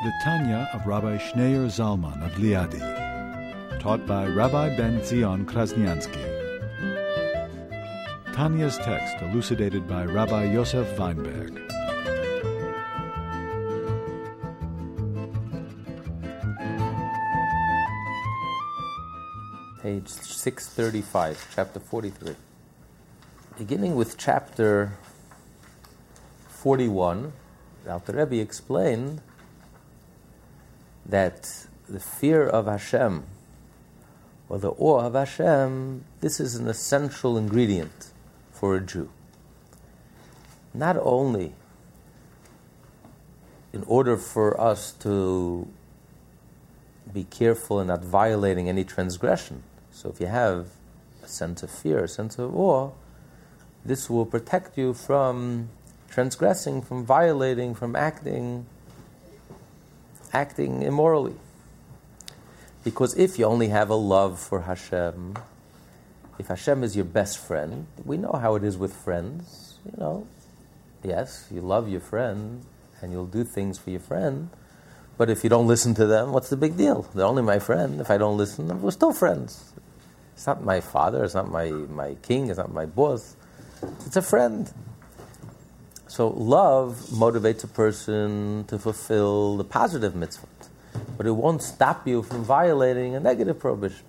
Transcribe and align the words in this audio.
The 0.00 0.12
Tanya 0.22 0.70
of 0.72 0.86
Rabbi 0.86 1.18
Schneur 1.18 1.66
Zalman 1.66 2.24
of 2.24 2.30
Liadi, 2.34 2.78
taught 3.80 4.06
by 4.06 4.28
Rabbi 4.28 4.76
Ben 4.76 5.04
Zion 5.04 5.44
Krasniansky. 5.44 6.22
Tanya's 8.32 8.78
text 8.78 9.16
elucidated 9.20 9.88
by 9.88 10.04
Rabbi 10.04 10.52
Yosef 10.52 10.86
Wineberg. 10.96 11.56
Page 19.82 20.08
635, 20.08 21.52
chapter 21.56 21.80
43. 21.80 22.36
Beginning 23.58 23.96
with 23.96 24.16
chapter 24.16 24.92
41, 26.50 27.32
the 27.82 27.92
Alter 27.92 28.12
Rebbe 28.12 28.40
explained 28.40 29.22
that 31.08 31.66
the 31.88 32.00
fear 32.00 32.46
of 32.46 32.66
Hashem 32.66 33.24
or 34.48 34.58
the 34.58 34.70
awe 34.70 35.00
of 35.00 35.14
Hashem, 35.14 36.04
this 36.20 36.40
is 36.40 36.54
an 36.54 36.68
essential 36.68 37.36
ingredient 37.36 38.12
for 38.52 38.76
a 38.76 38.80
Jew. 38.80 39.10
Not 40.74 40.96
only 41.00 41.54
in 43.72 43.82
order 43.84 44.16
for 44.16 44.58
us 44.60 44.92
to 44.92 45.68
be 47.12 47.24
careful 47.24 47.80
in 47.80 47.86
not 47.88 48.04
violating 48.04 48.68
any 48.68 48.84
transgression. 48.84 49.62
So 49.90 50.10
if 50.10 50.20
you 50.20 50.26
have 50.26 50.68
a 51.22 51.28
sense 51.28 51.62
of 51.62 51.70
fear, 51.70 52.04
a 52.04 52.08
sense 52.08 52.38
of 52.38 52.54
awe, 52.54 52.90
this 53.84 54.10
will 54.10 54.26
protect 54.26 54.76
you 54.76 54.94
from 54.94 55.70
transgressing, 56.10 56.82
from 56.82 57.04
violating, 57.04 57.74
from 57.74 57.96
acting 57.96 58.66
acting 60.32 60.82
immorally. 60.82 61.34
Because 62.84 63.16
if 63.18 63.38
you 63.38 63.44
only 63.44 63.68
have 63.68 63.90
a 63.90 63.94
love 63.94 64.38
for 64.38 64.62
Hashem, 64.62 65.36
if 66.38 66.46
Hashem 66.46 66.84
is 66.84 66.94
your 66.94 67.04
best 67.04 67.38
friend, 67.38 67.86
we 68.04 68.16
know 68.16 68.32
how 68.32 68.54
it 68.54 68.64
is 68.64 68.76
with 68.76 68.94
friends, 68.94 69.78
you 69.84 69.92
know. 69.98 70.26
Yes, 71.02 71.46
you 71.50 71.60
love 71.60 71.88
your 71.88 72.00
friend 72.00 72.64
and 73.00 73.12
you'll 73.12 73.26
do 73.26 73.44
things 73.44 73.78
for 73.78 73.90
your 73.90 74.00
friend, 74.00 74.50
but 75.16 75.28
if 75.28 75.42
you 75.42 75.50
don't 75.50 75.66
listen 75.66 75.94
to 75.94 76.06
them, 76.06 76.32
what's 76.32 76.48
the 76.48 76.56
big 76.56 76.76
deal? 76.76 77.02
They're 77.14 77.26
only 77.26 77.42
my 77.42 77.58
friend. 77.58 78.00
If 78.00 78.10
I 78.10 78.18
don't 78.18 78.36
listen, 78.36 78.80
we're 78.80 78.92
still 78.92 79.12
friends. 79.12 79.72
It's 80.34 80.46
not 80.46 80.62
my 80.62 80.80
father, 80.80 81.24
it's 81.24 81.34
not 81.34 81.50
my, 81.50 81.70
my 81.70 82.14
king, 82.22 82.48
it's 82.48 82.58
not 82.58 82.72
my 82.72 82.86
boss. 82.86 83.34
It's 84.06 84.16
a 84.16 84.22
friend. 84.22 84.72
So 86.08 86.28
love 86.28 86.96
motivates 87.10 87.62
a 87.64 87.68
person 87.68 88.64
to 88.68 88.78
fulfill 88.78 89.58
the 89.58 89.64
positive 89.64 90.14
mitzvot, 90.14 90.68
but 91.16 91.26
it 91.26 91.32
won't 91.32 91.62
stop 91.62 92.08
you 92.08 92.22
from 92.22 92.44
violating 92.44 93.14
a 93.14 93.20
negative 93.20 93.58
prohibition. 93.58 94.04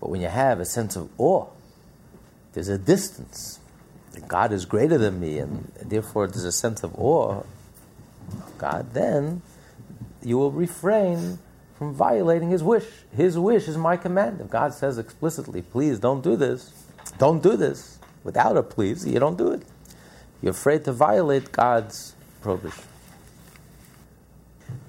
But 0.00 0.10
when 0.10 0.20
you 0.20 0.28
have 0.28 0.58
a 0.58 0.64
sense 0.64 0.96
of 0.96 1.08
awe, 1.18 1.46
there's 2.52 2.68
a 2.68 2.78
distance. 2.78 3.60
God 4.26 4.52
is 4.52 4.64
greater 4.64 4.98
than 4.98 5.20
me, 5.20 5.38
and 5.38 5.70
therefore 5.80 6.26
there's 6.26 6.44
a 6.44 6.52
sense 6.52 6.82
of 6.82 6.94
awe 6.98 7.44
of 8.32 8.58
God, 8.58 8.92
then 8.92 9.42
you 10.20 10.36
will 10.36 10.50
refrain 10.50 11.38
from 11.78 11.94
violating 11.94 12.50
His 12.50 12.62
wish. 12.62 12.86
His 13.16 13.38
wish 13.38 13.68
is 13.68 13.76
my 13.76 13.96
command. 13.96 14.40
If 14.40 14.50
God 14.50 14.74
says 14.74 14.98
explicitly, 14.98 15.62
please 15.62 16.00
don't 16.00 16.22
do 16.22 16.34
this, 16.34 16.72
don't 17.18 17.42
do 17.42 17.56
this, 17.56 17.98
without 18.24 18.56
a 18.56 18.62
please, 18.62 19.06
you 19.06 19.20
don't 19.20 19.38
do 19.38 19.52
it. 19.52 19.62
You're 20.42 20.50
afraid 20.50 20.84
to 20.84 20.92
violate 20.92 21.52
God's 21.52 22.14
prohibition. 22.40 22.84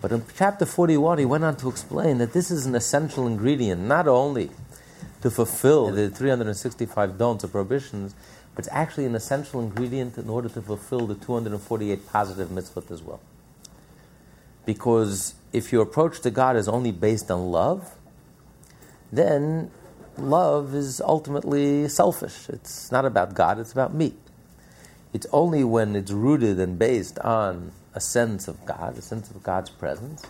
But 0.02 0.12
in 0.12 0.24
chapter 0.36 0.66
41, 0.66 1.20
he 1.20 1.26
went 1.26 1.44
on 1.44 1.56
to 1.58 1.70
explain 1.70 2.18
that 2.18 2.34
this 2.34 2.52
is 2.52 2.66
an 2.66 2.76
essential 2.76 3.28
ingredient, 3.28 3.82
not 3.82 4.08
only 4.08 4.50
to 5.22 5.32
fulfill 5.32 5.92
the 5.92 6.10
365 6.10 7.18
don'ts 7.18 7.44
or 7.46 7.48
prohibitions, 7.48 8.16
but 8.56 8.66
it's 8.66 8.74
actually 8.74 9.06
an 9.06 9.16
essential 9.16 9.62
ingredient 9.62 10.18
in 10.18 10.30
order 10.30 10.50
to 10.50 10.62
fulfill 10.62 11.08
the 11.08 11.16
248 11.16 12.08
positive 12.08 12.50
mitzvot 12.50 12.92
as 12.92 13.02
well. 13.02 13.22
Because 14.66 15.36
if 15.52 15.72
your 15.72 15.84
approach 15.84 16.20
to 16.22 16.32
God 16.32 16.56
is 16.56 16.68
only 16.68 16.92
based 16.92 17.32
on 17.32 17.52
love, 17.52 17.96
then 19.12 19.72
love 20.18 20.74
is 20.74 21.02
ultimately 21.02 21.88
selfish. 21.88 22.50
It's 22.50 22.92
not 22.92 23.06
about 23.06 23.34
God, 23.34 23.60
it's 23.60 23.72
about 23.72 23.94
me. 23.94 24.14
It's 25.14 25.28
only 25.32 25.64
when 25.64 25.96
it's 25.96 26.12
rooted 26.12 26.60
and 26.60 26.78
based 26.78 27.20
on 27.20 27.72
a 27.94 28.02
sense 28.02 28.48
of 28.48 28.66
God, 28.66 28.98
a 28.98 29.02
sense 29.02 29.30
of 29.30 29.44
God's 29.44 29.70
presence, 29.70 30.26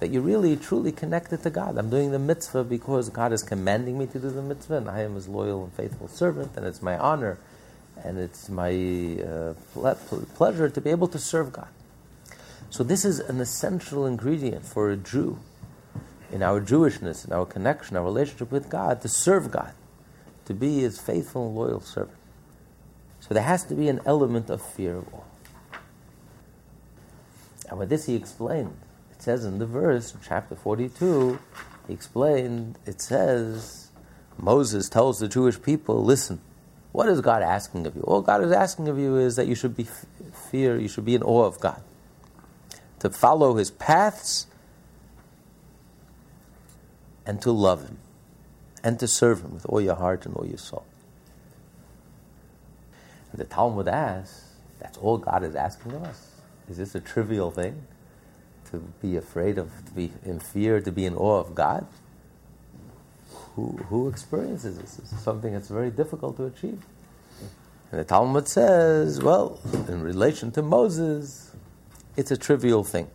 that 0.00 0.10
you're 0.10 0.22
really 0.22 0.56
truly 0.56 0.92
connected 0.92 1.42
to 1.44 1.50
God. 1.50 1.78
I'm 1.78 1.88
doing 1.88 2.10
the 2.10 2.18
mitzvah 2.18 2.64
because 2.64 3.08
God 3.08 3.32
is 3.32 3.42
commanding 3.42 3.98
me 3.98 4.06
to 4.08 4.18
do 4.18 4.30
the 4.30 4.42
mitzvah, 4.42 4.78
and 4.78 4.90
I 4.90 5.02
am 5.02 5.14
His 5.14 5.28
loyal 5.28 5.64
and 5.64 5.72
faithful 5.72 6.08
servant, 6.08 6.56
and 6.56 6.66
it's 6.66 6.82
my 6.82 6.98
honor 6.98 7.38
and 8.04 8.18
it's 8.18 8.48
my 8.48 8.70
uh, 9.22 9.54
ple- 9.72 10.26
pleasure 10.34 10.68
to 10.68 10.80
be 10.80 10.90
able 10.90 11.08
to 11.08 11.18
serve 11.18 11.52
God. 11.52 11.68
So, 12.68 12.84
this 12.84 13.04
is 13.04 13.20
an 13.20 13.40
essential 13.40 14.06
ingredient 14.06 14.66
for 14.66 14.90
a 14.90 14.96
Jew 14.96 15.38
in 16.30 16.42
our 16.42 16.60
Jewishness, 16.60 17.26
in 17.26 17.32
our 17.32 17.46
connection, 17.46 17.96
our 17.96 18.04
relationship 18.04 18.50
with 18.50 18.68
God, 18.68 19.00
to 19.02 19.08
serve 19.08 19.50
God, 19.50 19.72
to 20.44 20.54
be 20.54 20.80
His 20.80 21.00
faithful 21.00 21.46
and 21.46 21.56
loyal 21.56 21.80
servant. 21.80 22.15
So 23.26 23.34
there 23.34 23.42
has 23.42 23.64
to 23.64 23.74
be 23.74 23.88
an 23.88 24.00
element 24.06 24.50
of 24.50 24.62
fear 24.62 24.98
of 24.98 25.12
awe. 25.12 25.78
And 27.68 27.78
with 27.78 27.88
this 27.88 28.06
he 28.06 28.14
explained. 28.14 28.76
It 29.10 29.22
says 29.22 29.44
in 29.44 29.58
the 29.58 29.66
verse, 29.66 30.14
in 30.14 30.20
chapter 30.26 30.54
42, 30.54 31.38
he 31.88 31.92
explained, 31.92 32.78
it 32.86 33.00
says, 33.00 33.90
Moses 34.38 34.88
tells 34.88 35.18
the 35.18 35.26
Jewish 35.26 35.60
people, 35.60 36.04
listen, 36.04 36.40
what 36.92 37.08
is 37.08 37.20
God 37.20 37.42
asking 37.42 37.86
of 37.86 37.96
you? 37.96 38.02
All 38.02 38.22
God 38.22 38.44
is 38.44 38.52
asking 38.52 38.88
of 38.88 38.98
you 38.98 39.16
is 39.16 39.36
that 39.36 39.46
you 39.46 39.54
should 39.54 39.76
be 39.76 39.84
f- 39.84 40.06
fear, 40.50 40.78
you 40.78 40.88
should 40.88 41.04
be 41.04 41.14
in 41.14 41.22
awe 41.22 41.44
of 41.44 41.58
God. 41.58 41.82
To 43.00 43.10
follow 43.10 43.56
his 43.56 43.70
paths 43.70 44.46
and 47.26 47.42
to 47.42 47.50
love 47.50 47.82
him 47.82 47.98
and 48.84 49.00
to 49.00 49.08
serve 49.08 49.42
him 49.42 49.54
with 49.54 49.66
all 49.66 49.80
your 49.80 49.96
heart 49.96 50.26
and 50.26 50.34
all 50.36 50.46
your 50.46 50.58
soul. 50.58 50.86
The 53.36 53.44
Talmud 53.44 53.86
asks, 53.86 54.54
that's 54.80 54.98
all 54.98 55.18
God 55.18 55.44
is 55.44 55.54
asking 55.54 55.92
of 55.92 56.04
us. 56.04 56.30
Is 56.68 56.78
this 56.78 56.94
a 56.94 57.00
trivial 57.00 57.50
thing? 57.50 57.82
To 58.70 58.78
be 59.00 59.16
afraid 59.16 59.58
of, 59.58 59.70
to 59.86 59.92
be 59.92 60.10
in 60.24 60.40
fear, 60.40 60.80
to 60.80 60.90
be 60.90 61.04
in 61.04 61.14
awe 61.14 61.38
of 61.38 61.54
God? 61.54 61.86
Who, 63.54 63.78
who 63.88 64.08
experiences 64.08 64.78
this? 64.78 64.96
This 64.96 65.12
is 65.12 65.20
something 65.20 65.52
that's 65.52 65.68
very 65.68 65.90
difficult 65.90 66.36
to 66.38 66.44
achieve. 66.44 66.82
And 67.90 68.00
the 68.00 68.04
Talmud 68.04 68.48
says, 68.48 69.22
well, 69.22 69.60
in 69.88 70.02
relation 70.02 70.50
to 70.52 70.62
Moses, 70.62 71.52
it's 72.16 72.30
a 72.30 72.36
trivial 72.36 72.84
thing. 72.84 73.08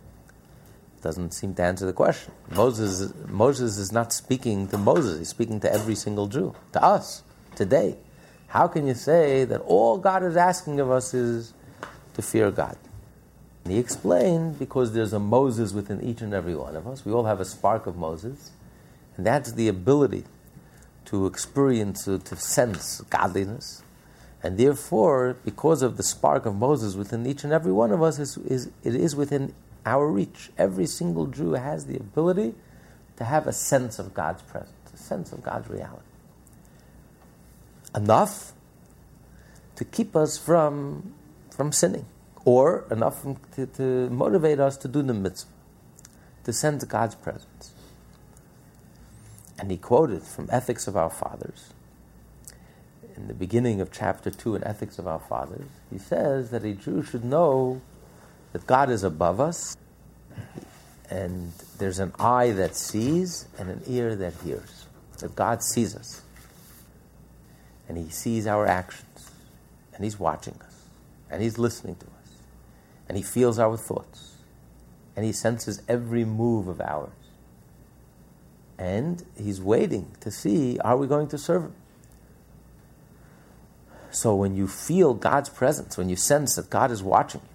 Doesn't 1.02 1.32
seem 1.34 1.54
to 1.56 1.62
answer 1.62 1.84
the 1.84 1.92
question. 1.92 2.32
Moses, 2.50 3.12
Moses 3.28 3.76
is 3.76 3.92
not 3.92 4.12
speaking 4.12 4.68
to 4.68 4.78
Moses, 4.78 5.18
he's 5.18 5.28
speaking 5.28 5.58
to 5.60 5.72
every 5.72 5.96
single 5.96 6.28
Jew, 6.28 6.54
to 6.72 6.82
us, 6.82 7.22
today. 7.56 7.96
How 8.52 8.68
can 8.68 8.86
you 8.86 8.92
say 8.92 9.46
that 9.46 9.62
all 9.62 9.96
God 9.96 10.22
is 10.22 10.36
asking 10.36 10.78
of 10.78 10.90
us 10.90 11.14
is 11.14 11.54
to 12.12 12.20
fear 12.20 12.50
God? 12.50 12.76
And 13.64 13.72
he 13.72 13.78
explained 13.78 14.58
because 14.58 14.92
there's 14.92 15.14
a 15.14 15.18
Moses 15.18 15.72
within 15.72 16.02
each 16.02 16.20
and 16.20 16.34
every 16.34 16.54
one 16.54 16.76
of 16.76 16.86
us. 16.86 17.02
We 17.02 17.12
all 17.12 17.24
have 17.24 17.40
a 17.40 17.46
spark 17.46 17.86
of 17.86 17.96
Moses, 17.96 18.50
and 19.16 19.24
that's 19.24 19.52
the 19.52 19.68
ability 19.68 20.24
to 21.06 21.24
experience, 21.24 22.04
to, 22.04 22.18
to 22.18 22.36
sense 22.36 23.00
godliness. 23.08 23.82
And 24.42 24.58
therefore, 24.58 25.38
because 25.46 25.80
of 25.80 25.96
the 25.96 26.02
spark 26.02 26.44
of 26.44 26.54
Moses 26.54 26.94
within 26.94 27.26
each 27.26 27.44
and 27.44 27.54
every 27.54 27.72
one 27.72 27.90
of 27.90 28.02
us, 28.02 28.18
is, 28.18 28.36
is, 28.36 28.70
it 28.84 28.94
is 28.94 29.16
within 29.16 29.54
our 29.86 30.06
reach. 30.06 30.50
Every 30.58 30.84
single 30.84 31.26
Jew 31.26 31.52
has 31.52 31.86
the 31.86 31.96
ability 31.96 32.52
to 33.16 33.24
have 33.24 33.46
a 33.46 33.52
sense 33.54 33.98
of 33.98 34.12
God's 34.12 34.42
presence, 34.42 34.92
a 34.92 34.98
sense 34.98 35.32
of 35.32 35.42
God's 35.42 35.70
reality 35.70 36.11
enough 37.94 38.52
to 39.76 39.84
keep 39.84 40.14
us 40.14 40.38
from, 40.38 41.14
from 41.50 41.72
sinning, 41.72 42.06
or 42.44 42.84
enough 42.90 43.24
to, 43.54 43.66
to 43.66 44.10
motivate 44.10 44.60
us 44.60 44.76
to 44.78 44.88
do 44.88 45.02
the 45.02 45.14
mitzvah, 45.14 45.50
to 46.44 46.52
sense 46.52 46.84
God's 46.84 47.14
presence. 47.14 47.72
And 49.58 49.70
he 49.70 49.76
quoted 49.76 50.22
from 50.22 50.48
Ethics 50.50 50.86
of 50.86 50.96
Our 50.96 51.10
Fathers. 51.10 51.70
In 53.16 53.28
the 53.28 53.34
beginning 53.34 53.80
of 53.80 53.92
chapter 53.92 54.30
2 54.30 54.56
in 54.56 54.64
Ethics 54.64 54.98
of 54.98 55.06
Our 55.06 55.20
Fathers, 55.20 55.68
he 55.90 55.98
says 55.98 56.50
that 56.50 56.64
a 56.64 56.72
Jew 56.72 57.02
should 57.02 57.24
know 57.24 57.80
that 58.52 58.66
God 58.66 58.90
is 58.90 59.04
above 59.04 59.40
us, 59.40 59.76
and 61.10 61.52
there's 61.78 61.98
an 61.98 62.12
eye 62.18 62.50
that 62.52 62.74
sees 62.74 63.46
and 63.58 63.68
an 63.68 63.82
ear 63.86 64.16
that 64.16 64.32
hears. 64.44 64.86
That 65.18 65.36
God 65.36 65.62
sees 65.62 65.94
us, 65.94 66.22
and 67.92 68.02
He 68.02 68.10
sees 68.10 68.46
our 68.46 68.66
actions, 68.66 69.30
and 69.94 70.02
He's 70.02 70.18
watching 70.18 70.54
us, 70.64 70.86
and 71.30 71.42
He's 71.42 71.58
listening 71.58 71.96
to 71.96 72.06
us, 72.06 72.38
and 73.06 73.18
He 73.18 73.22
feels 73.22 73.58
our 73.58 73.76
thoughts, 73.76 74.36
and 75.14 75.26
He 75.26 75.32
senses 75.32 75.82
every 75.86 76.24
move 76.24 76.68
of 76.68 76.80
ours. 76.80 77.10
And 78.78 79.22
He's 79.36 79.60
waiting 79.60 80.10
to 80.20 80.30
see 80.30 80.78
are 80.78 80.96
we 80.96 81.06
going 81.06 81.28
to 81.28 81.38
serve 81.38 81.64
Him? 81.64 81.74
So 84.10 84.34
when 84.34 84.56
you 84.56 84.66
feel 84.66 85.12
God's 85.12 85.50
presence, 85.50 85.98
when 85.98 86.08
you 86.08 86.16
sense 86.16 86.56
that 86.56 86.70
God 86.70 86.90
is 86.90 87.02
watching 87.02 87.42
you, 87.42 87.48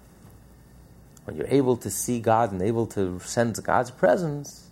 when 1.24 1.36
you're 1.36 1.48
able 1.48 1.76
to 1.78 1.90
see 1.90 2.20
God 2.20 2.52
and 2.52 2.62
able 2.62 2.86
to 2.86 3.18
sense 3.18 3.58
God's 3.58 3.90
presence, 3.90 4.70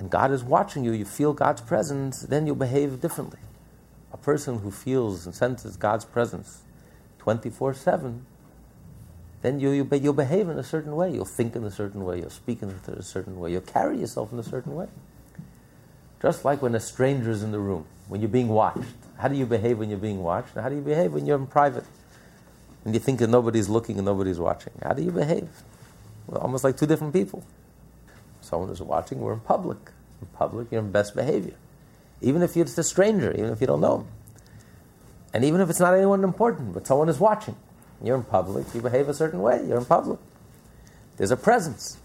and 0.00 0.10
God 0.10 0.32
is 0.32 0.42
watching 0.42 0.82
you, 0.84 0.90
you 0.90 1.04
feel 1.04 1.34
God's 1.34 1.60
presence, 1.60 2.22
then 2.22 2.48
you 2.48 2.56
behave 2.56 3.00
differently. 3.00 3.38
Person 4.22 4.58
who 4.60 4.70
feels 4.70 5.26
and 5.26 5.34
senses 5.34 5.76
God's 5.76 6.04
presence 6.04 6.62
24 7.18 7.74
7, 7.74 8.26
then 9.42 9.60
you, 9.60 9.70
you, 9.70 9.88
you'll 9.92 10.12
behave 10.12 10.48
in 10.48 10.58
a 10.58 10.62
certain 10.62 10.94
way. 10.94 11.12
You'll 11.12 11.24
think 11.24 11.56
in 11.56 11.64
a 11.64 11.70
certain 11.70 12.04
way. 12.04 12.18
You'll 12.18 12.30
speak 12.30 12.62
in 12.62 12.70
a 12.86 13.02
certain 13.02 13.38
way. 13.38 13.52
You'll 13.52 13.62
carry 13.62 13.98
yourself 13.98 14.32
in 14.32 14.38
a 14.38 14.42
certain 14.42 14.74
way. 14.74 14.88
Just 16.20 16.44
like 16.44 16.60
when 16.60 16.74
a 16.74 16.80
stranger 16.80 17.30
is 17.30 17.42
in 17.42 17.50
the 17.50 17.58
room, 17.58 17.86
when 18.08 18.20
you're 18.20 18.28
being 18.28 18.48
watched. 18.48 18.84
How 19.16 19.28
do 19.28 19.36
you 19.36 19.46
behave 19.46 19.78
when 19.78 19.88
you're 19.88 19.98
being 19.98 20.22
watched? 20.22 20.54
And 20.54 20.62
how 20.62 20.68
do 20.68 20.74
you 20.74 20.82
behave 20.82 21.12
when 21.12 21.26
you're 21.26 21.38
in 21.38 21.46
private? 21.46 21.84
And 22.84 22.94
you 22.94 23.00
think 23.00 23.18
that 23.20 23.28
nobody's 23.28 23.68
looking 23.68 23.96
and 23.96 24.04
nobody's 24.04 24.38
watching. 24.38 24.72
How 24.82 24.92
do 24.92 25.02
you 25.02 25.10
behave? 25.10 25.48
Well, 26.26 26.40
almost 26.40 26.64
like 26.64 26.76
two 26.76 26.86
different 26.86 27.12
people. 27.12 27.44
Someone 28.40 28.70
is 28.70 28.80
watching, 28.80 29.20
we're 29.20 29.34
in 29.34 29.40
public. 29.40 29.78
In 30.20 30.26
public, 30.28 30.68
you're 30.70 30.80
in 30.80 30.90
best 30.90 31.14
behavior. 31.14 31.54
Even 32.20 32.42
if 32.42 32.56
it's 32.56 32.76
a 32.76 32.84
stranger, 32.84 33.32
even 33.32 33.50
if 33.50 33.60
you 33.60 33.66
don't 33.66 33.80
know 33.80 33.98
him. 33.98 34.06
And 35.32 35.44
even 35.44 35.60
if 35.60 35.70
it's 35.70 35.80
not 35.80 35.94
anyone 35.94 36.24
important, 36.24 36.74
but 36.74 36.86
someone 36.86 37.08
is 37.08 37.18
watching. 37.18 37.56
You're 38.02 38.16
in 38.16 38.24
public, 38.24 38.66
you 38.74 38.80
behave 38.80 39.08
a 39.08 39.14
certain 39.14 39.40
way, 39.40 39.64
you're 39.66 39.78
in 39.78 39.84
public. 39.84 40.18
There's 41.16 41.30
a 41.30 41.36
presence. 41.36 41.98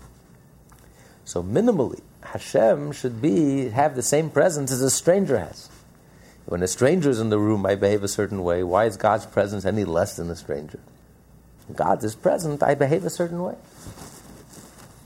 So 1.24 1.42
minimally, 1.42 2.02
Hashem 2.22 2.92
should 2.92 3.22
be 3.22 3.70
have 3.70 3.96
the 3.96 4.04
same 4.04 4.30
presence 4.30 4.72
as 4.72 4.82
a 4.82 4.90
stranger 4.90 5.40
has. 5.40 5.70
When 6.46 6.62
a 6.62 6.68
stranger 6.68 7.10
is 7.10 7.20
in 7.20 7.30
the 7.30 7.40
room, 7.40 7.66
I 7.66 7.76
behave 7.76 8.04
a 8.04 8.08
certain 8.08 8.44
way. 8.44 8.62
Why 8.62 8.86
is 8.86 8.98
God's 8.98 9.26
presence 9.26 9.66
any 9.66 9.84
less 9.84 10.16
than 10.16 10.30
a 10.30 10.36
stranger? 10.36 10.80
God 11.74 12.04
is 12.04 12.14
present, 12.14 12.62
I 12.62 12.76
behave 12.76 13.06
a 13.06 13.10
certain 13.10 13.42
way. 13.42 13.56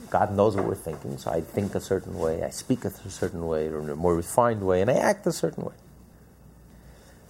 God 0.09 0.35
knows 0.35 0.55
what 0.55 0.65
we're 0.65 0.75
thinking, 0.75 1.17
so 1.17 1.31
I 1.31 1.41
think 1.41 1.75
a 1.75 1.79
certain 1.79 2.17
way, 2.17 2.43
I 2.43 2.49
speak 2.49 2.85
a 2.85 2.89
certain 2.89 3.45
way, 3.45 3.67
or 3.67 3.79
in 3.79 3.89
a 3.89 3.95
more 3.95 4.15
refined 4.15 4.61
way, 4.61 4.81
and 4.81 4.89
I 4.89 4.95
act 4.95 5.27
a 5.27 5.31
certain 5.31 5.65
way. 5.65 5.75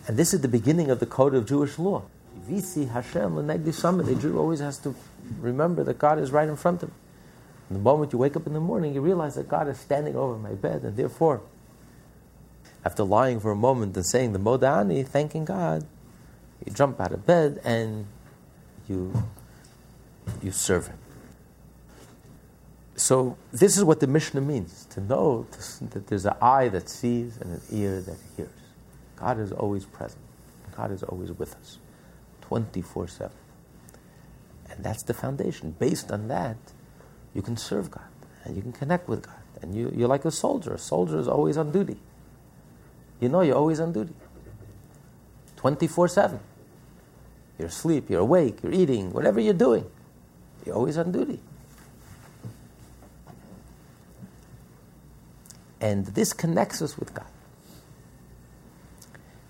And 0.08 0.18
this 0.18 0.34
is 0.34 0.42
the 0.42 0.48
beginning 0.48 0.90
of 0.90 1.00
the 1.00 1.06
code 1.06 1.36
of 1.36 1.46
Jewish 1.46 1.78
law. 1.78 2.04
Visi 2.36 2.86
Hashem 2.86 3.72
Summit. 3.72 4.08
A 4.08 4.16
Jew 4.16 4.38
always 4.38 4.60
has 4.60 4.78
to 4.80 4.96
remember 5.40 5.84
that 5.84 6.00
God 6.00 6.20
is 6.20 6.32
right 6.32 6.48
in 6.48 6.56
front 6.56 6.82
of 6.82 6.90
him. 6.90 6.96
And 7.68 7.76
the 7.76 7.82
moment 7.82 8.14
you 8.14 8.20
wake 8.20 8.36
up 8.36 8.48
in 8.48 8.54
the 8.54 8.60
morning, 8.60 8.96
you 8.96 9.02
realize 9.02 9.36
that 9.36 9.48
God 9.48 9.68
is 9.68 9.78
standing 9.80 10.16
over 10.16 10.38
my 10.38 10.54
bed, 10.54 10.84
and 10.84 10.96
therefore, 10.96 11.42
after 12.84 13.04
lying 13.04 13.40
for 13.40 13.52
a 13.52 13.56
moment 13.56 13.96
and 13.96 14.06
saying 14.06 14.34
the 14.34 14.40
Modeh 14.40 14.80
Ani, 14.80 15.04
thanking 15.04 15.46
God, 15.46 15.86
you 16.66 16.74
jump 16.74 17.00
out 17.00 17.12
of 17.12 17.26
bed 17.26 17.60
and 17.64 18.06
you, 18.88 19.14
you 20.42 20.52
serve 20.52 20.88
Him. 20.88 20.99
So, 23.00 23.38
this 23.54 23.78
is 23.78 23.86
what 23.86 24.02
the 24.02 24.08
Mishnah 24.08 24.42
means 24.42 24.86
to 24.90 25.00
know 25.00 25.48
that 25.94 26.08
there's 26.08 26.26
an 26.26 26.34
eye 26.42 26.68
that 26.68 26.90
sees 26.90 27.38
and 27.38 27.54
an 27.54 27.62
ear 27.72 28.02
that 28.02 28.18
hears. 28.36 28.50
God 29.16 29.40
is 29.40 29.54
always 29.54 29.86
present, 29.86 30.22
God 30.76 30.92
is 30.92 31.02
always 31.04 31.32
with 31.32 31.56
us, 31.56 31.78
24 32.42 33.08
7. 33.08 33.32
And 34.70 34.84
that's 34.84 35.04
the 35.04 35.14
foundation. 35.14 35.78
Based 35.80 36.12
on 36.12 36.28
that, 36.28 36.58
you 37.34 37.42
can 37.42 37.56
serve 37.56 37.90
God 37.90 38.04
and 38.44 38.58
you 38.58 38.62
can 38.62 38.74
connect 38.74 39.08
with 39.08 39.26
God. 39.26 39.36
And 39.62 39.74
you, 39.74 39.94
you're 39.96 40.10
like 40.10 40.26
a 40.26 40.32
soldier. 40.32 40.74
A 40.74 40.78
soldier 40.78 41.18
is 41.20 41.28
always 41.30 41.56
on 41.56 41.72
duty. 41.72 42.02
You 43.22 43.30
know 43.30 43.40
you're 43.40 43.56
always 43.56 43.80
on 43.80 43.94
duty. 43.94 44.14
24 45.56 46.10
7. 46.10 46.40
You're 47.58 47.70
asleep, 47.70 48.10
you're 48.10 48.20
awake, 48.20 48.62
you're 48.62 48.74
eating, 48.74 49.14
whatever 49.14 49.40
you're 49.40 49.54
doing, 49.54 49.86
you're 50.66 50.76
always 50.76 50.98
on 50.98 51.14
duty. 51.14 51.40
And 55.82 56.06
this 56.08 56.34
connects 56.34 56.82
us 56.82 56.98
with 56.98 57.14
God. 57.14 57.28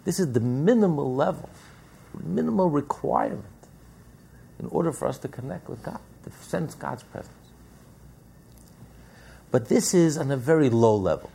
This 0.06 0.20
is 0.20 0.32
the 0.34 0.40
minimal 0.40 1.14
level, 1.14 1.50
minimal 2.24 2.70
requirement 2.70 3.46
in 4.60 4.68
order 4.68 4.92
for 4.92 5.08
us 5.08 5.18
to 5.20 5.28
connect 5.28 5.70
with 5.70 5.84
God, 5.84 6.00
to 6.24 6.32
sense 6.44 6.76
God's 6.76 7.04
presence. 7.04 7.34
But 9.52 9.68
this 9.68 9.94
is 9.94 10.18
on 10.18 10.32
a 10.32 10.38
very 10.38 10.70
low 10.70 10.96
level. 10.96 11.32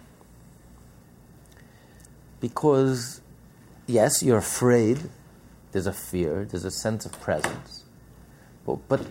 Because, 2.41 3.20
yes, 3.87 4.23
you're 4.23 4.38
afraid, 4.38 4.99
there's 5.73 5.87
a 5.87 5.93
fear, 5.93 6.44
there's 6.44 6.64
a 6.64 6.70
sense 6.70 7.06
of 7.06 7.20
presence. 7.20 7.85
But, 8.67 8.87
but 8.88 9.06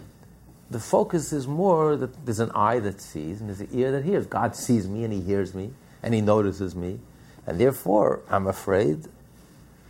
the 0.73 0.79
focus 0.79 1.31
is 1.31 1.47
more 1.47 1.95
that 1.95 2.25
there's 2.25 2.39
an 2.39 2.51
eye 2.51 2.79
that 2.79 2.99
sees 2.99 3.39
and 3.39 3.49
there's 3.49 3.61
an 3.61 3.69
ear 3.71 3.91
that 3.91 4.03
hears. 4.03 4.25
God 4.25 4.55
sees 4.55 4.87
me 4.87 5.03
and 5.03 5.13
He 5.13 5.21
hears 5.21 5.53
me 5.53 5.71
and 6.01 6.13
He 6.13 6.21
notices 6.21 6.75
me. 6.75 6.99
And 7.45 7.59
therefore, 7.59 8.21
I'm 8.29 8.47
afraid 8.47 9.05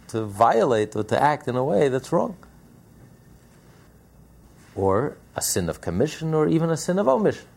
to 0.09 0.25
violate 0.25 0.95
or 0.95 1.03
to 1.03 1.21
act 1.21 1.47
in 1.47 1.55
a 1.55 1.63
way 1.63 1.87
that's 1.87 2.11
wrong. 2.11 2.35
Or 4.75 5.17
a 5.35 5.41
sin 5.41 5.69
of 5.69 5.81
commission 5.81 6.33
or 6.33 6.47
even 6.47 6.69
a 6.69 6.77
sin 6.77 6.99
of 6.99 7.07
omission. 7.07 7.47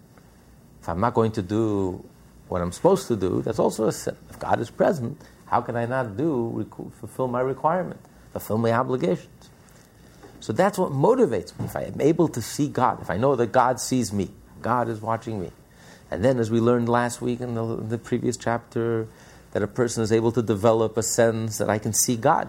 If 0.81 0.88
I'm 0.88 1.00
not 1.00 1.14
going 1.14 1.32
to 1.32 1.43
do 1.43 2.05
what 2.49 2.62
I'm 2.62 2.73
supposed 2.73 3.08
to 3.08 3.17
do, 3.17 3.43
that's 3.43 3.58
also 3.58 3.88
a 3.88 3.93
sin. 3.93 4.17
If 4.31 4.38
God 4.38 4.61
is 4.61 4.70
present, 4.70 5.20
how 5.47 5.61
can 5.61 5.76
I 5.76 5.87
not 5.87 6.16
do 6.16 6.66
fulfill 7.00 7.28
my 7.28 7.40
requirement, 7.40 8.00
fulfill 8.33 8.59
my 8.59 8.73
obligations? 8.73 9.50
So 10.47 10.53
that's 10.53 10.79
what 10.79 10.93
motivates 10.93 11.59
me. 11.59 11.65
If 11.65 11.75
I 11.75 11.83
am 11.87 12.00
able 12.00 12.29
to 12.29 12.41
see 12.41 12.69
God, 12.69 13.03
if 13.03 13.11
I 13.11 13.17
know 13.17 13.35
that 13.35 13.50
God 13.50 13.81
sees 13.81 14.12
me, 14.12 14.31
God 14.62 14.88
is 14.88 15.00
watching 15.00 15.41
me. 15.41 15.50
And 16.09 16.25
then, 16.25 16.38
as 16.38 16.53
we 16.53 16.61
learned 16.61 16.88
last 16.88 17.21
week 17.21 17.41
in 17.41 17.57
the, 17.57 17.65
in 17.65 17.88
the 17.88 17.99
previous 17.99 18.37
chapter, 18.37 19.09
that 19.50 19.65
a 19.65 19.67
person 19.67 20.05
is 20.05 20.12
able 20.12 20.31
to 20.31 20.43
develop 20.43 20.97
a 20.97 21.03
sense 21.03 21.59
that 21.59 21.69
I 21.69 21.81
can 21.81 21.93
see 21.93 22.15
God. 22.15 22.49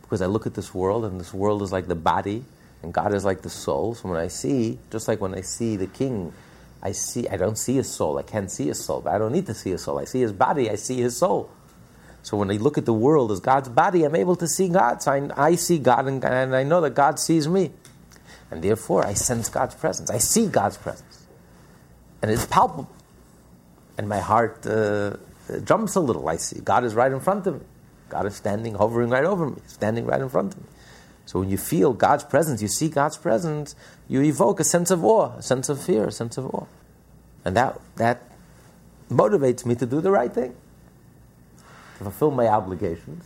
Because 0.00 0.22
I 0.22 0.26
look 0.28 0.46
at 0.46 0.54
this 0.54 0.72
world, 0.72 1.04
and 1.04 1.20
this 1.20 1.34
world 1.34 1.60
is 1.60 1.72
like 1.72 1.88
the 1.88 1.94
body, 1.94 2.46
and 2.82 2.94
God 2.94 3.12
is 3.12 3.22
like 3.22 3.42
the 3.42 3.50
soul. 3.50 3.94
So 3.94 4.08
when 4.08 4.18
I 4.18 4.28
see, 4.28 4.78
just 4.90 5.08
like 5.08 5.20
when 5.20 5.34
I 5.34 5.42
see 5.42 5.76
the 5.76 5.88
king 5.88 6.32
I 6.82 6.92
see, 6.92 7.28
I 7.28 7.36
don't 7.36 7.58
see 7.58 7.74
his 7.74 7.90
soul. 7.90 8.16
I 8.16 8.22
can't 8.22 8.50
see 8.50 8.68
his 8.68 8.82
soul, 8.82 9.02
but 9.02 9.12
I 9.12 9.18
don't 9.18 9.32
need 9.32 9.46
to 9.46 9.54
see 9.54 9.72
his 9.72 9.82
soul. 9.82 9.98
I 9.98 10.04
see 10.04 10.20
his 10.20 10.32
body. 10.32 10.70
I 10.70 10.76
see 10.76 10.96
his 11.02 11.18
soul. 11.18 11.50
So 12.22 12.36
when 12.36 12.50
I 12.50 12.54
look 12.54 12.76
at 12.76 12.84
the 12.84 12.92
world 12.92 13.32
as 13.32 13.40
God's 13.40 13.68
body, 13.68 14.04
I'm 14.04 14.16
able 14.16 14.36
to 14.36 14.46
see 14.46 14.68
God. 14.68 15.02
So 15.02 15.12
I, 15.12 15.48
I 15.50 15.54
see 15.54 15.78
God, 15.78 16.06
and, 16.06 16.24
and 16.24 16.54
I 16.54 16.62
know 16.62 16.80
that 16.80 16.94
God 16.94 17.18
sees 17.18 17.48
me, 17.48 17.70
and 18.50 18.62
therefore 18.62 19.06
I 19.06 19.14
sense 19.14 19.48
God's 19.48 19.74
presence. 19.74 20.10
I 20.10 20.18
see 20.18 20.46
God's 20.46 20.76
presence, 20.76 21.26
and 22.20 22.30
it's 22.30 22.46
palpable. 22.46 22.90
And 23.96 24.08
my 24.08 24.20
heart 24.20 24.64
uh, 24.66 25.16
jumps 25.64 25.96
a 25.96 26.00
little. 26.00 26.28
I 26.28 26.36
see 26.36 26.60
God 26.60 26.84
is 26.84 26.94
right 26.94 27.10
in 27.10 27.20
front 27.20 27.46
of 27.46 27.54
me. 27.54 27.66
God 28.08 28.26
is 28.26 28.36
standing, 28.36 28.74
hovering 28.74 29.10
right 29.10 29.24
over 29.24 29.50
me, 29.50 29.60
standing 29.66 30.06
right 30.06 30.20
in 30.20 30.28
front 30.28 30.54
of 30.54 30.60
me. 30.60 30.68
So 31.26 31.40
when 31.40 31.50
you 31.50 31.58
feel 31.58 31.92
God's 31.92 32.24
presence, 32.24 32.62
you 32.62 32.68
see 32.68 32.88
God's 32.88 33.18
presence, 33.18 33.76
you 34.08 34.22
evoke 34.22 34.60
a 34.60 34.64
sense 34.64 34.90
of 34.90 35.04
awe, 35.04 35.32
a 35.36 35.42
sense 35.42 35.68
of 35.68 35.82
fear, 35.82 36.06
a 36.06 36.12
sense 36.12 36.38
of 36.38 36.46
awe. 36.46 36.64
And 37.44 37.54
that, 37.54 37.78
that 37.96 38.22
motivates 39.10 39.66
me 39.66 39.74
to 39.74 39.84
do 39.84 40.00
the 40.00 40.10
right 40.10 40.32
thing, 40.32 40.54
to 41.98 42.04
fulfill 42.04 42.30
my 42.30 42.46
obligations, 42.46 43.24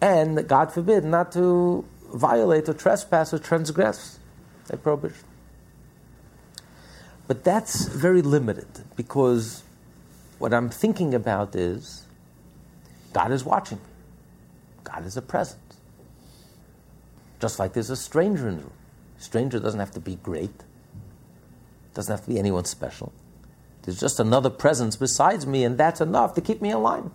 and, 0.00 0.46
God 0.48 0.72
forbid, 0.72 1.04
not 1.04 1.32
to 1.32 1.84
violate 2.14 2.68
or 2.68 2.74
trespass 2.74 3.34
or 3.34 3.38
transgress 3.38 4.18
a 4.70 4.76
prohibition. 4.76 5.24
But 7.26 7.44
that's 7.44 7.86
very 7.86 8.22
limited 8.22 8.66
because 8.96 9.62
what 10.38 10.54
I'm 10.54 10.70
thinking 10.70 11.14
about 11.14 11.54
is 11.54 12.06
God 13.12 13.32
is 13.32 13.44
watching. 13.44 13.80
God 14.84 15.04
is 15.04 15.16
a 15.16 15.22
present. 15.22 15.60
Just 17.40 17.58
like 17.58 17.74
there's 17.74 17.90
a 17.90 17.96
stranger 17.96 18.48
in 18.48 18.56
the 18.56 18.62
room. 18.62 18.72
Stranger 19.18 19.58
doesn't 19.58 19.80
have 19.80 19.90
to 19.92 20.00
be 20.00 20.16
great. 20.16 20.64
Doesn't 21.94 22.10
have 22.10 22.24
to 22.24 22.30
be 22.30 22.38
anyone 22.38 22.64
special. 22.64 23.12
There's 23.82 24.00
just 24.00 24.20
another 24.20 24.50
presence 24.50 24.96
besides 24.96 25.46
me, 25.46 25.64
and 25.64 25.76
that's 25.76 26.00
enough 26.00 26.34
to 26.34 26.40
keep 26.40 26.62
me 26.62 26.70
in 26.70 26.82
line. 26.82 27.10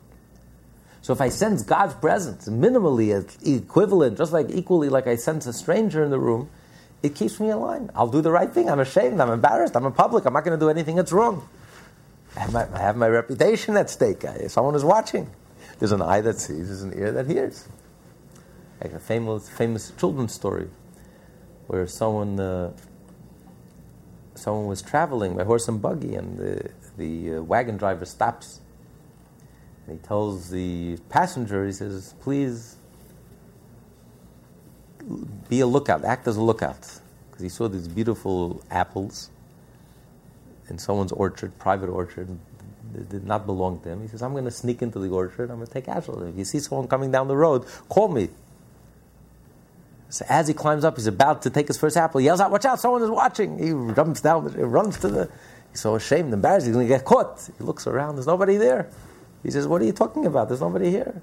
So 1.03 1.11
if 1.11 1.19
I 1.19 1.27
sense 1.27 1.63
God's 1.63 1.95
presence 1.95 2.47
minimally 2.47 3.11
equivalent, 3.45 4.17
just 4.17 4.31
like 4.31 4.49
equally 4.49 4.87
like 4.87 5.05
I 5.05 5.17
sense 5.17 5.45
a 5.45 5.51
stranger 5.51 6.01
in 6.01 6.11
the 6.11 6.17
room, 6.17 6.49
it 7.03 7.13
keeps 7.13 7.41
me 7.41 7.53
line. 7.53 7.91
I'll 7.93 8.07
do 8.07 8.21
the 8.21 8.31
right 8.31 8.49
thing. 8.49 8.69
I'm 8.69 8.79
ashamed. 8.79 9.19
I'm 9.19 9.29
embarrassed. 9.29 9.75
I'm 9.75 9.85
in 9.85 9.91
public. 9.91 10.23
I'm 10.25 10.31
not 10.31 10.45
going 10.45 10.57
to 10.57 10.65
do 10.65 10.69
anything 10.69 10.95
that's 10.95 11.11
wrong. 11.11 11.45
I 12.37 12.39
have, 12.39 12.53
my, 12.53 12.67
I 12.73 12.79
have 12.79 12.95
my 12.95 13.09
reputation 13.09 13.75
at 13.75 13.89
stake. 13.89 14.23
Someone 14.47 14.75
is 14.75 14.85
watching. 14.85 15.29
There's 15.77 15.91
an 15.91 16.01
eye 16.01 16.21
that 16.21 16.39
sees. 16.39 16.69
There's 16.69 16.83
an 16.83 16.97
ear 16.97 17.11
that 17.11 17.27
hears. 17.27 17.67
Like 18.81 18.93
a 18.93 18.99
famous, 18.99 19.49
famous 19.49 19.91
children's 19.99 20.33
story, 20.33 20.69
where 21.67 21.85
someone, 21.85 22.39
uh, 22.39 22.71
someone 24.35 24.67
was 24.67 24.81
traveling 24.81 25.35
by 25.35 25.43
horse 25.43 25.67
and 25.67 25.81
buggy, 25.81 26.15
and 26.15 26.37
the, 26.37 26.69
the 26.97 27.35
uh, 27.35 27.41
wagon 27.41 27.75
driver 27.75 28.05
stops 28.05 28.61
he 29.89 29.97
tells 29.97 30.49
the 30.49 30.97
passenger, 31.09 31.65
he 31.65 31.71
says, 31.71 32.15
please 32.21 32.77
be 35.49 35.59
a 35.59 35.67
lookout, 35.67 36.05
act 36.05 36.27
as 36.27 36.37
a 36.37 36.41
lookout. 36.41 36.99
Because 37.29 37.41
he 37.41 37.49
saw 37.49 37.67
these 37.67 37.87
beautiful 37.87 38.63
apples 38.71 39.29
in 40.69 40.77
someone's 40.77 41.11
orchard, 41.11 41.57
private 41.59 41.89
orchard, 41.89 42.37
that 42.93 43.09
did 43.09 43.25
not 43.25 43.45
belong 43.45 43.79
to 43.81 43.89
him. 43.89 44.01
He 44.01 44.07
says, 44.07 44.21
I'm 44.21 44.31
going 44.31 44.45
to 44.45 44.51
sneak 44.51 44.81
into 44.81 44.99
the 44.99 45.09
orchard, 45.09 45.49
I'm 45.49 45.57
going 45.57 45.67
to 45.67 45.73
take 45.73 45.87
apples. 45.87 46.23
If 46.23 46.37
you 46.37 46.45
see 46.45 46.59
someone 46.59 46.87
coming 46.87 47.11
down 47.11 47.27
the 47.27 47.35
road, 47.35 47.65
call 47.89 48.07
me. 48.07 48.29
So 50.09 50.25
as 50.29 50.47
he 50.47 50.53
climbs 50.53 50.85
up, 50.85 50.95
he's 50.95 51.07
about 51.07 51.41
to 51.41 51.49
take 51.49 51.67
his 51.67 51.77
first 51.77 51.97
apple. 51.97 52.19
He 52.19 52.25
yells 52.25 52.39
out, 52.39 52.51
Watch 52.51 52.65
out, 52.65 52.79
someone 52.79 53.01
is 53.01 53.09
watching. 53.09 53.57
He 53.57 53.95
jumps 53.95 54.21
down, 54.21 54.53
he 54.53 54.61
runs 54.61 54.99
to 54.99 55.07
the. 55.07 55.29
He's 55.71 55.81
so 55.81 55.95
ashamed, 55.95 56.31
embarrassed, 56.33 56.67
he's 56.67 56.75
going 56.75 56.87
to 56.87 56.93
get 56.93 57.03
caught. 57.03 57.49
He 57.57 57.63
looks 57.63 57.87
around, 57.87 58.15
there's 58.15 58.27
nobody 58.27 58.57
there. 58.57 58.91
He 59.43 59.51
says, 59.51 59.67
What 59.67 59.81
are 59.81 59.85
you 59.85 59.91
talking 59.91 60.25
about? 60.25 60.47
There's 60.47 60.61
nobody 60.61 60.89
here. 60.89 61.21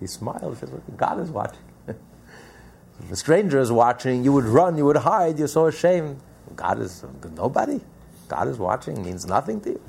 He 0.00 0.06
smiles. 0.06 0.60
He 0.60 0.66
says, 0.66 0.74
God 0.96 1.20
is 1.20 1.30
watching. 1.30 1.62
if 1.86 3.10
a 3.10 3.16
stranger 3.16 3.58
is 3.58 3.72
watching, 3.72 4.24
you 4.24 4.32
would 4.32 4.44
run, 4.44 4.76
you 4.76 4.84
would 4.84 4.96
hide, 4.96 5.38
you're 5.38 5.48
so 5.48 5.66
ashamed. 5.66 6.20
God 6.56 6.80
is 6.80 7.04
nobody. 7.36 7.80
God 8.26 8.48
is 8.48 8.58
watching 8.58 9.02
means 9.02 9.26
nothing 9.26 9.60
to 9.62 9.70
you. 9.70 9.80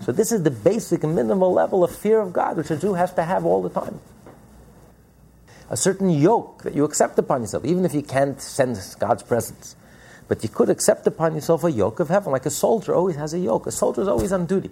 So 0.00 0.12
this 0.12 0.32
is 0.32 0.42
the 0.42 0.50
basic 0.50 1.02
minimal 1.04 1.52
level 1.52 1.82
of 1.82 1.94
fear 1.94 2.20
of 2.20 2.32
God, 2.32 2.56
which 2.56 2.70
a 2.70 2.76
Jew 2.76 2.94
has 2.94 3.14
to 3.14 3.24
have 3.24 3.44
all 3.44 3.62
the 3.62 3.70
time. 3.70 4.00
A 5.70 5.76
certain 5.76 6.10
yoke 6.10 6.62
that 6.62 6.74
you 6.74 6.84
accept 6.84 7.18
upon 7.18 7.40
yourself, 7.40 7.64
even 7.64 7.84
if 7.84 7.94
you 7.94 8.02
can't 8.02 8.40
sense 8.40 8.94
God's 8.94 9.22
presence. 9.22 9.74
But 10.28 10.42
you 10.42 10.48
could 10.48 10.68
accept 10.68 11.06
upon 11.06 11.34
yourself 11.34 11.64
a 11.64 11.72
yoke 11.72 11.98
of 11.98 12.08
heaven, 12.08 12.32
like 12.32 12.46
a 12.46 12.50
soldier 12.50 12.94
always 12.94 13.16
has 13.16 13.32
a 13.32 13.38
yoke. 13.38 13.66
A 13.66 13.72
soldier 13.72 14.02
is 14.02 14.08
always 14.08 14.32
on 14.32 14.46
duty 14.46 14.70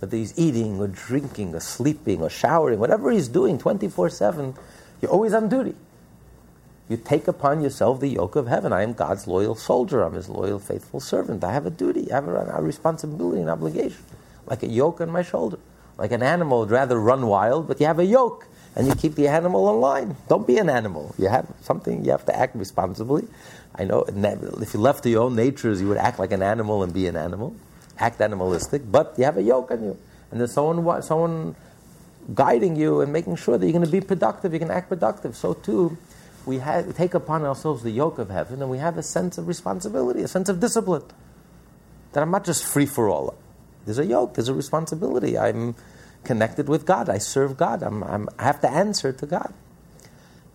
whether 0.00 0.16
he's 0.16 0.38
eating 0.38 0.80
or 0.80 0.88
drinking 0.88 1.54
or 1.54 1.60
sleeping 1.60 2.20
or 2.20 2.30
showering, 2.30 2.78
whatever 2.78 3.10
he's 3.10 3.28
doing 3.28 3.58
24 3.58 4.10
7, 4.10 4.54
you're 5.00 5.10
always 5.10 5.34
on 5.34 5.48
duty. 5.48 5.74
You 6.88 6.98
take 6.98 7.26
upon 7.26 7.62
yourself 7.62 8.00
the 8.00 8.08
yoke 8.08 8.36
of 8.36 8.46
heaven. 8.46 8.72
I 8.72 8.82
am 8.82 8.92
God's 8.92 9.26
loyal 9.26 9.54
soldier. 9.54 10.02
I'm 10.02 10.12
his 10.12 10.28
loyal, 10.28 10.58
faithful 10.58 11.00
servant. 11.00 11.42
I 11.42 11.52
have 11.52 11.64
a 11.64 11.70
duty, 11.70 12.12
I 12.12 12.16
have 12.16 12.28
a, 12.28 12.60
responsibility 12.60 13.40
and 13.40 13.48
obligation, 13.48 14.04
like 14.46 14.62
a 14.62 14.68
yoke 14.68 15.00
on 15.00 15.10
my 15.10 15.22
shoulder. 15.22 15.58
Like 15.96 16.12
an 16.12 16.22
animal 16.22 16.60
would 16.60 16.70
rather 16.70 16.98
run 16.98 17.26
wild, 17.26 17.68
but 17.68 17.80
you 17.80 17.86
have 17.86 17.98
a 17.98 18.04
yoke 18.04 18.46
and 18.76 18.86
you 18.86 18.94
keep 18.94 19.14
the 19.14 19.28
animal 19.28 19.72
in 19.72 19.80
line. 19.80 20.16
Don't 20.28 20.46
be 20.46 20.58
an 20.58 20.68
animal. 20.68 21.14
You 21.16 21.28
have 21.28 21.46
something, 21.62 22.04
you 22.04 22.10
have 22.10 22.26
to 22.26 22.36
act 22.36 22.56
responsibly. 22.56 23.26
I 23.74 23.84
know 23.84 24.02
if 24.02 24.74
you 24.74 24.80
left 24.80 25.04
to 25.04 25.10
your 25.10 25.22
own 25.22 25.36
natures, 25.36 25.80
you 25.80 25.88
would 25.88 25.96
act 25.96 26.18
like 26.18 26.32
an 26.32 26.42
animal 26.42 26.82
and 26.82 26.92
be 26.92 27.06
an 27.06 27.16
animal 27.16 27.54
act 27.98 28.20
animalistic, 28.20 28.82
but 28.90 29.14
you 29.16 29.24
have 29.24 29.36
a 29.36 29.42
yoke 29.42 29.70
on 29.70 29.82
you. 29.82 29.98
And 30.30 30.40
there's 30.40 30.52
someone, 30.52 31.02
someone 31.02 31.56
guiding 32.32 32.76
you 32.76 33.00
and 33.00 33.12
making 33.12 33.36
sure 33.36 33.58
that 33.58 33.66
you're 33.66 33.72
going 33.72 33.84
to 33.84 33.90
be 33.90 34.00
productive, 34.00 34.52
you 34.52 34.58
can 34.58 34.70
act 34.70 34.88
productive. 34.88 35.36
So 35.36 35.54
too, 35.54 35.96
we 36.46 36.60
take 36.94 37.14
upon 37.14 37.44
ourselves 37.44 37.82
the 37.82 37.90
yoke 37.90 38.18
of 38.18 38.30
heaven 38.30 38.60
and 38.60 38.70
we 38.70 38.78
have 38.78 38.98
a 38.98 39.02
sense 39.02 39.38
of 39.38 39.48
responsibility, 39.48 40.22
a 40.22 40.28
sense 40.28 40.48
of 40.48 40.60
discipline. 40.60 41.04
That 42.12 42.22
I'm 42.22 42.30
not 42.30 42.44
just 42.44 42.64
free 42.64 42.86
for 42.86 43.08
all. 43.08 43.34
There's 43.84 43.98
a 43.98 44.06
yoke, 44.06 44.34
there's 44.34 44.48
a 44.48 44.54
responsibility. 44.54 45.36
I'm 45.36 45.74
connected 46.22 46.68
with 46.68 46.86
God, 46.86 47.08
I 47.08 47.18
serve 47.18 47.56
God, 47.56 47.82
I'm, 47.82 48.02
I'm, 48.02 48.28
I 48.38 48.44
have 48.44 48.60
to 48.62 48.70
answer 48.70 49.12
to 49.12 49.26
God. 49.26 49.52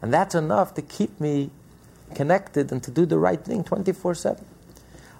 And 0.01 0.13
that's 0.13 0.33
enough 0.33 0.73
to 0.75 0.81
keep 0.81 1.19
me 1.19 1.51
connected 2.15 2.71
and 2.71 2.81
to 2.83 2.91
do 2.91 3.05
the 3.05 3.19
right 3.19 3.43
thing 3.43 3.63
24 3.63 4.15
7. 4.15 4.45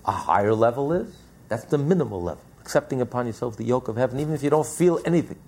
A 0.06 0.12
higher 0.12 0.56
level 0.56 0.92
is 0.92 1.14
that's 1.50 1.66
the 1.66 1.78
minimal 1.78 2.22
level. 2.22 2.44
Accepting 2.62 3.02
upon 3.02 3.26
yourself 3.26 3.58
the 3.58 3.64
yoke 3.64 3.88
of 3.88 3.98
heaven, 3.98 4.20
even 4.20 4.34
if 4.34 4.44
you 4.44 4.50
don't 4.50 4.66
feel 4.66 5.00
anything. 5.06 5.40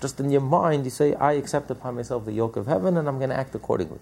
Just 0.00 0.20
in 0.20 0.30
your 0.30 0.42
mind, 0.42 0.84
you 0.84 0.90
say, 0.90 1.14
I 1.14 1.32
accept 1.32 1.70
upon 1.70 1.96
myself 1.96 2.24
the 2.24 2.32
yoke 2.32 2.56
of 2.56 2.66
heaven 2.66 2.96
and 2.96 3.08
I'm 3.08 3.18
going 3.18 3.30
to 3.30 3.36
act 3.36 3.54
accordingly. 3.54 3.98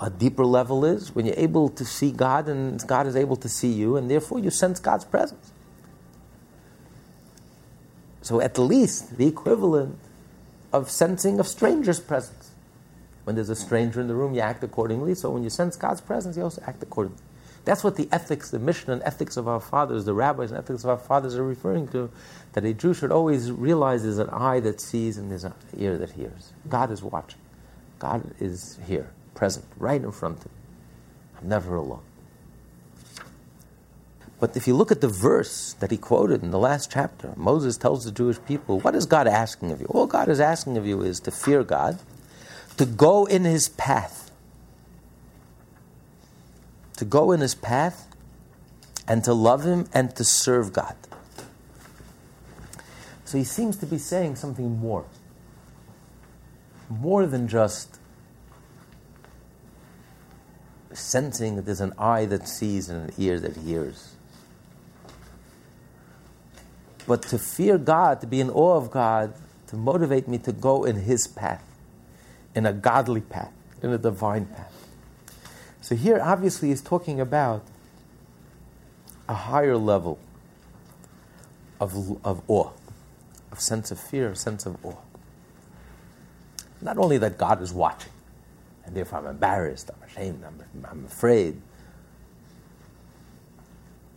A 0.00 0.10
deeper 0.10 0.44
level 0.44 0.84
is 0.84 1.14
when 1.14 1.26
you're 1.26 1.38
able 1.38 1.68
to 1.70 1.84
see 1.84 2.10
God 2.12 2.48
and 2.48 2.84
God 2.86 3.06
is 3.06 3.16
able 3.16 3.36
to 3.36 3.48
see 3.48 3.72
you, 3.72 3.96
and 3.96 4.08
therefore 4.08 4.38
you 4.38 4.50
sense 4.50 4.78
God's 4.78 5.04
presence. 5.04 5.52
So, 8.22 8.40
at 8.40 8.58
least 8.58 9.16
the 9.16 9.26
equivalent 9.26 9.98
of 10.72 10.88
sensing 10.90 11.40
of 11.40 11.48
strangers' 11.48 11.98
presence. 11.98 12.50
When 13.24 13.34
there's 13.34 13.48
a 13.48 13.56
stranger 13.56 14.00
in 14.00 14.06
the 14.06 14.14
room, 14.14 14.34
you 14.34 14.40
act 14.40 14.62
accordingly. 14.62 15.14
So, 15.14 15.30
when 15.30 15.42
you 15.42 15.50
sense 15.50 15.76
God's 15.76 16.00
presence, 16.00 16.36
you 16.36 16.44
also 16.44 16.62
act 16.66 16.82
accordingly. 16.82 17.22
That's 17.68 17.84
what 17.84 17.96
the 17.96 18.08
ethics, 18.10 18.50
the 18.50 18.58
Mishnah 18.58 18.94
and 18.94 19.02
ethics 19.02 19.36
of 19.36 19.46
our 19.46 19.60
fathers, 19.60 20.06
the 20.06 20.14
rabbis 20.14 20.50
and 20.50 20.58
ethics 20.58 20.84
of 20.84 20.88
our 20.88 20.96
fathers 20.96 21.36
are 21.36 21.44
referring 21.44 21.86
to. 21.88 22.08
That 22.54 22.64
a 22.64 22.72
Jew 22.72 22.94
should 22.94 23.12
always 23.12 23.52
realize 23.52 24.04
there's 24.04 24.16
an 24.16 24.30
eye 24.30 24.58
that 24.60 24.80
sees 24.80 25.18
and 25.18 25.30
there's 25.30 25.44
an 25.44 25.52
ear 25.76 25.98
that 25.98 26.12
hears. 26.12 26.54
God 26.66 26.90
is 26.90 27.02
watching. 27.02 27.38
God 27.98 28.34
is 28.40 28.78
here, 28.86 29.10
present, 29.34 29.66
right 29.76 30.02
in 30.02 30.10
front 30.12 30.38
of 30.38 30.46
me. 30.46 30.52
I'm 31.42 31.48
never 31.50 31.76
alone. 31.76 32.00
But 34.40 34.56
if 34.56 34.66
you 34.66 34.74
look 34.74 34.90
at 34.90 35.02
the 35.02 35.08
verse 35.08 35.74
that 35.74 35.90
he 35.90 35.98
quoted 35.98 36.42
in 36.42 36.52
the 36.52 36.58
last 36.58 36.90
chapter, 36.90 37.34
Moses 37.36 37.76
tells 37.76 38.06
the 38.06 38.12
Jewish 38.12 38.38
people, 38.46 38.80
What 38.80 38.94
is 38.94 39.04
God 39.04 39.26
asking 39.26 39.72
of 39.72 39.82
you? 39.82 39.86
All 39.90 40.06
God 40.06 40.30
is 40.30 40.40
asking 40.40 40.78
of 40.78 40.86
you 40.86 41.02
is 41.02 41.20
to 41.20 41.30
fear 41.30 41.62
God, 41.64 41.98
to 42.78 42.86
go 42.86 43.26
in 43.26 43.44
his 43.44 43.68
path, 43.68 44.17
to 46.98 47.04
go 47.04 47.30
in 47.30 47.38
his 47.38 47.54
path 47.54 48.08
and 49.06 49.22
to 49.22 49.32
love 49.32 49.64
him 49.64 49.86
and 49.94 50.14
to 50.16 50.24
serve 50.24 50.72
God. 50.72 50.96
So 53.24 53.38
he 53.38 53.44
seems 53.44 53.76
to 53.76 53.86
be 53.86 53.98
saying 53.98 54.34
something 54.34 54.80
more. 54.80 55.04
More 56.90 57.24
than 57.26 57.46
just 57.46 58.00
sensing 60.92 61.54
that 61.54 61.66
there's 61.66 61.80
an 61.80 61.92
eye 61.98 62.24
that 62.24 62.48
sees 62.48 62.88
and 62.88 63.10
an 63.10 63.14
ear 63.16 63.38
that 63.38 63.56
hears. 63.58 64.16
But 67.06 67.22
to 67.24 67.38
fear 67.38 67.78
God, 67.78 68.20
to 68.22 68.26
be 68.26 68.40
in 68.40 68.50
awe 68.50 68.76
of 68.76 68.90
God, 68.90 69.34
to 69.68 69.76
motivate 69.76 70.26
me 70.26 70.38
to 70.38 70.52
go 70.52 70.82
in 70.82 70.96
His 70.96 71.28
path, 71.28 71.64
in 72.56 72.66
a 72.66 72.72
godly 72.72 73.20
path, 73.20 73.52
in 73.82 73.92
a 73.92 73.98
divine 73.98 74.46
path. 74.46 74.77
So 75.88 75.96
here, 75.96 76.20
obviously, 76.22 76.68
he's 76.68 76.82
talking 76.82 77.18
about 77.18 77.64
a 79.26 79.32
higher 79.32 79.78
level 79.78 80.18
of, 81.80 82.22
of 82.26 82.42
awe, 82.46 82.72
of 83.50 83.58
sense 83.58 83.90
of 83.90 83.98
fear, 83.98 84.28
of 84.28 84.36
sense 84.36 84.66
of 84.66 84.84
awe. 84.84 84.98
Not 86.82 86.98
only 86.98 87.16
that 87.16 87.38
God 87.38 87.62
is 87.62 87.72
watching, 87.72 88.12
and 88.84 88.94
therefore 88.94 89.20
I'm 89.20 89.28
embarrassed, 89.28 89.90
I'm 89.90 90.06
ashamed, 90.06 90.44
I'm, 90.44 90.62
I'm 90.84 91.06
afraid. 91.06 91.58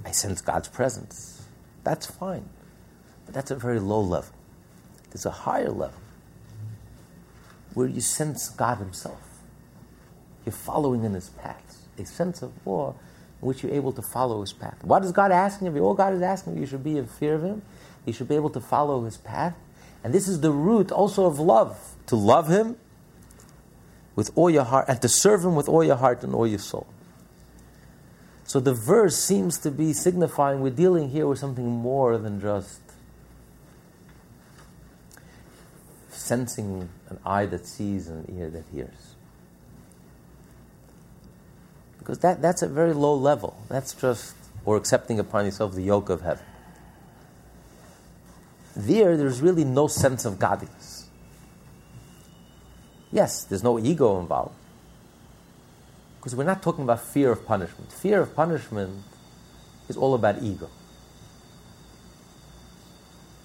I 0.04 0.12
sense 0.12 0.42
God's 0.42 0.68
presence. 0.68 1.48
That's 1.86 2.06
fine. 2.06 2.50
But 3.26 3.34
that's 3.34 3.50
a 3.50 3.56
very 3.56 3.80
low 3.80 4.02
level. 4.02 4.34
There's 5.12 5.26
a 5.26 5.32
higher 5.32 5.72
level 5.72 6.02
where 7.74 7.88
you 7.88 8.02
sense 8.02 8.50
God 8.50 8.80
Himself. 8.80 9.31
You're 10.46 10.54
following 10.54 11.04
in 11.04 11.14
his 11.14 11.30
paths, 11.30 11.80
a 11.98 12.06
sense 12.06 12.42
of 12.42 12.52
awe 12.66 12.90
in 13.42 13.48
which 13.48 13.64
you're 13.64 13.74
able 13.74 13.92
to 13.94 14.02
follow 14.02 14.42
his 14.42 14.54
path. 14.54 14.84
What 14.84 15.04
is 15.04 15.12
God 15.12 15.32
asking 15.32 15.68
of 15.68 15.76
you? 15.76 15.84
All 15.84 15.94
God 15.94 16.14
is 16.14 16.22
asking 16.22 16.54
of 16.54 16.58
you, 16.58 16.62
you 16.62 16.68
should 16.68 16.84
be 16.84 16.98
in 16.98 17.08
fear 17.08 17.36
of 17.36 17.44
him. 17.44 17.62
You 18.06 18.14
should 18.14 18.28
be 18.28 18.36
able 18.36 18.50
to 18.52 18.60
follow 18.60 19.04
his 19.06 19.18
path. 19.18 19.56
And 20.04 20.14
this 20.14 20.28
is 20.28 20.42
the 20.42 20.52
root 20.52 20.92
also 20.92 21.26
of 21.26 21.40
love 21.40 21.78
to 22.08 22.16
love 22.16 22.48
him 22.48 22.78
with 24.16 24.32
all 24.36 24.50
your 24.50 24.64
heart 24.64 24.86
and 24.88 25.02
to 25.02 25.08
serve 25.08 25.44
him 25.44 25.56
with 25.56 25.70
all 25.70 25.84
your 25.84 25.96
heart 25.96 26.24
and 26.24 26.34
all 26.34 26.48
your 26.48 26.60
soul. 26.60 26.88
So 28.44 28.60
the 28.60 28.74
verse 28.74 29.18
seems 29.18 29.60
to 29.60 29.72
be 29.72 29.94
signifying 29.94 30.62
we're 30.62 30.72
dealing 30.72 31.10
here 31.10 31.28
with 31.28 31.40
something 31.40 31.66
more 31.66 32.18
than 32.18 32.42
just 32.42 32.82
sensing 36.10 36.90
an 37.10 37.20
eye 37.26 37.46
that 37.46 37.66
sees 37.66 38.08
and 38.08 38.28
an 38.28 38.38
ear 38.38 38.50
that 38.50 38.66
hears. 38.74 39.11
Because 42.12 42.24
that, 42.24 42.42
that's 42.42 42.62
a 42.62 42.68
very 42.68 42.92
low 42.92 43.16
level. 43.16 43.56
That's 43.70 43.94
just, 43.94 44.36
or 44.66 44.76
accepting 44.76 45.18
upon 45.18 45.46
yourself 45.46 45.76
the 45.76 45.82
yoke 45.82 46.10
of 46.10 46.20
heaven. 46.20 46.44
there, 48.76 49.16
there's 49.16 49.40
really 49.40 49.64
no 49.64 49.88
sense 49.88 50.26
of 50.26 50.38
godliness. 50.38 51.08
Yes, 53.14 53.46
there's 53.46 53.64
no 53.64 53.80
ego 53.80 54.20
involved. 54.20 54.56
Because 56.18 56.36
we're 56.36 56.44
not 56.44 56.62
talking 56.62 56.84
about 56.84 57.00
fear 57.00 57.32
of 57.32 57.46
punishment. 57.46 57.94
Fear 57.94 58.20
of 58.24 58.36
punishment 58.36 59.06
is 59.88 59.96
all 59.96 60.14
about 60.14 60.44
ego. 60.44 60.70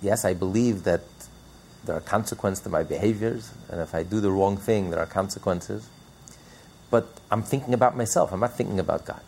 Yes, 0.03 0.25
I 0.25 0.35
believe 0.35 0.83
that 0.83 1.05
there 1.85 1.95
are 1.95 2.01
consequences 2.01 2.65
to 2.65 2.69
my 2.69 2.83
behaviors, 2.83 3.53
and 3.71 3.81
if 3.81 3.95
I 3.95 4.03
do 4.03 4.19
the 4.19 4.33
wrong 4.33 4.57
thing, 4.57 4.91
there 4.91 4.99
are 4.99 5.07
consequences. 5.07 5.89
But 6.90 7.09
I'm 7.31 7.43
thinking 7.43 7.75
about 7.75 7.97
myself, 7.97 8.33
I'm 8.33 8.40
not 8.40 8.55
thinking 8.55 8.78
about 8.78 9.05
God. 9.05 9.21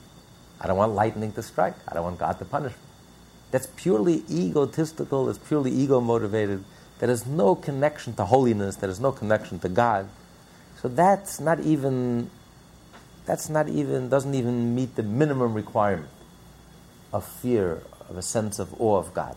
I 0.60 0.66
don't 0.66 0.76
want 0.76 0.92
lightning 0.92 1.32
to 1.32 1.42
strike, 1.42 1.74
I 1.86 1.94
don't 1.94 2.04
want 2.04 2.18
God 2.18 2.38
to 2.38 2.44
punish 2.44 2.72
me. 2.72 2.78
That's 3.50 3.66
purely 3.76 4.24
egotistical, 4.30 5.28
it's 5.28 5.38
purely 5.38 5.70
ego 5.70 6.00
motivated. 6.00 6.64
There 6.98 7.10
is 7.10 7.26
no 7.26 7.54
connection 7.54 8.14
to 8.14 8.24
holiness, 8.24 8.76
there 8.76 8.90
is 8.90 9.00
no 9.00 9.12
connection 9.12 9.58
to 9.60 9.68
God. 9.68 10.08
So 10.80 10.88
that's 10.88 11.40
not 11.40 11.60
even, 11.60 12.30
that's 13.24 13.48
not 13.48 13.68
even, 13.68 14.08
doesn't 14.08 14.34
even 14.34 14.74
meet 14.74 14.96
the 14.96 15.02
minimum 15.02 15.54
requirement 15.54 16.10
of 17.12 17.24
fear, 17.24 17.82
of 18.08 18.16
a 18.16 18.22
sense 18.22 18.58
of 18.58 18.80
awe 18.80 18.98
of 18.98 19.14
God. 19.14 19.36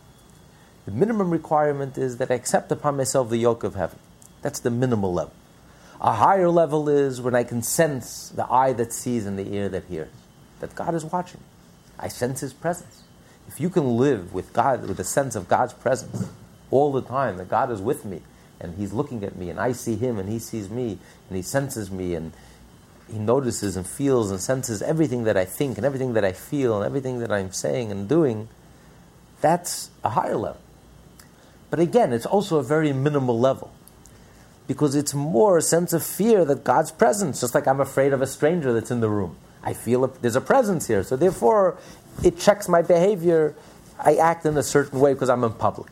The 0.86 0.92
minimum 0.92 1.30
requirement 1.30 1.98
is 1.98 2.18
that 2.18 2.32
I 2.32 2.36
accept 2.36 2.72
upon 2.72 2.98
myself 2.98 3.30
the 3.30 3.38
yoke 3.38 3.64
of 3.64 3.76
heaven. 3.76 4.00
That's 4.42 4.60
the 4.60 4.72
minimal 4.72 5.14
level. 5.14 5.34
A 6.04 6.14
higher 6.14 6.50
level 6.50 6.90
is 6.90 7.22
when 7.22 7.36
I 7.36 7.44
can 7.44 7.62
sense 7.62 8.30
the 8.30 8.52
eye 8.52 8.74
that 8.74 8.92
sees 8.92 9.28
and 9.28 9.38
the 9.38 9.54
ear 9.54 9.70
that 9.70 9.84
hears, 9.84 10.10
that 10.60 10.74
God 10.74 10.96
is 10.96 11.06
watching. 11.06 11.42
I 12.00 12.08
sense 12.08 12.40
His 12.40 12.54
presence. 12.54 13.04
If 13.48 13.60
you 13.60 13.70
can 13.70 13.98
live 13.98 14.34
with 14.34 14.52
God, 14.52 14.88
with 14.88 15.00
a 15.00 15.04
sense 15.04 15.36
of 15.36 15.48
God's 15.48 15.74
presence 15.74 16.30
all 16.72 16.92
the 16.92 17.04
time, 17.04 17.38
that 17.38 17.50
God 17.50 17.70
is 17.70 17.82
with 17.82 18.04
me 18.04 18.22
and 18.60 18.76
He's 18.78 18.94
looking 18.94 19.24
at 19.24 19.36
me 19.36 19.52
and 19.52 19.60
I 19.60 19.74
see 19.74 19.96
Him 19.96 20.18
and 20.18 20.28
He 20.28 20.40
sees 20.40 20.72
me 20.72 20.98
and 21.30 21.38
He 21.38 21.44
senses 21.44 21.92
me 21.92 22.16
and 22.16 22.34
He 23.08 23.20
notices 23.20 23.78
and 23.78 23.86
feels 23.86 24.32
and 24.32 24.42
senses 24.42 24.82
everything 24.82 25.26
that 25.26 25.38
I 25.38 25.46
think 25.46 25.78
and 25.78 25.86
everything 25.86 26.14
that 26.14 26.26
I 26.26 26.32
feel 26.32 26.78
and 26.78 26.84
everything 26.84 27.20
that 27.20 27.32
I'm 27.32 27.52
saying 27.52 27.92
and 27.92 28.10
doing, 28.10 28.50
that's 29.40 29.92
a 30.04 30.10
higher 30.10 30.36
level. 30.36 30.62
But 31.70 31.80
again, 31.80 32.12
it's 32.12 32.26
also 32.26 32.58
a 32.58 32.64
very 32.64 32.92
minimal 32.92 33.40
level 33.40 33.72
because 34.72 34.96
it's 34.96 35.14
more 35.14 35.58
a 35.58 35.62
sense 35.62 35.92
of 35.92 36.02
fear 36.02 36.46
that 36.46 36.64
God's 36.64 36.94
presence, 36.94 37.42
just 37.42 37.54
like 37.54 37.68
I'm 37.68 37.82
afraid 37.82 38.14
of 38.14 38.22
a 38.22 38.26
stranger 38.26 38.72
that's 38.72 38.90
in 38.90 39.02
the 39.02 39.10
room. 39.10 39.36
I 39.62 39.74
feel 39.74 40.06
a, 40.06 40.08
there's 40.22 40.38
a 40.38 40.42
presence 40.42 40.88
here, 40.88 41.04
so 41.04 41.18
therefore 41.18 41.78
it 42.24 42.40
checks 42.40 42.70
my 42.70 42.82
behavior. 42.82 43.54
I 44.00 44.16
act 44.16 44.46
in 44.46 44.56
a 44.56 44.64
certain 44.64 45.02
way 45.02 45.12
because 45.12 45.28
I'm 45.28 45.44
in 45.44 45.52
public. 45.52 45.92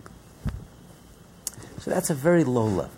So 1.79 1.91
that's 1.91 2.09
a 2.09 2.13
very 2.13 2.45
low 2.45 2.67
level. 2.67 2.91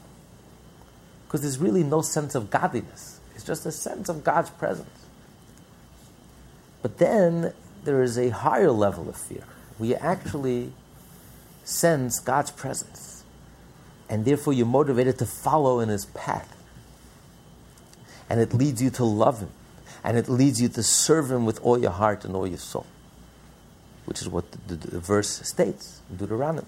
Because 1.25 1.41
there's 1.41 1.57
really 1.57 1.83
no 1.83 2.01
sense 2.01 2.35
of 2.35 2.51
godliness, 2.51 3.19
it's 3.33 3.43
just 3.43 3.65
a 3.65 3.71
sense 3.71 4.07
of 4.07 4.23
God's 4.23 4.51
presence. 4.51 4.87
But 6.83 6.99
then 6.99 7.53
there 7.85 8.03
is 8.03 8.19
a 8.19 8.29
higher 8.29 8.71
level 8.71 9.09
of 9.09 9.17
fear. 9.17 9.45
We 9.79 9.95
actually 9.95 10.73
sense 11.63 12.19
God's 12.19 12.51
presence. 12.51 13.10
And 14.11 14.25
therefore, 14.25 14.53
you're 14.53 14.67
motivated 14.67 15.17
to 15.19 15.25
follow 15.25 15.79
in 15.79 15.89
His 15.89 16.05
path. 16.05 16.55
And 18.29 18.39
it 18.39 18.53
leads 18.53 18.79
you 18.79 18.91
to 18.91 19.03
love 19.03 19.39
Him. 19.39 19.49
And 20.03 20.17
it 20.17 20.29
leads 20.29 20.61
you 20.61 20.69
to 20.69 20.83
serve 20.83 21.31
Him 21.31 21.45
with 21.45 21.59
all 21.61 21.79
your 21.79 21.91
heart 21.91 22.25
and 22.25 22.35
all 22.35 22.45
your 22.45 22.59
soul 22.59 22.85
which 24.05 24.21
is 24.21 24.27
what 24.27 24.51
the, 24.51 24.75
the, 24.75 24.87
the 24.87 24.99
verse 24.99 25.47
states 25.47 26.01
in 26.09 26.17
Deuteronomy. 26.17 26.67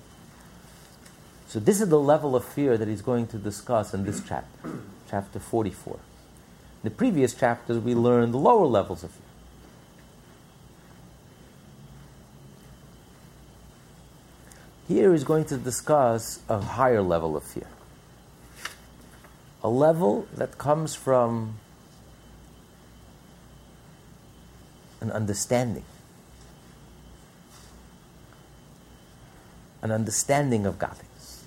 So, 1.47 1.59
this 1.59 1.81
is 1.81 1.89
the 1.89 1.99
level 1.99 2.35
of 2.35 2.45
fear 2.45 2.77
that 2.77 2.87
he's 2.87 3.01
going 3.01 3.27
to 3.27 3.37
discuss 3.37 3.93
in 3.93 4.05
this 4.05 4.21
chapter, 4.25 4.79
chapter 5.09 5.39
44. 5.39 5.93
In 5.95 5.99
the 6.83 6.89
previous 6.89 7.33
chapters, 7.33 7.79
we 7.79 7.95
learned 7.95 8.33
the 8.33 8.37
lower 8.37 8.65
levels 8.65 9.03
of 9.03 9.11
fear. 9.11 9.22
Here 14.87 15.11
he's 15.11 15.23
going 15.23 15.45
to 15.45 15.57
discuss 15.57 16.41
a 16.49 16.59
higher 16.59 17.01
level 17.01 17.37
of 17.37 17.43
fear. 17.43 17.67
A 19.63 19.69
level 19.69 20.27
that 20.35 20.57
comes 20.57 20.93
from 20.93 21.55
an 24.99 25.11
understanding 25.11 25.85
an 29.83 29.91
understanding 29.91 30.65
of 30.65 30.79
godliness, 30.79 31.45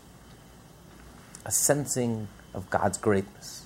a 1.47 1.51
sensing 1.51 2.29
of 2.53 2.69
God's 2.69 2.99
greatness. 2.99 3.65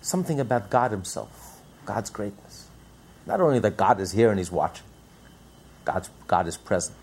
Something 0.00 0.38
about 0.38 0.70
God 0.70 0.92
Himself, 0.92 1.60
God's 1.84 2.10
greatness. 2.10 2.68
Not 3.26 3.40
only 3.40 3.58
that 3.58 3.76
God 3.76 4.00
is 4.00 4.12
here 4.12 4.30
and 4.30 4.38
He's 4.38 4.52
watching, 4.52 4.85
God's, 5.86 6.10
God 6.26 6.46
is 6.46 6.58
present, 6.58 6.98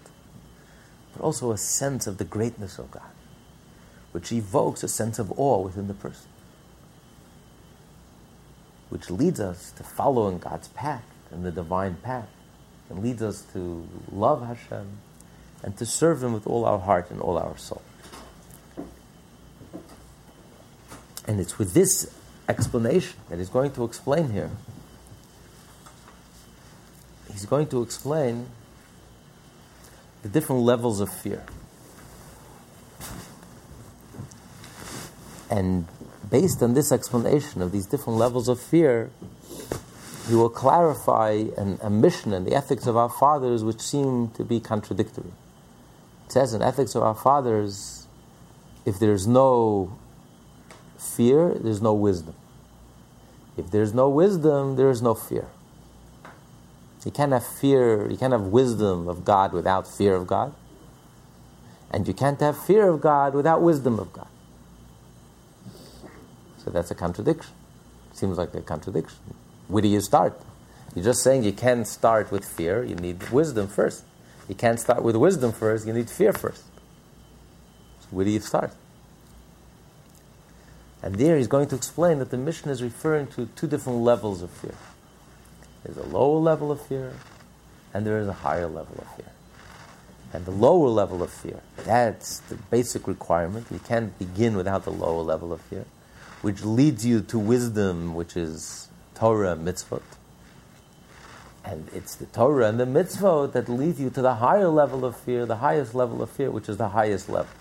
but 1.14 1.24
also 1.24 1.52
a 1.52 1.58
sense 1.58 2.06
of 2.06 2.20
the 2.20 2.26
greatness 2.26 2.78
of 2.78 2.92
God, 2.92 3.10
which 4.12 4.32
evokes 4.32 4.84
a 4.84 4.88
sense 4.88 5.18
of 5.18 5.32
awe 5.40 5.60
within 5.64 5.88
the 5.88 5.96
person, 5.96 6.30
which 8.90 9.10
leads 9.10 9.40
us 9.40 9.72
to 9.72 9.84
follow 9.84 10.28
in 10.28 10.38
God's 10.38 10.68
path, 10.68 11.04
in 11.32 11.42
the 11.42 11.52
divine 11.52 11.96
path 11.96 12.30
and 12.94 13.04
leads 13.04 13.22
us 13.22 13.42
to 13.54 13.88
love 14.12 14.46
Hashem 14.46 14.88
and 15.64 15.78
to 15.78 15.86
serve 15.86 16.24
Him 16.24 16.34
with 16.34 16.46
all 16.46 16.66
our 16.66 16.80
heart 16.80 17.10
and 17.10 17.20
all 17.22 17.38
our 17.38 17.58
soul. 17.58 17.82
And 21.26 21.40
it's 21.40 21.58
with 21.58 21.74
this 21.74 22.14
explanation 22.50 23.18
that 23.30 23.40
he's 23.40 23.50
going 23.50 23.72
to 23.72 23.86
explain 23.86 24.32
here. 24.32 24.52
He's 27.32 27.46
going 27.46 27.68
to 27.68 27.82
explain 27.82 28.48
the 30.24 30.30
different 30.30 30.64
levels 30.64 31.00
of 31.00 31.10
fear. 31.14 31.44
And 35.50 35.86
based 36.32 36.64
on 36.64 36.74
this 36.74 36.92
explanation 36.92 37.62
of 37.62 37.72
these 37.72 37.86
different 37.86 38.18
levels 38.18 38.48
of 38.48 38.60
fear, 38.60 39.12
he 40.28 40.36
will 40.36 40.50
clarify 40.50 41.44
an, 41.58 41.78
a 41.82 41.90
Mishnah 41.90 42.38
and 42.38 42.48
the 42.48 42.56
ethics 42.56 42.88
of 42.88 42.98
our 42.98 43.10
fathers 43.10 43.64
which 43.64 43.82
seem 43.82 44.30
to 44.30 44.44
be 44.44 44.60
contradictory. 44.60 45.32
It 46.26 46.32
says 46.32 46.54
in 46.54 46.62
Ethics 46.62 46.96
of 46.96 47.04
Our 47.04 47.14
Fathers, 47.14 48.08
if 48.86 48.98
there's 48.98 49.28
no 49.28 49.96
fear, 50.98 51.54
there's 51.54 51.82
no 51.82 51.94
wisdom. 51.94 52.36
If 53.58 53.70
there's 53.70 53.94
no 53.94 54.10
wisdom, 54.10 54.78
there 54.78 54.90
is 54.90 55.02
no 55.02 55.14
fear. 55.14 55.48
You 57.06 57.12
can't 57.12 57.34
have 57.34 57.46
fear, 57.46 58.10
you 58.10 58.18
can't 58.18 58.32
have 58.32 58.44
wisdom 58.44 59.08
of 59.08 59.26
God 59.26 59.52
without 59.52 59.88
fear 59.88 60.16
of 60.16 60.26
God. 60.26 60.54
And 61.92 62.08
you 62.08 62.14
can't 62.14 62.40
have 62.40 62.58
fear 62.58 62.90
of 62.90 63.02
God 63.02 63.34
without 63.34 63.62
wisdom 63.62 64.00
of 64.00 64.14
God. 64.14 64.28
So 66.64 66.72
that's 66.72 66.92
a 66.92 66.96
contradiction. 66.96 67.54
Seems 68.14 68.38
like 68.38 68.54
a 68.54 68.62
contradiction. 68.62 69.20
Where 69.68 69.82
do 69.82 69.88
you 69.88 70.02
start? 70.02 70.40
You're 70.96 71.06
just 71.06 71.24
saying 71.24 71.44
you 71.44 71.54
can't 71.54 71.88
start 71.88 72.32
with 72.32 72.46
fear, 72.46 72.84
you 72.84 72.96
need 72.96 73.30
wisdom 73.32 73.68
first. 73.68 74.06
You 74.48 74.56
can't 74.56 74.80
start 74.80 75.04
with 75.04 75.16
wisdom 75.16 75.52
first, 75.52 75.86
you 75.88 75.94
need 75.94 76.10
fear 76.10 76.34
first. 76.34 76.64
So 78.02 78.08
where 78.12 78.26
do 78.26 78.32
you 78.32 78.40
start? 78.40 78.72
And 81.02 81.16
there 81.16 81.38
he's 81.38 81.48
going 81.48 81.68
to 81.68 81.76
explain 81.76 82.20
that 82.20 82.30
the 82.30 82.38
Mishnah 82.38 82.72
is 82.72 82.82
referring 82.82 83.28
to 83.28 83.48
two 83.58 83.68
different 83.68 84.00
levels 84.00 84.42
of 84.42 84.50
fear. 84.52 84.76
There's 85.84 85.98
a 85.98 86.04
lower 86.04 86.40
level 86.40 86.72
of 86.72 86.82
fear, 86.82 87.14
and 87.94 88.06
there 88.06 88.20
is 88.20 88.28
a 88.28 88.34
higher 88.34 88.68
level 88.68 88.96
of 89.00 89.16
fear. 89.16 89.32
And 90.32 90.46
the 90.46 90.52
lower 90.52 90.88
level 90.88 91.22
of 91.22 91.30
fear, 91.30 91.60
that's 91.78 92.40
the 92.40 92.56
basic 92.56 93.08
requirement. 93.08 93.68
You 93.70 93.80
can't 93.80 94.18
begin 94.18 94.56
without 94.56 94.84
the 94.84 94.92
lower 94.92 95.22
level 95.22 95.54
of 95.54 95.62
fear, 95.62 95.86
which 96.42 96.64
leads 96.64 97.06
you 97.06 97.22
to 97.22 97.38
wisdom, 97.38 98.16
which 98.16 98.36
is 98.36 98.88
Torah 99.14 99.56
mitzvot. 99.56 100.02
And 101.66 101.88
it's 101.94 102.16
the 102.16 102.26
Torah 102.26 102.68
and 102.68 102.80
the 102.80 102.86
mitzvot 102.86 103.54
that 103.54 103.70
lead 103.70 104.00
you 104.00 104.10
to 104.10 104.22
the 104.22 104.36
higher 104.36 104.68
level 104.68 105.06
of 105.06 105.16
fear, 105.16 105.46
the 105.46 105.58
highest 105.58 105.94
level 105.94 106.22
of 106.22 106.30
fear, 106.30 106.50
which 106.50 106.68
is 106.68 106.78
the 106.78 106.90
highest 106.90 107.30
level. 107.30 107.52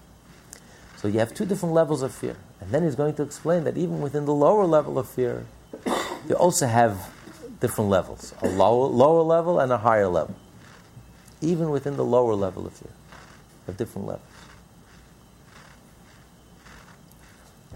So 0.97 1.09
you 1.09 1.19
have 1.19 1.35
two 1.35 1.45
different 1.45 1.75
levels 1.75 2.03
of 2.03 2.13
fear. 2.13 2.37
And 2.61 2.71
then 2.71 2.85
he's 2.85 2.95
going 2.95 3.15
to 3.15 3.23
explain 3.23 3.65
that 3.65 3.77
even 3.77 4.01
within 4.01 4.25
the 4.25 4.35
lower 4.35 4.65
level 4.65 4.99
of 4.99 5.09
fear, 5.09 5.47
you 6.29 6.35
also 6.37 6.67
have 6.67 7.13
different 7.63 7.89
levels 7.89 8.35
a 8.43 8.49
lower, 8.49 8.89
lower 8.89 9.23
level 9.23 9.59
and 9.59 9.73
a 9.73 9.79
higher 9.79 10.09
level. 10.09 10.35
Even 11.41 11.71
within 11.71 11.97
the 11.97 12.05
lower 12.05 12.35
level 12.35 12.67
of 12.67 12.75
fear, 12.75 12.91
you 12.91 13.67
have 13.69 13.77
different 13.79 14.07
levels. 14.07 14.27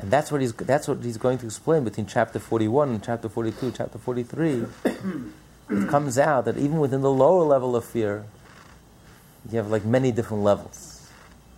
And 0.00 0.10
that's 0.10 0.30
what 0.30 0.42
he's, 0.42 0.52
that's 0.52 0.86
what 0.86 1.02
he's 1.02 1.16
going 1.16 1.38
to 1.38 1.46
explain 1.46 1.84
between 1.84 2.06
chapter 2.06 2.38
41 2.38 2.90
and 2.90 3.02
chapter 3.02 3.28
42, 3.28 3.72
chapter 3.72 3.98
43. 3.98 4.66
it 4.84 5.88
comes 5.88 6.18
out 6.18 6.44
that 6.44 6.58
even 6.58 6.78
within 6.78 7.00
the 7.00 7.10
lower 7.10 7.44
level 7.44 7.74
of 7.74 7.84
fear, 7.84 8.26
you 9.50 9.56
have 9.56 9.70
like 9.70 9.84
many 9.84 10.12
different 10.12 10.42
levels, 10.42 11.08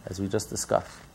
as 0.07 0.21
we 0.21 0.29
just 0.29 0.51
discussed. 0.51 1.08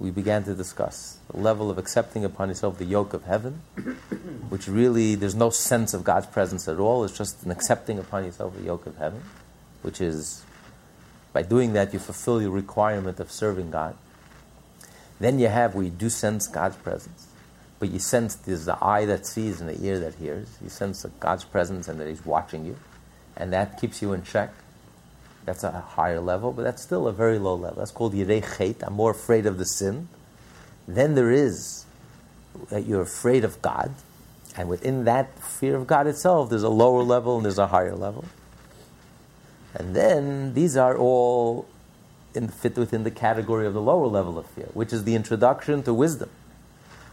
We 0.00 0.10
began 0.10 0.44
to 0.44 0.54
discuss 0.54 1.18
the 1.30 1.36
level 1.38 1.70
of 1.70 1.76
accepting 1.76 2.24
upon 2.24 2.48
yourself 2.48 2.78
the 2.78 2.86
yoke 2.86 3.12
of 3.12 3.24
heaven, 3.24 3.60
which 4.48 4.66
really 4.66 5.14
there's 5.14 5.34
no 5.34 5.50
sense 5.50 5.92
of 5.92 6.04
God's 6.04 6.26
presence 6.26 6.66
at 6.66 6.78
all. 6.78 7.04
It's 7.04 7.16
just 7.16 7.44
an 7.44 7.50
accepting 7.50 7.98
upon 7.98 8.24
yourself 8.24 8.56
the 8.56 8.64
yoke 8.64 8.86
of 8.86 8.96
heaven, 8.96 9.22
which 9.82 10.00
is 10.00 10.42
by 11.34 11.42
doing 11.42 11.74
that 11.74 11.92
you 11.92 11.98
fulfill 11.98 12.40
your 12.40 12.50
requirement 12.50 13.20
of 13.20 13.30
serving 13.30 13.70
God. 13.70 13.94
Then 15.20 15.38
you 15.38 15.48
have 15.48 15.74
where 15.74 15.84
you 15.84 15.90
do 15.90 16.08
sense 16.08 16.48
God's 16.48 16.76
presence, 16.76 17.28
but 17.78 17.90
you 17.90 17.98
sense 17.98 18.34
there's 18.34 18.64
the 18.64 18.82
eye 18.82 19.04
that 19.04 19.26
sees 19.26 19.60
and 19.60 19.68
the 19.68 19.84
ear 19.84 19.98
that 19.98 20.14
hears. 20.14 20.48
You 20.62 20.70
sense 20.70 21.04
God's 21.20 21.44
presence 21.44 21.88
and 21.88 22.00
that 22.00 22.08
He's 22.08 22.24
watching 22.24 22.64
you, 22.64 22.78
and 23.36 23.52
that 23.52 23.78
keeps 23.78 24.00
you 24.00 24.14
in 24.14 24.22
check. 24.22 24.50
That's 25.44 25.64
a 25.64 25.70
higher 25.70 26.20
level, 26.20 26.52
but 26.52 26.62
that's 26.62 26.82
still 26.82 27.06
a 27.08 27.12
very 27.12 27.38
low 27.38 27.54
level. 27.54 27.78
That's 27.78 27.90
called 27.90 28.14
Yirei 28.14 28.44
Chet. 28.56 28.82
I'm 28.82 28.92
more 28.92 29.10
afraid 29.10 29.46
of 29.46 29.58
the 29.58 29.64
sin. 29.64 30.08
Then 30.86 31.14
there 31.14 31.30
is 31.30 31.84
that 32.68 32.86
you're 32.86 33.02
afraid 33.02 33.44
of 33.44 33.62
God, 33.62 33.94
and 34.56 34.68
within 34.68 35.04
that 35.04 35.38
fear 35.38 35.76
of 35.76 35.86
God 35.86 36.06
itself, 36.06 36.50
there's 36.50 36.62
a 36.62 36.68
lower 36.68 37.02
level 37.02 37.36
and 37.36 37.44
there's 37.44 37.58
a 37.58 37.68
higher 37.68 37.94
level. 37.94 38.24
And 39.74 39.94
then 39.94 40.54
these 40.54 40.76
are 40.76 40.96
all 40.96 41.66
in, 42.34 42.48
fit 42.48 42.76
within 42.76 43.04
the 43.04 43.10
category 43.10 43.66
of 43.66 43.74
the 43.74 43.80
lower 43.80 44.08
level 44.08 44.38
of 44.38 44.46
fear, 44.46 44.68
which 44.74 44.92
is 44.92 45.04
the 45.04 45.14
introduction 45.14 45.82
to 45.84 45.94
wisdom. 45.94 46.28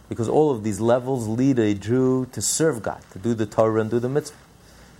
Because 0.08 0.28
all 0.28 0.50
of 0.50 0.64
these 0.64 0.80
levels 0.80 1.28
lead 1.28 1.58
a 1.58 1.74
Jew 1.74 2.26
to 2.32 2.42
serve 2.42 2.82
God, 2.82 3.02
to 3.12 3.18
do 3.18 3.34
the 3.34 3.46
Torah 3.46 3.80
and 3.80 3.90
do 3.90 4.00
the 4.00 4.08
mitzvah 4.08 4.36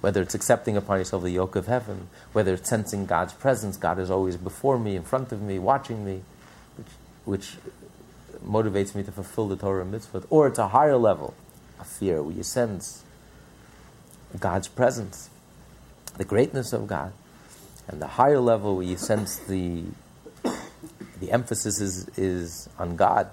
whether 0.01 0.23
it's 0.23 0.35
accepting 0.35 0.77
upon 0.77 0.99
yourself 0.99 1.23
the 1.23 1.31
yoke 1.31 1.57
of 1.57 1.67
heaven, 1.67 2.09
whether 2.33 2.55
it's 2.55 2.69
sensing 2.69 3.07
God's 3.07 3.33
presence, 3.33 3.77
God 3.77 3.99
is 3.99 4.11
always 4.11 4.37
before 4.37 4.79
me, 4.79 4.97
in 4.97 5.03
front 5.03 5.33
of 5.33 5.43
me, 5.43 5.59
watching 5.59 6.05
me, 6.05 6.23
which, 6.77 6.87
which 7.25 7.57
motivates 8.45 8.95
me 8.95 9.03
to 9.03 9.13
fulfill 9.13 9.49
the 9.49 9.57
Torah 9.57 9.83
and 9.83 9.93
mitzvot, 9.93 10.25
or 10.31 10.47
it's 10.47 10.59
a 10.59 10.69
higher 10.69 10.97
level 10.97 11.35
of 11.81 11.87
fear 11.87 12.23
where 12.23 12.35
you 12.35 12.43
sense 12.43 13.03
God's 14.39 14.69
presence, 14.69 15.31
the 16.17 16.25
greatness 16.25 16.73
of 16.73 16.87
God, 16.87 17.13
and 17.89 18.01
the 18.01 18.07
higher 18.07 18.41
level 18.41 18.77
where 18.77 18.87
you 18.87 18.97
sense 18.97 19.37
the 19.37 19.85
the 21.21 21.33
emphasis 21.33 21.81
is, 21.81 22.09
is 22.17 22.69
on 22.79 22.97
God. 22.97 23.29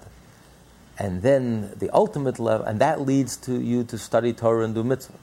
And 0.98 1.22
then 1.22 1.72
the 1.76 1.90
ultimate 1.90 2.38
level, 2.38 2.66
and 2.66 2.80
that 2.80 3.00
leads 3.00 3.36
to 3.38 3.60
you 3.60 3.84
to 3.84 3.98
study 3.98 4.32
Torah 4.32 4.64
and 4.64 4.74
do 4.74 4.82
mitzvah. 4.82 5.14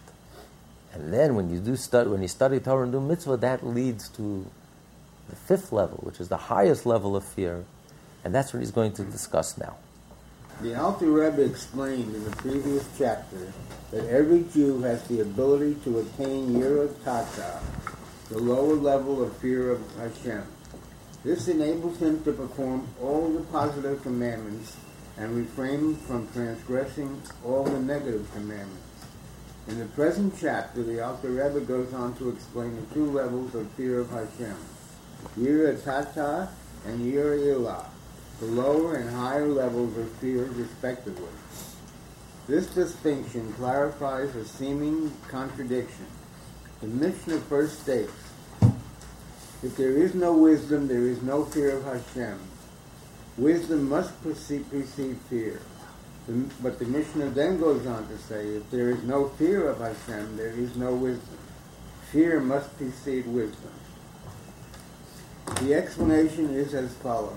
And 0.94 1.12
then 1.12 1.36
when 1.36 1.50
you 1.50 1.60
do 1.60 1.76
study, 1.76 2.10
when 2.10 2.22
you 2.22 2.28
study 2.28 2.60
Torah 2.60 2.84
and 2.84 2.92
do 2.92 3.02
mitzvah, 3.02 3.38
that 3.38 3.66
leads 3.66 4.10
to 4.10 4.46
the 5.30 5.36
fifth 5.36 5.72
level, 5.72 5.98
which 6.04 6.20
is 6.20 6.30
the 6.30 6.38
highest 6.38 6.86
level 6.86 7.16
of 7.16 7.24
fear, 7.24 7.66
and 8.24 8.34
that's 8.34 8.54
what 8.54 8.60
he's 8.60 8.72
going 8.72 8.94
to 8.94 9.04
discuss 9.04 9.58
now. 9.58 9.76
The 10.62 10.80
Alter 10.80 11.08
Rebbe 11.10 11.44
explained 11.44 12.14
in 12.14 12.24
the 12.24 12.36
previous 12.38 12.88
chapter 12.98 13.52
that 13.92 14.06
every 14.06 14.46
Jew 14.54 14.82
has 14.82 15.04
the 15.08 15.22
ability 15.22 15.76
to 15.84 16.00
attain 16.00 16.50
Yira 16.52 16.92
Tata, 17.04 17.60
the 18.30 18.38
lower 18.38 18.76
level 18.76 19.24
of 19.24 19.36
fear 19.38 19.72
of 19.72 19.82
Hashem. 19.98 20.44
This 21.24 21.48
enables 21.48 21.98
him 21.98 22.24
to 22.24 22.34
perform 22.34 22.88
all 23.02 23.30
the 23.30 23.42
positive 23.46 24.04
commandments 24.04 24.78
and 25.18 25.36
refrain 25.36 25.96
from 25.96 26.28
transgressing 26.34 27.22
all 27.46 27.64
the 27.64 27.80
negative 27.80 28.30
commandments. 28.34 28.83
In 29.66 29.80
the 29.80 29.86
present 29.86 30.34
chapter, 30.40 30.84
the 30.84 31.00
Alter 31.02 31.30
Rebbe 31.30 31.62
goes 31.62 31.94
on 31.94 32.16
to 32.16 32.30
explain 32.30 32.76
the 32.76 32.94
two 32.94 33.10
levels 33.10 33.56
of 33.56 33.70
fear 33.72 34.00
of 34.00 34.10
Hashem, 34.10 34.58
Yira 35.40 35.82
Tata 35.82 36.50
and 36.86 37.00
Yira 37.00 37.40
Ilah, 37.40 37.86
the 38.42 38.46
lower 38.48 38.96
and 38.96 39.10
higher 39.10 39.48
levels 39.48 39.98
of 39.98 40.12
fear 40.18 40.44
respectively. 40.44 41.32
This 42.46 42.68
distinction 42.68 43.54
clarifies 43.54 44.36
a 44.36 44.44
seeming 44.44 45.14
contradiction. 45.30 46.08
The 46.82 46.88
Mishnah 46.88 47.40
first 47.40 47.80
states, 47.84 48.12
if 49.64 49.78
there 49.78 49.96
is 49.96 50.14
no 50.14 50.34
wisdom, 50.34 50.90
there 50.90 51.08
is 51.08 51.22
no 51.22 51.46
fear 51.46 51.78
of 51.78 51.86
Hashem. 51.86 52.38
Wisdom 53.38 53.88
must 53.88 54.22
precede, 54.22 54.70
precede 54.70 55.16
fear. 55.30 55.62
But 56.62 56.80
the 56.80 56.86
Mishnah 56.86 57.32
then 57.32 57.60
goes 57.60 57.86
on 57.86 58.08
to 58.08 58.18
say, 58.18 58.48
if 58.48 58.72
there 58.72 58.90
is 58.90 59.04
no 59.04 59.28
fear 59.30 59.68
of 59.68 59.80
Hashem, 59.80 60.38
there 60.38 60.48
is 60.48 60.76
no 60.78 60.94
wisdom. 60.94 61.38
Fear 62.12 62.40
must 62.40 62.76
precede 62.78 63.28
wisdom. 63.28 63.72
The 65.62 65.74
explanation 65.74 66.50
is 66.52 66.74
as 66.74 66.94
follows. 66.96 67.34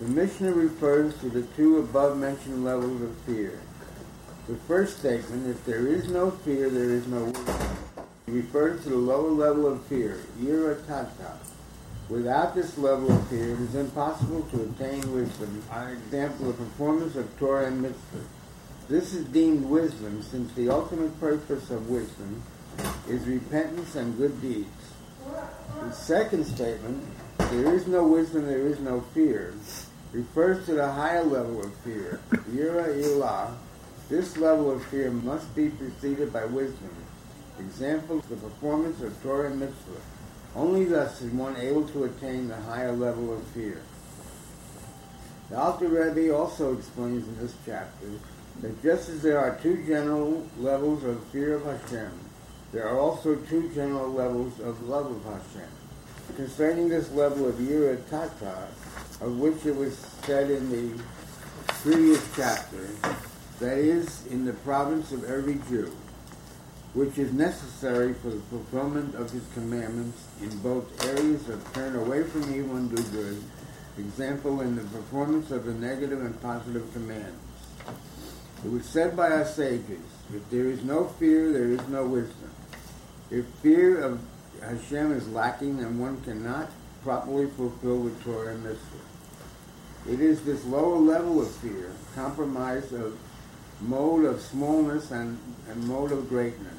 The 0.00 0.08
Mishnah 0.08 0.52
refers 0.52 1.18
to 1.20 1.28
the 1.28 1.42
two 1.54 1.78
above-mentioned 1.78 2.64
levels 2.64 3.02
of 3.02 3.14
fear. 3.18 3.60
The 4.46 4.56
first 4.66 5.00
statement, 5.00 5.46
if 5.46 5.62
there 5.66 5.86
is 5.86 6.08
no 6.08 6.30
fear, 6.30 6.70
there 6.70 6.90
is 6.90 7.06
no 7.06 7.24
wisdom, 7.24 7.76
refers 8.26 8.82
to 8.84 8.90
the 8.90 8.96
lower 8.96 9.30
level 9.30 9.66
of 9.66 9.84
fear, 9.84 10.20
yira 10.40 10.86
tata, 10.86 11.38
Without 12.08 12.54
this 12.54 12.78
level 12.78 13.12
of 13.12 13.28
fear, 13.28 13.52
it 13.52 13.60
is 13.60 13.74
impossible 13.74 14.40
to 14.50 14.62
attain 14.62 15.12
wisdom. 15.12 15.62
An 15.70 15.92
example, 15.92 16.48
of 16.48 16.56
performance 16.56 17.16
of 17.16 17.38
Torah 17.38 17.66
and 17.66 17.82
mitzvah. 17.82 18.24
This 18.88 19.12
is 19.12 19.26
deemed 19.26 19.66
wisdom, 19.68 20.22
since 20.22 20.50
the 20.54 20.70
ultimate 20.70 21.20
purpose 21.20 21.70
of 21.70 21.90
wisdom 21.90 22.42
is 23.08 23.26
repentance 23.26 23.94
and 23.94 24.16
good 24.16 24.40
deeds. 24.40 24.68
The 25.82 25.92
second 25.92 26.46
statement, 26.46 27.04
there 27.36 27.74
is 27.74 27.86
no 27.86 28.06
wisdom, 28.06 28.46
there 28.46 28.66
is 28.66 28.80
no 28.80 29.02
fear, 29.12 29.52
refers 30.12 30.64
to 30.64 30.74
the 30.76 30.90
higher 30.90 31.24
level 31.24 31.62
of 31.62 31.74
fear, 31.76 32.20
yira 32.50 32.88
ilah. 32.88 33.54
This 34.08 34.38
level 34.38 34.70
of 34.70 34.82
fear 34.86 35.10
must 35.10 35.54
be 35.54 35.68
preceded 35.68 36.32
by 36.32 36.46
wisdom. 36.46 36.90
Example, 37.58 38.20
the 38.30 38.36
performance 38.36 39.02
of 39.02 39.22
Torah 39.22 39.50
and 39.50 39.60
mitzvah. 39.60 40.00
Only 40.54 40.84
thus 40.84 41.20
is 41.22 41.32
one 41.32 41.56
able 41.56 41.86
to 41.88 42.04
attain 42.04 42.48
the 42.48 42.56
higher 42.56 42.92
level 42.92 43.32
of 43.32 43.42
fear. 43.48 43.80
The 45.50 45.58
Alter 45.58 45.88
Rebbe 45.88 46.34
also 46.34 46.76
explains 46.76 47.26
in 47.26 47.38
this 47.38 47.54
chapter 47.64 48.08
that 48.60 48.82
just 48.82 49.08
as 49.08 49.22
there 49.22 49.38
are 49.38 49.58
two 49.62 49.84
general 49.86 50.46
levels 50.58 51.04
of 51.04 51.22
fear 51.26 51.54
of 51.54 51.64
Hashem, 51.64 52.10
there 52.72 52.86
are 52.86 52.98
also 52.98 53.36
two 53.36 53.70
general 53.74 54.12
levels 54.12 54.58
of 54.60 54.86
love 54.88 55.10
of 55.10 55.24
Hashem. 55.24 55.68
Concerning 56.36 56.88
this 56.88 57.10
level 57.12 57.48
of 57.48 57.54
Yira 57.54 57.98
Tata, 58.10 58.68
of 59.22 59.38
which 59.38 59.64
it 59.64 59.74
was 59.74 59.96
said 60.24 60.50
in 60.50 60.70
the 60.70 61.02
previous 61.82 62.22
chapter, 62.36 62.88
that 63.60 63.78
is, 63.78 64.26
in 64.26 64.44
the 64.44 64.52
province 64.52 65.12
of 65.12 65.24
every 65.24 65.60
Jew, 65.70 65.90
which 66.94 67.18
is 67.18 67.32
necessary 67.32 68.14
for 68.14 68.30
the 68.30 68.40
fulfillment 68.42 69.14
of 69.14 69.30
his 69.30 69.44
commandments 69.54 70.26
in 70.42 70.58
both 70.58 71.04
areas 71.04 71.48
of 71.48 71.72
turn 71.74 71.96
away 71.96 72.22
from 72.24 72.42
evil 72.54 72.76
and 72.76 72.94
do 72.94 73.02
good, 73.10 73.42
example 73.98 74.60
in 74.60 74.76
the 74.76 74.82
performance 74.84 75.50
of 75.50 75.64
the 75.64 75.74
negative 75.74 76.20
and 76.20 76.40
positive 76.40 76.90
commands. 76.92 77.38
It 78.64 78.72
was 78.72 78.84
said 78.86 79.16
by 79.16 79.30
our 79.30 79.44
sages, 79.44 80.00
if 80.34 80.48
there 80.50 80.66
is 80.66 80.82
no 80.82 81.04
fear, 81.04 81.52
there 81.52 81.68
is 81.68 81.86
no 81.88 82.04
wisdom. 82.04 82.50
If 83.30 83.46
fear 83.62 84.00
of 84.00 84.20
Hashem 84.60 85.12
is 85.12 85.28
lacking, 85.28 85.78
then 85.78 85.98
one 85.98 86.20
cannot 86.22 86.70
properly 87.02 87.46
fulfill 87.50 88.04
the 88.04 88.24
Torah 88.24 88.54
and 88.54 88.64
Mitzvah. 88.64 89.08
It 90.10 90.20
is 90.20 90.42
this 90.42 90.64
lower 90.64 90.96
level 90.96 91.40
of 91.42 91.50
fear, 91.56 91.92
compromise 92.14 92.92
of 92.92 93.18
mode 93.80 94.24
of 94.24 94.40
smallness 94.40 95.10
and, 95.10 95.38
and 95.68 95.86
mode 95.86 96.12
of 96.12 96.28
greatness. 96.28 96.77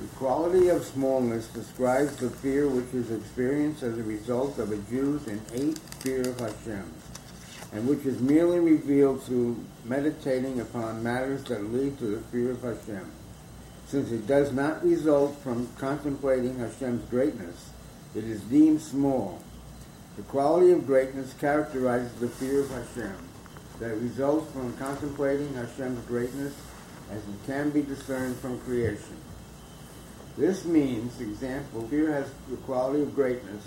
The 0.00 0.16
quality 0.16 0.68
of 0.68 0.82
smallness 0.82 1.48
describes 1.48 2.16
the 2.16 2.30
fear 2.30 2.66
which 2.66 2.94
is 2.94 3.10
experienced 3.10 3.82
as 3.82 3.98
a 3.98 4.02
result 4.02 4.58
of 4.58 4.72
a 4.72 4.78
Jew's 4.90 5.26
innate 5.26 5.78
fear 5.78 6.22
of 6.22 6.40
Hashem, 6.40 6.90
and 7.74 7.86
which 7.86 8.06
is 8.06 8.18
merely 8.18 8.60
revealed 8.60 9.22
through 9.22 9.62
meditating 9.84 10.58
upon 10.58 11.02
matters 11.02 11.44
that 11.44 11.70
lead 11.70 11.98
to 11.98 12.06
the 12.06 12.20
fear 12.28 12.52
of 12.52 12.62
Hashem. 12.62 13.12
Since 13.88 14.10
it 14.10 14.26
does 14.26 14.52
not 14.52 14.82
result 14.82 15.36
from 15.36 15.68
contemplating 15.76 16.58
Hashem's 16.58 17.04
greatness, 17.10 17.68
it 18.14 18.24
is 18.24 18.40
deemed 18.42 18.80
small. 18.80 19.42
The 20.16 20.22
quality 20.22 20.72
of 20.72 20.86
greatness 20.86 21.34
characterizes 21.34 22.12
the 22.14 22.28
fear 22.28 22.60
of 22.60 22.70
Hashem 22.70 23.16
that 23.80 23.96
results 23.96 24.50
from 24.52 24.74
contemplating 24.78 25.52
Hashem's 25.52 26.02
greatness 26.06 26.54
as 27.10 27.18
it 27.18 27.46
can 27.46 27.68
be 27.68 27.82
discerned 27.82 28.36
from 28.36 28.58
creation. 28.60 29.19
This 30.36 30.64
means, 30.64 31.20
example, 31.20 31.86
fear 31.88 32.12
has 32.12 32.30
the 32.48 32.56
quality 32.58 33.02
of 33.02 33.14
greatness 33.14 33.64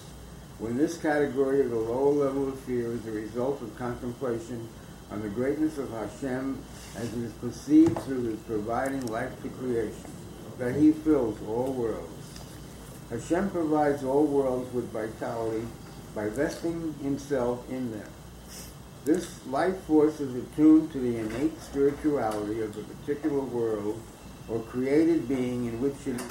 when 0.60 0.78
this 0.78 0.98
category 0.98 1.62
of 1.62 1.72
the 1.72 1.76
lower 1.76 2.12
level 2.12 2.48
of 2.48 2.60
fear 2.62 2.92
is 2.92 3.06
a 3.08 3.12
result 3.12 3.62
of 3.62 3.78
contemplation 3.78 4.68
on 5.12 5.22
the 5.22 5.30
greatness 5.30 5.78
of 5.78 5.92
Hashem 5.92 6.58
as 6.96 7.12
it 7.14 7.20
is 7.20 7.34
perceived 7.34 7.98
through 8.04 8.24
his 8.24 8.40
providing 8.42 9.06
life 9.08 9.32
to 9.42 9.50
creation, 9.50 10.12
that 10.58 10.76
he 10.76 10.92
fills 10.92 11.38
all 11.48 11.74
worlds. 11.74 12.40
Hashem 13.10 13.50
provides 13.50 14.04
all 14.04 14.26
worlds 14.26 14.74
with 14.74 14.90
vitality 14.92 15.68
by 16.16 16.30
vesting 16.30 16.94
himself 17.02 17.70
in 17.70 17.92
them. 17.92 18.08
This 19.06 19.46
life 19.48 19.78
force 19.82 20.22
is 20.22 20.34
attuned 20.34 20.92
to 20.94 21.00
the 21.00 21.18
innate 21.18 21.62
spirituality 21.62 22.62
of 22.62 22.74
the 22.74 22.84
particular 22.84 23.42
world 23.42 24.02
or 24.50 24.60
created 24.60 25.28
being 25.28 25.66
in 25.66 25.82
which 25.82 25.96
it. 26.06 26.22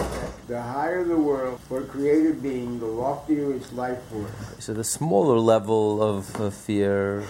The 0.48 0.61
higher 0.61 1.05
the 1.05 1.16
world 1.16 1.61
or 1.70 1.83
created 1.83 2.42
being, 2.42 2.79
the 2.79 2.87
loftier 2.87 3.55
its 3.55 3.72
life 3.72 4.03
force. 4.05 4.31
So 4.59 4.75
the 4.75 4.85
smaller 4.85 5.38
level 5.38 6.03
of 6.03 6.40
uh, 6.40 6.51
fear 6.51 7.25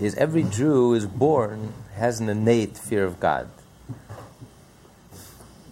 is 0.00 0.14
every 0.16 0.42
Jew 0.42 0.94
is 0.94 1.06
born 1.06 1.72
has 1.94 2.20
an 2.20 2.28
innate 2.28 2.76
fear 2.76 3.04
of 3.04 3.20
God, 3.20 3.48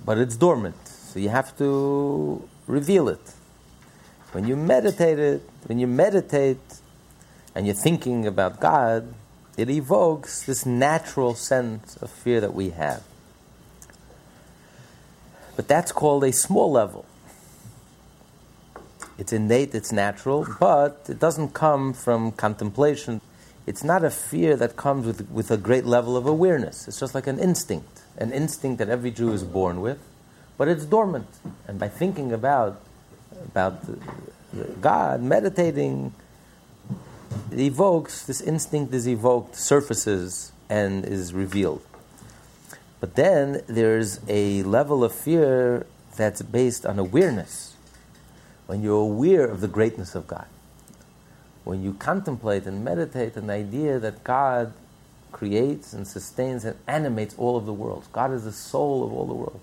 but 0.04 0.18
it's 0.18 0.36
dormant. 0.36 0.88
So 0.88 1.18
you 1.18 1.28
have 1.28 1.56
to 1.58 2.48
reveal 2.66 3.08
it. 3.08 3.32
When 4.32 4.46
you 4.46 4.56
meditate 4.56 5.18
it, 5.18 5.42
when 5.66 5.78
you 5.78 5.86
meditate 5.86 6.80
and 7.54 7.66
you're 7.66 7.74
thinking 7.74 8.26
about 8.26 8.60
God, 8.60 9.14
it 9.56 9.70
evokes 9.70 10.42
this 10.42 10.66
natural 10.66 11.34
sense 11.34 11.96
of 11.98 12.10
fear 12.10 12.40
that 12.40 12.54
we 12.54 12.70
have. 12.70 13.04
But 15.56 15.68
that's 15.68 15.92
called 15.92 16.24
a 16.24 16.32
small 16.32 16.70
level. 16.70 17.04
It's 19.16 19.32
innate, 19.32 19.74
it's 19.74 19.92
natural, 19.92 20.46
but 20.58 21.06
it 21.08 21.20
doesn't 21.20 21.54
come 21.54 21.92
from 21.92 22.32
contemplation. 22.32 23.20
It's 23.66 23.84
not 23.84 24.04
a 24.04 24.10
fear 24.10 24.56
that 24.56 24.76
comes 24.76 25.06
with, 25.06 25.30
with 25.30 25.50
a 25.50 25.56
great 25.56 25.86
level 25.86 26.16
of 26.16 26.26
awareness. 26.26 26.88
It's 26.88 26.98
just 26.98 27.14
like 27.14 27.26
an 27.26 27.38
instinct, 27.38 28.02
an 28.18 28.32
instinct 28.32 28.78
that 28.78 28.88
every 28.88 29.12
Jew 29.12 29.32
is 29.32 29.44
born 29.44 29.80
with, 29.80 29.98
but 30.58 30.68
it's 30.68 30.84
dormant. 30.84 31.28
And 31.68 31.78
by 31.78 31.88
thinking 31.88 32.32
about, 32.32 32.80
about 33.46 33.84
God, 34.80 35.22
meditating, 35.22 36.12
it 37.52 37.60
evokes, 37.60 38.26
this 38.26 38.40
instinct 38.40 38.92
is 38.92 39.08
evoked, 39.08 39.54
surfaces, 39.56 40.52
and 40.68 41.04
is 41.04 41.32
revealed. 41.32 41.82
But 43.04 43.16
then 43.16 43.60
there's 43.66 44.18
a 44.28 44.62
level 44.62 45.04
of 45.04 45.12
fear 45.12 45.86
that's 46.16 46.40
based 46.40 46.86
on 46.86 46.98
awareness. 46.98 47.76
When 48.64 48.82
you're 48.82 49.02
aware 49.02 49.44
of 49.44 49.60
the 49.60 49.68
greatness 49.68 50.14
of 50.14 50.26
God, 50.26 50.46
when 51.64 51.82
you 51.82 51.92
contemplate 51.92 52.64
and 52.64 52.82
meditate 52.82 53.36
an 53.36 53.50
idea 53.50 53.98
that 53.98 54.24
God 54.24 54.72
creates 55.32 55.92
and 55.92 56.08
sustains 56.08 56.64
and 56.64 56.78
animates 56.86 57.34
all 57.36 57.58
of 57.58 57.66
the 57.66 57.74
world. 57.74 58.08
God 58.10 58.32
is 58.32 58.44
the 58.44 58.52
soul 58.52 59.04
of 59.04 59.12
all 59.12 59.26
the 59.26 59.34
world. 59.34 59.60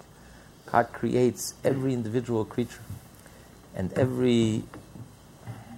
God 0.68 0.94
creates 0.94 1.56
every 1.64 1.96
individual 1.96 2.46
creature 2.46 2.84
and 3.74 3.92
every 3.94 4.66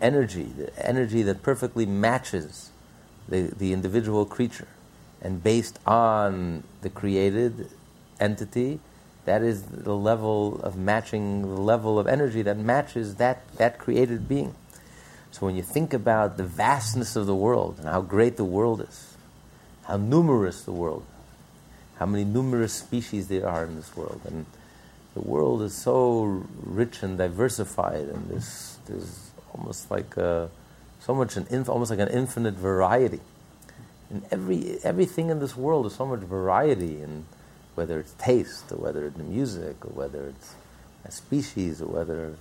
energy, 0.02 0.52
the 0.58 0.86
energy 0.86 1.22
that 1.22 1.42
perfectly 1.42 1.86
matches 1.86 2.72
the, 3.30 3.54
the 3.58 3.72
individual 3.72 4.26
creature 4.26 4.68
and 5.24 5.42
based 5.42 5.80
on 5.88 6.64
the 6.82 6.90
created 6.90 7.70
entity, 8.20 8.80
that 9.26 9.42
is 9.42 9.64
the 9.64 9.96
level 9.96 10.62
of 10.62 10.78
matching, 10.78 11.44
the 11.44 11.62
level 11.62 11.98
of 11.98 12.08
energy 12.08 12.42
that 12.42 12.58
matches 12.58 13.16
that, 13.16 13.42
that 13.58 13.80
created 13.80 14.28
being. 14.28 14.54
So 15.32 15.46
when 15.46 15.56
you 15.56 15.64
think 15.64 15.94
about 15.94 16.36
the 16.36 16.44
vastness 16.44 17.16
of 17.16 17.26
the 17.26 17.34
world 17.34 17.78
and 17.80 17.88
how 17.88 18.02
great 18.02 18.36
the 18.36 18.44
world 18.44 18.82
is, 18.82 19.16
how 19.86 19.96
numerous 19.96 20.62
the 20.62 20.74
world, 20.74 21.06
how 21.96 22.06
many 22.06 22.26
numerous 22.26 22.74
species 22.74 23.30
there 23.30 23.48
are 23.48 23.64
in 23.64 23.78
this 23.78 23.96
world, 23.96 24.22
and 24.26 24.46
the 25.14 25.22
world 25.22 25.62
is 25.62 25.74
so 25.74 26.46
rich 26.64 27.02
and 27.02 27.18
diversified, 27.18 28.10
and 28.10 28.30
there's, 28.30 28.78
there's 28.88 29.32
almost 29.56 29.90
like 29.90 30.18
a, 30.18 30.50
so 31.00 31.16
much 31.16 31.38
an 31.38 31.48
inf- 31.50 31.70
almost 31.70 31.92
like 31.92 32.00
an 32.00 32.10
infinite 32.10 32.56
variety 32.56 33.22
in 34.14 34.24
every 34.32 34.78
everything 34.84 35.30
in 35.30 35.40
this 35.40 35.58
world 35.58 35.86
is 35.88 35.96
so 35.96 36.06
much 36.06 36.20
variety 36.20 37.02
and 37.02 37.26
whether 37.76 38.00
it's 38.00 38.14
taste 38.14 38.72
or 38.72 38.78
whether 38.78 39.08
it's 39.08 39.18
music 39.18 39.84
or 39.84 39.90
whether 39.90 40.28
it's 40.28 40.56
a 41.06 41.12
species 41.12 41.82
or 41.82 41.88
whether 41.88 42.36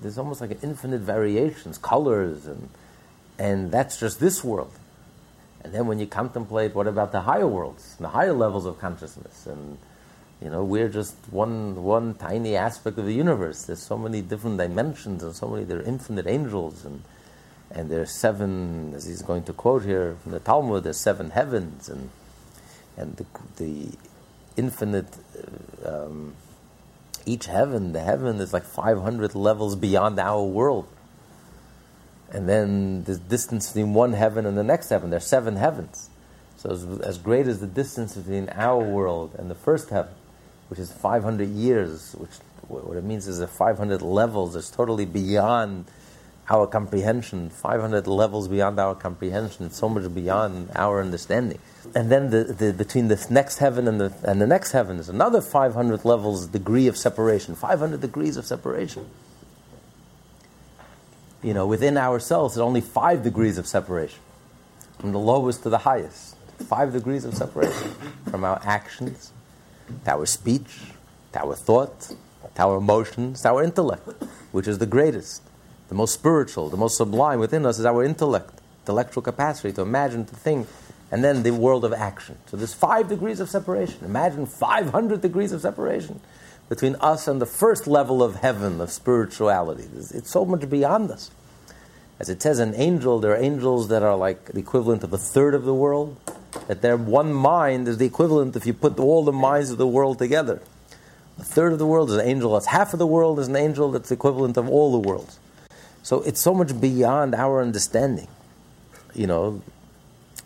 there's 0.00 0.18
almost 0.18 0.40
like 0.40 0.50
an 0.50 0.58
infinite 0.62 1.02
variations, 1.02 1.78
colors 1.78 2.46
and 2.46 2.68
and 3.38 3.70
that's 3.70 4.00
just 4.00 4.18
this 4.18 4.42
world. 4.42 4.72
And 5.62 5.74
then 5.74 5.86
when 5.86 5.98
you 5.98 6.06
contemplate 6.06 6.74
what 6.74 6.86
about 6.86 7.12
the 7.12 7.22
higher 7.22 7.46
worlds, 7.46 7.96
the 8.00 8.08
higher 8.08 8.32
levels 8.32 8.64
of 8.64 8.78
consciousness 8.78 9.46
and 9.46 9.78
you 10.40 10.50
know, 10.50 10.64
we're 10.64 10.88
just 10.88 11.16
one 11.30 11.82
one 11.82 12.14
tiny 12.14 12.56
aspect 12.56 12.98
of 12.98 13.04
the 13.04 13.14
universe. 13.14 13.64
There's 13.64 13.82
so 13.82 13.98
many 13.98 14.22
different 14.22 14.58
dimensions 14.58 15.22
and 15.22 15.34
so 15.34 15.48
many 15.48 15.64
there 15.64 15.78
are 15.78 15.82
infinite 15.82 16.26
angels 16.26 16.84
and 16.84 17.02
and 17.70 17.90
there's 17.90 18.10
seven, 18.10 18.94
as 18.94 19.06
he's 19.06 19.22
going 19.22 19.44
to 19.44 19.52
quote 19.52 19.84
here 19.84 20.16
from 20.22 20.32
the 20.32 20.40
Talmud, 20.40 20.84
there's 20.84 21.00
seven 21.00 21.30
heavens, 21.30 21.88
and 21.88 22.10
and 22.96 23.16
the, 23.16 23.26
the 23.56 23.88
infinite, 24.56 25.06
uh, 25.84 26.04
um, 26.06 26.34
each 27.26 27.46
heaven, 27.46 27.92
the 27.92 28.00
heaven 28.00 28.40
is 28.40 28.52
like 28.52 28.64
500 28.64 29.34
levels 29.34 29.76
beyond 29.76 30.18
our 30.18 30.42
world. 30.42 30.88
And 32.30 32.48
then 32.48 33.04
the 33.04 33.16
distance 33.16 33.68
between 33.68 33.94
one 33.94 34.14
heaven 34.14 34.46
and 34.46 34.56
the 34.56 34.64
next 34.64 34.88
heaven, 34.88 35.10
there's 35.10 35.26
seven 35.26 35.56
heavens. 35.56 36.08
So 36.56 36.70
as, 36.70 36.84
as 37.00 37.18
great 37.18 37.46
as 37.46 37.60
the 37.60 37.66
distance 37.66 38.16
between 38.16 38.48
our 38.50 38.78
world 38.82 39.34
and 39.38 39.50
the 39.50 39.54
first 39.54 39.90
heaven, 39.90 40.12
which 40.68 40.78
is 40.78 40.90
500 40.90 41.48
years, 41.48 42.14
which 42.18 42.30
what 42.68 42.96
it 42.96 43.04
means 43.04 43.28
is 43.28 43.38
that 43.38 43.48
500 43.48 44.02
levels 44.02 44.56
is 44.56 44.70
totally 44.70 45.04
beyond 45.04 45.84
our 46.48 46.66
comprehension, 46.66 47.50
500 47.50 48.06
levels 48.06 48.46
beyond 48.46 48.78
our 48.78 48.94
comprehension, 48.94 49.70
so 49.70 49.88
much 49.88 50.12
beyond 50.14 50.70
our 50.76 51.00
understanding. 51.00 51.58
And 51.94 52.10
then 52.10 52.30
the, 52.30 52.44
the, 52.44 52.72
between 52.72 53.08
the 53.08 53.24
next 53.30 53.58
heaven 53.58 53.88
and 53.88 54.00
the, 54.00 54.14
and 54.22 54.40
the 54.40 54.46
next 54.46 54.72
heaven 54.72 54.98
is 54.98 55.08
another 55.08 55.40
500 55.40 56.04
levels 56.04 56.46
degree 56.46 56.86
of 56.86 56.96
separation, 56.96 57.56
500 57.56 58.00
degrees 58.00 58.36
of 58.36 58.46
separation. 58.46 59.06
You 61.42 61.54
know, 61.54 61.66
within 61.66 61.96
ourselves, 61.96 62.54
there's 62.54 62.62
only 62.62 62.80
five 62.80 63.22
degrees 63.22 63.58
of 63.58 63.66
separation, 63.66 64.20
from 65.00 65.12
the 65.12 65.18
lowest 65.18 65.64
to 65.64 65.68
the 65.68 65.78
highest. 65.78 66.36
Five 66.68 66.92
degrees 66.92 67.24
of 67.24 67.34
separation 67.34 67.90
from 68.30 68.42
our 68.44 68.60
actions, 68.64 69.32
to 70.04 70.10
our 70.12 70.26
speech, 70.26 70.80
to 71.32 71.40
our 71.40 71.54
thought, 71.54 72.14
to 72.54 72.62
our 72.62 72.78
emotions, 72.78 73.42
to 73.42 73.48
our 73.48 73.62
intellect, 73.62 74.08
which 74.52 74.66
is 74.66 74.78
the 74.78 74.86
greatest 74.86 75.42
the 75.88 75.94
most 75.94 76.14
spiritual, 76.14 76.68
the 76.68 76.76
most 76.76 76.96
sublime 76.96 77.38
within 77.38 77.64
us 77.66 77.78
is 77.78 77.84
our 77.84 78.04
intellect, 78.04 78.60
intellectual 78.82 79.22
capacity 79.22 79.72
to 79.72 79.82
imagine, 79.82 80.24
to 80.24 80.34
think, 80.34 80.66
and 81.10 81.22
then 81.22 81.42
the 81.42 81.52
world 81.52 81.84
of 81.84 81.92
action. 81.92 82.36
So 82.46 82.56
there's 82.56 82.74
five 82.74 83.08
degrees 83.08 83.40
of 83.40 83.48
separation. 83.48 84.04
Imagine 84.04 84.46
500 84.46 85.20
degrees 85.20 85.52
of 85.52 85.60
separation 85.60 86.20
between 86.68 86.96
us 86.96 87.28
and 87.28 87.40
the 87.40 87.46
first 87.46 87.86
level 87.86 88.22
of 88.22 88.36
heaven, 88.36 88.80
of 88.80 88.90
spirituality. 88.90 89.84
It's 89.94 90.30
so 90.30 90.44
much 90.44 90.68
beyond 90.68 91.10
us. 91.10 91.30
As 92.18 92.28
it 92.28 92.42
says, 92.42 92.58
an 92.58 92.74
angel, 92.74 93.20
there 93.20 93.32
are 93.32 93.40
angels 93.40 93.88
that 93.88 94.02
are 94.02 94.16
like 94.16 94.46
the 94.46 94.58
equivalent 94.58 95.04
of 95.04 95.12
a 95.12 95.18
third 95.18 95.54
of 95.54 95.64
the 95.64 95.74
world, 95.74 96.16
that 96.66 96.80
their 96.80 96.96
one 96.96 97.32
mind 97.32 97.86
is 97.86 97.98
the 97.98 98.06
equivalent 98.06 98.56
if 98.56 98.66
you 98.66 98.72
put 98.72 98.98
all 98.98 99.24
the 99.24 99.32
minds 99.32 99.70
of 99.70 99.78
the 99.78 99.86
world 99.86 100.18
together. 100.18 100.62
A 101.38 101.44
third 101.44 101.74
of 101.74 101.78
the 101.78 101.86
world 101.86 102.10
is 102.10 102.16
an 102.16 102.26
angel 102.26 102.54
that's 102.54 102.66
half 102.66 102.94
of 102.94 102.98
the 102.98 103.06
world 103.06 103.38
is 103.38 103.48
an 103.48 103.56
angel 103.56 103.92
that's 103.92 104.10
equivalent 104.10 104.56
of 104.56 104.68
all 104.68 104.92
the 104.92 105.06
worlds. 105.06 105.38
So 106.06 106.22
it's 106.22 106.40
so 106.40 106.54
much 106.54 106.80
beyond 106.80 107.34
our 107.34 107.60
understanding. 107.60 108.28
You 109.12 109.26
know, 109.26 109.62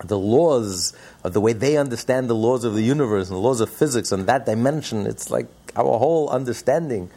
the 0.03 0.17
laws 0.17 0.95
of 1.23 1.35
the 1.35 1.41
way 1.43 1.53
they 1.53 1.77
understand 1.77 2.31
the 2.31 2.35
laws 2.35 2.65
of 2.65 2.73
the 2.73 2.83
universe 2.83 3.29
and 3.29 3.37
the 3.37 3.43
laws 3.43 3.61
of 3.61 3.69
physics 3.69 4.11
and 4.11 4.27
that 4.27 4.47
dimension, 4.47 5.07
it's 5.07 5.31
like 5.31 5.49
our 5.77 5.99
whole 5.99 6.31
understanding 6.31 7.11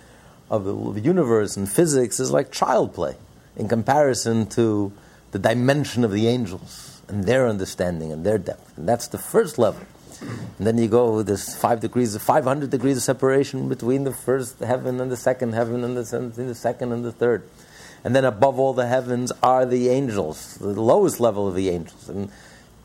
of 0.52 0.66
the 0.66 1.00
universe 1.00 1.56
and 1.56 1.72
physics 1.72 2.20
is 2.20 2.32
like 2.32 2.52
child 2.52 2.94
play 2.94 3.16
in 3.56 3.70
comparison 3.70 4.46
to 4.48 4.92
the 5.32 5.40
dimension 5.40 6.04
of 6.04 6.12
the 6.12 6.28
angels 6.28 7.02
and 7.08 7.24
their 7.24 7.48
understanding 7.48 8.12
and 8.12 8.26
their 8.26 8.38
depth. 8.38 8.78
And 8.78 8.86
that's 8.86 9.08
the 9.08 9.18
first 9.18 9.58
level. 9.58 9.86
And 10.20 10.68
then 10.68 10.78
you 10.78 10.90
go, 10.90 11.24
there's 11.24 11.56
five 11.56 11.80
degrees, 11.80 12.18
500 12.18 12.70
degrees 12.70 12.98
of 12.98 13.04
separation 13.04 13.70
between 13.70 14.04
the 14.04 14.12
first 14.12 14.60
heaven 14.60 15.00
and 15.00 15.10
the 15.10 15.16
second 15.16 15.54
heaven 15.54 15.86
and 15.86 15.96
the, 15.96 16.04
the 16.36 16.54
second 16.54 16.92
and 16.92 17.06
the 17.06 17.14
third 17.14 17.44
and 18.04 18.16
then 18.16 18.26
above 18.26 18.60
all 18.60 18.74
the 18.74 18.88
heavens 18.88 19.32
are 19.42 19.66
the 19.66 19.90
angels, 19.90 20.56
the 20.56 20.68
lowest 20.68 21.20
level 21.20 21.48
of 21.48 21.56
the 21.56 21.70
angels, 21.70 22.10
and 22.10 22.30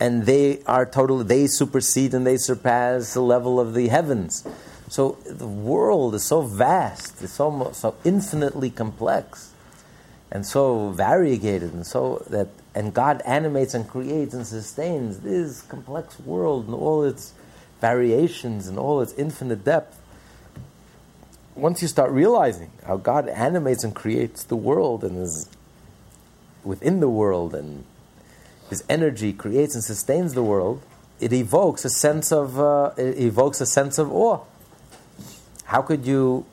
and 0.00 0.26
they 0.26 0.62
are 0.64 0.86
totally 0.86 1.24
they 1.24 1.46
supersede 1.46 2.14
and 2.14 2.26
they 2.26 2.36
surpass 2.36 3.14
the 3.14 3.20
level 3.20 3.58
of 3.58 3.74
the 3.74 3.88
heavens. 3.88 4.46
So 4.88 5.18
the 5.26 5.46
world 5.46 6.14
is 6.14 6.24
so 6.24 6.42
vast, 6.42 7.20
it's 7.22 7.32
so 7.32 7.70
so 7.72 7.96
infinitely 8.04 8.70
complex, 8.70 9.52
and 10.30 10.46
so 10.46 10.90
variegated, 10.90 11.72
and 11.72 11.86
so 11.86 12.24
that 12.30 12.48
and 12.74 12.94
God 12.94 13.22
animates 13.26 13.74
and 13.74 13.88
creates 13.88 14.34
and 14.34 14.46
sustains 14.46 15.20
this 15.20 15.62
complex 15.62 16.20
world 16.20 16.66
and 16.66 16.74
all 16.74 17.02
its 17.02 17.32
variations 17.80 18.68
and 18.68 18.78
all 18.78 19.00
its 19.00 19.12
infinite 19.14 19.64
depth 19.64 19.98
once 21.58 21.82
you 21.82 21.88
start 21.88 22.10
realizing 22.10 22.70
how 22.86 22.96
God 22.96 23.28
animates 23.28 23.84
and 23.84 23.94
creates 23.94 24.44
the 24.44 24.56
world 24.56 25.02
and 25.02 25.22
is 25.22 25.48
within 26.64 27.00
the 27.00 27.08
world 27.08 27.54
and 27.54 27.84
his 28.68 28.84
energy 28.88 29.32
creates 29.32 29.74
and 29.74 29.82
sustains 29.82 30.34
the 30.34 30.42
world, 30.42 30.82
it 31.20 31.32
evokes 31.32 31.84
a 31.84 31.90
sense 31.90 32.30
of 32.32 32.60
uh, 32.60 32.92
it 32.96 33.18
evokes 33.18 33.60
a 33.60 33.66
sense 33.66 33.98
of 33.98 34.12
awe. 34.12 34.40
How 35.64 35.82
could 35.82 36.06
you 36.06 36.46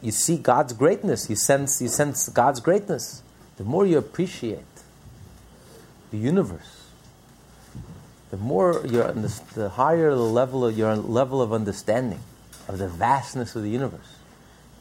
you 0.00 0.10
see 0.10 0.38
God's 0.38 0.72
greatness? 0.72 1.30
You 1.30 1.36
sense 1.36 1.80
you 1.80 1.88
sense 1.88 2.28
God's 2.28 2.60
greatness. 2.60 3.22
The 3.56 3.64
more 3.64 3.86
you 3.86 3.98
appreciate 3.98 4.64
the 6.10 6.18
universe, 6.18 6.88
the 8.30 8.38
more 8.38 8.82
you're 8.86 9.12
the, 9.12 9.68
higher 9.68 10.10
the 10.10 10.16
level 10.16 10.64
of 10.64 10.76
your 10.76 10.96
level 10.96 11.40
of 11.40 11.52
understanding 11.52 12.20
of 12.66 12.78
the 12.78 12.88
vastness 12.88 13.54
of 13.54 13.62
the 13.62 13.70
universe. 13.70 14.16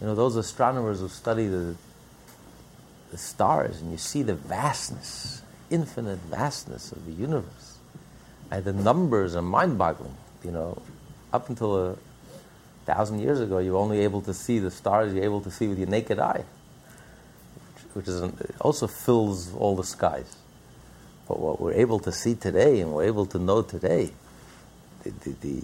You 0.01 0.07
know 0.07 0.15
those 0.15 0.35
astronomers 0.35 0.99
who 0.99 1.07
study 1.07 1.47
the 1.47 1.75
the 3.11 3.17
stars 3.17 3.81
and 3.81 3.91
you 3.91 3.97
see 3.97 4.23
the 4.23 4.33
vastness, 4.33 5.41
infinite 5.69 6.19
vastness 6.19 6.91
of 6.91 7.05
the 7.05 7.11
universe. 7.11 7.77
And 8.49 8.63
the 8.63 8.73
numbers 8.73 9.35
are 9.35 9.41
mind 9.41 9.77
boggling. 9.77 10.15
You 10.43 10.51
know, 10.51 10.81
up 11.31 11.49
until 11.49 11.91
a 11.91 11.95
thousand 12.85 13.19
years 13.19 13.39
ago, 13.39 13.59
you 13.59 13.73
were 13.73 13.77
only 13.77 13.99
able 13.99 14.21
to 14.21 14.33
see 14.33 14.59
the 14.59 14.71
stars 14.71 15.13
you're 15.13 15.23
able 15.23 15.41
to 15.41 15.51
see 15.51 15.67
with 15.67 15.77
your 15.77 15.87
naked 15.89 16.19
eye, 16.19 16.45
which, 17.93 18.07
also 18.59 18.87
fills 18.87 19.53
all 19.53 19.75
the 19.75 19.83
skies. 19.83 20.35
But 21.27 21.39
what 21.39 21.61
we're 21.61 21.73
able 21.73 21.99
to 21.99 22.11
see 22.11 22.35
today 22.35 22.79
and 22.79 22.93
we're 22.93 23.05
able 23.05 23.25
to 23.27 23.39
know 23.39 23.61
today, 23.61 24.11
the, 25.03 25.11
the, 25.11 25.31
the 25.41 25.61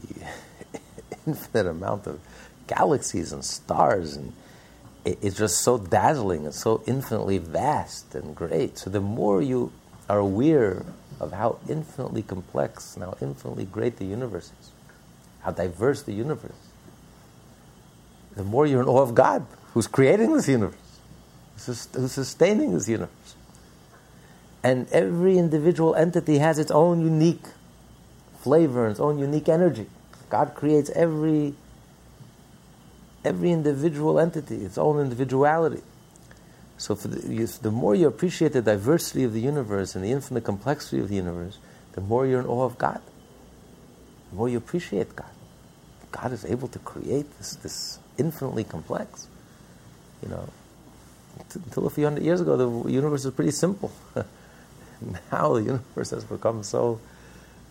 infinite 1.28 1.70
amount 1.70 2.08
of 2.08 2.20
galaxies 2.68 3.32
and 3.32 3.44
stars 3.44 4.16
and 4.16 4.34
it's 5.06 5.38
just 5.38 5.62
so 5.62 5.78
dazzling 5.78 6.46
and 6.46 6.54
so 6.54 6.84
infinitely 6.86 7.38
vast 7.38 8.14
and 8.14 8.36
great. 8.36 8.78
So 8.78 8.90
the 8.90 9.00
more 9.00 9.42
you 9.42 9.72
are 10.10 10.20
aware 10.20 10.84
of 11.20 11.32
how 11.32 11.60
infinitely 11.70 12.24
complex 12.24 12.96
and 12.96 13.06
how 13.06 13.18
infinitely 13.22 13.66
great 13.66 13.98
the 13.98 14.06
universe 14.06 14.52
is, 14.60 14.72
how 15.42 15.52
diverse 15.52 16.04
the 16.04 16.14
universe, 16.14 16.58
the 18.36 18.44
more 18.44 18.68
you're 18.68 18.82
in 18.82 18.88
awe 18.88 19.02
of 19.02 19.16
God, 19.16 19.46
who's 19.74 19.88
creating 19.88 20.34
this 20.34 20.48
universe, 20.48 21.00
who's 21.66 22.12
sustaining 22.12 22.74
this 22.74 22.90
universe. 22.90 23.36
And 24.64 24.90
every 24.90 25.38
individual 25.38 25.96
entity 25.96 26.40
has 26.40 26.60
its 26.60 26.72
own 26.72 27.02
unique 27.02 27.46
flavor 28.42 28.86
and 28.86 28.92
its 28.92 29.00
own 29.00 29.18
unique 29.18 29.48
energy. 29.48 29.88
God 30.30 30.54
creates 30.56 30.90
every 30.90 31.54
every 33.24 33.52
individual 33.52 34.20
entity, 34.20 34.64
its 34.66 34.78
own 34.78 35.00
individuality. 35.00 35.82
So, 36.78 36.94
the, 36.94 37.60
the 37.62 37.72
more 37.72 37.96
you 37.96 38.08
appreciate 38.08 38.54
the 38.54 38.62
diversity 38.62 39.24
of 39.24 39.34
the 39.34 39.42
universe 39.42 39.96
and 39.96 40.04
the 40.04 40.12
infinite 40.12 40.44
complexity 40.44 41.02
of 41.02 41.10
the 41.10 41.16
universe, 41.16 41.58
the 41.94 42.02
more 42.02 42.28
you're 42.28 42.40
in 42.40 42.46
awe 42.46 42.66
of 42.66 42.78
God. 42.78 43.02
The 44.30 44.36
more 44.36 44.48
you 44.48 44.58
appreciate 44.58 45.16
God. 45.16 45.30
God 46.12 46.32
is 46.34 46.46
able 46.46 46.68
to 46.70 46.80
create 46.80 47.26
this, 47.38 47.56
this 47.56 48.00
infinitely 48.18 48.64
complex. 48.64 49.28
You 50.22 50.30
know, 50.30 50.50
until 51.56 51.88
a 51.88 51.90
few 51.90 52.04
hundred 52.04 52.24
years 52.24 52.42
ago, 52.42 52.58
the 52.58 52.92
universe 52.92 53.26
was 53.26 53.34
pretty 53.34 53.52
simple. 53.52 53.92
now 55.32 55.54
the 55.54 55.64
universe 55.64 56.12
has 56.12 56.24
become 56.24 56.64
so. 56.64 57.00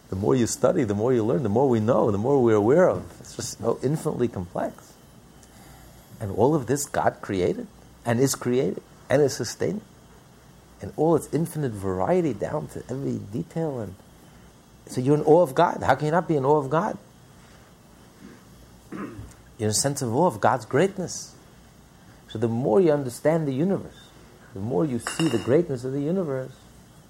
The 0.08 0.16
more 0.16 0.36
you 0.36 0.46
study, 0.46 0.84
the 0.84 0.94
more 0.94 1.12
you 1.12 1.24
learn, 1.24 1.42
the 1.42 1.48
more 1.48 1.68
we 1.68 1.80
know, 1.80 2.12
the 2.12 2.18
more 2.18 2.40
we're 2.40 2.54
aware 2.54 2.88
of. 2.88 3.04
It's 3.20 3.34
just 3.34 3.58
so 3.58 3.80
infinitely 3.82 4.28
complex. 4.28 4.85
And 6.20 6.30
all 6.32 6.54
of 6.54 6.66
this 6.66 6.86
God 6.86 7.18
created 7.20 7.66
and 8.04 8.20
is 8.20 8.34
created 8.34 8.82
and 9.10 9.22
is 9.22 9.36
sustaining. 9.36 9.82
And 10.80 10.92
all 10.96 11.16
its 11.16 11.28
infinite 11.32 11.72
variety 11.72 12.34
down 12.34 12.68
to 12.68 12.82
every 12.90 13.18
detail. 13.18 13.80
And 13.80 13.94
so 14.86 15.00
you're 15.00 15.16
in 15.16 15.22
awe 15.22 15.42
of 15.42 15.54
God. 15.54 15.82
How 15.82 15.94
can 15.94 16.06
you 16.06 16.12
not 16.12 16.28
be 16.28 16.36
in 16.36 16.44
awe 16.44 16.58
of 16.58 16.70
God? 16.70 16.98
You're 18.92 19.10
in 19.58 19.70
a 19.70 19.74
sense 19.74 20.02
of 20.02 20.14
awe 20.14 20.26
of 20.26 20.40
God's 20.40 20.66
greatness. 20.66 21.34
So 22.28 22.38
the 22.38 22.48
more 22.48 22.80
you 22.80 22.92
understand 22.92 23.48
the 23.48 23.54
universe, 23.54 23.96
the 24.52 24.60
more 24.60 24.84
you 24.84 24.98
see 24.98 25.28
the 25.28 25.38
greatness 25.38 25.84
of 25.84 25.92
the 25.92 26.02
universe, 26.02 26.52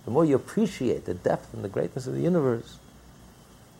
the 0.05 0.11
more 0.11 0.25
you 0.25 0.37
appreciate 0.37 1.05
the 1.05 1.15
depth 1.15 1.53
and 1.53 1.65
the 1.65 1.69
greatness 1.69 2.07
of 2.07 2.15
the 2.15 2.21
universe, 2.21 2.79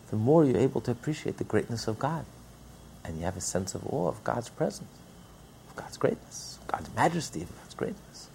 the 0.09 0.17
more 0.17 0.43
you're 0.43 0.57
able 0.57 0.81
to 0.81 0.91
appreciate 0.91 1.37
the 1.37 1.43
greatness 1.45 1.87
of 1.87 1.97
God. 1.97 2.25
And 3.05 3.17
you 3.17 3.23
have 3.23 3.37
a 3.37 3.41
sense 3.41 3.75
of 3.75 3.85
awe 3.87 4.09
of 4.09 4.23
God's 4.25 4.49
presence. 4.49 4.89
God's 5.77 5.97
greatness, 5.97 6.59
God's 6.67 6.93
majesty, 6.93 7.47
God's 7.61 7.75
greatness. 7.75 8.29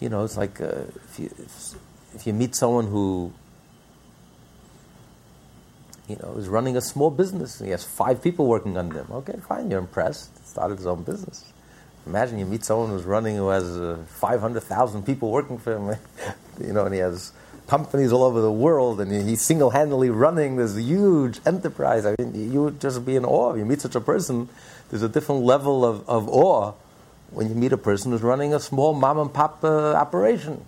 You 0.00 0.08
know, 0.10 0.24
it's 0.24 0.36
like 0.36 0.60
uh, 0.60 0.84
if, 1.04 1.18
you, 1.18 1.26
if, 1.38 1.74
if 2.14 2.26
you 2.26 2.32
meet 2.32 2.54
someone 2.54 2.86
who, 2.86 3.32
you 6.06 6.16
know, 6.22 6.34
is 6.36 6.48
running 6.48 6.76
a 6.76 6.80
small 6.80 7.10
business 7.10 7.58
and 7.58 7.66
he 7.66 7.70
has 7.72 7.84
five 7.84 8.22
people 8.22 8.46
working 8.46 8.76
on 8.76 8.90
him. 8.90 9.06
Okay, 9.10 9.38
fine, 9.48 9.70
you're 9.70 9.80
impressed. 9.80 10.46
Started 10.46 10.76
his 10.76 10.86
own 10.86 11.02
business. 11.02 11.52
Imagine 12.06 12.38
you 12.38 12.46
meet 12.46 12.64
someone 12.64 12.90
who's 12.90 13.04
running 13.04 13.36
who 13.36 13.48
has 13.48 13.64
uh, 13.76 13.98
500,000 14.06 15.04
people 15.04 15.30
working 15.30 15.58
for 15.58 15.76
him, 15.76 15.98
you 16.60 16.72
know, 16.72 16.84
and 16.84 16.94
he 16.94 17.00
has 17.00 17.32
companies 17.66 18.12
all 18.12 18.22
over 18.22 18.40
the 18.40 18.50
world, 18.50 19.00
and 19.00 19.12
he's 19.12 19.42
single-handedly 19.42 20.08
running 20.08 20.56
this 20.56 20.76
huge 20.76 21.38
enterprise. 21.44 22.06
I 22.06 22.14
mean, 22.18 22.50
you 22.50 22.64
would 22.64 22.80
just 22.80 23.04
be 23.04 23.14
in 23.14 23.26
awe. 23.26 23.52
If 23.52 23.58
you 23.58 23.66
meet 23.66 23.82
such 23.82 23.94
a 23.94 24.00
person, 24.00 24.48
there's 24.90 25.02
a 25.02 25.08
different 25.08 25.44
level 25.44 25.84
of, 25.84 26.08
of 26.08 26.28
awe 26.28 26.72
when 27.30 27.48
you 27.48 27.54
meet 27.54 27.72
a 27.72 27.78
person 27.78 28.12
who's 28.12 28.22
running 28.22 28.54
a 28.54 28.60
small 28.60 28.94
mom 28.94 29.18
and 29.18 29.32
pop 29.32 29.62
uh, 29.62 29.92
operation. 29.94 30.64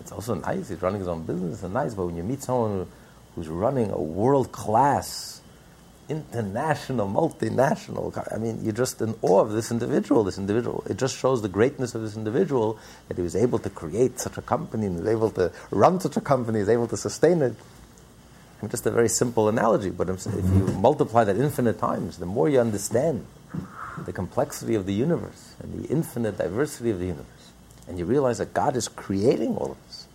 It's 0.00 0.12
also 0.12 0.34
nice. 0.34 0.68
He's 0.68 0.82
running 0.82 1.00
his 1.00 1.08
own 1.08 1.24
business, 1.24 1.62
and 1.62 1.74
nice. 1.74 1.94
But 1.94 2.06
when 2.06 2.16
you 2.16 2.22
meet 2.22 2.42
someone 2.42 2.86
who's 3.34 3.48
running 3.48 3.90
a 3.90 4.00
world-class, 4.00 5.40
international, 6.08 7.08
multinational, 7.08 8.12
I 8.32 8.38
mean, 8.38 8.62
you're 8.62 8.74
just 8.74 9.00
in 9.00 9.14
awe 9.22 9.40
of 9.40 9.52
this 9.52 9.70
individual. 9.70 10.22
This 10.22 10.38
individual. 10.38 10.84
It 10.88 10.98
just 10.98 11.16
shows 11.16 11.42
the 11.42 11.48
greatness 11.48 11.94
of 11.94 12.02
this 12.02 12.16
individual 12.16 12.78
that 13.08 13.16
he 13.16 13.22
was 13.22 13.34
able 13.34 13.58
to 13.60 13.70
create 13.70 14.20
such 14.20 14.36
a 14.36 14.42
company, 14.42 14.86
and 14.86 14.98
was 14.98 15.08
able 15.08 15.30
to 15.30 15.50
run 15.70 15.98
such 15.98 16.16
a 16.16 16.20
company, 16.20 16.60
is 16.60 16.68
able 16.68 16.86
to 16.88 16.96
sustain 16.96 17.42
it 17.42 17.54
just 18.68 18.86
a 18.86 18.90
very 18.90 19.08
simple 19.08 19.48
analogy, 19.48 19.90
but 19.90 20.08
if 20.08 20.26
you 20.26 20.66
multiply 20.80 21.24
that 21.24 21.36
infinite 21.36 21.78
times, 21.78 22.18
the 22.18 22.26
more 22.26 22.48
you 22.48 22.60
understand 22.60 23.26
the 24.04 24.12
complexity 24.12 24.74
of 24.74 24.86
the 24.86 24.92
universe 24.92 25.54
and 25.60 25.82
the 25.82 25.88
infinite 25.88 26.38
diversity 26.38 26.90
of 26.90 26.98
the 26.98 27.06
universe, 27.06 27.52
and 27.88 27.98
you 27.98 28.04
realize 28.04 28.38
that 28.38 28.54
God 28.54 28.76
is 28.76 28.88
creating 28.88 29.56
all 29.56 29.72
of 29.72 29.86
this 29.86 30.06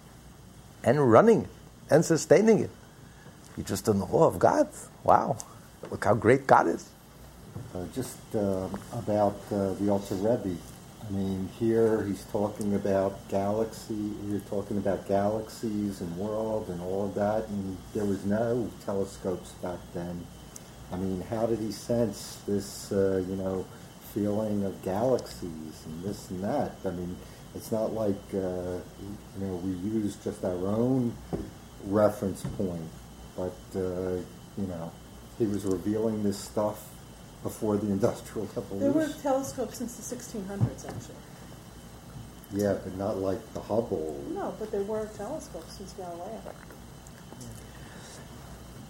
and 0.83 1.11
running 1.11 1.41
it 1.41 1.49
and 1.89 2.05
sustaining 2.05 2.59
it, 2.59 2.69
you're 3.57 3.65
just 3.65 3.87
in 3.87 4.01
awe 4.01 4.25
of 4.25 4.39
God. 4.39 4.69
Wow, 5.03 5.37
look 5.89 6.05
how 6.05 6.13
great 6.13 6.47
God 6.47 6.67
is. 6.67 6.89
Uh, 7.73 7.85
just 7.93 8.17
uh, 8.35 8.67
about 8.93 9.39
uh, 9.51 9.73
the 9.73 9.89
Alter 9.89 10.15
Rebbe 10.15 10.55
I 11.07 11.11
mean, 11.11 11.49
here 11.59 12.03
he's 12.03 12.23
talking 12.25 12.75
about 12.75 13.27
galaxy. 13.29 14.11
You're 14.27 14.41
talking 14.41 14.77
about 14.77 15.07
galaxies 15.07 16.01
and 16.01 16.15
world 16.17 16.69
and 16.69 16.81
all 16.81 17.05
of 17.05 17.15
that, 17.15 17.47
and 17.47 17.77
there 17.93 18.05
was 18.05 18.25
no 18.25 18.69
telescopes 18.85 19.51
back 19.53 19.79
then. 19.93 20.25
I 20.91 20.97
mean, 20.97 21.21
how 21.21 21.45
did 21.45 21.59
he 21.59 21.71
sense 21.71 22.41
this, 22.47 22.91
uh, 22.91 23.23
you 23.27 23.35
know, 23.35 23.65
feeling 24.13 24.65
of 24.65 24.81
galaxies 24.83 25.83
and 25.85 26.03
this 26.03 26.29
and 26.29 26.43
that? 26.43 26.75
I 26.85 26.91
mean, 26.91 27.15
it's 27.55 27.71
not 27.71 27.93
like 27.93 28.21
uh, 28.33 28.77
you 29.01 29.45
know 29.45 29.55
we 29.63 29.71
use 29.71 30.15
just 30.23 30.43
our 30.43 30.67
own 30.67 31.15
reference 31.85 32.43
point, 32.57 32.89
but 33.35 33.55
uh, 33.75 34.17
you 34.57 34.67
know, 34.67 34.91
he 35.37 35.45
was 35.47 35.65
revealing 35.65 36.23
this 36.23 36.37
stuff 36.37 36.87
before 37.43 37.77
the 37.77 37.87
Industrial 37.87 38.47
Revolution. 38.55 38.79
There 38.79 38.91
were 38.91 39.13
telescopes 39.21 39.77
since 39.77 39.95
the 39.95 40.15
1600s, 40.15 40.87
actually. 40.87 41.15
Yeah, 42.51 42.77
but 42.83 42.97
not 42.97 43.17
like 43.17 43.53
the 43.53 43.61
Hubble. 43.61 44.23
No, 44.33 44.53
but 44.59 44.71
there 44.71 44.83
were 44.83 45.07
telescopes 45.15 45.73
since 45.73 45.93
Galileo. 45.93 46.41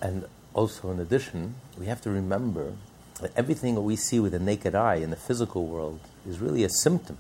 And 0.02 0.26
also, 0.54 0.92
in 0.92 1.00
addition, 1.00 1.56
we 1.78 1.88
have 1.88 2.02
to 2.02 2.10
remember 2.10 2.74
that 3.22 3.32
everything 3.36 3.76
that 3.76 3.82
we 3.82 3.96
see 3.96 4.20
with 4.20 4.32
the 4.32 4.40
naked 4.40 4.76
eye 4.76 4.96
in 4.96 5.10
the 5.10 5.18
physical 5.18 5.68
world 5.68 6.00
is 6.28 6.40
really 6.40 6.64
a 6.64 6.70
symptom 6.70 7.18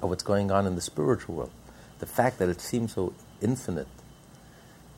of 0.00 0.08
what's 0.08 0.22
going 0.22 0.50
on 0.50 0.66
in 0.66 0.76
the 0.76 0.80
spiritual 0.80 1.34
world. 1.34 1.50
The 1.98 2.06
fact 2.06 2.38
that 2.38 2.48
it 2.48 2.60
seems 2.60 2.94
so 2.94 3.12
infinite 3.40 3.88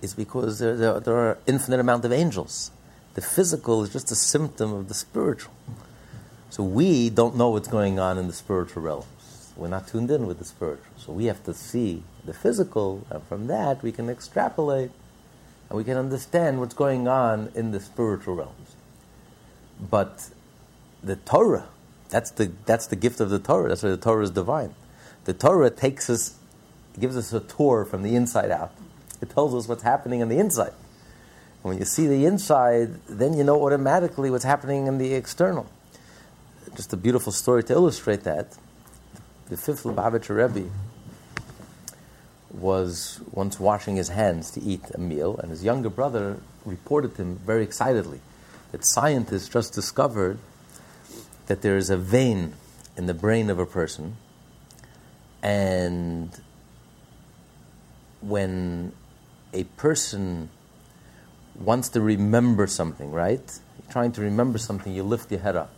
is 0.02 0.14
because 0.14 0.58
there, 0.58 0.76
there, 0.76 1.00
there 1.00 1.16
are 1.16 1.38
infinite 1.46 1.80
amount 1.80 2.04
of 2.04 2.12
angels 2.12 2.70
the 3.14 3.22
physical 3.22 3.82
is 3.82 3.92
just 3.92 4.10
a 4.10 4.14
symptom 4.14 4.72
of 4.72 4.88
the 4.88 4.94
spiritual. 4.94 5.52
So 6.50 6.62
we 6.62 7.10
don't 7.10 7.36
know 7.36 7.50
what's 7.50 7.68
going 7.68 7.98
on 7.98 8.18
in 8.18 8.26
the 8.26 8.32
spiritual 8.32 8.82
realms. 8.82 9.52
We're 9.56 9.68
not 9.68 9.88
tuned 9.88 10.10
in 10.10 10.26
with 10.26 10.38
the 10.38 10.44
spiritual. 10.44 10.86
So 10.96 11.12
we 11.12 11.26
have 11.26 11.42
to 11.44 11.54
see 11.54 12.02
the 12.24 12.34
physical, 12.34 13.06
and 13.10 13.22
from 13.24 13.46
that 13.46 13.82
we 13.82 13.92
can 13.92 14.08
extrapolate 14.08 14.90
and 15.68 15.76
we 15.76 15.84
can 15.84 15.96
understand 15.96 16.60
what's 16.60 16.74
going 16.74 17.08
on 17.08 17.50
in 17.54 17.70
the 17.70 17.80
spiritual 17.80 18.34
realms. 18.34 18.76
But 19.80 20.30
the 21.02 21.16
Torah, 21.16 21.68
that's 22.10 22.30
the, 22.30 22.52
that's 22.66 22.86
the 22.86 22.96
gift 22.96 23.20
of 23.20 23.30
the 23.30 23.38
Torah. 23.38 23.68
That's 23.68 23.82
why 23.82 23.90
the 23.90 23.96
Torah 23.96 24.24
is 24.24 24.30
divine. 24.30 24.74
The 25.24 25.32
Torah 25.32 25.70
takes 25.70 26.10
us, 26.10 26.36
gives 26.98 27.16
us 27.16 27.32
a 27.32 27.40
tour 27.40 27.84
from 27.84 28.02
the 28.02 28.14
inside 28.14 28.50
out. 28.50 28.72
It 29.20 29.30
tells 29.30 29.54
us 29.54 29.68
what's 29.68 29.82
happening 29.82 30.20
on 30.22 30.28
the 30.28 30.38
inside. 30.38 30.72
When 31.64 31.78
you 31.78 31.86
see 31.86 32.06
the 32.06 32.26
inside, 32.26 32.90
then 33.08 33.32
you 33.32 33.42
know 33.42 33.64
automatically 33.64 34.28
what's 34.28 34.44
happening 34.44 34.86
in 34.86 34.98
the 34.98 35.14
external. 35.14 35.66
Just 36.76 36.92
a 36.92 36.96
beautiful 36.98 37.32
story 37.32 37.64
to 37.64 37.72
illustrate 37.72 38.24
that. 38.24 38.54
The 39.48 39.56
fifth 39.56 39.84
Lubavitcher 39.84 40.36
Rebbe 40.36 40.68
was 42.50 43.22
once 43.32 43.58
washing 43.58 43.96
his 43.96 44.10
hands 44.10 44.50
to 44.50 44.60
eat 44.60 44.82
a 44.92 44.98
meal, 44.98 45.38
and 45.38 45.50
his 45.50 45.64
younger 45.64 45.88
brother 45.88 46.36
reported 46.66 47.16
to 47.16 47.22
him 47.22 47.36
very 47.36 47.62
excitedly 47.62 48.20
that 48.72 48.84
scientists 48.84 49.48
just 49.48 49.72
discovered 49.72 50.36
that 51.46 51.62
there 51.62 51.78
is 51.78 51.88
a 51.88 51.96
vein 51.96 52.52
in 52.94 53.06
the 53.06 53.14
brain 53.14 53.48
of 53.48 53.58
a 53.58 53.64
person, 53.64 54.18
and 55.42 56.42
when 58.20 58.92
a 59.54 59.64
person 59.64 60.50
wants 61.56 61.88
to 61.90 62.00
remember 62.00 62.66
something, 62.66 63.10
right? 63.12 63.60
You're 63.80 63.92
trying 63.92 64.12
to 64.12 64.20
remember 64.20 64.58
something, 64.58 64.92
you 64.92 65.02
lift 65.02 65.30
your 65.30 65.40
head 65.40 65.56
up. 65.56 65.72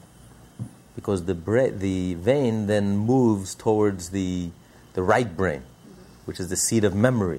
Because 0.95 1.25
the, 1.25 1.35
bra- 1.35 1.71
the 1.71 2.15
vein 2.15 2.67
then 2.67 2.97
moves 2.97 3.55
towards 3.55 4.11
the, 4.11 4.51
the 4.95 5.03
right 5.03 5.37
brain, 5.37 5.63
which 6.25 6.41
is 6.41 6.49
the 6.49 6.57
seat 6.57 6.85
of 6.85 6.95
memory. 6.95 7.39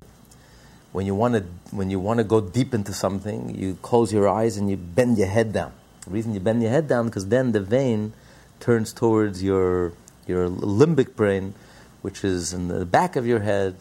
When 0.91 1.05
you 1.05 1.15
want 1.15 1.35
to 1.35 1.43
when 1.75 1.89
you 1.89 1.99
want 1.99 2.19
to 2.19 2.23
go 2.23 2.41
deep 2.41 2.73
into 2.73 2.93
something, 2.93 3.53
you 3.53 3.75
close 3.81 4.13
your 4.13 4.27
eyes 4.27 4.57
and 4.57 4.69
you 4.69 4.77
bend 4.77 5.17
your 5.17 5.27
head 5.27 5.53
down. 5.53 5.73
The 6.05 6.11
reason 6.11 6.33
you 6.33 6.39
bend 6.39 6.61
your 6.61 6.71
head 6.71 6.87
down 6.87 7.05
because 7.07 7.27
then 7.27 7.51
the 7.51 7.59
vein 7.59 8.13
turns 8.59 8.93
towards 8.93 9.43
your 9.43 9.93
your 10.25 10.49
limbic 10.49 11.15
brain, 11.15 11.53
which 12.01 12.23
is 12.23 12.53
in 12.53 12.69
the 12.69 12.85
back 12.85 13.15
of 13.15 13.27
your 13.27 13.41
head, 13.41 13.75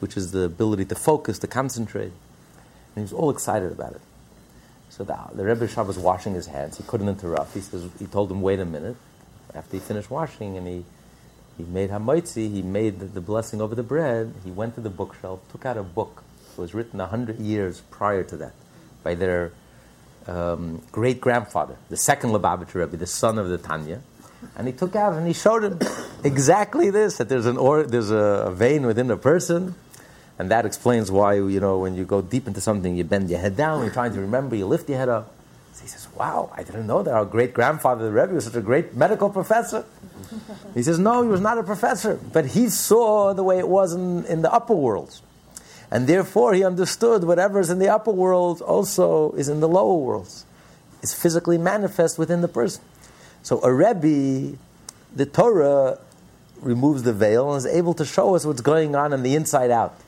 which 0.00 0.16
is 0.16 0.32
the 0.32 0.42
ability 0.42 0.84
to 0.84 0.94
focus, 0.94 1.38
to 1.40 1.46
concentrate. 1.46 2.12
And 2.94 2.96
he 2.96 3.02
was 3.02 3.12
all 3.12 3.30
excited 3.30 3.72
about 3.72 3.92
it. 3.92 4.00
So 4.88 5.04
the, 5.04 5.16
the 5.34 5.44
Rebbe 5.44 5.66
Rashab 5.66 5.86
was 5.86 5.98
washing 5.98 6.34
his 6.34 6.46
hands. 6.46 6.76
He 6.76 6.82
couldn't 6.82 7.08
interrupt. 7.08 7.54
He 7.54 7.60
says 7.60 7.88
he 7.98 8.06
told 8.06 8.30
him, 8.30 8.42
"Wait 8.42 8.60
a 8.60 8.64
minute." 8.64 8.96
After 9.54 9.76
he 9.76 9.80
finished 9.80 10.10
washing, 10.10 10.56
and 10.56 10.66
he 10.66 10.84
he 11.56 11.64
made 11.64 11.90
hamoitzi, 11.90 12.50
he 12.50 12.62
made 12.62 13.00
the, 13.00 13.06
the 13.06 13.20
blessing 13.20 13.60
over 13.60 13.74
the 13.74 13.82
bread. 13.82 14.34
He 14.44 14.50
went 14.50 14.74
to 14.76 14.80
the 14.80 14.90
bookshelf, 14.90 15.40
took 15.52 15.66
out 15.66 15.76
a 15.76 15.82
book 15.82 16.22
that 16.54 16.60
was 16.60 16.74
written 16.74 17.00
a 17.00 17.06
hundred 17.06 17.38
years 17.38 17.82
prior 17.90 18.24
to 18.24 18.36
that 18.38 18.54
by 19.02 19.14
their 19.14 19.52
um, 20.26 20.82
great 20.92 21.20
grandfather, 21.20 21.76
the 21.88 21.96
second 21.96 22.30
Lubavitcher 22.30 22.76
Rebbe, 22.76 22.96
the 22.96 23.06
son 23.06 23.38
of 23.38 23.48
the 23.48 23.58
Tanya. 23.58 24.00
And 24.56 24.66
he 24.66 24.72
took 24.72 24.96
out 24.96 25.12
and 25.12 25.26
he 25.26 25.32
showed 25.34 25.64
him 25.64 25.78
exactly 26.24 26.90
this 26.90 27.18
that 27.18 27.28
there's, 27.28 27.46
an 27.46 27.58
or, 27.58 27.82
there's 27.82 28.10
a, 28.10 28.46
a 28.46 28.54
vein 28.54 28.86
within 28.86 29.10
a 29.10 29.16
person. 29.16 29.74
And 30.40 30.50
that 30.50 30.64
explains 30.64 31.10
why, 31.10 31.34
you 31.34 31.60
know, 31.60 31.80
when 31.80 31.94
you 31.94 32.06
go 32.06 32.22
deep 32.22 32.46
into 32.46 32.62
something, 32.62 32.96
you 32.96 33.04
bend 33.04 33.28
your 33.28 33.38
head 33.38 33.58
down, 33.58 33.82
you're 33.82 33.92
trying 33.92 34.14
to 34.14 34.20
remember, 34.22 34.56
you 34.56 34.64
lift 34.64 34.88
your 34.88 34.96
head 34.96 35.10
up. 35.10 35.34
So 35.74 35.82
he 35.82 35.88
says, 35.88 36.08
Wow, 36.16 36.50
I 36.56 36.62
didn't 36.62 36.86
know 36.86 37.02
that 37.02 37.12
our 37.12 37.26
great 37.26 37.52
grandfather, 37.52 38.06
the 38.06 38.10
Rebbe, 38.10 38.32
was 38.32 38.44
such 38.46 38.54
a 38.54 38.62
great 38.62 38.96
medical 38.96 39.28
professor. 39.28 39.84
He 40.74 40.82
says, 40.82 40.98
No, 40.98 41.22
he 41.22 41.28
was 41.28 41.42
not 41.42 41.58
a 41.58 41.62
professor, 41.62 42.18
but 42.32 42.46
he 42.46 42.70
saw 42.70 43.34
the 43.34 43.42
way 43.42 43.58
it 43.58 43.68
was 43.68 43.92
in, 43.92 44.24
in 44.24 44.40
the 44.40 44.50
upper 44.50 44.72
worlds. 44.72 45.20
And 45.90 46.06
therefore, 46.06 46.54
he 46.54 46.64
understood 46.64 47.24
whatever 47.24 47.60
is 47.60 47.68
in 47.68 47.78
the 47.78 47.90
upper 47.90 48.10
world 48.10 48.62
also 48.62 49.32
is 49.32 49.50
in 49.50 49.60
the 49.60 49.68
lower 49.68 49.98
worlds. 49.98 50.46
It's 51.02 51.12
physically 51.12 51.58
manifest 51.58 52.18
within 52.18 52.40
the 52.40 52.48
person. 52.48 52.82
So 53.42 53.62
a 53.62 53.70
Rebbe, 53.70 54.56
the 55.14 55.26
Torah 55.26 55.98
removes 56.62 57.02
the 57.02 57.12
veil 57.12 57.52
and 57.52 57.58
is 57.58 57.66
able 57.66 57.92
to 57.92 58.06
show 58.06 58.34
us 58.36 58.46
what's 58.46 58.62
going 58.62 58.96
on 58.96 59.12
in 59.12 59.22
the 59.22 59.34
inside 59.34 59.70
out. 59.70 60.00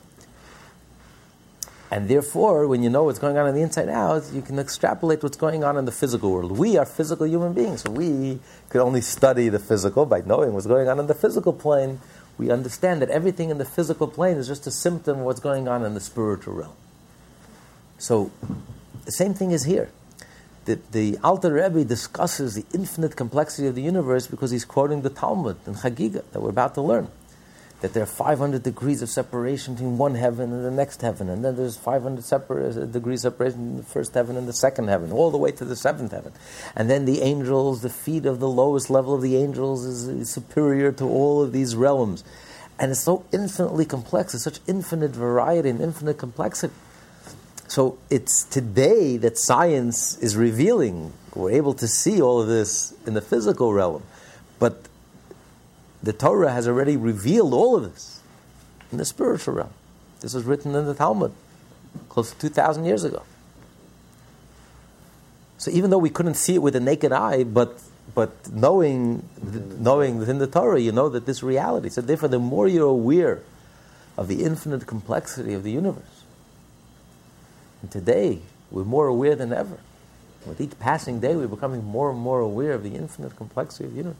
And 1.93 2.09
therefore, 2.09 2.67
when 2.67 2.81
you 2.81 2.89
know 2.89 3.03
what's 3.03 3.19
going 3.19 3.37
on 3.37 3.47
in 3.47 3.53
the 3.53 3.61
inside 3.61 3.87
out, 3.87 4.23
you 4.33 4.41
can 4.41 4.57
extrapolate 4.57 5.21
what's 5.21 5.37
going 5.37 5.63
on 5.63 5.77
in 5.77 5.85
the 5.85 5.91
physical 5.91 6.31
world. 6.31 6.57
We 6.57 6.75
are 6.75 6.87
physical 6.87 7.27
human 7.27 7.53
beings, 7.53 7.83
so 7.83 7.91
we 7.91 8.39
could 8.69 8.81
only 8.81 9.01
study 9.01 9.47
the 9.49 9.59
physical 9.59 10.07
by 10.07 10.21
knowing 10.21 10.53
what's 10.53 10.65
going 10.65 10.89
on 10.89 10.99
in 10.99 11.05
the 11.05 11.13
physical 11.13 11.53
plane. 11.53 11.99
We 12.39 12.49
understand 12.49 13.03
that 13.03 13.11
everything 13.11 13.51
in 13.51 13.59
the 13.59 13.65
physical 13.65 14.07
plane 14.07 14.37
is 14.37 14.47
just 14.47 14.65
a 14.65 14.71
symptom 14.71 15.19
of 15.19 15.25
what's 15.25 15.39
going 15.39 15.67
on 15.67 15.85
in 15.85 15.93
the 15.93 15.99
spiritual 15.99 16.55
realm. 16.55 16.73
So, 17.99 18.31
the 19.05 19.11
same 19.11 19.35
thing 19.35 19.51
is 19.51 19.65
here 19.65 19.91
the, 20.65 20.79
the 20.91 21.19
Alter 21.23 21.53
Rebbe 21.53 21.85
discusses 21.85 22.55
the 22.55 22.65
infinite 22.73 23.15
complexity 23.15 23.67
of 23.67 23.75
the 23.75 23.83
universe 23.83 24.25
because 24.25 24.49
he's 24.49 24.65
quoting 24.65 25.03
the 25.03 25.11
Talmud 25.11 25.57
and 25.67 25.75
Chagiga 25.75 26.23
that 26.31 26.41
we're 26.41 26.49
about 26.49 26.73
to 26.73 26.81
learn. 26.81 27.09
That 27.83 27.91
there 27.91 28.03
are 28.03 28.05
500 28.05 28.63
degrees 28.63 29.01
of 29.01 29.09
separation 29.09 29.73
between 29.73 29.97
one 29.97 30.15
heaven 30.15 30.53
and 30.53 30.63
the 30.63 30.71
next 30.71 31.01
heaven, 31.01 31.27
and 31.27 31.43
then 31.43 31.57
there's 31.57 31.75
500 31.75 32.23
separ- 32.23 32.61
uh, 32.61 32.85
degrees 32.85 33.23
separation 33.23 33.59
between 33.59 33.77
the 33.77 33.83
first 33.83 34.13
heaven 34.13 34.37
and 34.37 34.47
the 34.47 34.53
second 34.53 34.87
heaven, 34.87 35.11
all 35.11 35.31
the 35.31 35.37
way 35.37 35.51
to 35.51 35.65
the 35.65 35.75
seventh 35.75 36.13
heaven. 36.13 36.31
And 36.77 36.89
then 36.89 37.03
the 37.03 37.21
angels, 37.21 37.81
the 37.81 37.89
feet 37.89 38.25
of 38.25 38.39
the 38.39 38.47
lowest 38.47 38.89
level 38.89 39.13
of 39.13 39.21
the 39.21 39.35
angels 39.35 39.83
is, 39.83 40.07
is 40.07 40.29
superior 40.29 40.93
to 40.93 41.03
all 41.03 41.43
of 41.43 41.51
these 41.51 41.75
realms. 41.75 42.23
And 42.79 42.91
it's 42.91 43.01
so 43.01 43.25
infinitely 43.33 43.83
complex, 43.83 44.33
it's 44.33 44.45
such 44.45 44.61
infinite 44.65 45.11
variety 45.11 45.67
and 45.67 45.81
infinite 45.81 46.17
complexity. 46.17 46.73
So 47.67 47.97
it's 48.09 48.45
today 48.45 49.17
that 49.17 49.37
science 49.37 50.17
is 50.19 50.37
revealing. 50.37 51.11
We're 51.35 51.51
able 51.51 51.73
to 51.73 51.87
see 51.87 52.21
all 52.21 52.39
of 52.39 52.47
this 52.47 52.93
in 53.05 53.13
the 53.13 53.21
physical 53.21 53.73
realm. 53.73 54.03
But 54.59 54.87
the 56.03 56.13
Torah 56.13 56.51
has 56.51 56.67
already 56.67 56.97
revealed 56.97 57.53
all 57.53 57.77
of 57.77 57.83
this 57.83 58.21
in 58.91 58.97
the 58.97 59.05
spiritual 59.05 59.55
realm. 59.55 59.73
This 60.19 60.33
was 60.33 60.43
written 60.43 60.75
in 60.75 60.85
the 60.85 60.93
Talmud 60.93 61.33
close 62.09 62.31
to 62.31 62.39
2,000 62.39 62.85
years 62.85 63.03
ago. 63.03 63.23
So 65.57 65.71
even 65.71 65.89
though 65.89 65.97
we 65.97 66.09
couldn't 66.09 66.33
see 66.33 66.55
it 66.55 66.61
with 66.61 66.73
the 66.73 66.81
naked 66.81 67.13
eye, 67.13 67.45
but, 67.45 67.81
but 68.13 68.51
knowing, 68.51 69.27
knowing 69.79 70.17
within 70.17 70.39
the 70.39 70.47
Torah, 70.47 70.79
you 70.79 70.91
know 70.91 71.07
that 71.09 71.25
this 71.25 71.41
reality. 71.41 71.87
So 71.87 72.01
therefore, 72.01 72.27
the 72.29 72.39
more 72.39 72.67
you're 72.67 72.87
aware 72.87 73.39
of 74.17 74.27
the 74.27 74.43
infinite 74.43 74.85
complexity 74.85 75.53
of 75.53 75.63
the 75.63 75.71
universe, 75.71 76.03
and 77.81 77.91
today, 77.91 78.39
we're 78.71 78.83
more 78.83 79.07
aware 79.07 79.35
than 79.35 79.53
ever. 79.53 79.77
With 80.45 80.59
each 80.59 80.77
passing 80.79 81.19
day, 81.19 81.35
we're 81.35 81.47
becoming 81.47 81.83
more 81.83 82.09
and 82.09 82.19
more 82.19 82.39
aware 82.39 82.73
of 82.73 82.83
the 82.83 82.95
infinite 82.95 83.35
complexity 83.35 83.85
of 83.85 83.91
the 83.91 83.97
universe. 83.97 84.17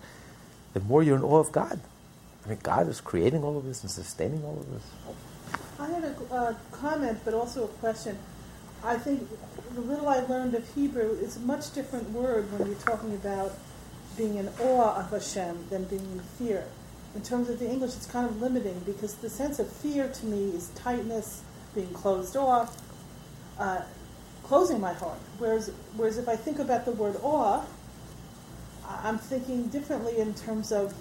The 0.74 0.80
more 0.82 1.04
you're 1.04 1.18
in 1.18 1.24
awe 1.24 1.40
of 1.40 1.52
God. 1.52 1.80
I 2.46 2.50
mean, 2.50 2.60
God 2.62 2.90
is 2.90 3.00
creating 3.00 3.44
all 3.44 3.58
of 3.58 3.66
this 3.66 3.82
and 3.84 3.92
sustaining 3.92 4.44
all 4.44 4.58
of 4.60 4.72
this. 4.72 4.84
I 5.80 5.88
had 5.88 6.04
a 6.04 6.34
uh, 6.34 6.54
comment, 6.72 7.20
but 7.24 7.34
also 7.34 7.66
a 7.66 7.68
question. 7.68 8.18
I 8.84 8.98
think 8.98 9.30
the 9.76 9.82
little 9.82 10.10
I 10.10 10.20
learned 10.20 10.56
of 10.56 10.76
Hebrew 10.76 11.12
is 11.12 11.38
a 11.38 11.40
much 11.40 11.74
different 11.74 12.10
word 12.10 12.52
when 12.52 12.68
you're 12.68 12.80
talking 12.80 13.14
about 13.14 13.54
being 14.18 14.36
in 14.36 14.50
awe 14.60 15.00
of 15.00 15.10
Hashem 15.10 15.68
than 15.70 15.86
being 15.86 16.02
in 16.02 16.20
fear. 16.38 16.66
In 17.16 17.22
terms 17.22 17.50
of 17.50 17.60
the 17.60 17.70
English, 17.70 17.96
it's 17.96 18.06
kind 18.06 18.28
of 18.28 18.42
limiting 18.42 18.80
because 18.86 19.16
the 19.16 19.30
sense 19.30 19.60
of 19.60 19.72
fear 19.72 20.10
to 20.10 20.26
me 20.26 20.50
is 20.50 20.70
tightness, 20.76 21.44
being 21.74 21.94
closed 21.94 22.36
off, 22.36 22.76
uh, 23.58 23.82
closing 24.44 24.82
my 24.82 24.94
heart. 24.94 25.20
Whereas, 25.38 25.72
whereas 25.96 26.18
if 26.18 26.28
I 26.28 26.36
think 26.36 26.60
about 26.60 26.86
the 26.86 26.92
word 26.92 27.16
awe, 27.22 27.64
I'm 28.88 29.18
thinking 29.18 29.68
differently 29.68 30.18
in 30.20 30.34
terms 30.34 30.72
of 30.72 30.94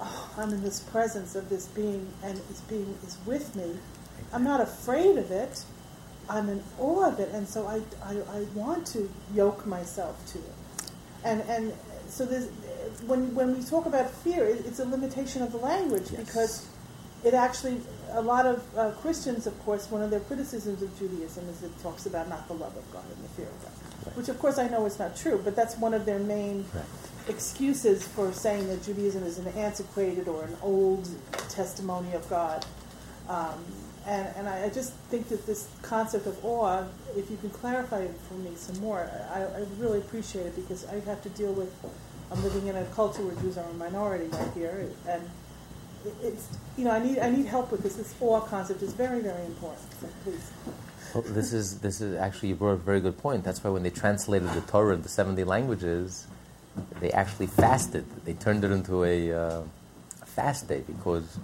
oh, 0.00 0.30
I'm 0.38 0.50
in 0.50 0.62
this 0.62 0.80
presence 0.80 1.34
of 1.34 1.48
this 1.48 1.66
being, 1.66 2.08
and 2.22 2.36
this 2.48 2.60
being 2.62 2.96
is 3.06 3.16
with 3.26 3.54
me. 3.56 3.76
I'm 4.32 4.44
not 4.44 4.60
afraid 4.60 5.18
of 5.18 5.30
it. 5.30 5.64
I'm 6.28 6.48
in 6.48 6.62
awe 6.78 7.08
of 7.08 7.18
it, 7.18 7.30
and 7.34 7.48
so 7.48 7.66
I, 7.66 7.80
I, 8.04 8.16
I 8.38 8.40
want 8.54 8.86
to 8.88 9.10
yoke 9.34 9.66
myself 9.66 10.24
to 10.32 10.38
it. 10.38 10.54
And 11.24 11.40
and 11.42 11.72
so 12.08 12.24
there's, 12.24 12.48
when 13.06 13.34
when 13.34 13.56
we 13.56 13.64
talk 13.64 13.86
about 13.86 14.10
fear, 14.10 14.44
it, 14.44 14.64
it's 14.66 14.78
a 14.78 14.84
limitation 14.84 15.42
of 15.42 15.52
the 15.52 15.58
language 15.58 16.10
Yes. 16.12 16.24
because 16.24 16.66
it 17.24 17.34
actually 17.34 17.80
a 18.12 18.20
lot 18.22 18.46
of 18.46 18.62
uh, 18.78 18.90
Christians, 19.02 19.46
of 19.46 19.58
course, 19.64 19.90
one 19.90 20.02
of 20.02 20.10
their 20.10 20.20
criticisms 20.20 20.82
of 20.82 20.96
Judaism 20.98 21.48
is 21.48 21.62
it 21.62 21.70
talks 21.82 22.06
about 22.06 22.28
not 22.28 22.46
the 22.48 22.54
love 22.54 22.76
of 22.76 22.92
God 22.92 23.04
and 23.14 23.24
the 23.24 23.28
fear 23.30 23.46
of 23.46 23.62
God, 23.62 23.72
Right. 24.06 24.16
which 24.16 24.28
of 24.28 24.38
course 24.38 24.58
I 24.58 24.68
know 24.68 24.86
is 24.86 24.98
not 24.98 25.16
true, 25.16 25.40
but 25.44 25.54
that's 25.56 25.76
one 25.76 25.94
of 25.94 26.04
their 26.06 26.18
main 26.18 26.64
Right. 26.74 26.84
excuses 27.28 28.02
for 28.06 28.32
saying 28.32 28.68
that 28.68 28.82
Judaism 28.82 29.22
is 29.24 29.38
an 29.38 29.48
antiquated 29.48 30.26
or 30.28 30.44
an 30.44 30.56
old 30.62 31.08
testimony 31.48 32.12
of 32.14 32.28
God. 32.30 32.64
Um, 33.28 33.62
and 34.06 34.26
and 34.36 34.48
I, 34.48 34.64
I 34.64 34.68
just 34.70 34.92
think 35.10 35.28
that 35.28 35.46
this 35.46 35.68
concept 35.82 36.26
of 36.26 36.42
awe, 36.44 36.84
if 37.16 37.30
you 37.30 37.36
can 37.36 37.50
clarify 37.50 38.00
it 38.00 38.14
for 38.28 38.34
me 38.34 38.50
some 38.56 38.78
more, 38.80 39.10
I, 39.32 39.42
I 39.42 39.64
really 39.78 39.98
appreciate 39.98 40.46
it 40.46 40.56
because 40.56 40.86
I 40.86 41.00
have 41.00 41.22
to 41.22 41.28
deal 41.30 41.52
with. 41.52 41.72
I'm 42.32 42.42
living 42.44 42.68
in 42.68 42.76
a 42.76 42.84
culture 42.94 43.22
where 43.22 43.34
Jews 43.42 43.58
are 43.58 43.68
a 43.68 43.74
minority 43.74 44.26
right 44.28 44.52
here, 44.54 44.88
and 45.08 45.28
it's 46.22 46.48
you 46.78 46.84
know 46.84 46.92
I 46.92 46.98
need 47.00 47.18
I 47.18 47.28
need 47.28 47.46
help 47.46 47.70
with 47.70 47.82
this. 47.82 47.96
This 47.96 48.14
awe 48.20 48.40
concept 48.40 48.82
is 48.82 48.92
very 48.94 49.20
very 49.20 49.44
important. 49.44 49.86
So 50.00 50.08
please. 50.24 50.50
Well, 51.14 51.24
this 51.26 51.52
is 51.52 51.80
this 51.80 52.00
is 52.00 52.16
actually 52.18 52.50
you 52.50 52.54
brought 52.54 52.72
a 52.72 52.76
very 52.76 53.00
good 53.00 53.18
point. 53.18 53.42
That's 53.42 53.62
why 53.64 53.70
when 53.70 53.82
they 53.82 53.90
translated 53.90 54.48
the 54.50 54.60
Torah 54.60 54.94
into 54.94 55.08
seventy 55.08 55.44
languages, 55.44 56.26
they 57.00 57.10
actually 57.10 57.46
fasted. 57.46 58.04
They 58.24 58.34
turned 58.34 58.64
it 58.64 58.70
into 58.70 59.04
a, 59.04 59.32
uh, 59.32 59.62
fast 60.24 60.68
day 60.68 60.82
because 60.86 61.38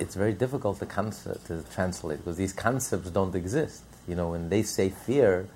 it's 0.00 0.14
very 0.14 0.32
difficult 0.32 0.78
to, 0.78 0.86
concept, 0.86 1.46
to 1.46 1.62
translate 1.74 2.18
because 2.18 2.36
these 2.36 2.52
concepts 2.52 3.10
don't 3.10 3.34
exist. 3.34 3.82
You 4.08 4.14
know, 4.14 4.30
when 4.30 4.48
they 4.48 4.62
say 4.62 4.88
fear, 4.88 5.46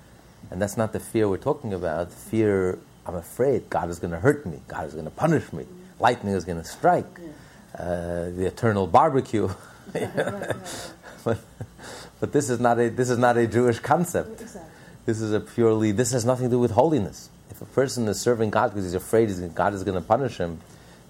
and 0.51 0.61
that's 0.61 0.77
not 0.77 0.93
the 0.93 0.99
fear 0.99 1.27
we're 1.27 1.37
talking 1.37 1.73
about. 1.73 2.11
Fear, 2.11 2.79
I'm 3.05 3.15
afraid 3.15 3.69
God 3.69 3.89
is 3.89 3.99
going 3.99 4.11
to 4.11 4.19
hurt 4.19 4.45
me. 4.45 4.59
God 4.67 4.85
is 4.85 4.93
going 4.93 5.05
to 5.05 5.11
punish 5.11 5.51
me. 5.51 5.65
Lightning 5.99 6.33
is 6.33 6.45
going 6.45 6.59
to 6.59 6.67
strike. 6.67 7.05
Uh, 7.77 8.29
the 8.29 8.45
eternal 8.45 8.87
barbecue. 8.87 9.49
but, 9.93 11.39
but 12.19 12.33
this 12.33 12.49
is 12.49 12.59
not 12.59 12.79
a 12.79 12.89
this 12.89 13.09
is 13.09 13.17
not 13.17 13.37
a 13.37 13.47
Jewish 13.47 13.79
concept. 13.79 14.41
Exactly. 14.41 14.71
This 15.05 15.21
is 15.21 15.31
a 15.31 15.39
purely 15.39 15.91
this 15.91 16.11
has 16.11 16.25
nothing 16.25 16.47
to 16.47 16.51
do 16.51 16.59
with 16.59 16.71
holiness. 16.71 17.29
If 17.49 17.61
a 17.61 17.65
person 17.65 18.07
is 18.07 18.19
serving 18.19 18.51
God 18.51 18.69
because 18.69 18.85
he's 18.85 18.93
afraid 18.93 19.29
God 19.55 19.73
is 19.73 19.83
going 19.83 19.95
to 19.95 20.07
punish 20.07 20.37
him, 20.37 20.59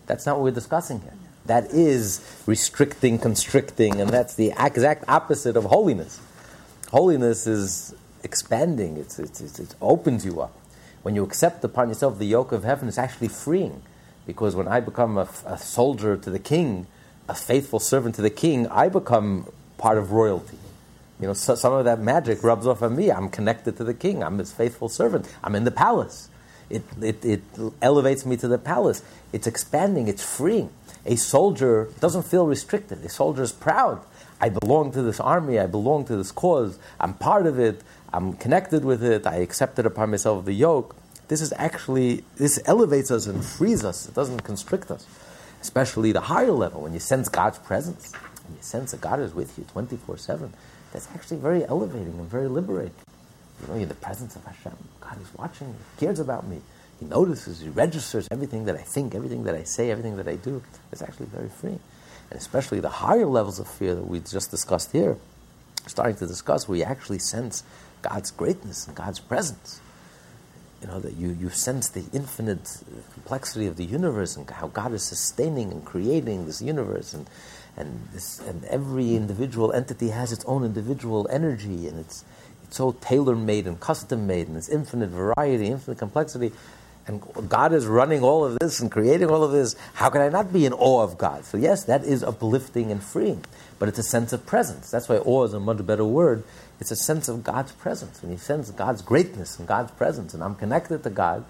that's 0.06 0.26
not 0.26 0.38
what 0.38 0.44
we're 0.46 0.52
discussing 0.52 1.02
here. 1.02 1.14
That 1.46 1.72
is 1.72 2.44
restricting, 2.46 3.20
constricting, 3.20 4.00
and 4.00 4.10
that's 4.10 4.36
the 4.36 4.54
exact 4.58 5.06
opposite 5.08 5.58
of 5.58 5.66
holiness. 5.66 6.20
Holiness 6.92 7.48
is 7.48 7.94
expanding. 8.24 8.98
It's, 8.98 9.20
it's, 9.20 9.42
it's, 9.42 9.60
it 9.60 9.76
opens 9.82 10.26
you 10.26 10.42
up. 10.42 10.56
When 11.02 11.16
you 11.16 11.24
accept 11.24 11.64
upon 11.64 11.90
yourself 11.90 12.20
the 12.20 12.26
yoke 12.26 12.52
of 12.52 12.64
heaven, 12.64 12.88
it's 12.88 12.98
actually 12.98 13.30
freeing. 13.30 13.82
Because 14.26 14.56
when 14.56 14.68
I 14.68 14.80
become 14.80 15.18
a, 15.18 15.28
a 15.46 15.58
soldier 15.58 16.18
to 16.18 16.30
the 16.30 16.40
king, 16.40 16.88
a 17.28 17.36
faithful 17.36 17.80
servant 17.80 18.16
to 18.16 18.22
the 18.22 18.30
king, 18.30 18.68
I 18.68 18.90
become 18.90 19.48
part 19.78 19.98
of 19.98 20.12
royalty. 20.12 20.58
You 21.20 21.28
know, 21.28 21.34
so, 21.34 21.56
some 21.56 21.74
of 21.74 21.86
that 21.86 22.00
magic 22.00 22.44
rubs 22.44 22.66
off 22.66 22.82
on 22.82 22.96
me. 22.96 23.12
I'm 23.12 23.30
connected 23.30 23.78
to 23.78 23.84
the 23.84 23.94
king. 23.94 24.24
I'm 24.24 24.38
his 24.38 24.52
faithful 24.52 24.90
servant. 24.90 25.28
I'm 25.44 25.56
in 25.56 25.66
the 25.66 25.72
palace. 25.72 26.30
It, 26.70 26.84
it, 27.02 27.26
it 27.26 27.42
elevates 27.82 28.26
me 28.26 28.38
to 28.38 28.48
the 28.48 28.58
palace. 28.58 29.04
It's 29.34 29.48
expanding. 29.48 30.08
It's 30.08 30.24
freeing. 30.24 30.70
A 31.06 31.16
soldier 31.16 31.90
doesn't 32.00 32.24
feel 32.24 32.46
restricted. 32.46 33.04
A 33.04 33.10
soldier 33.10 33.44
is 33.44 33.52
proud. 33.52 34.02
I 34.40 34.50
belong 34.50 34.92
to 34.94 35.02
this 35.02 35.20
army. 35.20 35.60
I 35.60 35.66
belong 35.66 36.06
to 36.06 36.16
this 36.16 36.32
cause. 36.32 36.80
I'm 37.00 37.14
part 37.16 37.48
of 37.48 37.60
it. 37.60 37.82
I'm 38.14 38.34
connected 38.34 38.86
with 38.86 39.04
it. 39.04 39.28
I 39.28 39.38
accepted 39.38 39.86
upon 39.86 40.12
myself 40.12 40.46
the 40.46 40.54
yoke. 40.54 40.96
This 41.28 41.42
is 41.42 41.54
actually, 41.58 42.24
this 42.38 42.60
elevates 42.66 43.12
us 43.12 43.28
and 43.28 43.44
frees 43.44 43.84
us. 43.84 44.08
It 44.08 44.16
doesn't 44.16 44.44
constrict 44.44 44.90
us. 44.90 45.06
Especially 45.62 46.12
the 46.12 46.22
higher 46.22 46.52
level, 46.52 46.82
when 46.82 46.94
you 46.94 47.00
sense 47.00 47.28
God's 47.28 47.60
presence, 47.60 48.14
when 48.48 48.56
you 48.56 48.64
sense 48.64 48.92
that 48.92 49.02
God 49.02 49.20
is 49.20 49.34
with 49.34 49.58
you 49.58 49.66
24 49.66 50.18
7, 50.18 50.54
that's 50.92 51.08
actually 51.14 51.38
very 51.38 51.66
elevating 51.66 52.14
and 52.20 52.30
very 52.30 52.48
liberating. 52.48 52.94
You 53.62 53.68
know, 53.68 53.74
you're 53.74 53.84
in 53.84 53.90
the 53.90 53.96
presence 53.96 54.36
of 54.36 54.44
Hashem. 54.46 54.76
God 55.02 55.22
is 55.22 55.28
watching 55.38 55.68
he 55.68 56.06
cares 56.06 56.20
about 56.20 56.48
me. 56.48 56.62
He 57.00 57.06
notices, 57.06 57.62
he 57.62 57.70
registers 57.70 58.28
everything 58.32 58.66
that 58.66 58.76
I 58.76 58.82
think, 58.82 59.16
everything 59.16 59.46
that 59.46 59.56
I 59.56 59.64
say, 59.64 59.90
everything 59.92 60.18
that 60.18 60.28
I 60.28 60.36
do. 60.36 60.62
It's 60.92 61.02
actually 61.02 61.28
very 61.28 61.50
freeing. 61.50 61.80
And 62.30 62.40
especially 62.40 62.80
the 62.80 62.90
higher 62.90 63.26
levels 63.26 63.60
of 63.60 63.68
fear 63.68 63.96
that 63.96 64.08
we 64.08 64.20
just 64.20 64.52
discussed 64.52 64.92
here, 64.92 65.18
starting 65.88 66.16
to 66.18 66.28
discuss, 66.28 66.68
you 66.68 66.84
actually 66.84 67.20
sense 67.20 67.64
God's 68.02 68.32
greatness 68.32 68.88
and 68.88 68.96
God's 68.96 69.20
presence. 69.20 69.80
You 70.82 70.88
know, 70.88 71.00
that 71.00 71.16
you, 71.16 71.30
you 71.30 71.50
sense 71.50 71.90
the 71.90 72.06
infinite 72.14 72.84
complexity 73.14 73.68
of 73.68 73.76
the 73.76 73.84
universe 73.86 74.36
and 74.36 74.50
how 74.50 74.68
God 74.68 74.94
is 74.94 75.04
sustaining 75.04 75.72
and 75.72 75.84
creating 75.84 76.46
this 76.46 76.62
universe 76.62 77.14
and, 77.14 77.28
and, 77.80 78.08
this, 78.14 78.40
and 78.40 78.64
every 78.66 79.16
individual 79.16 79.72
entity 79.72 80.10
has 80.10 80.32
its 80.32 80.46
own 80.46 80.64
individual 80.64 81.28
energy 81.32 81.88
and 81.88 82.00
it's, 82.00 82.24
it's 82.64 82.78
so 82.78 82.92
tailor-made 83.02 83.66
and 83.66 83.80
custom-made 83.80 84.48
and 84.48 84.58
it's 84.58 84.70
infinite 84.70 85.10
variety, 85.10 85.68
infinite 85.68 85.98
complexity 85.98 86.52
and 87.10 87.50
God 87.50 87.74
is 87.74 87.88
running 87.88 88.22
all 88.22 88.46
of 88.46 88.60
this 88.60 88.80
and 88.80 88.92
creating 88.92 89.32
all 89.32 89.44
of 89.44 89.52
this, 89.52 89.76
how 89.96 90.12
can 90.12 90.22
I 90.22 90.30
not 90.30 90.54
be 90.54 90.68
in 90.68 90.74
awe 90.74 91.02
of 91.02 91.18
God? 91.18 91.44
So, 91.44 91.58
yes, 91.58 91.86
that 91.86 92.04
is 92.04 92.24
uplifting 92.24 92.92
and 92.92 93.02
freeing, 93.02 93.44
but 93.80 93.90
it's 93.90 93.98
a 93.98 94.04
sense 94.04 94.32
of 94.32 94.46
presence. 94.46 94.92
That's 94.92 95.10
why 95.10 95.18
awe 95.18 95.44
is 95.46 95.56
a 95.56 95.60
much 95.60 95.84
better 95.88 96.06
word. 96.06 96.44
It's 96.80 96.92
a 96.92 96.96
sense 96.96 97.28
of 97.28 97.44
God's 97.44 97.72
presence. 97.72 98.22
When 98.22 98.32
you 98.32 98.38
sense 98.38 98.70
God's 98.70 99.02
greatness 99.02 99.58
and 99.58 99.68
God's 99.68 99.90
presence, 99.92 100.36
and 100.36 100.44
I'm 100.44 100.54
connected 100.54 101.02
to 101.02 101.10
God, 101.10 101.46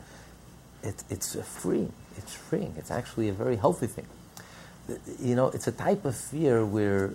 it, 0.81 1.03
it's 1.09 1.35
freeing. 1.35 1.91
It's 2.15 2.33
freeing. 2.33 2.75
It's 2.77 2.89
actually 2.89 3.27
a 3.27 3.33
very 3.33 3.57
healthy 3.57 3.87
thing. 3.87 4.07
You 5.19 5.35
know, 5.35 5.47
it's 5.47 5.67
a 5.67 5.71
type 5.71 6.05
of 6.05 6.15
fear 6.15 6.65
where 6.65 7.13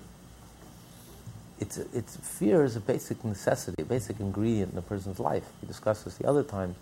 it's, 1.61 1.79
it's 1.79 2.17
fear 2.17 2.65
is 2.65 2.77
a 2.77 2.81
basic 2.81 3.25
necessity, 3.25 3.83
a 3.83 3.85
basic 3.87 4.21
ingredient 4.21 4.73
in 4.73 4.79
a 4.79 4.83
person's 4.83 5.19
life. 5.19 5.45
We 5.63 5.69
discussed 5.69 6.05
this 6.05 6.17
the 6.17 6.29
other 6.29 6.43
time 6.43 6.75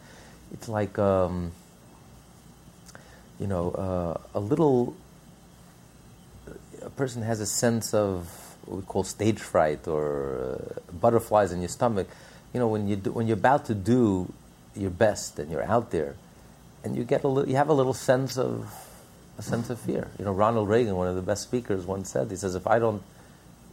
it's 0.52 0.68
like 0.68 0.98
um, 0.98 1.52
you 3.40 3.46
know 3.46 3.70
uh, 3.70 4.38
a 4.38 4.40
little 4.40 4.94
a 6.82 6.90
person 6.90 7.22
has 7.22 7.40
a 7.40 7.46
sense 7.46 7.94
of 7.94 8.28
what 8.66 8.76
we 8.76 8.82
call 8.82 9.02
stage 9.02 9.40
fright 9.40 9.88
or 9.88 10.58
uh, 10.60 10.92
butterflies 10.92 11.52
in 11.52 11.60
your 11.60 11.68
stomach 11.68 12.06
you 12.52 12.60
know 12.60 12.68
when 12.68 12.86
you 12.86 12.96
do, 12.96 13.12
when 13.12 13.26
you're 13.26 13.36
about 13.36 13.64
to 13.64 13.74
do 13.74 14.32
your 14.76 14.90
best 14.90 15.38
and 15.38 15.50
you're 15.50 15.64
out 15.64 15.90
there 15.90 16.14
and 16.84 16.96
you 16.96 17.04
get 17.04 17.22
a 17.24 17.28
little, 17.28 17.48
you 17.48 17.56
have 17.56 17.68
a 17.68 17.72
little 17.72 17.94
sense 17.94 18.36
of 18.36 18.72
a 19.46 19.48
sense 19.50 19.70
of 19.70 19.78
fear 19.78 20.08
you 20.18 20.24
know 20.24 20.32
Ronald 20.32 20.68
Reagan 20.68 20.96
one 20.96 21.08
of 21.08 21.16
the 21.16 21.22
best 21.22 21.42
speakers 21.42 21.84
once 21.84 22.10
said 22.10 22.30
he 22.30 22.36
says 22.36 22.54
if 22.54 22.66
I 22.66 22.78
don't 22.78 23.02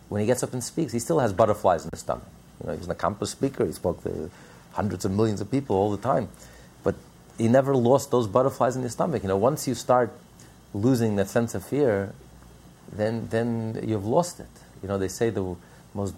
when 0.10 0.22
he 0.22 0.28
gets 0.28 0.44
up 0.44 0.54
and 0.54 0.64
speaks 0.64 0.92
he 0.92 1.00
still 1.00 1.20
has 1.20 1.32
butterflies 1.34 1.84
in 1.86 1.92
his 1.92 2.00
stomach 2.02 2.28
you 2.60 2.68
know 2.68 2.76
he's 2.76 2.86
an 2.86 2.92
accomplished 2.92 3.34
speaker 3.34 3.66
he 3.66 3.72
spoke 3.72 4.04
to 4.04 4.30
hundreds 4.74 5.06
of 5.06 5.12
millions 5.12 5.42
of 5.42 5.52
people 5.52 5.76
all 5.76 5.92
the 5.92 6.02
time 6.02 6.30
But 6.84 6.96
he 7.38 7.48
never 7.48 7.76
lost 7.76 8.12
those 8.12 8.28
butterflies 8.28 8.76
in 8.76 8.84
his 8.84 8.94
stomach. 8.94 9.24
You 9.24 9.30
know, 9.30 9.38
once 9.38 9.68
you 9.68 9.76
start 9.76 10.12
losing 10.74 11.16
that 11.16 11.28
sense 11.28 11.56
of 11.56 11.66
fear, 11.66 12.14
then 12.92 13.28
then 13.30 13.80
you've 13.84 14.06
lost 14.06 14.40
it. 14.40 14.54
You 14.82 14.88
know, 14.88 14.98
they 14.98 15.08
say 15.08 15.30
the 15.30 15.56
most 15.94 16.16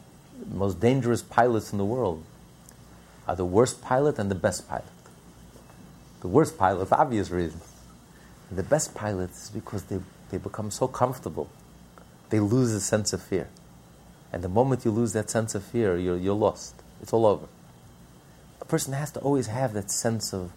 most 0.51 0.79
dangerous 0.79 1.21
pilots 1.21 1.71
in 1.71 1.77
the 1.77 1.85
world 1.85 2.23
are 3.27 3.35
the 3.35 3.45
worst 3.45 3.81
pilot 3.81 4.19
and 4.19 4.29
the 4.29 4.35
best 4.35 4.67
pilot. 4.67 4.85
The 6.21 6.27
worst 6.27 6.57
pilot, 6.57 6.87
for 6.87 6.95
obvious 6.95 7.31
reasons. 7.31 7.70
The 8.51 8.63
best 8.63 8.93
pilots 8.93 9.45
is 9.45 9.49
because 9.49 9.83
they, 9.83 9.99
they 10.29 10.37
become 10.37 10.71
so 10.71 10.87
comfortable. 10.87 11.49
They 12.29 12.39
lose 12.39 12.73
a 12.73 12.81
sense 12.81 13.13
of 13.13 13.21
fear. 13.21 13.47
And 14.33 14.43
the 14.43 14.49
moment 14.49 14.83
you 14.83 14.91
lose 14.91 15.13
that 15.13 15.29
sense 15.29 15.55
of 15.55 15.63
fear, 15.63 15.97
you're, 15.97 16.17
you're 16.17 16.35
lost. 16.35 16.75
It's 17.01 17.13
all 17.13 17.25
over. 17.25 17.47
A 18.59 18.65
person 18.65 18.93
has 18.93 19.11
to 19.11 19.19
always 19.19 19.47
have 19.47 19.73
that 19.73 19.89
sense 19.89 20.33
of 20.33 20.51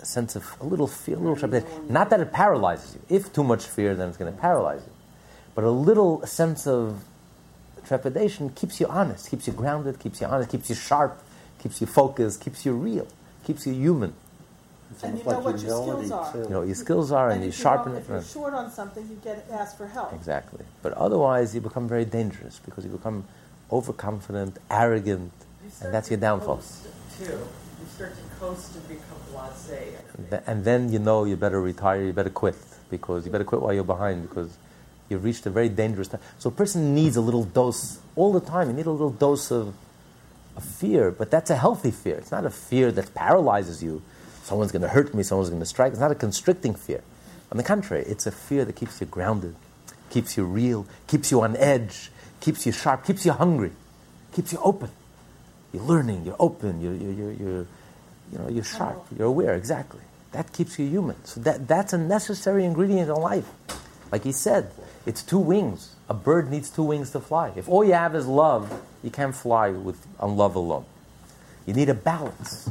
a 0.00 0.06
sense 0.06 0.36
of 0.36 0.54
a 0.60 0.64
little 0.64 0.86
fear, 0.86 1.16
a 1.16 1.18
little 1.18 1.36
trepidation. 1.36 1.92
Not 1.92 2.10
that 2.10 2.20
it 2.20 2.32
paralyzes 2.32 2.94
you. 2.94 3.16
If 3.16 3.32
too 3.32 3.44
much 3.44 3.64
fear, 3.64 3.94
then 3.94 4.08
it's 4.08 4.18
going 4.18 4.32
to 4.32 4.38
paralyze 4.38 4.82
you. 4.84 4.92
But 5.54 5.64
a 5.64 5.70
little 5.70 6.26
sense 6.26 6.66
of 6.66 7.04
trepidation 7.86 8.50
keeps 8.50 8.80
you 8.80 8.86
honest, 8.86 9.30
keeps 9.30 9.46
you 9.46 9.52
grounded, 9.52 9.98
keeps 9.98 10.20
you 10.20 10.26
honest, 10.26 10.50
keeps 10.50 10.68
you 10.68 10.74
sharp, 10.74 11.22
keeps 11.58 11.80
you 11.80 11.86
focused, 11.86 12.40
keeps 12.40 12.66
you 12.66 12.72
real, 12.72 13.06
keeps 13.44 13.66
you 13.66 13.72
human. 13.72 14.14
And 15.02 15.18
you 15.18 15.24
know 15.24 15.38
what 15.40 15.60
your 15.60 15.70
skills 15.70 16.10
are. 16.10 16.32
You 16.36 16.48
know 16.48 16.58
what 16.60 16.66
your 16.66 16.74
skills 16.74 17.12
are, 17.12 17.30
and, 17.30 17.36
and 17.36 17.44
you 17.44 17.52
sharpen 17.52 17.94
it. 17.94 18.00
If 18.00 18.08
you're 18.08 18.22
short 18.22 18.54
on 18.54 18.70
something, 18.70 19.06
you 19.08 19.18
get 19.22 19.46
asked 19.50 19.76
for 19.76 19.86
help. 19.86 20.12
Exactly. 20.12 20.64
But 20.82 20.92
otherwise, 20.94 21.54
you 21.54 21.60
become 21.60 21.88
very 21.88 22.04
dangerous 22.04 22.60
because 22.64 22.84
you 22.84 22.90
become 22.90 23.24
overconfident, 23.72 24.58
arrogant, 24.70 25.32
and 25.82 25.92
that's 25.92 26.10
your 26.10 26.20
downfall. 26.20 26.62
Too. 27.18 27.24
You 27.24 27.86
start 27.94 28.14
to 28.14 28.22
coast 28.38 28.76
and 28.76 28.88
become 28.88 29.18
blasé. 29.32 30.42
and 30.46 30.64
then 30.64 30.92
you 30.92 30.98
know 30.98 31.24
you 31.24 31.36
better 31.36 31.60
retire, 31.60 32.02
you 32.02 32.12
better 32.12 32.30
quit, 32.30 32.56
because 32.90 33.26
you 33.26 33.32
better 33.32 33.44
quit 33.44 33.60
while 33.62 33.72
you're 33.72 33.84
behind, 33.84 34.28
because 34.28 34.56
you've 35.08 35.24
reached 35.24 35.46
a 35.46 35.50
very 35.50 35.68
dangerous 35.68 36.08
time. 36.08 36.20
So 36.38 36.48
a 36.48 36.52
person 36.52 36.94
needs 36.94 37.16
a 37.16 37.20
little 37.20 37.44
dose 37.44 37.98
all 38.16 38.32
the 38.32 38.40
time. 38.40 38.68
You 38.68 38.74
need 38.74 38.86
a 38.86 38.90
little 38.90 39.10
dose 39.10 39.50
of, 39.50 39.74
of 40.56 40.64
fear, 40.64 41.10
but 41.10 41.30
that's 41.30 41.50
a 41.50 41.56
healthy 41.56 41.90
fear. 41.90 42.16
It's 42.16 42.30
not 42.30 42.44
a 42.44 42.50
fear 42.50 42.92
that 42.92 43.14
paralyzes 43.14 43.82
you. 43.82 44.02
Someone's 44.44 44.72
going 44.72 44.82
to 44.82 44.88
hurt 44.88 45.14
me, 45.14 45.22
someone's 45.22 45.48
going 45.48 45.62
to 45.62 45.66
strike. 45.66 45.92
It's 45.92 46.00
not 46.00 46.12
a 46.12 46.14
constricting 46.14 46.74
fear. 46.74 47.02
On 47.50 47.56
the 47.56 47.62
contrary, 47.62 48.04
it's 48.06 48.26
a 48.26 48.30
fear 48.30 48.66
that 48.66 48.76
keeps 48.76 49.00
you 49.00 49.06
grounded, 49.06 49.56
keeps 50.10 50.36
you 50.36 50.44
real, 50.44 50.86
keeps 51.06 51.30
you 51.30 51.40
on 51.40 51.56
edge, 51.56 52.10
keeps 52.40 52.66
you 52.66 52.72
sharp, 52.72 53.06
keeps 53.06 53.24
you 53.24 53.32
hungry, 53.32 53.72
keeps 54.34 54.52
you 54.52 54.58
open. 54.62 54.90
You're 55.72 55.84
learning, 55.84 56.26
you're 56.26 56.36
open, 56.38 56.82
you're, 56.82 56.94
you're, 56.94 57.12
you're, 57.12 57.32
you're 57.32 57.66
you 58.32 58.38
know, 58.38 58.48
you're 58.50 58.64
sharp, 58.64 59.06
you're 59.16 59.26
aware, 59.26 59.54
exactly. 59.54 60.02
That 60.32 60.52
keeps 60.52 60.78
you 60.78 60.86
human. 60.88 61.24
So 61.24 61.40
that, 61.40 61.66
that's 61.66 61.94
a 61.94 61.98
necessary 61.98 62.66
ingredient 62.66 63.08
in 63.08 63.16
life. 63.16 63.48
Like 64.12 64.24
he 64.24 64.32
said, 64.32 64.70
it's 65.06 65.22
two 65.22 65.38
wings. 65.38 65.94
A 66.10 66.14
bird 66.14 66.50
needs 66.50 66.68
two 66.68 66.82
wings 66.82 67.12
to 67.12 67.20
fly. 67.20 67.52
If 67.56 67.66
all 67.66 67.82
you 67.82 67.94
have 67.94 68.14
is 68.14 68.26
love, 68.26 68.82
you 69.02 69.10
can't 69.10 69.34
fly 69.34 69.70
with 69.70 70.06
on 70.20 70.36
love 70.36 70.54
alone. 70.54 70.84
You 71.64 71.72
need 71.72 71.88
a 71.88 71.94
balance. 71.94 72.68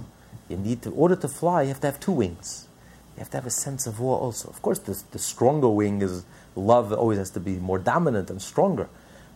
You 0.53 0.59
need 0.59 0.85
in 0.85 0.93
order 0.93 1.15
to 1.15 1.27
fly, 1.27 1.63
you 1.63 1.69
have 1.69 1.81
to 1.81 1.87
have 1.87 1.99
two 1.99 2.11
wings. 2.11 2.67
You 3.15 3.19
have 3.19 3.29
to 3.31 3.37
have 3.37 3.45
a 3.45 3.51
sense 3.51 3.85
of 3.85 4.01
awe 4.01 4.17
also. 4.17 4.49
Of 4.49 4.61
course, 4.61 4.79
the, 4.79 5.01
the 5.11 5.19
stronger 5.19 5.69
wing 5.69 6.01
is 6.01 6.25
love 6.55 6.91
always 6.93 7.17
has 7.17 7.29
to 7.31 7.39
be 7.39 7.53
more 7.57 7.79
dominant 7.79 8.29
and 8.29 8.41
stronger. 8.41 8.87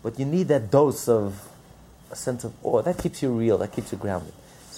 But 0.02 0.20
you 0.20 0.26
need 0.26 0.48
that 0.48 0.72
dose 0.72 1.08
of 1.08 1.48
a 2.12 2.16
sense 2.16 2.44
of 2.44 2.54
awe. 2.64 2.82
That 2.82 2.98
keeps 2.98 3.22
you 3.22 3.32
real, 3.32 3.58
that 3.60 3.74
keeps 3.74 3.92
you 3.92 3.98
grounded 3.98 4.34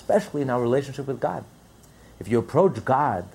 especially 0.10 0.42
in 0.42 0.50
our 0.50 0.60
relationship 0.60 1.06
with 1.06 1.20
God. 1.20 1.44
If 2.20 2.28
you 2.28 2.40
approach 2.40 2.84
God 2.84 3.26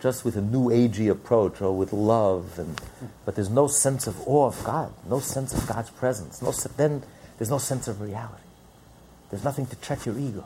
just 0.00 0.24
with 0.24 0.36
a 0.36 0.40
new 0.40 0.68
agey 0.68 1.10
approach 1.10 1.60
or 1.60 1.76
with 1.76 1.92
love, 1.92 2.56
and, 2.58 2.80
but 3.24 3.34
there's 3.34 3.50
no 3.50 3.66
sense 3.66 4.06
of 4.06 4.20
awe 4.28 4.46
of 4.46 4.62
God, 4.62 4.92
no 5.08 5.18
sense 5.18 5.52
of 5.52 5.66
God's 5.66 5.90
presence. 5.90 6.40
No, 6.40 6.52
then 6.76 7.02
there's 7.36 7.50
no 7.50 7.58
sense 7.58 7.88
of 7.88 8.00
reality. 8.00 8.42
There's 9.30 9.42
nothing 9.42 9.66
to 9.66 9.76
check 9.76 10.06
your 10.06 10.16
ego. 10.16 10.44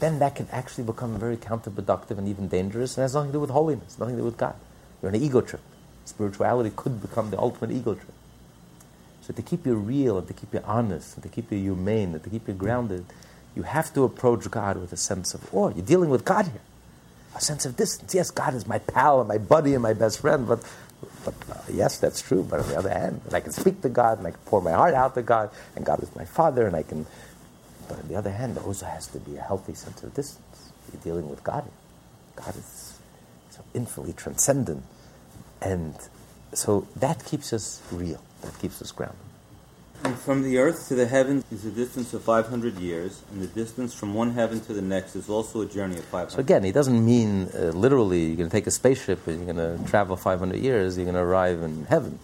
Then 0.00 0.18
that 0.18 0.34
can 0.34 0.48
actually 0.50 0.84
become 0.84 1.18
very 1.18 1.36
counterproductive 1.36 2.16
and 2.16 2.26
even 2.26 2.48
dangerous, 2.48 2.96
and 2.96 3.02
has 3.02 3.14
nothing 3.14 3.30
to 3.30 3.34
do 3.34 3.40
with 3.40 3.50
holiness, 3.50 3.98
nothing 3.98 4.16
to 4.16 4.22
do 4.22 4.24
with 4.24 4.38
God. 4.38 4.54
You're 5.00 5.10
on 5.10 5.14
an 5.14 5.22
ego 5.22 5.42
trip. 5.42 5.60
Spirituality 6.06 6.72
could 6.74 7.00
become 7.00 7.30
the 7.30 7.38
ultimate 7.38 7.70
ego 7.70 7.94
trip. 7.94 8.12
So 9.20 9.34
to 9.34 9.42
keep 9.42 9.66
you 9.66 9.74
real 9.74 10.18
and 10.18 10.26
to 10.26 10.32
keep 10.32 10.52
you 10.54 10.62
honest 10.64 11.14
and 11.14 11.22
to 11.22 11.28
keep 11.28 11.52
you 11.52 11.58
humane 11.58 12.14
and 12.14 12.24
to 12.24 12.30
keep 12.30 12.48
you 12.48 12.54
grounded, 12.54 13.04
you 13.54 13.62
have 13.62 13.92
to 13.94 14.04
approach 14.04 14.50
God 14.50 14.78
with 14.78 14.92
a 14.92 14.96
sense 14.96 15.34
of 15.34 15.54
awe. 15.54 15.68
You're 15.68 15.84
dealing 15.84 16.10
with 16.10 16.24
God 16.24 16.46
here. 16.46 16.62
A 17.36 17.40
sense 17.40 17.66
of 17.66 17.76
distance. 17.76 18.14
Yes, 18.14 18.30
God 18.30 18.54
is 18.54 18.66
my 18.66 18.78
pal 18.78 19.20
and 19.20 19.28
my 19.28 19.38
buddy 19.38 19.74
and 19.74 19.82
my 19.82 19.92
best 19.92 20.20
friend, 20.20 20.48
but, 20.48 20.64
but 21.24 21.34
uh, 21.50 21.60
yes, 21.72 21.98
that's 21.98 22.20
true. 22.20 22.42
But 22.42 22.60
on 22.60 22.68
the 22.68 22.76
other 22.76 22.90
hand, 22.90 23.20
I 23.32 23.40
can 23.40 23.52
speak 23.52 23.82
to 23.82 23.88
God 23.88 24.18
and 24.18 24.26
I 24.26 24.30
can 24.32 24.40
pour 24.46 24.60
my 24.62 24.72
heart 24.72 24.94
out 24.94 25.14
to 25.14 25.22
God, 25.22 25.50
and 25.76 25.84
God 25.84 26.02
is 26.02 26.14
my 26.16 26.24
Father, 26.24 26.66
and 26.66 26.74
I 26.74 26.82
can. 26.82 27.06
But 27.90 27.98
on 27.98 28.08
the 28.08 28.14
other 28.14 28.30
hand, 28.30 28.54
there 28.56 28.62
also 28.62 28.86
has 28.86 29.08
to 29.08 29.18
be 29.18 29.36
a 29.36 29.40
healthy 29.40 29.74
sense 29.74 30.04
of 30.04 30.14
distance. 30.14 30.70
You're 30.92 31.02
dealing 31.02 31.28
with 31.28 31.42
God. 31.42 31.68
God 32.36 32.54
is 32.54 33.00
so 33.50 33.64
infinitely 33.74 34.12
transcendent, 34.12 34.84
and 35.60 35.96
so 36.54 36.86
that 36.94 37.24
keeps 37.24 37.52
us 37.52 37.82
real. 37.90 38.22
That 38.42 38.56
keeps 38.60 38.80
us 38.80 38.92
grounded. 38.92 39.18
And 40.04 40.16
from 40.16 40.44
the 40.44 40.58
earth 40.58 40.86
to 40.88 40.94
the 40.94 41.06
heavens 41.06 41.44
is 41.50 41.66
a 41.66 41.70
distance 41.70 42.14
of 42.14 42.22
500 42.22 42.78
years, 42.78 43.22
and 43.32 43.42
the 43.42 43.48
distance 43.48 43.92
from 43.92 44.14
one 44.14 44.34
heaven 44.34 44.60
to 44.60 44.72
the 44.72 44.80
next 44.80 45.16
is 45.16 45.28
also 45.28 45.62
a 45.62 45.66
journey 45.66 45.98
of 45.98 46.04
500 46.04 46.30
So 46.30 46.38
again, 46.38 46.64
it 46.64 46.72
doesn't 46.72 47.04
mean 47.04 47.50
uh, 47.52 47.72
literally 47.74 48.26
you're 48.26 48.36
going 48.36 48.48
to 48.48 48.56
take 48.56 48.68
a 48.68 48.70
spaceship 48.70 49.26
and 49.26 49.44
you're 49.44 49.52
going 49.52 49.78
to 49.78 49.90
travel 49.90 50.16
500 50.16 50.56
years, 50.60 50.96
you're 50.96 51.04
going 51.04 51.16
to 51.16 51.20
arrive 51.20 51.60
in 51.60 51.86
heaven. 51.86 52.20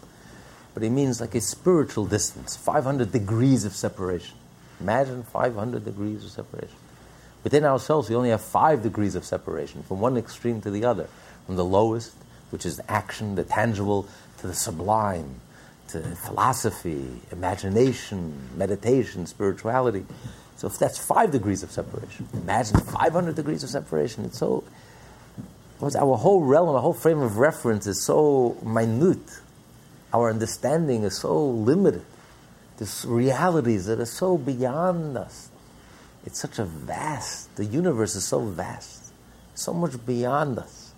But 0.74 0.84
it 0.84 0.90
means 0.90 1.20
like 1.20 1.34
a 1.34 1.40
spiritual 1.40 2.06
distance, 2.06 2.56
500 2.56 3.10
degrees 3.10 3.64
of 3.64 3.74
separation. 3.74 4.36
Imagine 4.80 5.22
500 5.22 5.84
degrees 5.84 6.24
of 6.24 6.30
separation. 6.30 6.76
Within 7.44 7.64
ourselves, 7.64 8.08
we 8.08 8.16
only 8.16 8.30
have 8.30 8.40
five 8.40 8.82
degrees 8.82 9.14
of 9.14 9.24
separation 9.24 9.82
from 9.84 10.00
one 10.00 10.16
extreme 10.16 10.60
to 10.62 10.70
the 10.70 10.84
other, 10.84 11.08
from 11.46 11.56
the 11.56 11.64
lowest, 11.64 12.12
which 12.50 12.66
is 12.66 12.80
action, 12.88 13.36
the 13.36 13.44
tangible, 13.44 14.08
to 14.38 14.46
the 14.46 14.54
sublime, 14.54 15.40
to 15.88 16.00
philosophy, 16.00 17.06
imagination, 17.30 18.50
meditation, 18.56 19.26
spirituality. 19.26 20.04
So 20.56 20.66
if 20.66 20.78
that's 20.78 20.98
five 20.98 21.30
degrees 21.30 21.62
of 21.62 21.70
separation, 21.70 22.28
imagine 22.32 22.80
500 22.80 23.34
degrees 23.34 23.62
of 23.62 23.70
separation. 23.70 24.24
It's 24.24 24.38
so, 24.38 24.64
our 25.80 26.16
whole 26.16 26.42
realm, 26.42 26.68
our 26.70 26.80
whole 26.80 26.94
frame 26.94 27.20
of 27.20 27.38
reference 27.38 27.86
is 27.86 28.02
so 28.02 28.56
minute. 28.64 29.40
Our 30.12 30.30
understanding 30.30 31.04
is 31.04 31.18
so 31.18 31.46
limited. 31.46 32.04
There's 32.78 33.04
realities 33.06 33.86
that 33.86 34.00
are 34.00 34.06
so 34.06 34.36
beyond 34.36 35.16
us. 35.16 35.50
It's 36.24 36.40
such 36.40 36.58
a 36.58 36.64
vast, 36.64 37.54
the 37.56 37.64
universe 37.64 38.16
is 38.16 38.24
so 38.24 38.40
vast, 38.40 39.12
so 39.54 39.72
much 39.72 40.04
beyond 40.04 40.58
us. 40.58 40.92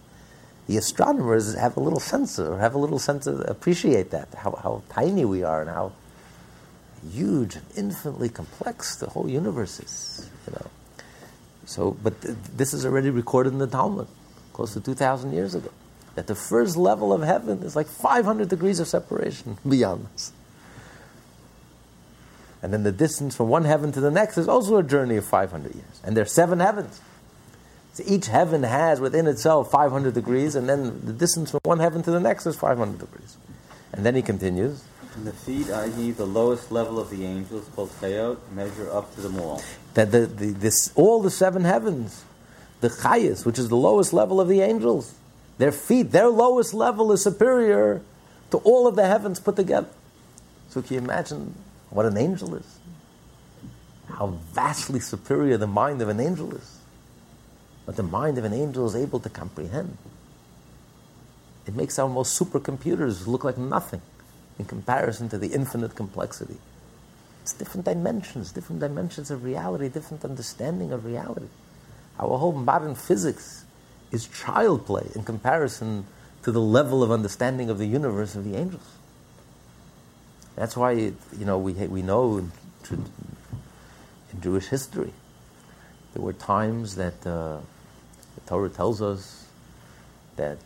The 0.66 0.76
astronomers 0.76 1.55
have 1.55 1.76
a 1.76 1.81
little 1.81 2.01
sense 2.01 2.39
or 2.39 2.59
have 2.59 2.74
a 2.74 2.79
little 2.79 2.99
sense 2.99 3.26
of 3.26 3.41
appreciate 3.49 4.11
that 4.11 4.29
how, 4.35 4.53
how 4.62 4.83
tiny 4.89 5.24
we 5.24 5.43
are 5.43 5.62
and 5.62 5.70
how 5.70 5.93
huge 7.12 7.57
and 7.57 7.64
infinitely 7.76 8.29
complex 8.29 8.97
the 8.97 9.09
whole 9.11 9.29
universe 9.29 9.81
is 9.81 10.31
you 10.47 10.53
know. 10.53 10.66
So 11.64 11.97
but 12.03 12.20
th- 12.20 12.37
this 12.57 12.74
is 12.74 12.85
already 12.85 13.11
recorded 13.11 13.53
in 13.53 13.59
the 13.59 13.66
talmud 13.66 14.09
close 14.53 14.74
to 14.74 14.81
2000 14.81 15.33
years 15.33 15.55
ago 15.55 15.70
that 16.16 16.26
the 16.26 16.35
first 16.35 16.76
level 16.76 17.12
of 17.12 17.22
heaven 17.22 17.62
is 17.62 17.76
like 17.76 17.87
500 17.87 18.49
degrees 18.49 18.81
of 18.81 18.89
separation 18.89 19.57
beyond 19.68 20.07
us 20.14 20.33
and 22.62 22.72
then 22.72 22.82
the 22.82 22.92
distance 22.92 23.36
from 23.36 23.48
one 23.48 23.64
heaven 23.64 23.92
to 23.92 24.00
the 24.00 24.11
next 24.11 24.38
is 24.38 24.48
also 24.48 24.76
a 24.76 24.82
journey 24.82 25.16
of 25.16 25.24
500 25.24 25.74
years 25.74 26.00
and 26.04 26.16
there 26.16 26.22
are 26.22 26.26
seven 26.26 26.61
heavens 26.61 27.00
so 27.98 28.04
each 28.06 28.28
heaven 28.28 28.62
has 28.62 29.00
within 29.00 29.26
itself 29.26 29.72
500 29.72 30.14
degrees, 30.14 30.54
and 30.54 30.68
then 30.68 31.04
the 31.04 31.12
distance 31.12 31.50
from 31.50 31.59
one 31.64 31.80
heaven 31.80 32.00
to 32.04 32.12
the 32.12 32.20
next 32.20 32.46
is 32.46 32.54
500 32.54 32.96
degrees. 32.96 33.36
And 33.92 34.06
then 34.06 34.14
he 34.14 34.22
continues. 34.22 34.84
And 35.16 35.26
the 35.26 35.32
feet, 35.32 35.68
i.e., 35.68 36.12
the 36.12 36.24
lowest 36.24 36.70
level 36.70 37.00
of 37.00 37.11
the 37.11 37.24
angels, 37.24 37.68
called 37.74 37.90
Chayot, 38.00 38.38
measure 38.52 38.88
up 38.92 39.12
to 39.16 39.20
them 39.20 39.40
all. 39.40 39.61
That 39.94 40.12
the, 40.12 40.26
the, 40.26 40.52
this, 40.52 40.92
all 40.94 41.22
the 41.22 41.30
seven 41.30 41.64
heavens, 41.64 42.22
the 42.82 42.88
Chayas, 42.88 43.44
which 43.44 43.59
is 43.59 43.68
the 43.68 43.76
lowest 43.76 44.12
level 44.12 44.40
of 44.40 44.46
the 44.46 44.61
angels, 44.61 45.16
their 45.59 45.72
feet, 45.72 46.12
their 46.12 46.28
lowest 46.28 46.74
level 46.74 47.11
is 47.11 47.24
superior 47.24 48.00
to 48.52 48.59
all 48.59 48.86
of 48.86 48.94
the 48.94 49.09
heavens 49.09 49.40
put 49.40 49.56
together. 49.56 49.88
So 50.68 50.82
can 50.82 50.94
you 50.94 51.00
imagine 51.00 51.52
what 51.91 52.07
an 52.07 52.16
angel 52.16 52.55
is? 52.55 52.78
How 54.09 54.28
vastly 54.53 55.01
superior 55.01 55.57
the 55.57 55.66
mind 55.66 56.03
of 56.03 56.09
an 56.09 56.20
angel 56.20 56.55
is 56.55 56.78
What 57.89 57.97
the 57.97 58.03
mind 58.03 58.36
of 58.36 58.45
an 58.45 58.53
angel 58.53 58.86
is 58.86 58.95
able 58.95 59.18
to 59.20 59.30
comprehend. 59.30 59.97
It 61.66 61.74
makes 61.74 61.99
our 61.99 62.07
most 62.07 62.39
supercomputers 62.39 63.26
look 63.26 63.45
like 63.45 63.57
nothing 63.57 64.03
in 64.59 64.66
comparison 64.66 65.30
to 65.30 65.39
the 65.39 65.49
infinite 65.49 65.95
complexity. 65.95 66.59
It's 67.43 67.55
different 67.55 67.86
dimensions, 67.86 68.53
different 68.53 68.80
dimensions 68.80 69.30
of 69.30 69.43
reality, 69.43 69.89
different 69.89 70.22
understanding 70.22 70.93
of 70.93 71.07
reality. 71.07 71.49
Our 72.18 72.36
whole 72.36 72.53
modern 72.53 72.95
physics 72.95 73.64
is 74.11 74.26
child 74.26 74.84
play 74.84 75.07
in 75.14 75.24
comparison 75.24 76.05
to 76.43 76.53
the 76.53 76.61
level 76.61 77.03
of 77.03 77.11
understanding 77.11 77.70
of 77.70 77.78
the 77.78 77.86
universe 77.86 78.34
of 78.34 78.45
the 78.45 78.55
angels. 78.55 78.97
That's 80.59 80.76
why 80.76 80.90
you 80.90 81.14
know 81.32 81.56
we 81.56 81.72
we 81.72 82.02
know 82.02 82.38
in, 82.38 82.50
in 82.90 84.40
Jewish 84.40 84.66
history 84.66 85.12
there 86.12 86.22
were 86.22 86.32
times 86.32 86.96
that 86.96 87.24
uh, 87.24 87.59
Torah 88.48 88.68
tells 88.68 89.00
us 89.00 89.46
that 90.34 90.59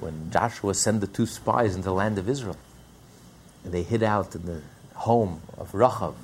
when 0.00 0.28
Joshua 0.32 0.74
sent 0.74 1.02
the 1.02 1.06
two 1.06 1.26
spies 1.26 1.76
into 1.76 1.84
the 1.84 1.94
land 1.94 2.18
of 2.18 2.28
Israel, 2.28 2.56
they 3.64 3.84
hid 3.84 4.02
out 4.02 4.34
in 4.34 4.44
the 4.44 4.62
home 4.94 5.40
of 5.56 5.70
Rachav, 5.70 6.16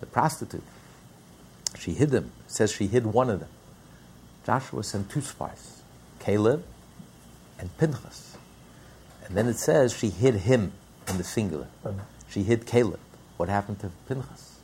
the 0.00 0.06
prostitute, 0.06 0.62
she 1.78 1.92
hid 1.92 2.10
them. 2.10 2.32
It 2.44 2.52
says 2.52 2.70
she 2.70 2.86
hid 2.86 3.06
one 3.06 3.30
of 3.30 3.40
them. 3.40 3.48
Joshua 4.44 4.84
sent 4.84 5.08
two 5.08 5.22
spies, 5.22 5.80
Caleb 6.18 6.64
and 7.58 7.74
Pinchas. 7.78 8.36
And 9.24 9.34
then 9.34 9.48
it 9.48 9.56
says 9.56 9.96
she 9.96 10.10
hid 10.10 10.34
him 10.34 10.72
in 11.08 11.18
the 11.18 11.24
singular. 11.24 11.66
She 12.28 12.42
hid 12.42 12.66
Caleb. 12.66 13.00
What 13.36 13.48
happened 13.48 13.80
to 13.80 13.90
Pinchas? 14.08 14.60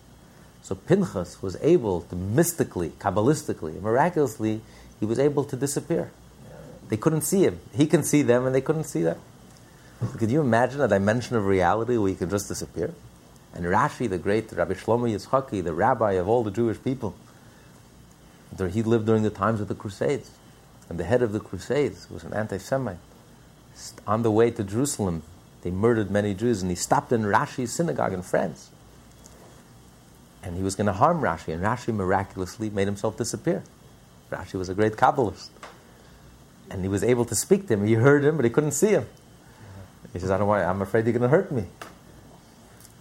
So 0.63 0.75
Pinchas 0.75 1.43
was 1.43 1.57
able 1.61 2.03
to 2.03 2.17
mystically, 2.17 2.91
kabbalistically, 2.91 3.81
miraculously, 3.81 4.61
he 4.99 5.07
was 5.07 5.19
able 5.19 5.45
to 5.45 5.57
disappear. 5.57 6.11
They 6.89 6.97
couldn't 6.97 7.23
see 7.23 7.43
him. 7.43 7.61
He 7.73 7.87
can 7.87 8.03
see 8.03 8.23
them, 8.23 8.47
and 8.47 8.55
they 8.55 8.61
couldn't 8.61 8.85
see 8.85 9.03
them. 9.03 9.19
Could 10.19 10.31
you 10.31 10.41
imagine 10.41 10.81
a 10.81 10.89
dimension 10.89 11.37
of 11.37 11.47
reality 11.47 11.97
where 11.97 12.11
he 12.11 12.15
can 12.15 12.31
just 12.31 12.49
disappear? 12.49 12.93
And 13.55 13.65
Rashi, 13.65 14.09
the 14.09 14.19
great 14.19 14.51
Rabbi 14.53 14.75
Shlomo 14.75 15.11
Yitzchaki, 15.11 15.63
the 15.63 15.75
rabbi 15.75 16.13
of 16.13 16.29
all 16.29 16.43
the 16.43 16.51
Jewish 16.51 16.83
people, 16.83 17.15
he 18.59 18.83
lived 18.83 19.07
during 19.07 19.23
the 19.23 19.31
times 19.31 19.61
of 19.61 19.69
the 19.69 19.75
Crusades. 19.75 20.31
And 20.89 20.99
the 20.99 21.05
head 21.05 21.23
of 21.23 21.33
the 21.33 21.41
Crusades 21.41 22.09
was 22.11 22.25
an 22.25 22.33
anti 22.35 22.59
Semite. 22.59 22.99
On 24.07 24.23
the 24.23 24.31
way 24.31 24.51
to 24.51 24.65
Jerusalem, 24.65 25.23
they 25.63 25.71
murdered 25.71 26.11
many 26.11 26.35
Jews, 26.35 26.63
and 26.63 26.71
he 26.71 26.77
stopped 26.77 27.13
in 27.13 27.23
Rashi's 27.23 27.73
synagogue 27.73 28.13
in 28.13 28.23
France 28.23 28.71
and 30.43 30.57
he 30.57 30.63
was 30.63 30.75
going 30.75 30.87
to 30.87 30.93
harm 30.93 31.21
Rashi, 31.21 31.53
and 31.53 31.63
Rashi 31.63 31.95
miraculously 31.95 32.71
made 32.71 32.87
himself 32.87 33.17
disappear. 33.17 33.63
Rashi 34.31 34.55
was 34.55 34.69
a 34.69 34.75
great 34.75 34.93
Kabbalist. 34.93 35.51
And 36.71 36.83
he 36.83 36.89
was 36.89 37.03
able 37.03 37.25
to 37.27 37.35
speak 37.35 37.67
to 37.67 37.75
him. 37.75 37.85
He 37.85 37.95
heard 37.95 38.25
him, 38.25 38.37
but 38.37 38.45
he 38.45 38.51
couldn't 38.51 38.73
see 38.73 38.91
him. 38.91 39.07
He 40.13 40.19
says, 40.19 40.31
I 40.31 40.39
don't 40.39 40.47
want, 40.47 40.65
I'm 40.65 40.83
afraid 40.83 41.05
you're 41.05 41.13
going 41.13 41.23
to 41.23 41.29
hurt 41.29 41.53
me. 41.53 41.65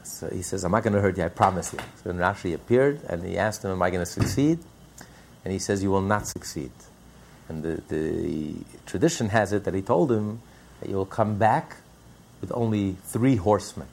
So 0.04 0.28
he 0.30 0.42
says, 0.42 0.64
I'm 0.64 0.72
not 0.72 0.84
going 0.84 0.94
to 0.94 1.02
hurt 1.02 1.18
you, 1.18 1.24
I 1.24 1.30
promise 1.30 1.72
you. 1.72 1.80
So 2.04 2.12
then 2.12 2.18
Rashi 2.18 2.54
appeared, 2.54 3.02
and 3.08 3.24
he 3.24 3.38
asked 3.38 3.64
him, 3.64 3.72
Am 3.72 3.82
I 3.82 3.90
going 3.90 4.02
to 4.02 4.12
succeed? 4.12 4.60
And 5.46 5.54
he 5.54 5.60
says, 5.60 5.82
You 5.82 5.92
will 5.92 6.02
not 6.02 6.28
succeed. 6.28 6.72
And 7.48 7.64
the, 7.64 7.82
the 7.88 8.56
tradition 8.86 9.30
has 9.30 9.54
it 9.54 9.64
that 9.64 9.74
he 9.74 9.82
told 9.82 10.12
him 10.12 10.42
that 10.82 10.90
you 10.90 10.96
will 10.96 11.06
come 11.06 11.38
back 11.38 11.78
with 12.42 12.52
only 12.54 12.98
three 13.04 13.36
horsemen. 13.36 13.88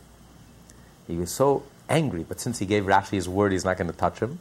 He 1.07 1.17
was 1.17 1.31
so 1.31 1.65
angry, 1.89 2.25
but 2.29 2.41
since 2.41 2.59
he 2.59 2.67
gave 2.67 2.85
Rashi 2.85 3.13
his 3.13 3.29
word, 3.29 3.53
he's 3.53 3.65
not 3.65 3.77
going 3.77 3.91
to 3.91 3.97
touch 3.97 4.19
him. 4.19 4.41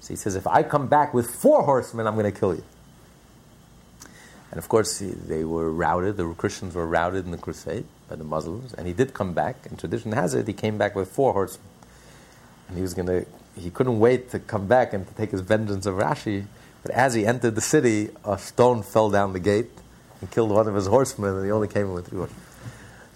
So 0.00 0.08
he 0.08 0.16
says, 0.16 0.34
if 0.34 0.46
I 0.46 0.62
come 0.62 0.88
back 0.88 1.12
with 1.12 1.30
four 1.30 1.62
horsemen, 1.62 2.06
I'm 2.06 2.14
going 2.14 2.32
to 2.32 2.38
kill 2.38 2.54
you. 2.54 2.64
And 4.50 4.58
of 4.58 4.68
course, 4.68 4.98
they 4.98 5.44
were 5.44 5.70
routed, 5.70 6.16
the 6.16 6.28
Christians 6.34 6.74
were 6.74 6.86
routed 6.86 7.24
in 7.24 7.30
the 7.30 7.38
crusade 7.38 7.84
by 8.08 8.16
the 8.16 8.24
Muslims, 8.24 8.72
and 8.74 8.86
he 8.86 8.92
did 8.92 9.14
come 9.14 9.34
back, 9.34 9.66
and 9.68 9.78
tradition 9.78 10.12
has 10.12 10.34
it, 10.34 10.46
he 10.46 10.52
came 10.52 10.78
back 10.78 10.96
with 10.96 11.10
four 11.10 11.32
horsemen. 11.32 11.66
And 12.68 12.76
he 12.76 12.82
was 12.82 12.94
going 12.94 13.06
to, 13.06 13.26
he 13.56 13.70
couldn't 13.70 14.00
wait 14.00 14.30
to 14.30 14.38
come 14.38 14.66
back 14.66 14.92
and 14.92 15.06
to 15.06 15.14
take 15.14 15.30
his 15.30 15.42
vengeance 15.42 15.86
of 15.86 15.96
Rashi, 15.96 16.46
But 16.82 16.92
as 16.92 17.14
he 17.14 17.26
entered 17.26 17.54
the 17.54 17.60
city, 17.60 18.10
a 18.24 18.38
stone 18.38 18.82
fell 18.82 19.10
down 19.10 19.32
the 19.32 19.40
gate 19.40 19.70
and 20.20 20.30
killed 20.30 20.50
one 20.50 20.66
of 20.66 20.74
his 20.74 20.86
horsemen, 20.86 21.34
and 21.36 21.44
he 21.44 21.50
only 21.50 21.68
came 21.68 21.92
with 21.92 22.08
three 22.08 22.18
horses. 22.18 22.36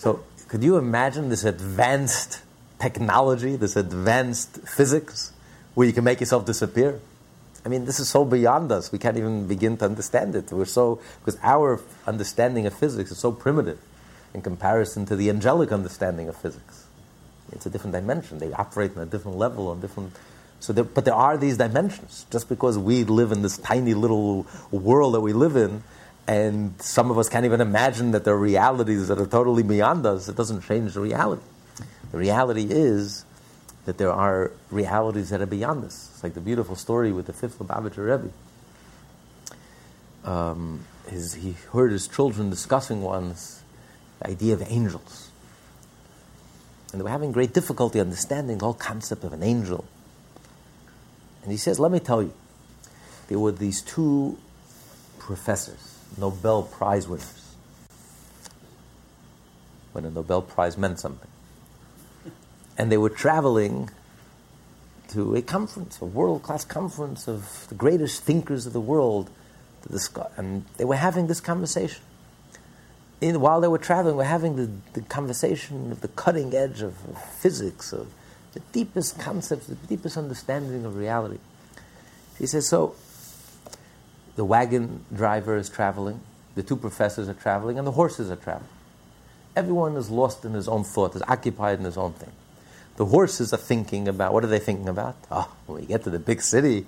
So, 0.05 0.23
could 0.49 0.63
you 0.63 0.77
imagine 0.77 1.31
this 1.31 1.45
advanced 1.45 2.43
technology, 2.79 3.57
this 3.57 3.75
advanced 3.75 4.59
physics, 4.69 5.33
where 5.73 5.87
you 5.87 5.95
can 5.95 6.05
make 6.05 6.21
yourself 6.21 6.45
disappear? 6.45 7.01
I 7.65 7.71
mean, 7.71 7.87
this 7.87 7.99
is 7.99 8.07
so 8.11 8.23
beyond 8.27 8.71
us. 8.71 8.93
We 8.93 8.99
can't 8.99 9.17
even 9.17 9.47
begin 9.47 9.79
to 9.79 9.87
understand 9.87 10.35
it. 10.35 10.53
We're 10.53 10.67
so 10.67 11.01
because 11.21 11.41
our 11.43 11.81
understanding 12.07 12.67
of 12.67 12.75
physics 12.75 13.13
is 13.13 13.17
so 13.17 13.33
primitive 13.33 13.79
in 14.35 14.43
comparison 14.43 15.07
to 15.07 15.17
the 15.17 15.31
angelic 15.31 15.73
understanding 15.73 16.29
of 16.29 16.37
physics. 16.37 16.85
It's 17.53 17.65
a 17.65 17.71
different 17.71 17.95
dimension. 17.95 18.41
They 18.41 18.53
operate 18.53 18.95
on 18.99 19.05
a 19.05 19.07
different 19.07 19.39
level, 19.39 19.69
on 19.69 19.81
different. 19.81 20.13
So, 20.61 20.75
there, 20.75 20.85
but 20.85 21.07
there 21.07 21.15
are 21.15 21.39
these 21.39 21.57
dimensions. 21.57 22.27
Just 22.31 22.51
because 22.51 22.77
we 22.77 23.05
live 23.05 23.33
in 23.33 23.41
this 23.41 23.57
tiny 23.57 23.95
little 23.95 24.47
world 24.71 25.15
that 25.15 25.23
we 25.23 25.33
live 25.33 25.57
in, 25.57 25.83
and 26.27 26.81
some 26.81 27.11
of 27.11 27.19
us 27.19 27.29
can't 27.29 27.45
even 27.45 27.61
imagine 27.61 28.13
that 28.13 28.25
there 28.25 28.35
are 28.35 28.39
realities 28.39 29.09
that 29.09 29.19
are 29.19 29.27
totally 29.27 29.63
beyond 29.63 30.07
us, 30.07 30.29
it 30.29 30.37
doesn't 30.37 30.63
change 30.63 30.95
the 30.95 31.01
reality. 31.01 31.43
The 32.13 32.19
reality 32.19 32.67
is 32.71 33.25
that 33.85 33.99
there 33.99 34.13
are 34.13 34.53
realities 34.71 35.31
that 35.31 35.43
are 35.43 35.47
beyond 35.47 35.85
us. 35.85 36.11
It's 36.15 36.23
like 36.23 36.35
the 36.35 36.41
beautiful 36.41 36.77
story 36.77 37.13
with 37.13 37.27
the 37.27 37.33
fifth 37.33 37.59
Lubavitcher 37.59 37.99
Rebbe. 37.99 38.31
Um, 40.25 40.85
his, 41.09 41.35
he 41.35 41.53
heard 41.73 41.93
his 41.93 42.09
children 42.09 42.49
discussing 42.49 43.03
once 43.03 43.63
the 44.21 44.29
idea 44.29 44.55
of 44.55 44.63
angels. 44.63 45.31
And 46.93 47.01
they 47.01 47.03
were 47.03 47.11
having 47.11 47.33
great 47.33 47.53
difficulty 47.53 48.01
understanding 48.01 48.59
the 48.59 48.65
whole 48.65 48.75
concept 48.75 49.25
of 49.25 49.33
an 49.33 49.43
angel. 49.43 49.85
And 51.43 51.51
he 51.51 51.59
says, 51.59 51.79
Let 51.79 51.91
me 51.91 51.99
tell 51.99 52.23
you, 52.23 52.33
there 53.29 53.39
were 53.39 53.53
these 53.53 53.83
two 53.83 54.39
professors, 55.19 55.94
Nobel 56.19 56.63
Prize 56.63 57.09
winners, 57.09 57.55
when 59.93 60.05
a 60.05 60.11
Nobel 60.11 60.43
Prize 60.43 60.77
meant 60.79 60.99
something 61.01 61.29
and 62.77 62.91
they 62.91 62.97
were 62.97 63.11
traveling 63.11 63.91
to 65.09 65.35
a 65.37 65.43
conference, 65.43 66.01
a 66.01 66.05
world 66.05 66.43
class 66.43 66.65
conference 66.65 67.29
of 67.29 67.67
the 67.69 67.75
greatest 67.75 68.23
thinkers 68.23 68.67
of 68.67 68.73
the 68.73 68.81
world 68.81 69.31
and 70.37 70.65
they 70.79 70.85
were 70.85 70.97
having 70.97 71.27
this 71.27 71.41
conversation. 71.41 72.03
In, 73.21 73.41
while 73.41 73.61
they 73.61 73.69
were 73.69 73.79
traveling, 73.79 74.17
we're 74.17 74.25
having 74.25 74.57
the, 74.57 74.71
the 74.95 75.03
conversation 75.03 75.93
of 75.93 76.01
the 76.01 76.09
cutting 76.09 76.55
edge 76.55 76.81
of, 76.81 76.97
of 77.09 77.23
physics, 77.35 77.93
of 77.93 78.09
the 78.55 78.61
deepest 78.73 79.19
concepts, 79.19 79.67
the 79.67 79.75
deepest 79.75 80.17
understanding 80.17 80.85
of 80.85 80.97
reality. 80.97 81.39
He 82.39 82.47
says, 82.47 82.67
So 82.67 82.97
the 84.37 84.45
wagon 84.45 85.05
driver 85.15 85.57
is 85.57 85.69
traveling, 85.69 86.21
the 86.55 86.63
two 86.63 86.77
professors 86.77 87.29
are 87.29 87.35
traveling, 87.35 87.79
and 87.79 87.87
the 87.87 87.93
horses 87.93 88.31
are 88.31 88.37
traveling. 88.37 88.69
Everyone 89.57 89.97
is 89.97 90.11
lost 90.11 90.45
in 90.45 90.53
his 90.53 90.69
own 90.69 90.85
thought, 90.85 91.15
is 91.15 91.23
occupied 91.29 91.79
in 91.79 91.85
his 91.85 91.97
own 91.97 92.13
thing. 92.13 92.33
The 92.97 93.07
horses 93.07 93.53
are 93.53 93.59
thinking 93.59 94.09
about 94.09 94.33
what 94.33 94.45
are 94.45 94.49
they 94.49 94.59
thinking 94.59 94.89
about? 94.89 95.17
Oh, 95.31 95.53
when 95.67 95.81
we 95.81 95.87
get 95.87 96.05
to 96.05 96.11
the 96.11 96.19
big 96.19 96.41
city, 96.41 96.87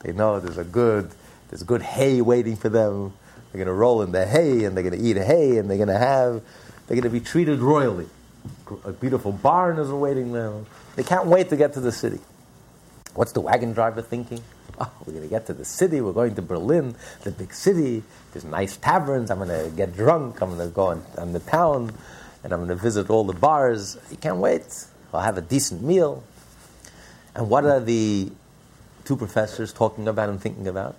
they 0.00 0.12
know 0.12 0.38
there's 0.38 0.58
a 0.58 0.64
good 0.64 1.10
there's 1.50 1.62
good 1.62 1.82
hay 1.82 2.20
waiting 2.20 2.56
for 2.56 2.68
them. 2.68 3.12
They're 3.50 3.64
going 3.64 3.66
to 3.66 3.72
roll 3.72 4.02
in 4.02 4.12
the 4.12 4.26
hay 4.26 4.64
and 4.64 4.76
they're 4.76 4.84
going 4.84 5.00
to 5.00 5.04
eat 5.04 5.16
hay 5.16 5.56
and 5.56 5.68
they're 5.68 5.84
to 5.84 5.98
have 5.98 6.42
they're 6.86 6.94
going 6.94 7.02
to 7.02 7.10
be 7.10 7.20
treated 7.20 7.60
royally. 7.60 8.06
A 8.84 8.92
beautiful 8.92 9.32
barn 9.32 9.78
is 9.78 9.90
awaiting 9.90 10.32
them. 10.32 10.66
They 10.96 11.02
can't 11.02 11.26
wait 11.26 11.48
to 11.50 11.56
get 11.56 11.74
to 11.74 11.80
the 11.80 11.92
city. 11.92 12.20
What's 13.14 13.32
the 13.32 13.40
wagon 13.40 13.72
driver 13.72 14.00
thinking? 14.00 14.42
Oh, 14.80 14.92
we're 15.04 15.12
going 15.12 15.24
to 15.24 15.30
get 15.30 15.46
to 15.46 15.54
the 15.54 15.64
city. 15.64 16.00
We're 16.00 16.12
going 16.12 16.36
to 16.36 16.42
Berlin, 16.42 16.94
the 17.24 17.32
big 17.32 17.52
city. 17.52 18.04
There's 18.32 18.44
nice 18.44 18.76
taverns. 18.76 19.30
I'm 19.30 19.38
going 19.38 19.48
to 19.48 19.74
get 19.76 19.96
drunk. 19.96 20.40
I'm 20.40 20.54
going 20.54 20.68
to 20.68 20.72
go 20.72 20.86
on, 20.86 21.02
on 21.16 21.32
the 21.32 21.40
town 21.40 21.92
and 22.44 22.52
I'm 22.52 22.60
going 22.60 22.68
to 22.68 22.76
visit 22.76 23.10
all 23.10 23.24
the 23.24 23.32
bars. 23.32 23.98
You 24.10 24.16
can't 24.16 24.38
wait. 24.38 24.86
I'll 25.12 25.20
have 25.20 25.38
a 25.38 25.42
decent 25.42 25.82
meal. 25.82 26.22
And 27.34 27.48
what 27.48 27.64
are 27.64 27.80
the 27.80 28.30
two 29.04 29.16
professors 29.16 29.72
talking 29.72 30.08
about 30.08 30.28
and 30.28 30.40
thinking 30.40 30.68
about? 30.68 30.96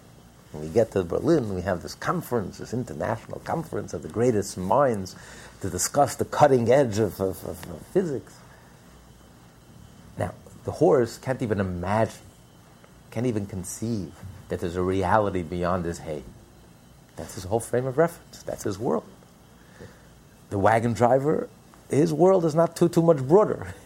When 0.51 0.63
we 0.63 0.69
get 0.69 0.91
to 0.93 1.03
Berlin, 1.03 1.53
we 1.53 1.61
have 1.61 1.83
this 1.83 1.93
conference, 1.93 2.57
this 2.57 2.73
international 2.73 3.39
conference 3.39 3.93
of 3.93 4.01
the 4.01 4.09
greatest 4.09 4.57
minds 4.57 5.15
to 5.61 5.69
discuss 5.69 6.15
the 6.15 6.25
cutting 6.25 6.71
edge 6.71 6.97
of, 6.97 7.19
of, 7.19 7.43
of, 7.45 7.69
of 7.69 7.81
physics. 7.93 8.35
Now, 10.17 10.33
the 10.65 10.71
horse 10.71 11.17
can't 11.17 11.41
even 11.41 11.59
imagine, 11.59 12.17
can't 13.11 13.25
even 13.25 13.45
conceive 13.45 14.13
that 14.49 14.59
there's 14.59 14.75
a 14.75 14.81
reality 14.81 15.43
beyond 15.43 15.85
his 15.85 15.99
hay. 15.99 16.23
That's 17.15 17.35
his 17.35 17.43
whole 17.43 17.59
frame 17.59 17.85
of 17.85 17.97
reference. 17.97 18.43
That's 18.43 18.63
his 18.63 18.79
world. 18.79 19.05
The 20.49 20.57
wagon 20.57 20.93
driver, 20.93 21.49
his 21.89 22.13
world 22.13 22.45
is 22.45 22.55
not 22.55 22.75
too, 22.75 22.89
too 22.89 23.01
much 23.01 23.17
broader. 23.17 23.73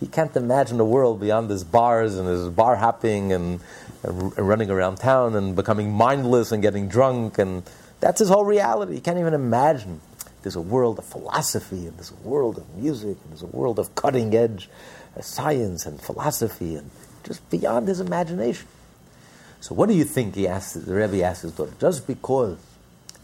He 0.00 0.08
can't 0.08 0.36
imagine 0.36 0.80
a 0.80 0.84
world 0.84 1.20
beyond 1.20 1.48
his 1.48 1.62
bars 1.62 2.16
and 2.16 2.28
his 2.28 2.48
bar 2.48 2.76
hopping 2.76 3.32
and, 3.32 3.60
and, 4.02 4.36
running 4.36 4.68
around 4.68 4.96
town 4.96 5.36
and 5.36 5.54
becoming 5.54 5.92
mindless 5.92 6.50
and 6.52 6.60
getting 6.60 6.88
drunk. 6.88 7.38
And 7.38 7.62
that's 8.00 8.18
his 8.18 8.28
whole 8.28 8.44
reality. 8.44 8.96
He 8.96 9.00
can't 9.00 9.18
even 9.18 9.34
imagine. 9.34 10.00
There's 10.42 10.56
a 10.56 10.60
world 10.60 10.98
of 10.98 11.06
philosophy 11.06 11.86
and 11.86 11.96
there's 11.96 12.10
a 12.10 12.28
world 12.28 12.58
of 12.58 12.68
music 12.76 13.16
and 13.22 13.30
there's 13.30 13.42
a 13.42 13.46
world 13.46 13.78
of 13.78 13.94
cutting 13.94 14.34
edge 14.34 14.68
uh, 15.16 15.22
science 15.22 15.86
and 15.86 15.98
philosophy 15.98 16.74
and 16.74 16.90
just 17.24 17.48
beyond 17.50 17.88
his 17.88 18.00
imagination. 18.00 18.66
So 19.60 19.74
what 19.74 19.88
do 19.88 19.94
you 19.94 20.04
think, 20.04 20.34
he 20.34 20.46
asked, 20.46 20.84
the 20.86 20.94
Rebbe 20.94 21.22
asked 21.22 21.42
his 21.42 21.52
daughter, 21.52 21.72
just 21.80 22.06
because 22.06 22.58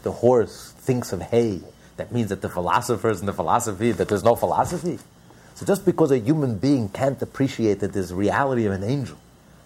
the 0.03 0.11
horse 0.11 0.71
thinks 0.77 1.13
of 1.13 1.21
hay, 1.21 1.61
that 1.97 2.11
means 2.11 2.29
that 2.29 2.41
the 2.41 2.49
philosophers 2.49 3.19
and 3.19 3.27
the 3.27 3.33
philosophy, 3.33 3.91
that 3.91 4.07
there's 4.07 4.23
no 4.23 4.35
philosophy? 4.35 4.97
So 5.53 5.65
just 5.65 5.85
because 5.85 6.09
a 6.09 6.17
human 6.17 6.57
being 6.57 6.89
can't 6.89 7.21
appreciate 7.21 7.81
that 7.81 7.93
there's 7.93 8.11
reality 8.11 8.65
of 8.65 8.73
an 8.73 8.83
angel, 8.83 9.17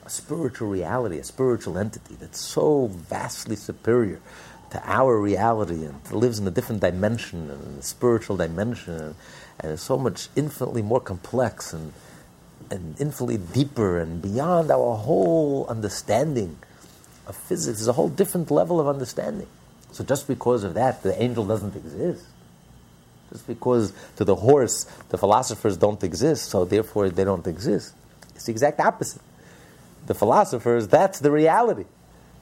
a 0.05 0.09
spiritual 0.09 0.67
reality, 0.67 1.17
a 1.17 1.23
spiritual 1.23 1.77
entity 1.77 2.15
that's 2.19 2.41
so 2.41 2.87
vastly 2.87 3.55
superior 3.55 4.19
to 4.71 4.81
our 4.83 5.17
reality 5.17 5.85
and 5.85 6.11
lives 6.11 6.39
in 6.39 6.47
a 6.47 6.51
different 6.51 6.81
dimension 6.81 7.49
and 7.49 7.79
a 7.79 7.81
spiritual 7.81 8.35
dimension 8.35 8.93
and, 8.95 9.15
and 9.61 9.71
is 9.71 9.81
so 9.81 9.97
much 9.97 10.27
infinitely 10.35 10.81
more 10.81 10.99
complex 10.99 11.71
and, 11.71 11.93
and 12.71 12.99
infinitely 12.99 13.37
deeper 13.37 13.99
and 13.99 14.21
beyond 14.21 14.71
our 14.71 14.95
whole 14.95 15.65
understanding 15.67 16.57
of 17.27 17.35
physics 17.35 17.81
is 17.81 17.87
a 17.87 17.93
whole 17.93 18.09
different 18.09 18.51
level 18.51 18.79
of 18.79 18.87
understanding. 18.87 19.47
So 19.91 20.03
just 20.03 20.27
because 20.27 20.63
of 20.63 20.73
that, 20.73 21.03
the 21.03 21.21
angel 21.21 21.45
doesn't 21.45 21.75
exist. 21.75 22.25
Just 23.31 23.47
because 23.47 23.93
to 24.17 24.25
the 24.25 24.35
horse 24.35 24.83
the 25.09 25.17
philosophers 25.17 25.77
don't 25.77 26.03
exist, 26.03 26.49
so 26.49 26.65
therefore 26.65 27.09
they 27.09 27.23
don't 27.23 27.47
exist. 27.47 27.93
It's 28.35 28.45
the 28.45 28.51
exact 28.51 28.79
opposite. 28.79 29.21
The 30.07 30.13
philosophers, 30.13 30.87
that's 30.87 31.19
the 31.19 31.31
reality. 31.31 31.85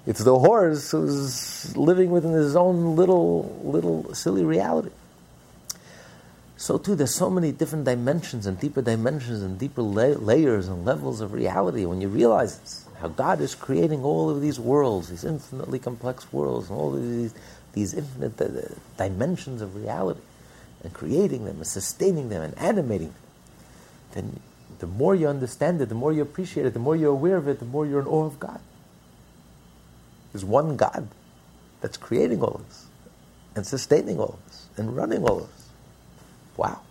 It's 0.06 0.24
the 0.24 0.38
horse 0.38 0.92
who's 0.92 1.78
living 1.78 2.10
within 2.10 2.34
his 2.34 2.56
own 2.56 2.96
little, 2.96 3.62
little 3.64 4.14
silly 4.14 4.44
reality. 4.44 4.90
So 6.56 6.78
too, 6.78 6.96
there's 6.96 7.16
so 7.16 7.30
many 7.30 7.52
different 7.52 7.86
dimensions 7.86 8.46
and 8.46 8.60
deeper 8.60 8.82
dimensions 8.82 9.42
and 9.42 9.60
deeper 9.60 9.82
la- 9.82 10.18
layers 10.20 10.68
and 10.68 10.86
levels 10.86 11.20
of 11.20 11.34
reality 11.34 11.86
when 11.86 12.00
you 12.00 12.08
realize 12.08 12.86
how 13.00 13.08
God 13.10 13.42
is 13.42 13.56
creating 13.56 14.04
all 14.04 14.30
of 14.30 14.42
these 14.42 14.60
worlds, 14.60 15.10
these 15.10 15.26
infinitely 15.26 15.80
complex 15.80 16.32
worlds, 16.32 16.70
and 16.70 16.78
all 16.78 16.96
of 16.96 17.02
these, 17.02 17.34
these 17.74 17.94
infinite 17.94 18.40
uh, 18.40 18.74
dimensions 18.98 19.62
of 19.62 19.76
reality 19.76 20.22
and 20.84 20.94
creating 20.94 21.46
them 21.46 21.58
and 21.58 21.68
sustaining 21.68 22.30
them 22.30 22.42
and 22.42 22.58
animating 22.58 23.08
them, 23.08 23.16
then 24.14 24.40
the 24.80 24.88
more 24.88 25.16
you 25.16 25.28
understand 25.28 25.82
it, 25.82 25.90
the 25.90 25.96
more 25.96 26.14
you 26.14 26.22
appreciate 26.22 26.66
it, 26.66 26.74
the 26.74 26.80
more 26.80 26.96
you're 26.96 27.12
aware 27.12 27.38
of 27.38 27.48
it, 27.48 27.60
the 27.60 27.66
more 27.66 27.86
you're 27.86 28.02
in 28.02 28.08
awe 28.08 28.26
of 28.26 28.40
God. 28.40 28.60
There's 30.32 30.46
one 30.46 30.78
God 30.78 31.08
that's 31.82 31.98
creating 31.98 32.42
all 32.42 32.56
of 32.56 32.68
this 32.68 32.86
and 33.56 33.66
sustaining 33.66 34.20
all 34.20 34.40
of 34.40 34.46
this 34.48 34.68
and 34.78 34.96
running 34.96 35.24
all 35.24 35.42
of 35.42 35.52
this. 35.52 35.63
Wow. 36.58 36.82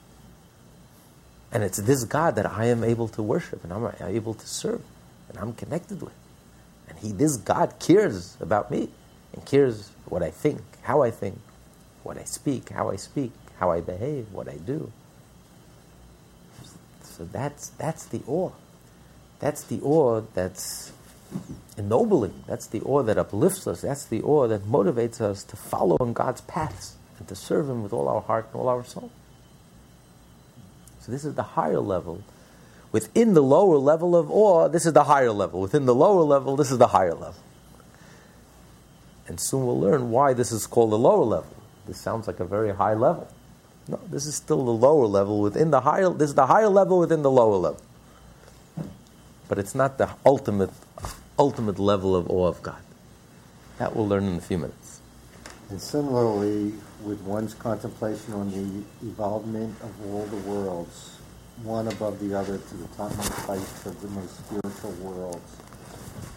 And 1.52 1.62
it's 1.62 1.78
this 1.78 2.04
God 2.04 2.36
that 2.36 2.46
I 2.46 2.66
am 2.66 2.82
able 2.82 3.08
to 3.08 3.22
worship 3.22 3.62
and 3.62 3.72
I'm 3.72 3.92
able 4.00 4.34
to 4.34 4.46
serve 4.46 4.82
and 5.28 5.38
I'm 5.38 5.52
connected 5.52 6.00
with. 6.00 6.14
And 6.88 6.98
he, 6.98 7.12
this 7.12 7.36
God 7.36 7.74
cares 7.78 8.36
about 8.40 8.70
me 8.70 8.88
and 9.32 9.44
cares 9.44 9.90
what 10.06 10.22
I 10.22 10.30
think, 10.30 10.60
how 10.82 11.02
I 11.02 11.10
think, 11.10 11.38
what 12.02 12.18
I 12.18 12.24
speak, 12.24 12.70
how 12.70 12.90
I 12.90 12.96
speak, 12.96 13.32
how 13.58 13.70
I 13.70 13.80
behave, 13.80 14.32
what 14.32 14.48
I 14.48 14.56
do. 14.56 14.90
So 17.02 17.24
that's, 17.24 17.68
that's 17.70 18.06
the 18.06 18.22
awe. 18.26 18.52
That's 19.38 19.64
the 19.64 19.80
awe 19.82 20.22
that's 20.34 20.92
ennobling. 21.76 22.44
That's 22.46 22.66
the 22.66 22.80
awe 22.80 23.02
that 23.02 23.18
uplifts 23.18 23.66
us. 23.66 23.82
That's 23.82 24.04
the 24.06 24.22
awe 24.22 24.48
that 24.48 24.62
motivates 24.62 25.20
us 25.20 25.44
to 25.44 25.56
follow 25.56 25.96
in 25.98 26.12
God's 26.12 26.40
paths 26.42 26.96
and 27.18 27.28
to 27.28 27.34
serve 27.34 27.68
Him 27.68 27.82
with 27.82 27.92
all 27.92 28.08
our 28.08 28.20
heart 28.22 28.48
and 28.52 28.60
all 28.60 28.68
our 28.68 28.84
soul. 28.84 29.10
So 31.02 31.10
this 31.10 31.24
is 31.24 31.34
the 31.34 31.42
higher 31.42 31.80
level. 31.80 32.22
Within 32.92 33.34
the 33.34 33.42
lower 33.42 33.76
level 33.76 34.14
of 34.14 34.30
awe, 34.30 34.68
this 34.68 34.86
is 34.86 34.92
the 34.92 35.04
higher 35.04 35.32
level. 35.32 35.60
Within 35.60 35.84
the 35.84 35.94
lower 35.94 36.22
level, 36.22 36.56
this 36.56 36.70
is 36.70 36.78
the 36.78 36.88
higher 36.88 37.14
level. 37.14 37.42
And 39.26 39.40
soon 39.40 39.66
we'll 39.66 39.80
learn 39.80 40.10
why 40.10 40.32
this 40.32 40.52
is 40.52 40.66
called 40.66 40.92
the 40.92 40.98
lower 40.98 41.24
level. 41.24 41.56
This 41.86 41.98
sounds 41.98 42.28
like 42.28 42.38
a 42.38 42.44
very 42.44 42.74
high 42.74 42.94
level. 42.94 43.26
No, 43.88 43.98
this 44.08 44.26
is 44.26 44.36
still 44.36 44.64
the 44.64 44.70
lower 44.70 45.06
level 45.06 45.40
within 45.40 45.72
the 45.72 45.80
higher. 45.80 46.08
This 46.10 46.30
is 46.30 46.34
the 46.36 46.46
higher 46.46 46.68
level 46.68 47.00
within 47.00 47.22
the 47.22 47.30
lower 47.30 47.56
level. 47.56 47.80
But 49.48 49.58
it's 49.58 49.74
not 49.74 49.98
the 49.98 50.10
ultimate, 50.24 50.70
ultimate 51.36 51.80
level 51.80 52.14
of 52.14 52.30
awe 52.30 52.46
of 52.46 52.62
God. 52.62 52.80
That 53.78 53.96
we'll 53.96 54.06
learn 54.06 54.24
in 54.24 54.36
a 54.36 54.40
few 54.40 54.58
minutes. 54.58 55.00
And 55.68 55.80
similarly, 55.80 56.74
with 57.04 57.20
one's 57.22 57.54
contemplation 57.54 58.34
on 58.34 58.50
the 58.50 59.06
evolvement 59.06 59.74
of 59.82 60.06
all 60.06 60.24
the 60.26 60.36
worlds, 60.48 61.18
one 61.62 61.88
above 61.88 62.18
the 62.20 62.34
other 62.34 62.58
to 62.58 62.74
the 62.76 62.86
topmost 62.96 63.32
heights 63.32 63.86
of 63.86 64.00
the 64.00 64.08
most 64.08 64.36
spiritual 64.46 64.92
worlds, 65.02 65.56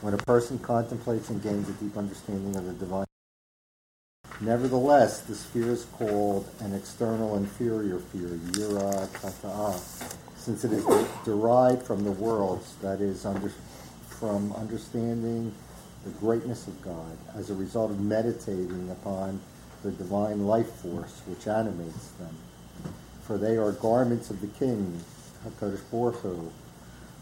when 0.02 0.14
a 0.14 0.18
person 0.18 0.58
contemplates 0.60 1.30
and 1.30 1.42
gains 1.42 1.70
a 1.70 1.74
deep 1.74 1.98
understanding 1.98 2.56
of 2.56 2.66
the 2.66 2.74
divine 2.74 3.06
Nevertheless, 4.42 5.22
the 5.22 5.34
sphere 5.34 5.72
is 5.72 5.86
called 5.94 6.50
an 6.60 6.74
external 6.74 7.38
inferior 7.38 8.00
sphere, 8.00 8.38
yira 8.52 9.08
tata'a, 9.08 9.46
ah, 9.46 9.80
since 10.36 10.66
it 10.66 10.74
is 10.74 10.86
derived 11.24 11.82
from 11.84 12.04
the 12.04 12.12
worlds, 12.12 12.76
that 12.82 13.00
is, 13.00 13.26
under, 13.26 13.50
from 14.10 14.52
understanding 14.54 15.54
the 16.04 16.12
greatness 16.12 16.68
of 16.68 16.82
God. 16.82 17.18
As 17.34 17.50
a 17.50 17.56
result 17.56 17.92
of 17.92 18.02
meditating 18.02 18.90
upon 18.92 19.40
the 19.86 19.92
divine 19.92 20.48
life 20.48 20.72
force 20.82 21.22
which 21.28 21.48
animates 21.48 22.08
them. 22.20 22.36
For 23.26 23.38
they 23.38 23.58
are 23.58 23.72
garments 23.72 24.32
of 24.32 24.42
the 24.42 24.48
King, 24.48 25.00
HaKadosh 25.46 26.52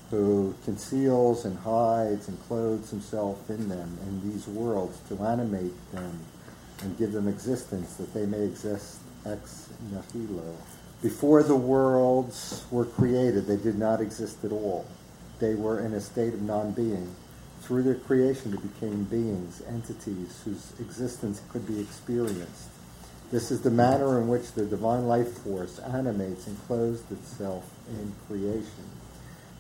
who 0.09 0.55
conceals 0.63 1.43
and 1.43 1.57
hides 1.59 2.27
and 2.29 2.41
clothes 2.47 2.89
himself 2.89 3.49
in 3.49 3.67
them, 3.67 3.97
in 4.03 4.31
these 4.31 4.47
worlds, 4.47 4.99
to 5.09 5.21
animate 5.23 5.73
them 5.91 6.19
and 6.81 6.97
give 6.97 7.11
them 7.11 7.27
existence, 7.27 7.95
that 7.95 8.13
they 8.13 8.25
may 8.25 8.43
exist 8.43 8.99
ex 9.25 9.69
nihilo. 9.91 10.55
Before 11.01 11.43
the 11.43 11.55
worlds 11.55 12.63
were 12.71 12.85
created, 12.85 13.45
they 13.45 13.57
did 13.57 13.77
not 13.77 13.99
exist 13.99 14.45
at 14.45 14.51
all. 14.53 14.85
They 15.39 15.55
were 15.55 15.79
in 15.79 15.93
a 15.93 15.99
state 15.99 16.33
of 16.33 16.41
non-being. 16.41 17.13
Through 17.63 17.83
their 17.83 17.95
creation, 17.95 18.51
they 18.51 18.57
became 18.57 19.05
beings, 19.05 19.61
entities 19.65 20.41
whose 20.43 20.73
existence 20.81 21.41
could 21.49 21.65
be 21.65 21.79
experienced. 21.79 22.67
This 23.31 23.51
is 23.51 23.61
the 23.61 23.71
manner 23.71 24.19
in 24.19 24.27
which 24.27 24.51
the 24.51 24.65
divine 24.65 25.07
life 25.07 25.31
force 25.39 25.79
animates 25.79 26.45
and 26.45 26.61
clothes 26.67 27.03
itself 27.09 27.63
in 27.87 28.13
creation. 28.27 28.83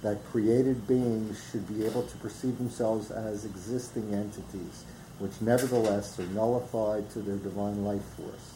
That 0.01 0.25
created 0.25 0.85
beings 0.85 1.41
should 1.49 1.65
be 1.65 1.85
able 1.85 2.03
to 2.03 2.17
perceive 2.17 2.57
themselves 2.57 3.09
as 3.09 3.45
existing 3.45 4.13
entities, 4.13 4.83
which 5.19 5.39
nevertheless 5.39 6.19
are 6.19 6.27
nullified 6.27 7.09
to 7.11 7.19
their 7.19 7.37
divine 7.37 7.85
life 7.85 8.03
force. 8.17 8.55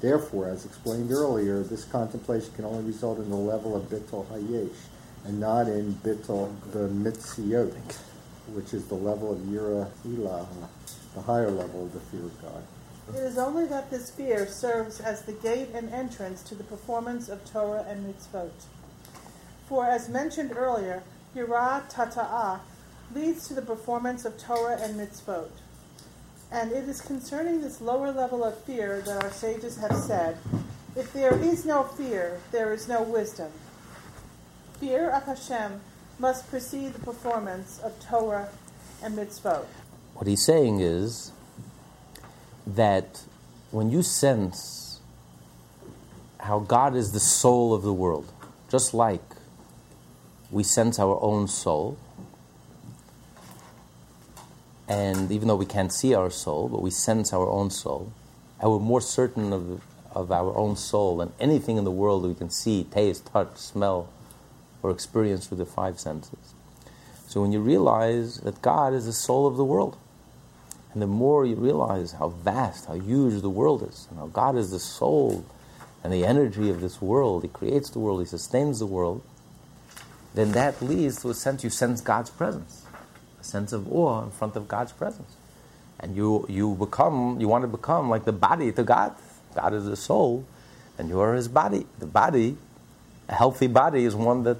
Therefore, 0.00 0.48
as 0.48 0.64
explained 0.64 1.12
earlier, 1.12 1.62
this 1.62 1.84
contemplation 1.84 2.50
can 2.54 2.64
only 2.64 2.84
result 2.84 3.18
in 3.18 3.28
the 3.28 3.36
level 3.36 3.76
of 3.76 3.90
bittul 3.90 4.26
hayesh, 4.28 4.88
and 5.26 5.38
not 5.38 5.68
in 5.68 5.92
bittul 5.96 6.50
the 6.72 6.88
mitziot, 6.88 7.98
which 8.54 8.74
is 8.74 8.86
the 8.86 8.94
level 8.94 9.32
of 9.32 9.38
yira 9.40 9.88
ilaha, 10.04 10.68
the 11.14 11.22
higher 11.22 11.50
level 11.50 11.84
of 11.84 11.92
the 11.92 12.00
fear 12.00 12.20
of 12.20 12.42
God. 12.42 12.62
It 13.14 13.22
is 13.22 13.38
only 13.38 13.66
that 13.66 13.90
this 13.90 14.10
fear 14.10 14.46
serves 14.46 15.00
as 15.00 15.22
the 15.22 15.32
gate 15.32 15.70
and 15.74 15.90
entrance 15.90 16.42
to 16.44 16.54
the 16.54 16.64
performance 16.64 17.28
of 17.28 17.44
Torah 17.44 17.84
and 17.88 18.06
mitzvot. 18.06 18.50
For, 19.68 19.86
as 19.86 20.08
mentioned 20.08 20.52
earlier, 20.56 21.02
Yira 21.34 21.90
Tata'ah 21.90 22.60
leads 23.14 23.48
to 23.48 23.54
the 23.54 23.62
performance 23.62 24.24
of 24.24 24.38
Torah 24.38 24.78
and 24.80 24.98
mitzvot. 24.98 25.50
And 26.52 26.72
it 26.72 26.88
is 26.88 27.00
concerning 27.00 27.60
this 27.60 27.80
lower 27.80 28.12
level 28.12 28.44
of 28.44 28.62
fear 28.64 29.00
that 29.02 29.22
our 29.22 29.30
sages 29.30 29.76
have 29.78 29.96
said, 29.96 30.36
if 30.96 31.12
there 31.12 31.36
is 31.36 31.64
no 31.64 31.84
fear, 31.84 32.40
there 32.50 32.72
is 32.72 32.88
no 32.88 33.02
wisdom. 33.02 33.50
Fear 34.80 35.10
of 35.10 35.24
Hashem 35.24 35.80
must 36.20 36.50
precede 36.50 36.92
the 36.92 37.00
performance 37.00 37.80
of 37.82 37.98
Torah 37.98 38.50
and 39.02 39.16
mitzvot. 39.16 39.64
What 40.14 40.26
he's 40.26 40.44
saying 40.44 40.80
is 40.80 41.32
that 42.66 43.24
when 43.70 43.90
you 43.90 44.02
sense 44.02 45.00
how 46.38 46.58
God 46.58 46.94
is 46.94 47.12
the 47.12 47.20
soul 47.20 47.72
of 47.72 47.82
the 47.82 47.92
world, 47.92 48.30
just 48.68 48.92
like 48.92 49.22
we 50.50 50.62
sense 50.62 50.98
our 50.98 51.18
own 51.22 51.48
soul, 51.48 51.96
and 54.86 55.32
even 55.32 55.48
though 55.48 55.56
we 55.56 55.64
can't 55.64 55.92
see 55.92 56.12
our 56.12 56.30
soul, 56.30 56.68
but 56.68 56.82
we 56.82 56.90
sense 56.90 57.32
our 57.32 57.48
own 57.48 57.70
soul, 57.70 58.12
and 58.60 58.70
we're 58.70 58.78
more 58.78 59.00
certain 59.00 59.54
of, 59.54 59.80
of 60.12 60.30
our 60.30 60.54
own 60.54 60.76
soul 60.76 61.16
than 61.16 61.32
anything 61.40 61.78
in 61.78 61.84
the 61.84 61.90
world 61.90 62.24
we 62.24 62.34
can 62.34 62.50
see, 62.50 62.84
taste, 62.84 63.26
touch, 63.26 63.56
smell, 63.56 64.10
or 64.82 64.90
experience 64.90 65.46
through 65.46 65.58
the 65.58 65.66
five 65.66 65.98
senses. 65.98 66.54
So 67.26 67.40
when 67.40 67.52
you 67.52 67.60
realize 67.60 68.38
that 68.38 68.60
God 68.60 68.92
is 68.92 69.06
the 69.06 69.12
soul 69.12 69.46
of 69.46 69.56
the 69.56 69.64
world, 69.64 69.96
and 70.92 71.00
the 71.00 71.06
more 71.06 71.46
you 71.46 71.54
realize 71.54 72.12
how 72.12 72.30
vast, 72.30 72.86
how 72.86 72.94
huge 72.94 73.40
the 73.42 73.50
world 73.50 73.88
is, 73.88 74.08
and 74.10 74.18
how 74.18 74.26
God 74.26 74.56
is 74.56 74.72
the 74.72 74.80
soul 74.80 75.44
and 76.02 76.12
the 76.12 76.24
energy 76.24 76.70
of 76.70 76.80
this 76.80 77.00
world, 77.00 77.42
He 77.42 77.48
creates 77.48 77.90
the 77.90 78.00
world, 78.00 78.20
He 78.20 78.26
sustains 78.26 78.80
the 78.80 78.86
world, 78.86 79.22
then 80.34 80.52
that 80.52 80.80
leads 80.82 81.22
to 81.22 81.30
a 81.30 81.34
sense 81.34 81.62
you 81.62 81.70
sense 81.70 82.00
God's 82.00 82.30
presence, 82.30 82.84
a 83.40 83.44
sense 83.44 83.72
of 83.72 83.92
awe 83.92 84.24
in 84.24 84.30
front 84.30 84.56
of 84.56 84.66
God's 84.66 84.92
presence. 84.92 85.36
And 85.98 86.16
you, 86.16 86.46
you 86.48 86.74
become, 86.74 87.40
you 87.40 87.46
want 87.46 87.62
to 87.62 87.68
become 87.68 88.08
like 88.08 88.24
the 88.24 88.32
body 88.32 88.72
to 88.72 88.82
God. 88.82 89.14
God 89.54 89.74
is 89.74 89.84
the 89.84 89.96
soul, 89.96 90.44
and 90.98 91.08
you 91.08 91.20
are 91.20 91.34
His 91.34 91.48
body. 91.48 91.86
The 91.98 92.06
body, 92.06 92.56
a 93.28 93.34
healthy 93.34 93.66
body, 93.66 94.04
is 94.04 94.14
one 94.14 94.44
that 94.44 94.58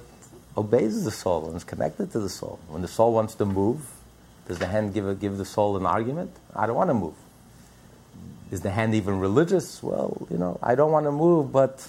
obeys 0.57 1.03
the 1.03 1.11
soul 1.11 1.47
and 1.47 1.55
is 1.55 1.63
connected 1.63 2.11
to 2.11 2.19
the 2.19 2.29
soul. 2.29 2.59
When 2.67 2.81
the 2.81 2.87
soul 2.87 3.13
wants 3.13 3.35
to 3.35 3.45
move, 3.45 3.81
does 4.47 4.59
the 4.59 4.67
hand 4.67 4.93
give, 4.93 5.07
a, 5.07 5.15
give 5.15 5.37
the 5.37 5.45
soul 5.45 5.77
an 5.77 5.85
argument? 5.85 6.35
I 6.55 6.65
don't 6.67 6.75
want 6.75 6.89
to 6.89 6.93
move. 6.93 7.15
Is 8.51 8.61
the 8.61 8.71
hand 8.71 8.93
even 8.95 9.19
religious? 9.19 9.81
Well, 9.81 10.27
you 10.29 10.37
know, 10.37 10.59
I 10.61 10.75
don't 10.75 10.91
want 10.91 11.05
to 11.05 11.11
move, 11.11 11.51
but 11.51 11.87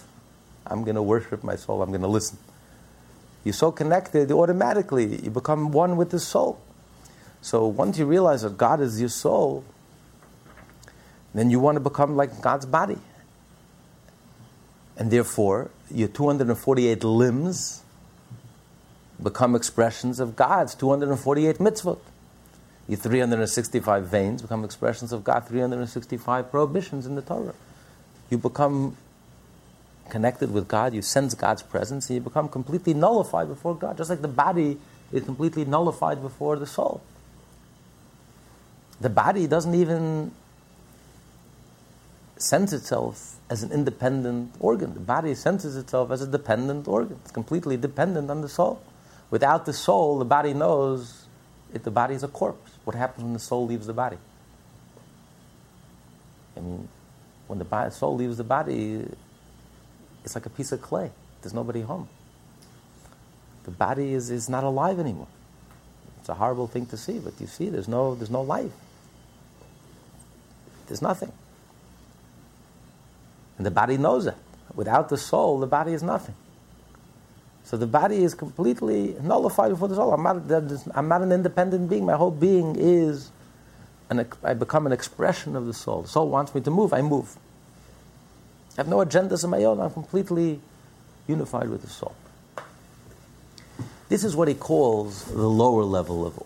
I'm 0.66 0.84
going 0.84 0.94
to 0.94 1.02
worship 1.02 1.42
my 1.42 1.56
soul. 1.56 1.82
I'm 1.82 1.88
going 1.88 2.02
to 2.02 2.08
listen. 2.08 2.38
You're 3.44 3.52
so 3.52 3.72
connected, 3.72 4.30
automatically 4.30 5.24
you 5.24 5.30
become 5.30 5.72
one 5.72 5.96
with 5.96 6.10
the 6.10 6.20
soul. 6.20 6.60
So 7.40 7.66
once 7.66 7.98
you 7.98 8.06
realize 8.06 8.42
that 8.42 8.56
God 8.56 8.80
is 8.80 9.00
your 9.00 9.08
soul, 9.08 9.64
then 11.34 11.50
you 11.50 11.58
want 11.58 11.76
to 11.76 11.80
become 11.80 12.14
like 12.16 12.40
God's 12.40 12.66
body. 12.66 12.98
And 14.96 15.10
therefore, 15.10 15.70
your 15.90 16.06
248 16.06 17.02
limbs 17.02 17.81
become 19.22 19.54
expressions 19.54 20.20
of 20.20 20.36
God's 20.36 20.74
248 20.74 21.56
mitzvot. 21.58 21.98
Your 22.88 22.98
365 22.98 24.06
veins 24.06 24.42
become 24.42 24.64
expressions 24.64 25.12
of 25.12 25.24
God, 25.24 25.46
365 25.46 26.50
prohibitions 26.50 27.06
in 27.06 27.14
the 27.14 27.22
Torah. 27.22 27.54
You 28.30 28.38
become 28.38 28.96
connected 30.10 30.52
with 30.52 30.68
God, 30.68 30.92
you 30.92 31.02
sense 31.02 31.34
God's 31.34 31.62
presence, 31.62 32.10
and 32.10 32.16
you 32.16 32.20
become 32.20 32.48
completely 32.48 32.92
nullified 32.92 33.48
before 33.48 33.74
God, 33.74 33.96
just 33.96 34.10
like 34.10 34.20
the 34.20 34.28
body 34.28 34.78
is 35.12 35.24
completely 35.24 35.64
nullified 35.64 36.20
before 36.20 36.56
the 36.56 36.66
soul. 36.66 37.00
The 39.00 39.10
body 39.10 39.46
doesn't 39.46 39.74
even 39.74 40.32
sense 42.36 42.72
itself 42.72 43.36
as 43.48 43.62
an 43.62 43.72
independent 43.72 44.54
organ. 44.58 44.94
The 44.94 45.00
body 45.00 45.34
senses 45.34 45.76
itself 45.76 46.10
as 46.10 46.22
a 46.22 46.26
dependent 46.26 46.88
organ. 46.88 47.18
It's 47.22 47.30
completely 47.30 47.76
dependent 47.76 48.30
on 48.30 48.40
the 48.40 48.48
soul. 48.48 48.82
Without 49.32 49.64
the 49.64 49.72
soul, 49.72 50.18
the 50.18 50.26
body 50.26 50.52
knows 50.52 51.24
if 51.72 51.82
the 51.82 51.90
body 51.90 52.14
is 52.14 52.22
a 52.22 52.28
corpse. 52.28 52.70
What 52.84 52.94
happens 52.94 53.24
when 53.24 53.32
the 53.32 53.38
soul 53.38 53.66
leaves 53.66 53.86
the 53.86 53.94
body? 53.94 54.18
I 56.54 56.60
mean, 56.60 56.86
when 57.46 57.58
the 57.58 57.64
body, 57.64 57.90
soul 57.92 58.14
leaves 58.14 58.36
the 58.36 58.44
body, 58.44 59.06
it's 60.22 60.34
like 60.34 60.44
a 60.44 60.50
piece 60.50 60.70
of 60.70 60.82
clay. 60.82 61.10
There's 61.40 61.54
nobody 61.54 61.80
home. 61.80 62.10
The 63.64 63.70
body 63.70 64.12
is, 64.12 64.28
is 64.28 64.50
not 64.50 64.64
alive 64.64 64.98
anymore. 64.98 65.28
It's 66.20 66.28
a 66.28 66.34
horrible 66.34 66.66
thing 66.66 66.84
to 66.86 66.98
see, 66.98 67.18
but 67.18 67.32
you 67.40 67.46
see, 67.46 67.70
there's 67.70 67.88
no, 67.88 68.14
there's 68.14 68.30
no 68.30 68.42
life. 68.42 68.72
There's 70.88 71.00
nothing. 71.00 71.32
And 73.56 73.64
the 73.64 73.70
body 73.70 73.96
knows 73.96 74.26
it. 74.26 74.36
Without 74.74 75.08
the 75.08 75.16
soul, 75.16 75.58
the 75.58 75.66
body 75.66 75.94
is 75.94 76.02
nothing. 76.02 76.34
So 77.64 77.76
the 77.76 77.86
body 77.86 78.22
is 78.22 78.34
completely 78.34 79.16
nullified 79.22 79.70
before 79.70 79.88
the 79.88 79.94
soul. 79.94 80.12
I'm 80.12 80.22
not, 80.22 80.42
I'm 80.94 81.08
not 81.08 81.22
an 81.22 81.32
independent 81.32 81.88
being. 81.88 82.04
My 82.04 82.16
whole 82.16 82.30
being 82.30 82.76
is, 82.78 83.30
an, 84.10 84.26
I 84.42 84.54
become 84.54 84.86
an 84.86 84.92
expression 84.92 85.56
of 85.56 85.66
the 85.66 85.72
soul. 85.72 86.02
The 86.02 86.08
soul 86.08 86.28
wants 86.28 86.54
me 86.54 86.60
to 86.62 86.70
move, 86.70 86.92
I 86.92 87.02
move. 87.02 87.36
I 88.72 88.80
have 88.80 88.88
no 88.88 88.98
agendas 88.98 89.44
of 89.44 89.50
my 89.50 89.64
own. 89.64 89.80
I'm 89.80 89.90
completely 89.90 90.60
unified 91.26 91.68
with 91.68 91.82
the 91.82 91.88
soul. 91.88 92.14
This 94.08 94.24
is 94.24 94.36
what 94.36 94.48
he 94.48 94.54
calls 94.54 95.24
the 95.24 95.48
lower 95.48 95.84
level 95.84 96.26
of 96.26 96.38
awe. 96.38 96.44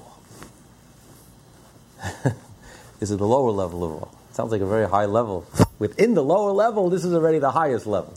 this 3.01 3.11
is 3.11 3.17
the 3.17 3.27
lower 3.27 3.51
level 3.51 3.85
of 3.85 4.03
awe. 4.03 4.09
Sounds 4.33 4.53
like 4.53 4.61
a 4.61 4.67
very 4.67 4.89
high 4.89 5.07
level. 5.07 5.47
Within 5.79 6.15
the 6.15 6.23
lower 6.23 6.53
level, 6.53 6.91
this 6.91 7.05
is 7.05 7.13
already 7.13 7.39
the 7.39 7.51
highest 7.51 7.87
level. 7.87 8.15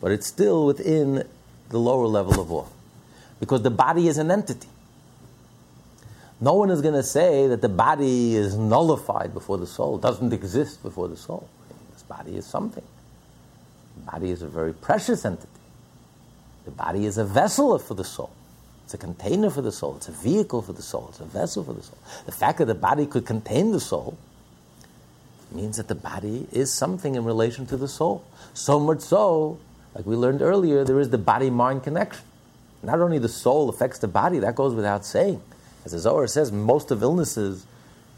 But 0.00 0.12
it's 0.12 0.26
still 0.26 0.66
within 0.66 1.28
the 1.72 1.80
lower 1.80 2.06
level 2.06 2.40
of 2.40 2.52
awe. 2.52 2.66
Because 3.40 3.62
the 3.62 3.70
body 3.70 4.06
is 4.06 4.18
an 4.18 4.30
entity. 4.30 4.68
No 6.40 6.54
one 6.54 6.70
is 6.70 6.80
going 6.80 6.94
to 6.94 7.02
say 7.02 7.48
that 7.48 7.60
the 7.60 7.68
body 7.68 8.36
is 8.36 8.56
nullified 8.56 9.34
before 9.34 9.58
the 9.58 9.66
soul, 9.66 9.98
doesn't 9.98 10.32
exist 10.32 10.82
before 10.82 11.08
the 11.08 11.16
soul. 11.16 11.48
This 11.92 12.02
body 12.02 12.36
is 12.36 12.46
something. 12.46 12.84
The 13.96 14.10
body 14.10 14.30
is 14.30 14.42
a 14.42 14.48
very 14.48 14.72
precious 14.72 15.24
entity. 15.24 15.48
The 16.64 16.70
body 16.70 17.06
is 17.06 17.18
a 17.18 17.24
vessel 17.24 17.76
for 17.78 17.94
the 17.94 18.04
soul. 18.04 18.30
It's 18.84 18.94
a 18.94 18.98
container 18.98 19.50
for 19.50 19.62
the 19.62 19.72
soul. 19.72 19.96
It's 19.96 20.08
a 20.08 20.12
vehicle 20.12 20.62
for 20.62 20.72
the 20.72 20.82
soul. 20.82 21.06
It's 21.10 21.20
a 21.20 21.24
vessel 21.24 21.64
for 21.64 21.72
the 21.72 21.82
soul. 21.82 21.98
The 22.26 22.32
fact 22.32 22.58
that 22.58 22.66
the 22.66 22.74
body 22.74 23.06
could 23.06 23.26
contain 23.26 23.72
the 23.72 23.80
soul 23.80 24.18
means 25.50 25.76
that 25.76 25.88
the 25.88 25.94
body 25.94 26.46
is 26.52 26.72
something 26.72 27.14
in 27.14 27.24
relation 27.24 27.66
to 27.66 27.76
the 27.76 27.88
soul. 27.88 28.24
So 28.54 28.80
much 28.80 29.00
so, 29.00 29.58
like 29.94 30.06
we 30.06 30.16
learned 30.16 30.42
earlier, 30.42 30.84
there 30.84 31.00
is 31.00 31.10
the 31.10 31.18
body 31.18 31.50
mind 31.50 31.82
connection. 31.82 32.24
Not 32.82 33.00
only 33.00 33.18
the 33.18 33.28
soul 33.28 33.68
affects 33.68 33.98
the 33.98 34.08
body, 34.08 34.38
that 34.40 34.54
goes 34.54 34.74
without 34.74 35.04
saying. 35.04 35.40
As 35.84 35.92
the 35.92 35.98
Zohar 35.98 36.26
says, 36.26 36.50
most 36.50 36.90
of 36.90 37.02
illnesses 37.02 37.66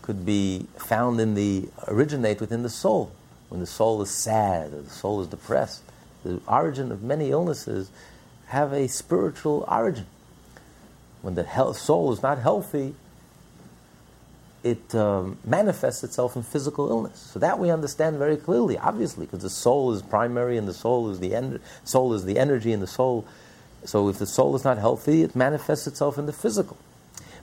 could 0.03 0.25
be 0.25 0.67
found 0.77 1.21
in 1.21 1.35
the, 1.35 1.69
originate 1.89 2.41
within 2.41 2.63
the 2.63 2.71
soul. 2.71 3.11
When 3.49 3.61
the 3.61 3.67
soul 3.67 4.01
is 4.03 4.11
sad 4.11 4.73
or 4.73 4.83
the 4.83 4.91
soul 4.91 5.21
is 5.21 5.29
depressed, 5.29 5.83
the 6.25 6.41
origin 6.47 6.93
of 6.93 7.03
many 7.03 7.31
illnesses 7.31 7.91
have 8.47 8.73
a 8.73 8.89
spiritual 8.89 9.65
origin. 9.69 10.07
When 11.23 11.35
the 11.35 11.43
health, 11.43 11.79
soul 11.79 12.13
is 12.13 12.23
not 12.23 12.39
healthy, 12.39 12.95
it 14.65 14.95
um, 14.95 15.37
manifests 15.45 16.03
itself 16.03 16.37
in 16.37 16.43
physical 16.43 16.89
illness. 16.89 17.19
So 17.33 17.39
that 17.39 17.59
we 17.59 17.71
understand 17.71 18.17
very 18.17 18.39
clearly, 18.39 18.79
obviously, 18.79 19.27
because 19.27 19.43
the 19.43 19.51
soul 19.51 19.93
is 19.93 20.01
primary 20.01 20.57
and 20.57 20.67
the 20.67 20.73
soul 20.73 21.11
is 21.11 21.21
the 21.21 21.35
en- 21.35 21.61
soul 21.85 22.15
is 22.15 22.25
the 22.25 22.39
energy 22.39 22.73
and 22.73 22.83
the 22.83 22.87
soul. 22.87 23.27
So 23.85 24.09
if 24.09 24.19
the 24.19 24.27
soul 24.27 24.57
is 24.57 24.65
not 24.65 24.79
healthy, 24.79 25.23
it 25.23 25.37
manifests 25.37 25.87
itself 25.87 26.17
in 26.17 26.25
the 26.25 26.33
physical. 26.33 26.79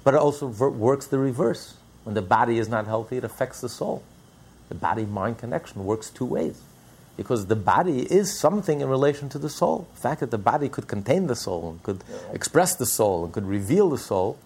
But 0.03 0.15
it 0.15 0.19
also 0.19 0.47
ver- 0.47 0.71
works 0.71 1.05
the 1.05 1.19
reverse. 1.19 1.75
When 2.03 2.15
the 2.15 2.23
body 2.23 2.57
is 2.57 2.67
not 2.67 2.87
healthy, 2.87 3.17
it 3.17 3.23
affects 3.23 3.61
the 3.61 3.69
soul. 3.69 4.01
The 4.69 4.75
body-mind 4.75 5.37
connection 5.37 5.85
works 5.85 6.09
two 6.09 6.25
ways. 6.25 6.59
Because 7.17 7.45
the 7.45 7.55
body 7.55 8.01
is 8.11 8.35
something 8.35 8.81
in 8.81 8.89
relation 8.89 9.29
to 9.29 9.37
the 9.37 9.49
soul. 9.49 9.87
The 9.93 10.01
fact 10.01 10.21
that 10.21 10.31
the 10.31 10.39
body 10.39 10.69
could 10.69 10.87
contain 10.87 11.27
the 11.27 11.35
soul 11.35 11.69
and 11.69 11.83
could 11.83 12.03
express 12.33 12.75
the 12.75 12.87
soul 12.87 13.25
and 13.25 13.33
could 13.33 13.45
reveal 13.45 13.91
the 13.91 13.99
soul 13.99 14.39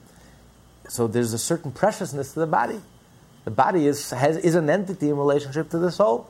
so 0.87 1.07
there's 1.07 1.33
a 1.33 1.37
certain 1.37 1.71
preciousness 1.71 2.33
to 2.33 2.39
the 2.39 2.47
body. 2.47 2.79
The 3.43 3.51
body 3.51 3.87
is, 3.87 4.09
has, 4.11 4.37
is 4.37 4.55
an 4.55 4.69
entity 4.69 5.09
in 5.09 5.17
relationship 5.17 5.69
to 5.69 5.77
the 5.77 5.91
soul. 5.91 6.29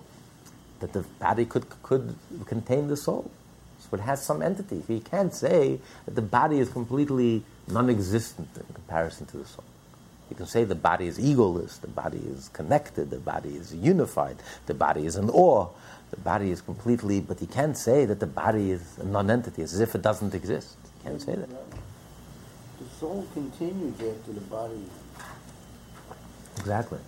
That 0.79 0.93
the 0.93 1.01
body 1.19 1.45
could, 1.45 1.65
could 1.83 2.15
contain 2.45 2.87
the 2.87 2.97
soul. 2.97 3.31
So 3.79 3.89
it 3.97 4.01
has 4.01 4.23
some 4.23 4.41
entity. 4.41 4.83
You 4.87 4.99
can't 4.99 5.33
say 5.33 5.79
that 6.05 6.15
the 6.15 6.21
body 6.21 6.59
is 6.59 6.69
completely 6.69 7.43
non 7.67 7.89
existent 7.89 8.49
in 8.55 8.73
comparison 8.73 9.25
to 9.27 9.37
the 9.37 9.45
soul. 9.45 9.63
You 10.29 10.35
can 10.35 10.47
say 10.47 10.63
the 10.63 10.75
body 10.75 11.05
is 11.05 11.19
egoless, 11.19 11.79
the 11.79 11.87
body 11.87 12.17
is 12.17 12.49
connected, 12.49 13.11
the 13.11 13.19
body 13.19 13.49
is 13.49 13.73
unified, 13.75 14.37
the 14.65 14.73
body 14.73 15.05
is 15.05 15.17
an 15.17 15.29
awe, 15.29 15.67
the 16.09 16.17
body 16.17 16.49
is 16.49 16.61
completely, 16.61 17.21
but 17.21 17.39
you 17.41 17.47
can't 17.47 17.77
say 17.77 18.05
that 18.05 18.19
the 18.19 18.27
body 18.27 18.71
is 18.71 18.97
a 18.97 19.05
non 19.05 19.29
entity, 19.29 19.61
as 19.61 19.79
if 19.79 19.93
it 19.93 20.01
doesn't 20.01 20.33
exist. 20.33 20.77
You 20.83 21.11
can't 21.11 21.21
say 21.21 21.35
that. 21.35 21.49
Soul 22.99 23.27
continues 23.33 23.93
after 23.95 24.33
the 24.33 24.41
body. 24.41 24.85
Exactly. 26.57 26.99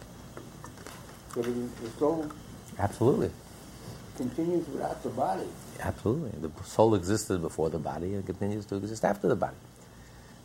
So 1.33 1.41
the, 1.41 1.51
the 1.51 1.89
soul 1.97 2.29
Absolutely. 2.79 3.31
continues 4.17 4.67
without 4.67 5.01
the 5.03 5.09
body. 5.09 5.47
Absolutely. 5.79 6.49
The 6.49 6.63
soul 6.63 6.95
existed 6.95 7.41
before 7.41 7.69
the 7.69 7.79
body 7.79 8.13
and 8.15 8.25
continues 8.25 8.65
to 8.67 8.75
exist 8.75 9.05
after 9.05 9.27
the 9.27 9.35
body. 9.35 9.55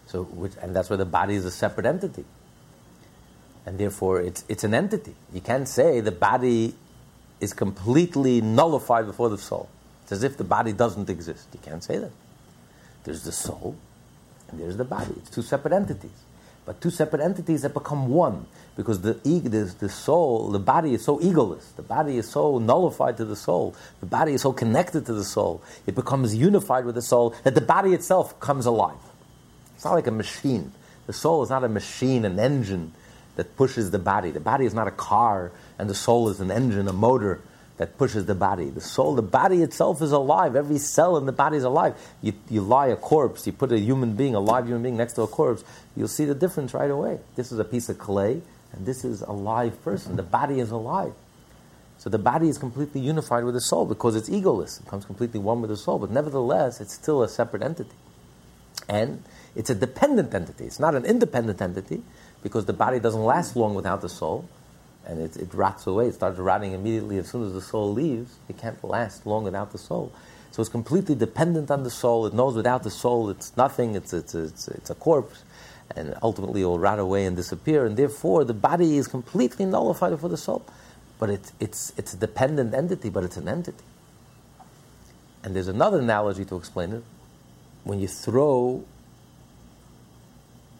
So, 0.06 0.24
which, 0.24 0.52
and 0.60 0.76
that's 0.76 0.90
why 0.90 0.96
the 0.96 1.06
body 1.06 1.34
is 1.34 1.44
a 1.44 1.50
separate 1.50 1.86
entity. 1.86 2.24
And 3.64 3.78
therefore, 3.78 4.20
it's, 4.20 4.44
it's 4.48 4.64
an 4.64 4.74
entity. 4.74 5.14
You 5.32 5.40
can't 5.40 5.68
say 5.68 6.00
the 6.00 6.12
body 6.12 6.74
is 7.40 7.52
completely 7.52 8.40
nullified 8.40 9.06
before 9.06 9.28
the 9.28 9.38
soul. 9.38 9.68
It's 10.02 10.12
as 10.12 10.22
if 10.22 10.36
the 10.36 10.44
body 10.44 10.72
doesn't 10.72 11.08
exist. 11.08 11.48
You 11.52 11.60
can't 11.62 11.82
say 11.82 11.98
that. 11.98 12.10
There's 13.04 13.24
the 13.24 13.32
soul, 13.32 13.76
and 14.52 14.60
there's 14.60 14.76
the 14.76 14.84
body. 14.84 15.12
It's 15.16 15.30
two 15.30 15.42
separate 15.42 15.72
entities. 15.72 16.10
But 16.64 16.80
two 16.80 16.90
separate 16.90 17.22
entities 17.22 17.62
that 17.62 17.74
become 17.74 18.08
one 18.08 18.46
because 18.76 19.00
the, 19.00 19.14
the, 19.14 19.74
the 19.80 19.88
soul, 19.88 20.50
the 20.50 20.60
body 20.60 20.94
is 20.94 21.04
so 21.04 21.18
egoless. 21.18 21.74
The 21.74 21.82
body 21.82 22.18
is 22.18 22.30
so 22.30 22.58
nullified 22.58 23.16
to 23.16 23.24
the 23.24 23.34
soul. 23.34 23.74
The 24.00 24.06
body 24.06 24.34
is 24.34 24.42
so 24.42 24.52
connected 24.52 25.04
to 25.06 25.12
the 25.12 25.24
soul. 25.24 25.62
It 25.86 25.96
becomes 25.96 26.36
unified 26.36 26.84
with 26.84 26.94
the 26.94 27.02
soul 27.02 27.34
that 27.42 27.56
the 27.56 27.60
body 27.60 27.94
itself 27.94 28.38
comes 28.38 28.64
alive. 28.66 28.98
It's 29.74 29.84
not 29.84 29.94
like 29.94 30.06
a 30.06 30.12
machine. 30.12 30.72
The 31.06 31.12
soul 31.12 31.42
is 31.42 31.50
not 31.50 31.64
a 31.64 31.68
machine, 31.68 32.24
an 32.24 32.38
engine 32.38 32.92
that 33.34 33.56
pushes 33.56 33.90
the 33.90 33.98
body. 33.98 34.30
The 34.30 34.40
body 34.40 34.64
is 34.64 34.74
not 34.74 34.86
a 34.86 34.92
car, 34.92 35.50
and 35.78 35.90
the 35.90 35.94
soul 35.94 36.28
is 36.28 36.40
an 36.40 36.52
engine, 36.52 36.86
a 36.86 36.92
motor 36.92 37.40
that 37.78 37.98
pushes 37.98 38.26
the 38.26 38.34
body. 38.34 38.68
The 38.70 38.80
soul, 38.80 39.14
the 39.14 39.22
body 39.22 39.62
itself 39.62 40.02
is 40.02 40.12
alive. 40.12 40.56
Every 40.56 40.78
cell 40.78 41.16
in 41.16 41.26
the 41.26 41.32
body 41.32 41.56
is 41.56 41.64
alive. 41.64 41.94
You, 42.20 42.34
you 42.48 42.60
lie 42.60 42.88
a 42.88 42.96
corpse, 42.96 43.46
you 43.46 43.52
put 43.52 43.72
a 43.72 43.78
human 43.78 44.14
being, 44.14 44.34
a 44.34 44.40
live 44.40 44.66
human 44.66 44.82
being 44.82 44.96
next 44.96 45.14
to 45.14 45.22
a 45.22 45.26
corpse, 45.26 45.64
you'll 45.96 46.08
see 46.08 46.24
the 46.24 46.34
difference 46.34 46.74
right 46.74 46.90
away. 46.90 47.18
This 47.34 47.50
is 47.50 47.58
a 47.58 47.64
piece 47.64 47.88
of 47.88 47.98
clay, 47.98 48.42
and 48.72 48.86
this 48.86 49.04
is 49.04 49.22
a 49.22 49.32
live 49.32 49.82
person. 49.82 50.16
The 50.16 50.22
body 50.22 50.60
is 50.60 50.70
alive. 50.70 51.14
So 51.98 52.10
the 52.10 52.18
body 52.18 52.48
is 52.48 52.58
completely 52.58 53.00
unified 53.00 53.44
with 53.44 53.54
the 53.54 53.60
soul 53.60 53.86
because 53.86 54.16
it's 54.16 54.28
egoless. 54.28 54.80
It 54.80 54.84
becomes 54.84 55.04
completely 55.04 55.38
one 55.38 55.60
with 55.60 55.70
the 55.70 55.76
soul. 55.76 56.00
But 56.00 56.10
nevertheless, 56.10 56.80
it's 56.80 56.92
still 56.92 57.22
a 57.22 57.28
separate 57.28 57.62
entity. 57.62 57.94
And 58.88 59.22
it's 59.54 59.70
a 59.70 59.74
dependent 59.74 60.34
entity. 60.34 60.64
It's 60.64 60.80
not 60.80 60.96
an 60.96 61.04
independent 61.04 61.62
entity 61.62 62.02
because 62.42 62.64
the 62.64 62.72
body 62.72 62.98
doesn't 62.98 63.22
last 63.22 63.54
long 63.54 63.74
without 63.74 64.00
the 64.00 64.08
soul 64.08 64.48
and 65.06 65.20
it, 65.20 65.36
it 65.36 65.52
rots 65.54 65.86
away. 65.86 66.06
It 66.08 66.14
starts 66.14 66.38
rotting 66.38 66.72
immediately 66.72 67.18
as 67.18 67.28
soon 67.28 67.44
as 67.44 67.52
the 67.52 67.60
soul 67.60 67.92
leaves. 67.92 68.34
It 68.48 68.58
can't 68.58 68.82
last 68.84 69.26
long 69.26 69.44
without 69.44 69.72
the 69.72 69.78
soul. 69.78 70.12
So 70.52 70.60
it's 70.60 70.70
completely 70.70 71.14
dependent 71.14 71.70
on 71.70 71.82
the 71.82 71.90
soul. 71.90 72.26
It 72.26 72.34
knows 72.34 72.54
without 72.54 72.82
the 72.82 72.90
soul 72.90 73.30
it's 73.30 73.56
nothing, 73.56 73.94
it's, 73.94 74.12
it's, 74.12 74.34
it's, 74.34 74.68
it's 74.68 74.90
a 74.90 74.94
corpse, 74.94 75.44
and 75.96 76.14
ultimately 76.22 76.62
it 76.62 76.66
will 76.66 76.78
rot 76.78 76.98
away 76.98 77.24
and 77.24 77.34
disappear. 77.34 77.86
And 77.86 77.96
therefore, 77.96 78.44
the 78.44 78.54
body 78.54 78.98
is 78.98 79.08
completely 79.08 79.64
nullified 79.64 80.18
for 80.20 80.28
the 80.28 80.36
soul. 80.36 80.64
But 81.18 81.30
it, 81.30 81.52
it's, 81.58 81.92
it's 81.96 82.14
a 82.14 82.16
dependent 82.16 82.74
entity, 82.74 83.08
but 83.08 83.24
it's 83.24 83.36
an 83.36 83.48
entity. 83.48 83.84
And 85.42 85.56
there's 85.56 85.68
another 85.68 85.98
analogy 85.98 86.44
to 86.44 86.56
explain 86.56 86.92
it. 86.92 87.02
When 87.84 87.98
you 87.98 88.08
throw 88.08 88.84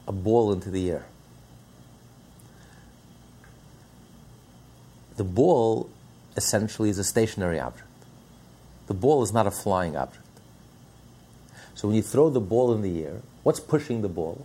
a 0.07 0.13
ball 0.13 0.53
into 0.53 0.71
the 0.71 0.91
air, 0.91 1.07
the 5.23 5.29
ball 5.29 5.89
essentially 6.37 6.91
is 6.91 6.99
a 6.99 7.05
stationary 7.05 7.61
object. 7.61 7.87
The 8.89 8.95
ball 8.95 9.23
is 9.23 9.33
not 9.33 9.47
a 9.47 9.53
flying 9.53 9.97
object. 9.97 10.27
So 11.77 11.87
when 11.87 11.97
you 11.97 12.03
throw 12.03 12.29
the 12.29 12.41
ball 12.41 12.75
in 12.75 12.83
the 12.83 13.05
air, 13.05 13.23
what's 13.45 13.61
pushing 13.61 14.03
the 14.03 14.09
ball? 14.09 14.45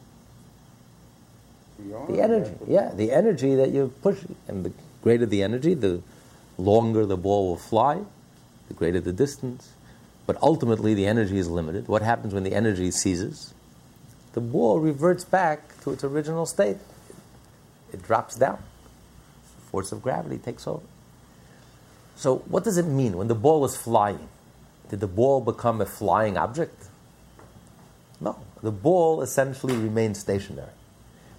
The 1.79 2.21
energy. 2.21 2.53
Yeah, 2.67 2.91
the 2.93 3.11
energy 3.11 3.55
that 3.55 3.71
you're 3.71 3.87
pushing. 3.87 4.35
And 4.47 4.65
the 4.65 4.71
greater 5.01 5.25
the 5.25 5.41
energy, 5.41 5.73
the 5.73 6.03
longer 6.59 7.07
the 7.07 7.17
ball 7.17 7.49
will 7.49 7.57
fly, 7.57 8.01
the 8.67 8.75
greater 8.75 8.99
the 8.99 9.13
distance. 9.13 9.73
But 10.27 10.37
ultimately, 10.43 10.93
the 10.93 11.07
energy 11.07 11.39
is 11.39 11.49
limited. 11.49 11.87
What 11.87 12.03
happens 12.03 12.35
when 12.35 12.43
the 12.43 12.53
energy 12.53 12.91
ceases? 12.91 13.55
The 14.33 14.41
ball 14.41 14.79
reverts 14.79 15.23
back 15.23 15.81
to 15.81 15.91
its 15.91 16.03
original 16.03 16.45
state. 16.45 16.77
It 17.91 18.03
drops 18.03 18.35
down 18.35 18.61
force 19.67 19.91
of 19.91 20.01
gravity 20.01 20.37
takes 20.37 20.67
over. 20.67 20.85
So, 22.15 22.37
what 22.49 22.63
does 22.63 22.77
it 22.77 22.85
mean 22.85 23.15
when 23.17 23.27
the 23.27 23.35
ball 23.35 23.63
is 23.65 23.75
flying? 23.77 24.27
Did 24.89 25.01
the 25.01 25.07
ball 25.07 25.41
become 25.41 25.81
a 25.81 25.85
flying 25.85 26.37
object? 26.37 26.87
No. 28.19 28.37
The 28.63 28.71
ball 28.71 29.21
essentially 29.21 29.75
remains 29.75 30.19
stationary. 30.19 30.71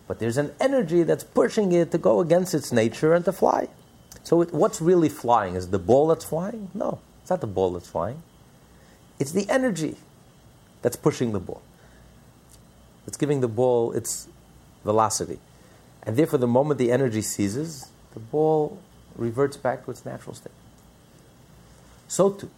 But 0.07 0.21
there's 0.21 0.37
an 0.37 0.53
energy 0.61 1.03
that's 1.03 1.25
pushing 1.25 1.73
it 1.73 1.91
to 1.91 1.99
go 1.99 2.21
against 2.21 2.55
its 2.55 2.73
nature 2.73 3.13
and 3.13 3.25
to 3.25 3.33
fly. 3.33 3.69
So, 4.23 4.43
it, 4.43 4.53
what's 4.53 4.81
really 4.81 5.09
flying? 5.09 5.57
Is 5.57 5.69
the 5.69 5.79
ball 5.79 6.09
that's 6.09 6.25
flying? 6.25 6.71
No, 6.75 7.01
it's 7.23 7.31
not 7.31 7.41
the 7.41 7.47
ball 7.49 7.73
that's 7.73 7.89
flying. 7.89 8.23
It's 9.19 9.33
the 9.33 9.49
energy 9.51 9.97
that's 10.83 10.97
pushing 10.97 11.33
the 11.33 11.41
ball. 11.41 11.63
It's 13.07 13.17
giving 13.17 13.41
the 13.41 13.49
ball 13.49 13.93
its 13.93 14.29
velocity. 14.85 15.41
And 16.05 16.17
therefore, 16.17 16.39
the 16.39 16.47
moment 16.47 16.79
the 16.79 16.93
energy 16.93 17.23
ceases, 17.23 17.91
the 18.19 18.25
ball 18.25 18.81
reverts 19.17 19.57
back 19.57 19.85
to 19.85 19.91
its 19.93 20.05
natural 20.05 20.35
state. 20.35 20.53
So 22.09 22.31
too, 22.31 22.51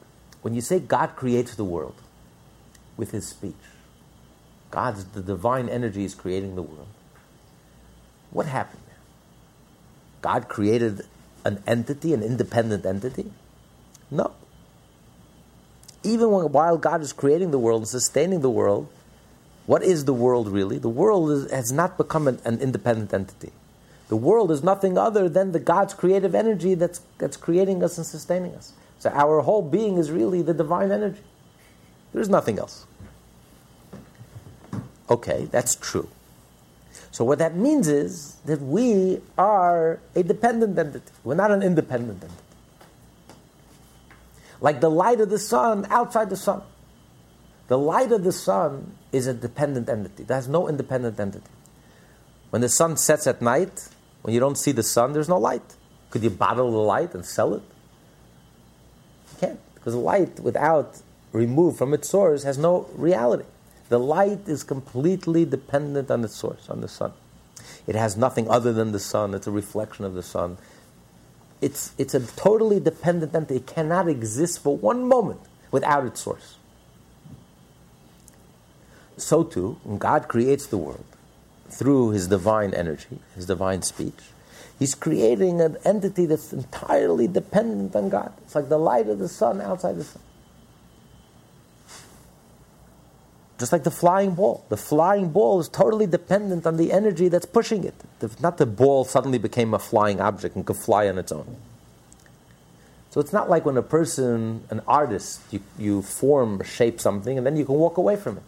when 0.43 0.55
you 0.55 0.61
say 0.61 0.81
God 0.81 1.17
creates 1.17 1.55
the 1.55 1.65
world 1.65 1.97
with 2.97 3.11
his 3.11 3.29
speech, 3.29 3.55
God's 4.71 5.05
the 5.05 5.21
divine 5.21 5.69
energy 5.69 6.05
is 6.05 6.15
creating 6.15 6.55
the 6.55 6.63
world. 6.63 6.89
What 8.31 8.47
happened 8.47 8.83
there? 8.87 8.97
God 10.23 10.49
created 10.49 11.03
an 11.45 11.63
entity, 11.67 12.15
an 12.15 12.23
independent 12.23 12.87
entity? 12.87 13.33
No. 14.11 14.33
Even 16.03 16.31
when, 16.31 16.53
while 16.53 16.79
God 16.79 17.03
is 17.03 17.13
creating 17.13 17.51
the 17.51 17.59
world 17.59 17.83
and 17.83 17.89
sustaining 17.89 18.41
the 18.41 18.51
world, 18.51 18.89
what 19.67 19.83
is 19.83 20.05
the 20.05 20.15
world 20.15 20.49
really? 20.49 20.79
The 20.79 20.89
world 20.89 21.31
is, 21.31 21.51
has 21.51 21.73
not 21.73 21.99
become 21.99 22.29
an, 22.29 22.39
an, 22.45 22.61
independent 22.61 23.13
entity. 23.13 23.53
The 24.11 24.17
world 24.17 24.51
is 24.51 24.65
nothing 24.65 24.99
other 24.99 25.29
than 25.29 25.53
the 25.53 25.61
God's 25.61 25.95
creative 25.95 26.35
energy 26.35 26.75
that's, 26.75 27.01
that's 27.19 27.37
creating 27.37 27.85
us 27.85 27.97
and 27.97 28.05
sustaining 28.05 28.57
us. 28.57 28.73
So 28.99 29.09
our 29.11 29.41
whole 29.41 29.63
being 29.63 29.99
is 29.99 30.11
really 30.11 30.43
the 30.43 30.53
divine 30.53 30.91
energy. 30.91 31.23
There's 32.13 32.29
nothing 32.29 32.59
else. 32.59 32.87
Okay, 35.09 35.47
that's 35.53 35.77
true. 35.77 36.09
So 37.13 37.25
what 37.25 37.39
that 37.39 37.55
means 37.55 37.87
is 37.87 38.35
that 38.47 38.61
we 38.61 39.21
are 39.39 40.01
a 40.17 40.25
dependent 40.25 40.77
entity. 40.77 41.13
We're 41.23 41.37
not 41.37 41.53
an 41.53 41.63
independent 41.63 42.25
entity. 42.25 42.43
Like 44.61 44.81
the 44.81 44.91
light 44.91 45.21
of 45.21 45.31
the 45.31 45.39
sun 45.39 45.87
outside 45.89 46.31
the 46.31 46.37
sun. 46.37 46.63
The 47.69 47.79
light 47.79 48.11
of 48.11 48.25
the 48.25 48.33
sun 48.33 48.97
is 49.13 49.29
a 49.29 49.35
dependent 49.35 49.89
entity. 49.89 50.25
There's 50.25 50.49
no 50.49 50.69
independent 50.69 51.21
entity. 51.21 51.47
When 52.51 52.61
the 52.61 52.69
sun 52.69 52.97
sets 52.97 53.29
at 53.29 53.41
night, 53.41 53.89
when 54.23 54.35
you 54.35 54.41
don't 54.41 54.57
see 54.57 54.73
the 54.73 54.83
sun, 54.83 55.13
there's 55.13 55.29
no 55.29 55.39
light. 55.39 55.77
Could 56.11 56.23
you 56.23 56.31
bottle 56.31 56.71
the 56.71 56.79
light 56.79 57.15
and 57.15 57.25
sell 57.25 57.55
it? 57.55 57.63
You 59.33 59.39
can't, 59.39 59.61
because 59.75 59.95
light 59.95 60.41
without 60.41 60.99
removed 61.33 61.79
from 61.79 61.95
its 61.95 62.09
source 62.09 62.43
has 62.43 62.59
no 62.59 62.89
reality. 62.95 63.45
The 63.89 63.99
light 63.99 64.49
is 64.49 64.63
completely 64.63 65.45
dependent 65.45 66.11
on 66.11 66.25
its 66.25 66.35
source, 66.37 66.69
on 66.69 66.81
the 66.81 66.89
sun. 66.89 67.13
It 67.87 67.95
has 67.95 68.17
nothing 68.17 68.49
other 68.49 68.73
than 68.73 68.93
the 68.93 68.99
sun, 68.99 69.35
it's 69.35 69.47
a 69.47 69.51
reflection 69.51 70.05
of 70.05 70.15
the 70.15 70.23
sun. 70.23 70.59
It's, 71.61 71.93
it's 71.99 72.15
a 72.15 72.21
totally 72.21 72.81
dependent 72.81 73.35
entity. 73.35 73.57
It 73.57 73.67
cannot 73.67 74.09
exist 74.09 74.61
for 74.63 74.77
one 74.77 75.07
moment 75.07 75.41
without 75.71 76.07
its 76.07 76.21
source. 76.21 76.57
So 79.19 79.45
too, 79.45 79.79
when 79.85 79.99
God 79.99 80.27
creates 80.27 80.67
the 80.67 80.79
world 80.79 81.05
through 81.73 82.11
his 82.11 82.29
divine 82.29 82.75
energy, 82.75 83.21
his 83.35 83.47
divine 83.47 83.83
speech, 83.83 84.19
he's 84.79 84.95
creating 84.95 85.61
an 85.61 85.77
entity 85.85 86.27
that's 86.27 86.53
entirely 86.53 87.29
dependent 87.29 87.95
on 87.97 88.09
God. 88.09 88.33
It's 88.43 88.55
like 88.55 88.69
the 88.69 88.79
light 88.79 89.09
of 89.09 89.19
the 89.19 89.29
sun 89.29 89.61
outside 89.61 89.97
the 89.97 90.05
sun. 90.05 90.23
Just 93.59 93.73
like 93.73 93.85
the 93.85 93.91
flying 93.91 94.35
ball. 94.35 94.65
The 94.71 94.79
flying 94.79 95.31
ball 95.31 95.61
is 95.61 95.69
totally 95.69 96.07
dependent 96.07 96.67
on 96.67 96.79
the 96.79 96.93
energy 96.93 97.29
that's 97.29 97.45
pushing 97.45 97.85
it. 97.85 97.95
Not 98.41 98.57
the 98.57 98.65
ball 98.65 99.05
suddenly 99.05 99.37
became 99.37 99.75
a 99.75 99.79
flying 99.79 100.19
object 100.19 100.57
and 100.57 100.65
could 100.65 100.77
fly 100.79 101.09
on 101.09 101.19
its 101.19 101.31
own. 101.31 101.57
So 103.11 103.21
it's 103.21 103.35
not 103.35 103.51
like 103.51 103.67
when 103.67 103.77
a 103.77 103.83
person, 103.83 104.65
an 104.71 104.81
artist, 104.89 105.43
you, 105.51 105.61
you 105.77 106.01
form, 106.01 106.63
shape 106.63 107.01
something, 107.01 107.37
and 107.37 107.47
then 107.47 107.57
you 107.57 107.67
can 107.67 107.75
walk 107.75 107.99
away 107.99 108.17
from 108.17 108.39
it. 108.39 108.43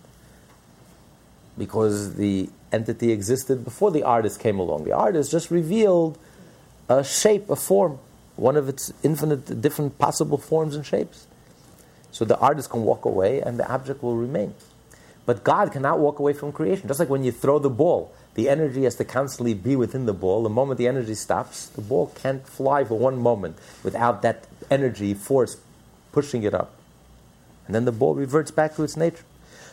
Because 1.59 2.14
the 2.14 2.48
entity 2.72 3.12
existed 3.12 3.64
before 3.64 3.90
the 3.90 4.03
artist 4.03 4.40
came 4.40 4.59
along. 4.59 4.84
The 4.84 4.92
artist 4.92 5.30
just 5.30 5.50
revealed 5.50 6.18
a 6.88 7.05
shape, 7.05 7.50
a 7.50 7.57
form, 7.57 7.98
one 8.36 8.57
of 8.57 8.68
its 8.68 8.92
infinite 9.03 9.61
different 9.61 9.98
possible 9.98 10.38
forms 10.38 10.74
and 10.74 10.84
shapes. 10.84 11.26
So 12.11 12.24
the 12.24 12.38
artist 12.38 12.70
can 12.70 12.82
walk 12.82 13.05
away 13.05 13.40
and 13.40 13.59
the 13.59 13.70
object 13.70 14.03
will 14.03 14.16
remain. 14.16 14.55
But 15.24 15.44
God 15.44 15.72
cannot 15.72 16.00
walk 16.00 16.18
away 16.18 16.32
from 16.32 16.53
creation. 16.53 16.88
Just 16.88 17.00
like 17.00 17.09
when 17.09 17.24
you 17.24 17.32
throw 17.32 17.59
the 17.59 17.70
ball, 17.70 18.12
the 18.34 18.48
energy 18.48 18.84
has 18.84 18.96
to 18.96 19.05
constantly 19.05 19.55
be 19.55 19.76
within 19.76 20.07
the 20.07 20.12
ball. 20.12 20.42
The 20.42 20.48
moment 20.48 20.78
the 20.78 20.88
energy 20.88 21.14
stops, 21.14 21.66
the 21.66 21.82
ball 21.82 22.12
can't 22.14 22.46
fly 22.46 22.84
for 22.84 22.98
one 22.98 23.18
moment 23.18 23.57
without 23.82 24.22
that 24.22 24.46
energy 24.70 25.14
force 25.14 25.59
pushing 26.12 26.42
it 26.42 26.55
up. 26.55 26.72
And 27.66 27.74
then 27.74 27.84
the 27.84 27.92
ball 27.92 28.14
reverts 28.14 28.50
back 28.50 28.74
to 28.76 28.82
its 28.82 28.96
nature. 28.96 29.24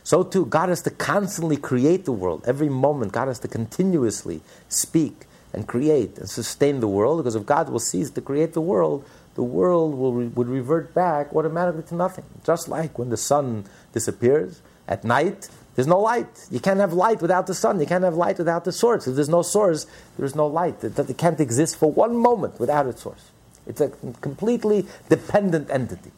So 0.03 0.23
too, 0.23 0.45
God 0.45 0.69
has 0.69 0.81
to 0.83 0.89
constantly 0.89 1.57
create 1.57 2.05
the 2.05 2.11
world. 2.11 2.43
Every 2.47 2.69
moment, 2.69 3.11
God 3.11 3.27
has 3.27 3.39
to 3.39 3.47
continuously 3.47 4.41
speak 4.67 5.25
and 5.53 5.67
create 5.67 6.17
and 6.17 6.29
sustain 6.29 6.79
the 6.79 6.87
world. 6.87 7.19
Because 7.19 7.35
if 7.35 7.45
God 7.45 7.69
will 7.69 7.79
cease 7.79 8.09
to 8.11 8.21
create 8.21 8.53
the 8.53 8.61
world, 8.61 9.05
the 9.35 9.43
world 9.43 9.95
will 9.95 10.13
re- 10.13 10.27
would 10.27 10.47
revert 10.47 10.93
back 10.93 11.33
automatically 11.33 11.83
to 11.83 11.95
nothing. 11.95 12.25
Just 12.43 12.67
like 12.67 12.97
when 12.97 13.09
the 13.09 13.17
sun 13.17 13.65
disappears, 13.93 14.61
at 14.89 15.03
night, 15.03 15.47
there's 15.75 15.87
no 15.87 15.99
light. 15.99 16.47
You 16.49 16.59
can't 16.59 16.79
have 16.79 16.93
light 16.93 17.21
without 17.21 17.47
the 17.47 17.53
sun. 17.53 17.79
You 17.79 17.85
can't 17.85 18.03
have 18.03 18.15
light 18.15 18.39
without 18.39 18.65
the 18.65 18.71
source. 18.71 19.07
If 19.07 19.15
there's 19.15 19.29
no 19.29 19.43
source, 19.43 19.85
there's 20.17 20.35
no 20.35 20.47
light. 20.47 20.83
It, 20.83 20.97
it 20.97 21.17
can't 21.17 21.39
exist 21.39 21.77
for 21.77 21.91
one 21.91 22.17
moment 22.17 22.59
without 22.59 22.87
its 22.87 23.03
source. 23.03 23.31
It's 23.67 23.79
a 23.79 23.89
completely 24.19 24.87
dependent 25.07 25.69
entity. 25.69 26.11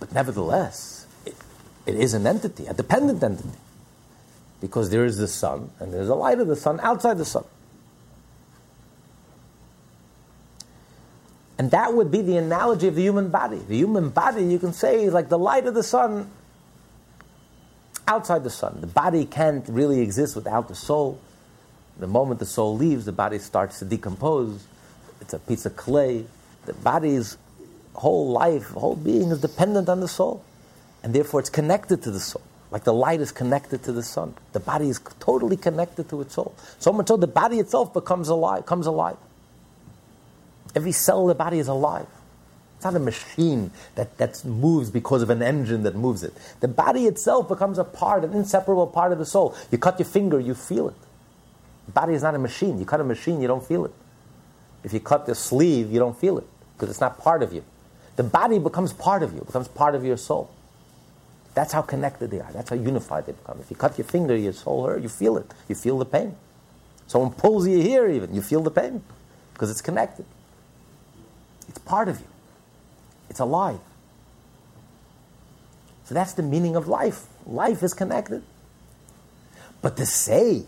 But 0.00 0.12
nevertheless, 0.12 0.93
it, 1.86 1.94
is 1.94 2.14
an 2.14 2.26
entity, 2.26 2.66
a 2.66 2.74
dependent 2.74 3.22
entity. 3.22 3.58
Because 4.60 4.90
there 4.90 5.04
is 5.04 5.18
the 5.18 5.28
sun, 5.28 5.70
and 5.78 5.92
there's 5.92 6.08
a 6.08 6.14
light 6.14 6.40
of 6.40 6.46
the 6.46 6.56
sun 6.56 6.80
outside 6.80 7.18
the 7.18 7.24
sun. 7.24 7.44
And 11.58 11.70
that 11.70 11.94
would 11.94 12.10
be 12.10 12.22
the 12.22 12.36
analogy 12.36 12.88
of 12.88 12.94
the 12.94 13.02
human 13.02 13.28
body. 13.28 13.58
The 13.58 13.76
human 13.76 14.10
body, 14.10 14.44
you 14.44 14.58
can 14.58 14.72
say, 14.72 15.04
is 15.04 15.12
like 15.12 15.28
the 15.28 15.38
light 15.38 15.66
of 15.66 15.74
the 15.74 15.82
sun 15.82 16.30
outside 18.08 18.42
the 18.42 18.50
sun. 18.50 18.78
The 18.80 18.86
body 18.86 19.24
can't 19.24 19.66
really 19.68 20.00
exist 20.00 20.34
without 20.34 20.68
the 20.68 20.74
soul. 20.74 21.20
The 21.98 22.06
moment 22.06 22.40
the 22.40 22.46
soul 22.46 22.76
leaves, 22.76 23.04
the 23.04 23.12
body 23.12 23.38
starts 23.38 23.78
to 23.78 23.84
decompose. 23.84 24.66
It's 25.20 25.32
a 25.32 25.38
piece 25.38 25.64
of 25.64 25.76
clay. 25.76 26.26
The 26.66 26.74
body's 26.74 27.36
whole 27.94 28.30
life, 28.30 28.70
whole 28.70 28.96
being 28.96 29.30
is 29.30 29.40
dependent 29.40 29.88
on 29.88 30.00
the 30.00 30.08
soul. 30.08 30.44
And 31.04 31.14
therefore 31.14 31.38
it's 31.38 31.50
connected 31.50 32.02
to 32.02 32.10
the 32.10 32.18
soul. 32.18 32.42
Like 32.70 32.82
the 32.82 32.94
light 32.94 33.20
is 33.20 33.30
connected 33.30 33.84
to 33.84 33.92
the 33.92 34.02
sun. 34.02 34.34
The 34.52 34.58
body 34.58 34.88
is 34.88 34.98
totally 35.20 35.56
connected 35.56 36.08
to 36.08 36.22
its 36.22 36.34
soul. 36.34 36.56
So 36.80 36.92
much 36.92 37.06
so 37.08 37.16
the 37.16 37.28
body 37.28 37.60
itself 37.60 37.92
becomes 37.92 38.28
alive, 38.28 38.66
comes 38.66 38.86
alive. 38.86 39.16
Every 40.74 40.90
cell 40.90 41.22
of 41.22 41.28
the 41.28 41.34
body 41.36 41.60
is 41.60 41.68
alive. 41.68 42.06
It's 42.76 42.84
not 42.84 42.96
a 42.96 42.98
machine 42.98 43.70
that, 43.94 44.16
that 44.18 44.44
moves 44.44 44.90
because 44.90 45.22
of 45.22 45.30
an 45.30 45.42
engine 45.42 45.84
that 45.84 45.94
moves 45.94 46.24
it. 46.24 46.34
The 46.60 46.68
body 46.68 47.04
itself 47.06 47.48
becomes 47.48 47.78
a 47.78 47.84
part, 47.84 48.24
an 48.24 48.32
inseparable 48.32 48.88
part 48.88 49.12
of 49.12 49.18
the 49.18 49.26
soul. 49.26 49.54
You 49.70 49.78
cut 49.78 49.98
your 49.98 50.06
finger, 50.06 50.40
you 50.40 50.54
feel 50.54 50.88
it. 50.88 50.96
The 51.86 51.92
body 51.92 52.14
is 52.14 52.22
not 52.22 52.34
a 52.34 52.38
machine. 52.38 52.78
You 52.78 52.86
cut 52.86 53.00
a 53.00 53.04
machine, 53.04 53.40
you 53.40 53.46
don't 53.46 53.64
feel 53.64 53.84
it. 53.84 53.92
If 54.82 54.92
you 54.92 55.00
cut 55.00 55.26
the 55.26 55.34
sleeve, 55.34 55.92
you 55.92 55.98
don't 55.98 56.18
feel 56.18 56.38
it 56.38 56.46
because 56.74 56.90
it's 56.90 57.00
not 57.00 57.18
part 57.18 57.42
of 57.42 57.52
you. 57.52 57.62
The 58.16 58.22
body 58.22 58.58
becomes 58.58 58.92
part 58.92 59.22
of 59.22 59.32
you, 59.34 59.40
becomes 59.40 59.68
part 59.68 59.94
of 59.94 60.04
your 60.04 60.16
soul. 60.16 60.50
That's 61.54 61.72
how 61.72 61.82
connected 61.82 62.30
they 62.30 62.40
are. 62.40 62.50
That's 62.52 62.70
how 62.70 62.76
unified 62.76 63.26
they 63.26 63.32
become. 63.32 63.60
If 63.60 63.70
you 63.70 63.76
cut 63.76 63.96
your 63.96 64.06
finger, 64.06 64.36
your 64.36 64.52
soul 64.52 64.86
hurt, 64.86 65.02
you 65.02 65.08
feel 65.08 65.36
it. 65.36 65.50
You 65.68 65.76
feel 65.76 65.98
the 65.98 66.04
pain. 66.04 66.36
Someone 67.06 67.32
pulls 67.32 67.68
you 67.68 67.80
here, 67.80 68.08
even, 68.08 68.34
you 68.34 68.42
feel 68.42 68.62
the 68.62 68.70
pain 68.70 69.02
because 69.52 69.70
it's 69.70 69.82
connected. 69.82 70.24
It's 71.68 71.78
part 71.78 72.08
of 72.08 72.20
you. 72.20 72.26
It's 73.30 73.40
alive. 73.40 73.78
So 76.04 76.14
that's 76.14 76.32
the 76.32 76.42
meaning 76.42 76.76
of 76.76 76.88
life. 76.88 77.26
Life 77.46 77.82
is 77.82 77.94
connected. 77.94 78.42
But 79.80 79.96
to 79.98 80.06
say 80.06 80.64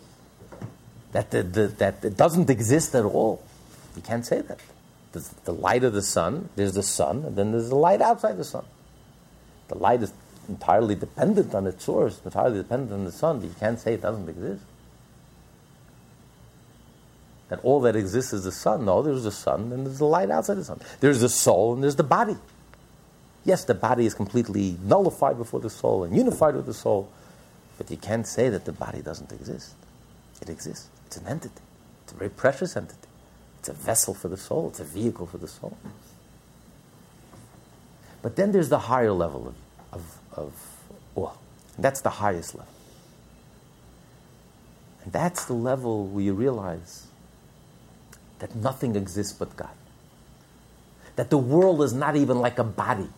that, 1.12 1.30
the, 1.30 1.42
the, 1.42 1.66
that 1.68 2.04
it 2.04 2.16
doesn't 2.16 2.48
exist 2.48 2.94
at 2.94 3.04
all, 3.04 3.42
you 3.96 4.02
can't 4.02 4.24
say 4.24 4.40
that. 4.42 4.60
The, 5.12 5.28
the 5.44 5.52
light 5.52 5.84
of 5.84 5.94
the 5.94 6.02
sun, 6.02 6.50
there's 6.56 6.74
the 6.74 6.82
sun, 6.82 7.24
and 7.24 7.36
then 7.36 7.52
there's 7.52 7.70
the 7.70 7.76
light 7.76 8.00
outside 8.00 8.36
the 8.36 8.44
sun. 8.44 8.64
The 9.68 9.78
light 9.78 10.02
is 10.02 10.12
entirely 10.48 10.94
dependent 10.94 11.55
on 11.55 11.66
its 11.66 11.85
source, 11.85 12.20
entirely 12.24 12.59
dependent 12.59 12.93
on 12.93 13.05
the 13.05 13.12
sun, 13.12 13.43
you 13.43 13.55
can't 13.59 13.78
say 13.78 13.94
it 13.94 14.02
doesn't 14.02 14.28
exist. 14.28 14.62
That 17.48 17.60
all 17.62 17.81
that 17.82 17.94
exists 17.94 18.32
is 18.32 18.44
the 18.44 18.52
sun. 18.52 18.85
No, 18.85 19.02
there's 19.02 19.23
the 19.23 19.31
sun 19.31 19.73
and 19.73 19.86
there's 19.86 19.98
the 19.98 20.06
light 20.06 20.31
outside 20.31 20.55
the 20.55 20.64
sun. 20.64 20.81
There's 21.01 21.20
the 21.20 21.28
soul 21.28 21.74
and 21.74 21.82
there's 21.82 21.97
the 21.97 22.02
body. 22.02 22.36
Yes, 23.44 23.64
the 23.64 23.74
body 23.74 24.06
is 24.06 24.14
completely 24.14 24.77
nullified 24.82 25.39
before 25.39 25.60
the 25.60 25.70
soul 25.70 26.02
and 26.02 26.16
unified 26.16 26.56
with 26.56 26.66
the 26.66 26.74
soul, 26.74 27.09
but 27.78 27.89
you 27.90 27.97
can't 27.97 28.27
say 28.27 28.48
that 28.48 28.64
the 28.64 28.73
body 28.73 29.01
doesn't 29.01 29.31
exist. 29.31 29.74
It 30.43 30.51
exists. 30.51 30.89
It's 31.06 31.16
an 31.16 31.28
entity. 31.28 31.62
It's 32.02 32.12
a 32.12 32.16
very 32.16 32.31
precious 32.31 32.77
entity. 32.77 33.09
It's 33.60 33.68
a 33.68 33.73
vessel 33.73 34.14
for 34.14 34.27
the 34.27 34.36
soul. 34.36 34.68
It's 34.68 34.81
a 34.81 34.85
vehicle 34.85 35.27
for 35.27 35.39
the 35.39 35.48
soul. 35.48 35.77
But 38.23 38.35
then 38.35 38.51
there's 38.51 38.68
the 38.68 38.81
higher 38.81 39.12
level 39.12 39.47
of, 39.47 39.55
of, 39.93 40.18
of 40.36 40.52
awe. 41.14 41.32
That's 41.78 42.00
the 42.00 42.10
highest 42.10 42.54
level. 42.54 42.72
And 45.04 45.12
that's 45.12 45.44
the 45.44 45.54
level 45.54 46.06
where 46.06 46.24
you 46.24 46.34
realize 46.34 47.06
that 48.38 48.54
nothing 48.54 48.96
exists 48.96 49.32
but 49.32 49.56
God. 49.56 49.70
That 51.16 51.30
the 51.30 51.38
world 51.38 51.82
is 51.82 51.92
not 51.92 52.16
even 52.16 52.38
like 52.38 52.58
a 52.58 52.64
body 52.64 53.08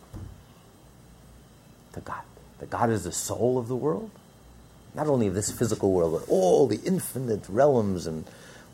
to 1.93 1.99
God. 1.99 2.21
That 2.59 2.69
God 2.69 2.89
is 2.89 3.03
the 3.03 3.11
soul 3.11 3.57
of 3.57 3.67
the 3.67 3.75
world. 3.75 4.11
Not 4.95 5.07
only 5.07 5.27
of 5.27 5.33
this 5.33 5.51
physical 5.51 5.91
world, 5.91 6.19
but 6.19 6.29
all 6.31 6.67
the 6.67 6.79
infinite 6.85 7.47
realms 7.49 8.07
and 8.07 8.25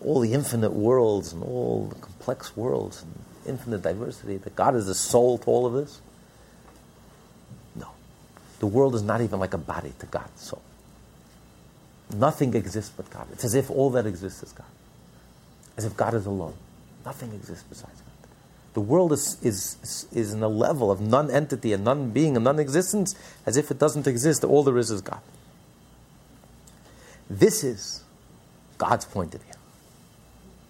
all 0.01 0.19
the 0.19 0.33
infinite 0.33 0.73
worlds 0.73 1.33
and 1.33 1.43
all 1.43 1.87
the 1.87 1.95
complex 1.95 2.55
worlds 2.55 3.01
and 3.01 3.13
infinite 3.45 3.81
diversity, 3.81 4.37
that 4.37 4.55
God 4.55 4.75
is 4.75 4.87
the 4.87 4.95
soul 4.95 5.37
to 5.39 5.45
all 5.45 5.65
of 5.65 5.73
this? 5.73 6.01
The 8.59 8.67
world 8.67 8.95
is 8.95 9.01
not 9.01 9.21
even 9.21 9.39
like 9.39 9.53
a 9.53 9.57
body 9.57 9.93
to 9.99 10.05
God. 10.05 10.29
So 10.35 10.59
Nothing 12.13 12.53
exists 12.53 12.91
but 12.95 13.09
God. 13.09 13.27
It's 13.33 13.43
as 13.43 13.55
if 13.55 13.71
all 13.71 13.89
that 13.91 14.05
exists 14.05 14.43
is 14.43 14.51
God. 14.51 14.67
As 15.77 15.85
if 15.85 15.97
God 15.97 16.13
is 16.13 16.25
alone. 16.25 16.53
Nothing 17.05 17.33
exists 17.33 17.65
besides 17.67 18.01
God. 18.01 18.29
The 18.73 18.81
world 18.81 19.11
is, 19.13 19.37
is, 19.41 20.07
is 20.11 20.33
in 20.33 20.43
a 20.43 20.47
level 20.47 20.91
of 20.91 21.01
non 21.01 21.31
entity 21.31 21.73
and 21.73 21.83
non 21.83 22.11
being 22.11 22.35
and 22.35 22.43
non 22.43 22.59
existence 22.59 23.15
as 23.45 23.57
if 23.57 23.71
it 23.71 23.79
doesn't 23.79 24.07
exist. 24.07 24.43
All 24.43 24.63
there 24.63 24.77
is 24.77 24.91
is 24.91 25.01
God. 25.01 25.21
This 27.29 27.63
is 27.63 28.03
God's 28.77 29.05
point 29.05 29.33
of 29.33 29.41
view. 29.41 29.53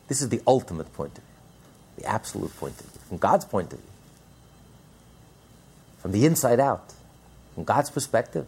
This 0.07 0.21
is 0.21 0.29
the 0.29 0.41
ultimate 0.47 0.93
point 0.93 1.17
of 1.17 1.23
view, 1.23 2.03
the 2.03 2.05
absolute 2.05 2.55
point 2.57 2.79
of 2.79 2.85
view, 2.85 3.01
from 3.07 3.17
God's 3.17 3.43
point 3.43 3.73
of 3.73 3.79
view, 3.79 3.89
from 5.97 6.11
the 6.11 6.25
inside 6.25 6.59
out, 6.59 6.93
from 7.55 7.63
God's 7.63 7.89
perspective. 7.89 8.45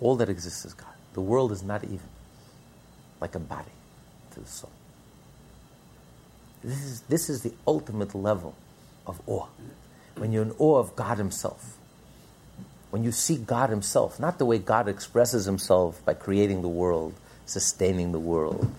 All 0.00 0.16
that 0.16 0.28
exists 0.28 0.64
is 0.64 0.74
God. 0.74 0.88
The 1.12 1.20
world 1.20 1.52
is 1.52 1.62
not 1.62 1.84
even 1.84 2.00
like 3.20 3.34
a 3.36 3.38
body 3.38 3.70
to 4.32 4.40
the 4.40 4.46
soul. 4.46 4.70
This 6.64 6.82
is, 6.84 7.00
this 7.02 7.30
is 7.30 7.42
the 7.42 7.52
ultimate 7.66 8.14
level 8.14 8.56
of 9.06 9.20
awe. 9.26 9.46
When 10.16 10.32
you're 10.32 10.42
in 10.42 10.52
awe 10.58 10.78
of 10.78 10.96
God 10.96 11.18
Himself. 11.18 11.76
When 12.90 13.04
you 13.04 13.12
see 13.12 13.36
God 13.36 13.70
Himself, 13.70 14.18
not 14.18 14.38
the 14.38 14.44
way 14.44 14.58
God 14.58 14.88
expresses 14.88 15.44
Himself 15.44 16.04
by 16.04 16.14
creating 16.14 16.62
the 16.62 16.68
world, 16.68 17.14
sustaining 17.46 18.12
the 18.12 18.20
world, 18.20 18.70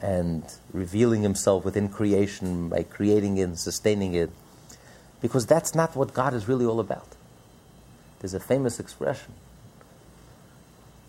and 0.00 0.42
revealing 0.72 1.22
Himself 1.22 1.64
within 1.64 1.88
creation 1.88 2.68
by 2.68 2.82
creating 2.82 3.36
it 3.36 3.42
and 3.42 3.58
sustaining 3.58 4.14
it, 4.14 4.30
because 5.20 5.46
that's 5.46 5.74
not 5.74 5.94
what 5.94 6.14
God 6.14 6.34
is 6.34 6.48
really 6.48 6.64
all 6.64 6.80
about. 6.80 7.06
There's 8.20 8.34
a 8.34 8.40
famous 8.40 8.78
expression 8.78 9.34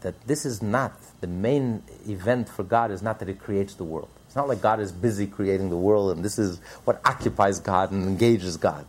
that 0.02 0.20
this 0.28 0.46
is 0.46 0.62
not 0.62 0.94
the 1.22 1.28
main 1.28 1.84
event 2.08 2.50
for 2.50 2.64
God 2.64 2.92
is 2.92 3.02
not 3.02 3.20
that 3.20 3.28
He 3.28 3.34
creates 3.36 3.76
the 3.76 3.84
world. 3.84 4.10
It's 4.26 4.36
not 4.36 4.48
like 4.48 4.62
God 4.62 4.80
is 4.80 4.92
busy 4.92 5.28
creating 5.28 5.70
the 5.70 5.78
world 5.78 6.16
and 6.16 6.26
this 6.26 6.40
is 6.40 6.60
what 6.86 7.00
occupies 7.06 7.60
God 7.60 7.92
and 7.92 8.04
engages 8.04 8.58
God. 8.58 8.86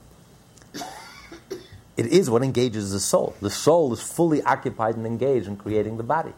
It 1.96 2.06
is 2.06 2.30
what 2.30 2.42
engages 2.42 2.92
the 2.92 3.00
soul. 3.00 3.34
The 3.40 3.50
soul 3.50 3.92
is 3.92 4.00
fully 4.00 4.42
occupied 4.42 4.96
and 4.96 5.04
engaged 5.04 5.46
in 5.46 5.56
creating 5.56 5.98
the 5.98 6.02
body. 6.02 6.32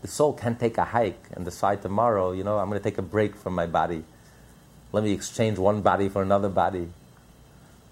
The 0.00 0.08
soul 0.08 0.32
can't 0.32 0.58
take 0.58 0.78
a 0.78 0.84
hike 0.84 1.22
and 1.32 1.44
decide 1.44 1.82
tomorrow, 1.82 2.32
you 2.32 2.42
know, 2.42 2.58
I'm 2.58 2.68
going 2.70 2.80
to 2.80 2.82
take 2.82 2.96
a 2.96 3.02
break 3.02 3.36
from 3.36 3.54
my 3.54 3.66
body. 3.66 4.02
Let 4.92 5.04
me 5.04 5.12
exchange 5.12 5.58
one 5.58 5.82
body 5.82 6.08
for 6.08 6.22
another 6.22 6.48
body. 6.48 6.88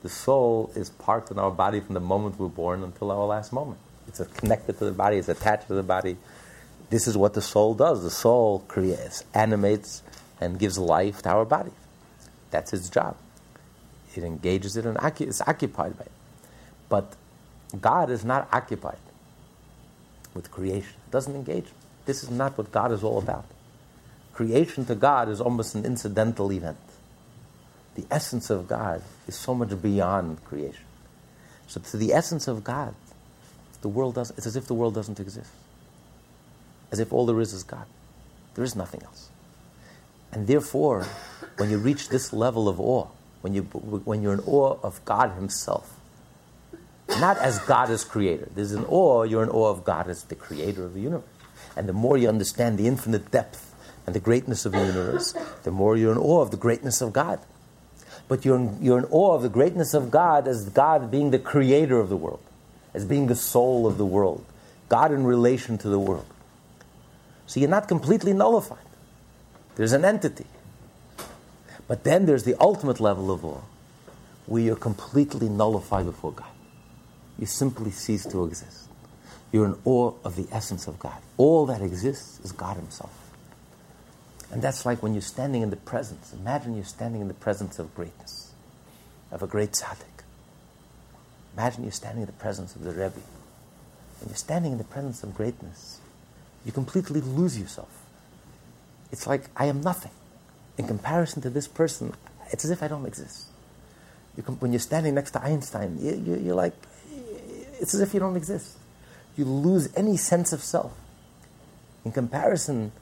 The 0.02 0.08
soul 0.08 0.70
is 0.74 0.90
part 0.90 1.30
in 1.30 1.38
our 1.38 1.50
body 1.50 1.80
from 1.80 1.94
the 1.94 2.00
moment 2.00 2.38
we're 2.38 2.48
born 2.48 2.84
until 2.84 3.10
our 3.10 3.26
last 3.26 3.52
moment. 3.52 3.80
It's 4.06 4.20
connected 4.36 4.78
to 4.78 4.84
the 4.84 4.92
body, 4.92 5.16
it's 5.16 5.28
attached 5.28 5.66
to 5.68 5.74
the 5.74 5.82
body. 5.82 6.16
This 6.90 7.06
is 7.06 7.16
what 7.16 7.34
the 7.34 7.42
soul 7.42 7.74
does. 7.74 8.02
The 8.02 8.10
soul 8.10 8.64
creates, 8.68 9.24
animates, 9.34 10.02
and 10.40 10.58
gives 10.58 10.78
life 10.78 11.22
to 11.22 11.30
our 11.30 11.44
body. 11.44 11.72
That's 12.50 12.72
its 12.72 12.88
job. 12.88 13.16
It 14.14 14.24
engages 14.24 14.76
it 14.76 14.86
and 14.86 14.98
is 15.20 15.42
occupied 15.46 15.98
by 15.98 16.04
it. 16.04 16.12
But 16.88 17.14
God 17.80 18.10
is 18.10 18.24
not 18.24 18.48
occupied 18.52 18.98
with 20.32 20.50
creation. 20.50 20.94
It 21.06 21.10
doesn't 21.10 21.34
engage. 21.34 21.66
This 22.06 22.22
is 22.22 22.30
not 22.30 22.56
what 22.56 22.72
God 22.72 22.92
is 22.92 23.04
all 23.04 23.18
about. 23.18 23.44
Creation 24.32 24.86
to 24.86 24.94
God 24.94 25.28
is 25.28 25.40
almost 25.40 25.74
an 25.74 25.84
incidental 25.84 26.50
event. 26.52 26.78
The 27.96 28.06
essence 28.10 28.48
of 28.48 28.66
God 28.66 29.02
is 29.28 29.36
so 29.36 29.54
much 29.54 29.80
beyond 29.80 30.44
creation. 30.44 30.84
So 31.68 31.80
to 31.80 31.96
the 31.96 32.12
essence 32.12 32.48
of 32.48 32.64
God, 32.64 32.94
the 33.82 33.88
world 33.88 34.16
does 34.16 34.30
it's 34.32 34.46
as 34.46 34.56
if 34.56 34.66
the 34.66 34.74
world 34.74 34.94
doesn't 34.94 35.20
exist. 35.20 35.50
As 36.90 36.98
if 36.98 37.12
all 37.12 37.26
there 37.26 37.40
is 37.40 37.52
is 37.52 37.62
God. 37.62 37.86
There 38.54 38.64
is 38.64 38.74
nothing 38.74 39.02
else. 39.04 39.28
And 40.32 40.46
therefore, 40.46 41.06
when 41.58 41.70
you 41.70 41.78
reach 41.78 42.08
this 42.08 42.32
level 42.32 42.68
of 42.68 42.80
awe, 42.80 43.06
when, 43.42 43.54
you, 43.54 43.62
when 43.62 44.22
you're 44.22 44.34
in 44.34 44.40
awe 44.40 44.78
of 44.82 45.04
God 45.04 45.32
Himself, 45.32 45.94
not 47.20 47.38
as 47.38 47.58
God 47.60 47.90
as 47.90 48.04
creator, 48.04 48.48
there's 48.54 48.72
an 48.72 48.84
awe, 48.86 49.22
you're 49.22 49.42
in 49.42 49.48
awe 49.48 49.70
of 49.70 49.84
God 49.84 50.08
as 50.08 50.24
the 50.24 50.34
creator 50.34 50.84
of 50.84 50.94
the 50.94 51.00
universe. 51.00 51.28
And 51.76 51.88
the 51.88 51.92
more 51.92 52.18
you 52.18 52.28
understand 52.28 52.78
the 52.78 52.86
infinite 52.86 53.30
depth 53.30 53.74
and 54.06 54.14
the 54.14 54.20
greatness 54.20 54.66
of 54.66 54.72
the 54.72 54.80
universe, 54.80 55.34
the 55.62 55.70
more 55.70 55.96
you're 55.96 56.12
in 56.12 56.18
awe 56.18 56.40
of 56.40 56.50
the 56.50 56.56
greatness 56.56 57.00
of 57.00 57.12
God. 57.12 57.40
But 58.28 58.44
you're 58.44 58.56
in, 58.56 58.78
you're 58.82 58.98
in 58.98 59.06
awe 59.06 59.34
of 59.34 59.42
the 59.42 59.48
greatness 59.48 59.94
of 59.94 60.10
God 60.10 60.46
as 60.46 60.68
God 60.68 61.10
being 61.10 61.30
the 61.30 61.38
creator 61.38 61.98
of 61.98 62.10
the 62.10 62.16
world, 62.16 62.42
as 62.94 63.04
being 63.04 63.26
the 63.26 63.34
soul 63.34 63.86
of 63.86 63.96
the 63.96 64.04
world, 64.04 64.44
God 64.88 65.12
in 65.12 65.24
relation 65.24 65.78
to 65.78 65.88
the 65.88 65.98
world. 65.98 66.26
So 67.46 67.58
you're 67.58 67.70
not 67.70 67.88
completely 67.88 68.34
nullified. 68.34 68.84
There's 69.76 69.92
an 69.92 70.04
entity. 70.04 70.46
But 71.86 72.04
then 72.04 72.26
there's 72.26 72.44
the 72.44 72.54
ultimate 72.60 73.00
level 73.00 73.30
of 73.30 73.44
awe, 73.44 73.62
where 74.44 74.62
you're 74.62 74.76
completely 74.76 75.48
nullified 75.48 76.04
before 76.04 76.32
God. 76.32 76.48
You 77.38 77.46
simply 77.46 77.90
cease 77.90 78.26
to 78.26 78.44
exist. 78.44 78.88
You're 79.52 79.64
in 79.64 79.76
awe 79.86 80.12
of 80.24 80.36
the 80.36 80.46
essence 80.52 80.86
of 80.86 80.98
God. 80.98 81.16
All 81.38 81.64
that 81.66 81.80
exists 81.80 82.40
is 82.44 82.52
God 82.52 82.76
Himself. 82.76 83.17
And 84.50 84.62
that's 84.62 84.86
like 84.86 85.02
when 85.02 85.12
you're 85.12 85.22
standing 85.22 85.62
in 85.62 85.70
the 85.70 85.76
presence. 85.76 86.32
Imagine 86.32 86.74
you're 86.74 86.84
standing 86.84 87.20
in 87.20 87.28
the 87.28 87.34
presence 87.34 87.78
of 87.78 87.94
greatness, 87.94 88.52
of 89.30 89.42
a 89.42 89.46
great 89.46 89.72
tzaddik. 89.72 90.24
Imagine 91.56 91.82
you're 91.82 91.92
standing 91.92 92.22
in 92.22 92.26
the 92.26 92.32
presence 92.32 92.74
of 92.74 92.82
the 92.82 92.90
Rebbe. 92.90 93.20
When 94.20 94.28
you're 94.28 94.36
standing 94.36 94.72
in 94.72 94.78
the 94.78 94.84
presence 94.84 95.22
of 95.22 95.34
greatness, 95.34 96.00
you 96.64 96.72
completely 96.72 97.20
lose 97.20 97.58
yourself. 97.58 97.90
It's 99.12 99.26
like, 99.26 99.44
I 99.56 99.66
am 99.66 99.80
nothing. 99.80 100.12
In 100.76 100.86
comparison 100.86 101.42
to 101.42 101.50
this 101.50 101.68
person, 101.68 102.14
it's 102.50 102.64
as 102.64 102.70
if 102.70 102.82
I 102.82 102.88
don't 102.88 103.06
exist. 103.06 103.46
You 104.36 104.42
when 104.44 104.72
you're 104.72 104.80
standing 104.80 105.14
next 105.14 105.32
to 105.32 105.42
Einstein, 105.42 105.98
you, 106.00 106.14
you, 106.14 106.40
you're 106.40 106.54
like, 106.54 106.74
it's 107.80 107.94
as 107.94 108.00
if 108.00 108.14
you 108.14 108.20
don't 108.20 108.36
exist. 108.36 108.76
You 109.36 109.44
lose 109.44 109.88
any 109.96 110.16
sense 110.16 110.52
of 110.52 110.60
self. 110.60 110.92
In 112.04 112.12
comparison 112.12 112.92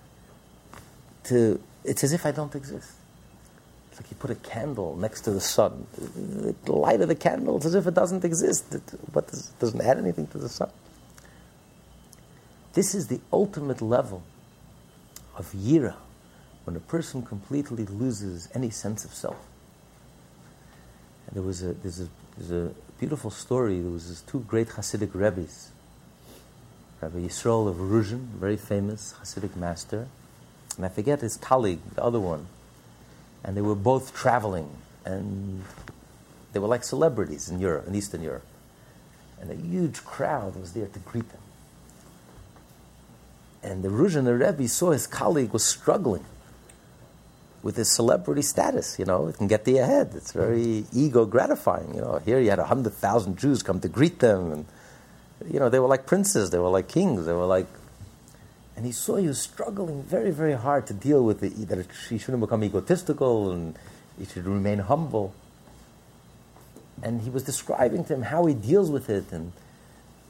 to, 1.27 1.61
it's 1.85 2.03
as 2.05 2.13
if 2.13 2.27
I 2.27 2.31
don't 2.31 2.55
exist. 2.55 2.93
It's 3.91 4.01
like 4.01 4.11
you 4.11 4.17
put 4.17 4.31
a 4.31 4.35
candle 4.35 4.97
next 4.97 5.23
to 5.23 5.31
the 5.31 5.41
sun. 5.41 5.87
The 6.65 6.73
light 6.73 7.01
of 7.01 7.09
the 7.09 7.15
candle, 7.15 7.57
it's 7.57 7.67
as 7.67 7.75
if 7.75 7.87
it 7.87 7.95
doesn't 7.95 8.25
exist. 8.25 8.75
It, 8.75 8.83
but 9.13 9.25
it 9.29 9.43
doesn't 9.59 9.81
add 9.81 9.99
anything 9.99 10.27
to 10.29 10.39
the 10.39 10.49
sun. 10.49 10.71
This 12.75 12.95
is 12.95 13.07
the 13.07 13.21
ultimate 13.33 13.81
level 13.81 14.23
of 15.35 15.51
yira, 15.53 15.95
when 16.65 16.77
a 16.77 16.81
person 16.81 17.23
completely 17.23 17.87
loses 17.87 18.49
any 18.55 18.69
sense 18.69 19.05
of 19.05 19.15
self. 19.15 19.39
And 21.27 21.37
there 21.37 21.43
was 21.43 21.63
a, 21.63 21.73
there's 21.73 22.01
a, 22.01 22.09
there's 22.37 22.51
a 22.51 22.75
beautiful 22.99 23.31
story. 23.31 23.81
There 23.81 23.91
was 23.91 24.23
two 24.27 24.41
great 24.41 24.69
Hasidic 24.69 25.15
rabbis, 25.15 25.71
Rabbi 27.01 27.21
Yisrael 27.21 27.69
of 27.69 27.77
Ruzhin, 27.77 28.27
very 28.39 28.59
famous 28.59 29.15
Hasidic 29.23 29.57
master, 29.57 30.09
and 30.77 30.85
I 30.85 30.89
forget 30.89 31.21
his 31.21 31.37
colleague, 31.37 31.81
the 31.95 32.03
other 32.03 32.21
one. 32.21 32.47
And 33.45 33.57
they 33.57 33.63
were 33.63 33.75
both 33.77 34.15
traveling, 34.15 34.69
and 35.05 35.63
they 36.53 36.59
were 36.59 36.69
like 36.69 36.85
celebrities 36.85 37.49
in 37.49 37.61
Europe, 37.61 37.87
in 37.87 37.95
Eastern 37.95 38.23
Europe. 38.23 38.45
And 39.41 39.51
a 39.51 39.55
huge 39.55 40.05
crowd 40.05 40.57
was 40.57 40.73
there 40.73 40.87
to 40.87 40.99
greet 41.01 41.29
them. 41.31 41.41
And 43.63 43.83
the 43.83 43.89
Ruzhin, 43.89 44.25
the 44.25 44.35
Rebbe, 44.35 44.69
saw 44.69 44.91
his 44.91 45.07
colleague 45.07 45.53
was 45.53 45.65
struggling 45.65 46.25
with 47.63 47.77
his 47.77 47.91
celebrity 47.91 48.43
status. 48.43 48.99
You 48.99 49.05
know, 49.05 49.29
it 49.29 49.37
can 49.37 49.49
get 49.49 49.65
the 49.65 49.79
ahead. 49.79 50.13
It's 50.15 50.33
very 50.33 50.87
ego 50.93 51.25
gratifying. 51.25 51.95
You 51.95 52.01
know, 52.01 52.19
here 52.25 52.41
you 52.41 52.51
had 52.51 52.59
100,000 52.59 53.37
Jews 53.37 53.63
come 53.63 53.81
to 53.81 53.89
greet 53.89 54.21
them. 54.21 54.53
And, 54.53 54.67
you 55.53 55.59
know, 55.59 55.69
they 55.69 55.79
were 55.79 55.89
like 55.89 56.07
princes, 56.07 56.51
they 56.51 56.59
were 56.59 56.69
like 56.69 56.89
kings, 56.89 57.27
they 57.27 57.33
were 57.33 57.47
like. 57.47 57.67
And 58.77 58.85
he 58.85 58.93
saw 58.93 59.17
he 59.17 59.27
was 59.27 59.41
struggling 59.41 60.03
very, 60.03 60.31
very 60.31 60.53
hard 60.53 60.87
to 60.89 60.95
deal 60.95 61.25
with 61.25 61.43
it, 61.43 61.69
that 61.69 61.87
he 62.11 62.19
shouldn't 62.19 62.43
become 62.43 62.63
egotistical 62.63 63.51
and 63.51 63.75
he 64.19 64.27
should 64.27 64.47
remain 64.47 64.81
humble. 64.81 65.35
And 67.03 67.23
he 67.23 67.31
was 67.31 67.43
describing 67.43 68.05
to 68.05 68.15
him 68.15 68.23
how 68.23 68.45
he 68.45 68.55
deals 68.55 68.91
with 68.91 69.09
it. 69.09 69.33
And, 69.33 69.53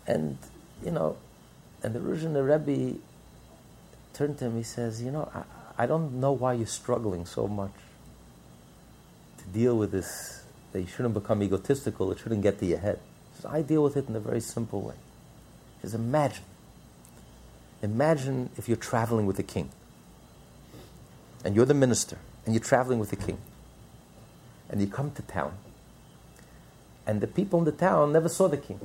and 0.07 0.39
you 0.85 0.93
know, 0.93 1.17
and 1.83 1.95
the 1.95 1.99
Ruzhin, 1.99 2.35
the 2.35 2.43
Rebbe, 2.43 2.99
turned 4.15 4.39
to 4.39 4.47
him, 4.47 4.57
he 4.57 4.63
says, 4.63 5.03
You 5.03 5.11
know, 5.11 5.29
I, 5.35 5.85
I 5.85 5.87
don't 5.87 6.15
know 6.21 6.33
why 6.33 6.55
you're 6.55 6.67
struggling 6.67 7.27
so 7.27 7.47
much 7.47 7.75
to 9.39 9.45
deal 9.47 9.77
with 9.77 9.93
this, 9.93 10.43
that 10.73 10.81
you 10.81 10.87
shouldn't 10.87 11.15
become 11.15 11.43
egotistical, 11.43 12.11
it 12.13 12.19
shouldn't 12.19 12.43
get 12.43 12.59
to 12.61 12.67
your 12.67 12.79
head. 12.79 13.01
So 13.41 13.49
I 13.49 13.63
deal 13.63 13.83
with 13.83 13.97
it 13.97 14.09
in 14.09 14.17
a 14.17 14.21
very 14.21 14.41
simple 14.41 14.81
way. 14.81 14.95
Because 15.77 15.95
imagine, 15.95 16.45
imagine 17.83 18.51
if 18.57 18.69
you're 18.69 18.77
traveling 18.77 19.27
with 19.27 19.39
a 19.39 19.43
king. 19.45 19.71
and 21.45 21.55
you're 21.55 21.65
the 21.65 21.75
minister, 21.75 22.19
and 22.45 22.55
you're 22.55 22.65
traveling 22.65 22.99
with 22.99 23.11
the 23.11 23.17
king, 23.17 23.39
and 24.69 24.81
you 24.81 24.87
come 24.89 25.13
to 25.13 25.23
town, 25.23 25.53
and 27.07 27.21
the 27.21 27.29
people 27.29 27.61
in 27.61 27.65
the 27.65 27.73
town 27.73 28.13
never 28.13 28.29
saw 28.29 28.49
the 28.49 28.57
king. 28.57 28.81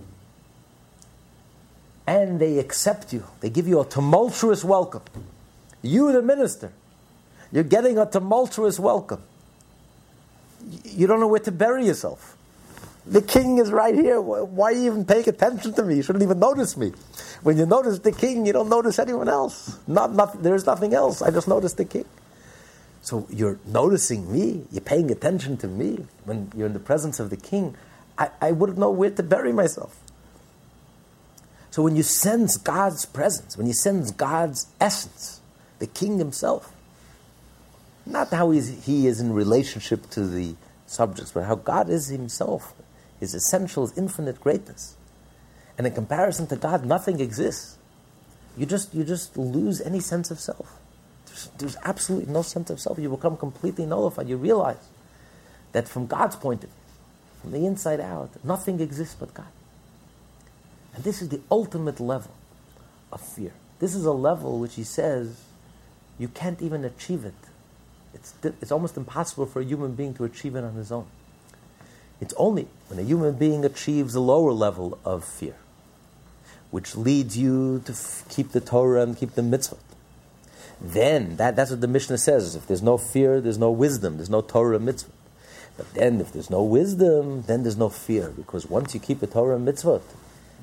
And 2.06 2.40
they 2.40 2.60
accept 2.60 3.14
you. 3.14 3.26
They 3.42 3.50
give 3.50 3.68
you 3.68 3.80
a 3.82 3.86
tumultuous 3.86 4.64
welcome. 4.64 5.04
You, 5.82 6.12
the 6.12 6.22
minister, 6.22 6.72
you're 7.52 7.64
getting 7.64 7.98
a 7.98 8.06
tumultuous 8.06 8.80
welcome. 8.80 9.24
You 10.84 11.08
don't 11.08 11.20
know 11.20 11.28
where 11.28 11.40
to 11.40 11.52
bury 11.52 11.88
yourself. 11.88 12.38
The 13.06 13.22
king 13.22 13.58
is 13.58 13.72
right 13.72 13.96
here. 13.96 14.22
Why 14.22 14.66
are 14.66 14.72
you 14.74 14.86
even 14.86 15.06
paying 15.06 15.28
attention 15.28 15.74
to 15.74 15.84
me? 15.84 15.96
You 15.96 16.04
shouldn't 16.04 16.24
even 16.24 16.40
notice 16.40 16.78
me. 16.78 16.94
When 17.42 17.58
you 17.58 17.66
notice 17.66 18.00
the 18.00 18.12
king, 18.12 18.46
you 18.46 18.54
don't 18.54 18.70
notice 18.70 19.00
anyone 19.00 19.28
else. 19.28 19.80
Not, 19.88 20.14
not, 20.14 20.44
there's 20.44 20.66
nothing 20.66 20.94
else. 20.94 21.22
I 21.22 21.32
just 21.32 21.48
noticed 21.48 21.78
the 21.78 21.86
king. 21.86 22.06
So 23.02 23.26
you're 23.32 23.60
noticing 23.66 24.32
me. 24.32 24.66
You're 24.72 24.82
paying 24.82 25.10
attention 25.10 25.58
to 25.58 25.68
me. 25.68 26.06
When 26.26 26.52
you're 26.56 26.68
in 26.68 26.74
the 26.74 26.80
presence 26.80 27.20
of 27.20 27.32
the 27.32 27.38
king, 27.38 27.76
I, 28.18 28.30
I 28.40 28.52
wouldn't 28.52 28.78
know 28.78 28.92
where 28.92 29.10
to 29.10 29.24
bury 29.24 29.52
myself. 29.52 29.98
So 31.72 31.82
when 31.82 31.96
you 31.96 32.04
sense 32.04 32.58
God's 32.58 33.06
presence, 33.06 33.58
when 33.58 33.66
you 33.66 33.74
sense 33.74 34.12
God's 34.12 34.68
essence, 34.80 35.42
the 35.80 35.88
king 35.88 36.20
himself, 36.20 36.72
not 38.06 38.30
how 38.30 38.52
he 38.52 39.08
is 39.08 39.20
in 39.20 39.34
relationship 39.34 40.10
to 40.12 40.28
the 40.28 40.56
subjects, 40.86 41.32
but 41.32 41.46
how 41.46 41.56
God 41.56 41.90
is 41.90 42.08
himself, 42.08 42.74
his 43.22 43.34
essential, 43.34 43.88
his 43.88 43.98
infinite 43.98 44.42
greatness. 44.42 44.98
And 45.78 45.88
in 45.88 45.94
comparison 45.94 46.48
to 46.48 46.58
God, 46.58 46.86
nothing 46.86 47.22
exists. 47.22 47.78
You 48.58 48.66
just, 48.66 48.94
you 48.94 49.06
just 49.06 49.38
lose 49.38 49.80
any 49.80 50.02
sense 50.02 50.30
of 50.30 50.40
self. 50.40 50.78
There's, 51.28 51.50
there's 51.58 51.78
absolutely 51.86 52.34
no 52.34 52.42
sense 52.42 52.70
of 52.70 52.82
self. 52.82 53.00
You 53.00 53.10
become 53.10 53.38
completely 53.38 53.86
nullified. 53.86 54.28
You 54.28 54.36
realize 54.36 54.90
that 55.72 55.88
from 55.88 56.08
God's 56.08 56.36
point 56.36 56.66
of 56.66 56.70
view, 56.70 56.80
from 57.42 57.52
the 57.52 57.66
inside 57.66 58.02
out, 58.02 58.32
nothing 58.44 58.82
exists 58.82 59.16
but 59.18 59.34
God. 59.34 59.48
And 60.94 61.04
this 61.06 61.22
is 61.22 61.30
the 61.30 61.40
ultimate 61.50 62.00
level 62.02 62.34
of 63.12 63.22
fear. 63.22 63.54
This 63.80 63.96
is 63.96 64.06
a 64.06 64.12
level 64.12 64.60
which 64.60 64.76
he 64.76 64.84
says 64.84 65.42
you 66.20 66.28
can't 66.28 66.62
even 66.62 66.84
achieve 66.84 67.24
it. 67.24 67.34
It's, 68.14 68.34
it's 68.44 68.72
almost 68.72 68.98
impossible 68.98 69.46
for 69.46 69.62
a 69.62 69.66
human 69.66 69.94
being 69.96 70.14
to 70.16 70.26
achieve 70.26 70.56
it 70.56 70.64
on 70.64 70.74
his 70.74 70.92
own. 70.92 71.08
It's 72.22 72.34
only 72.38 72.68
when 72.88 73.00
a 73.00 73.04
human 73.04 73.34
being 73.34 73.66
achieves 73.66 74.14
a 74.16 74.22
lower 74.22 74.54
level 74.54 75.00
of 75.04 75.26
fear, 75.26 75.56
which 76.70 76.96
leads 76.96 77.38
you 77.38 77.82
to 77.86 77.92
f- 77.92 78.24
keep 78.30 78.52
the 78.52 78.62
Torah 78.62 79.02
and 79.02 79.18
keep 79.18 79.32
the 79.32 79.42
mitzvot. 79.42 79.80
Then, 80.80 81.36
that, 81.38 81.56
that's 81.56 81.72
what 81.72 81.82
the 81.82 81.88
Mishnah 81.88 82.20
says. 82.20 82.56
If 82.56 82.68
there's 82.68 82.82
no 82.82 82.98
fear, 82.98 83.42
there's 83.42 83.58
no 83.58 83.72
wisdom, 83.72 84.18
there's 84.18 84.30
no 84.30 84.42
Torah 84.42 84.80
mitzvot. 84.80 85.10
But 85.78 85.94
then, 85.94 86.22
if 86.22 86.32
there's 86.32 86.50
no 86.50 86.64
wisdom, 86.64 87.44
then 87.44 87.64
there's 87.64 87.78
no 87.78 87.90
fear. 87.90 88.30
Because 88.30 88.70
once 88.70 88.94
you 88.94 89.00
keep 89.00 89.20
the 89.20 89.28
Torah 89.28 89.56
and 89.56 89.68
mitzvot, 89.68 90.02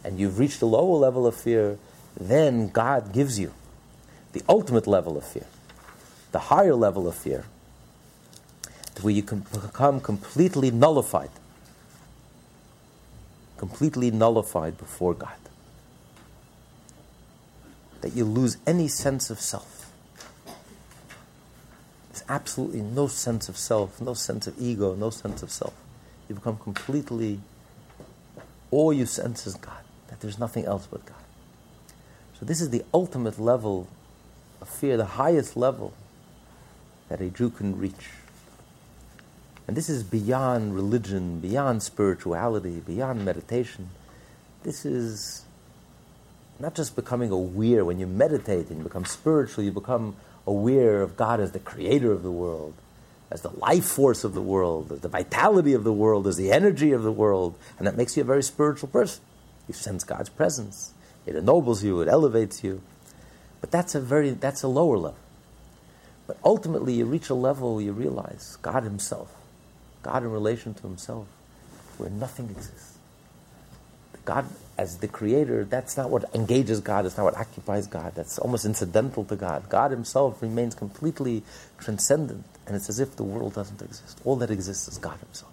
and 0.04 0.18
you've 0.18 0.38
reached 0.38 0.62
a 0.62 0.66
lower 0.66 0.96
level 0.96 1.26
of 1.26 1.34
fear, 1.34 1.78
then 2.18 2.68
God 2.68 3.12
gives 3.12 3.38
you 3.38 3.52
the 4.32 4.42
ultimate 4.48 4.86
level 4.86 5.16
of 5.16 5.24
fear, 5.24 5.46
the 6.32 6.38
higher 6.38 6.74
level 6.74 7.08
of 7.08 7.14
fear, 7.14 7.44
where 9.02 9.14
you 9.14 9.22
can 9.22 9.40
become 9.52 10.00
completely 10.00 10.70
nullified, 10.70 11.30
completely 13.58 14.10
nullified 14.10 14.78
before 14.78 15.14
God. 15.14 15.32
That 18.00 18.14
you 18.14 18.24
lose 18.24 18.56
any 18.66 18.88
sense 18.88 19.30
of 19.30 19.40
self 19.40 19.78
There's 22.12 22.24
absolutely 22.28 22.82
no 22.82 23.06
sense 23.06 23.48
of 23.48 23.56
self, 23.56 24.00
no 24.00 24.14
sense 24.14 24.46
of 24.48 24.60
ego, 24.60 24.94
no 24.96 25.10
sense 25.10 25.42
of 25.42 25.50
self. 25.52 25.74
You 26.28 26.34
become 26.34 26.58
completely, 26.58 27.40
all 28.70 28.92
you 28.92 29.06
sense 29.06 29.46
is 29.46 29.54
God, 29.54 29.84
that 30.08 30.20
there's 30.20 30.38
nothing 30.38 30.64
else 30.64 30.88
but 30.90 31.06
God. 31.06 31.16
So, 32.38 32.46
this 32.46 32.60
is 32.60 32.70
the 32.70 32.84
ultimate 32.94 33.38
level 33.38 33.88
of 34.60 34.68
fear, 34.68 34.96
the 34.96 35.04
highest 35.04 35.56
level 35.56 35.94
that 37.08 37.20
a 37.20 37.30
Jew 37.30 37.50
can 37.50 37.78
reach. 37.78 38.10
And 39.68 39.76
this 39.76 39.88
is 39.88 40.02
beyond 40.02 40.74
religion, 40.74 41.40
beyond 41.40 41.82
spirituality, 41.82 42.80
beyond 42.80 43.24
meditation. 43.24 43.90
This 44.64 44.84
is 44.84 45.44
not 46.58 46.74
just 46.74 46.96
becoming 46.96 47.30
aware 47.30 47.84
when 47.84 48.00
you 48.00 48.06
meditate 48.06 48.68
and 48.70 48.78
you 48.78 48.84
become 48.84 49.04
spiritual, 49.04 49.62
you 49.62 49.70
become 49.70 50.16
aware 50.46 51.02
of 51.02 51.16
God 51.16 51.38
as 51.38 51.52
the 51.52 51.58
creator 51.58 52.10
of 52.10 52.22
the 52.22 52.30
world, 52.30 52.74
as 53.30 53.42
the 53.42 53.50
life 53.50 53.84
force 53.84 54.24
of 54.24 54.34
the 54.34 54.42
world, 54.42 54.90
as 54.90 55.00
the 55.00 55.08
vitality 55.08 55.74
of 55.74 55.84
the 55.84 55.92
world, 55.92 56.26
as 56.26 56.36
the 56.36 56.50
energy 56.50 56.92
of 56.92 57.02
the 57.02 57.12
world, 57.12 57.54
and 57.78 57.86
that 57.86 57.96
makes 57.96 58.16
you 58.16 58.22
a 58.22 58.26
very 58.26 58.42
spiritual 58.42 58.88
person. 58.88 59.22
You 59.68 59.74
sense 59.74 60.02
God's 60.02 60.30
presence. 60.30 60.94
It 61.26 61.36
ennobles 61.36 61.84
you, 61.84 62.00
it 62.00 62.08
elevates 62.08 62.64
you. 62.64 62.80
But 63.60 63.70
that's 63.70 63.94
a 63.94 64.00
very 64.00 64.30
that's 64.30 64.62
a 64.62 64.68
lower 64.68 64.96
level. 64.96 65.18
But 66.26 66.38
ultimately 66.42 66.94
you 66.94 67.04
reach 67.04 67.28
a 67.28 67.34
level 67.34 67.74
where 67.74 67.84
you 67.84 67.92
realize 67.92 68.56
God 68.62 68.82
Himself, 68.82 69.34
God 70.02 70.22
in 70.22 70.30
relation 70.30 70.74
to 70.74 70.82
Himself, 70.82 71.26
where 71.96 72.10
nothing 72.10 72.50
exists. 72.50 72.98
God 74.24 74.44
as 74.78 74.98
the 74.98 75.08
creator, 75.08 75.64
that's 75.64 75.96
not 75.96 76.08
what 76.08 76.32
engages 76.34 76.80
God, 76.80 77.04
it's 77.04 77.16
not 77.16 77.24
what 77.24 77.36
occupies 77.36 77.88
God, 77.88 78.12
that's 78.14 78.38
almost 78.38 78.64
incidental 78.64 79.24
to 79.24 79.34
God. 79.34 79.68
God 79.68 79.90
Himself 79.90 80.40
remains 80.40 80.74
completely 80.74 81.42
transcendent, 81.78 82.44
and 82.66 82.76
it's 82.76 82.88
as 82.88 83.00
if 83.00 83.16
the 83.16 83.24
world 83.24 83.54
doesn't 83.54 83.82
exist. 83.82 84.20
All 84.24 84.36
that 84.36 84.50
exists 84.50 84.86
is 84.86 84.96
God 84.96 85.18
Himself. 85.18 85.50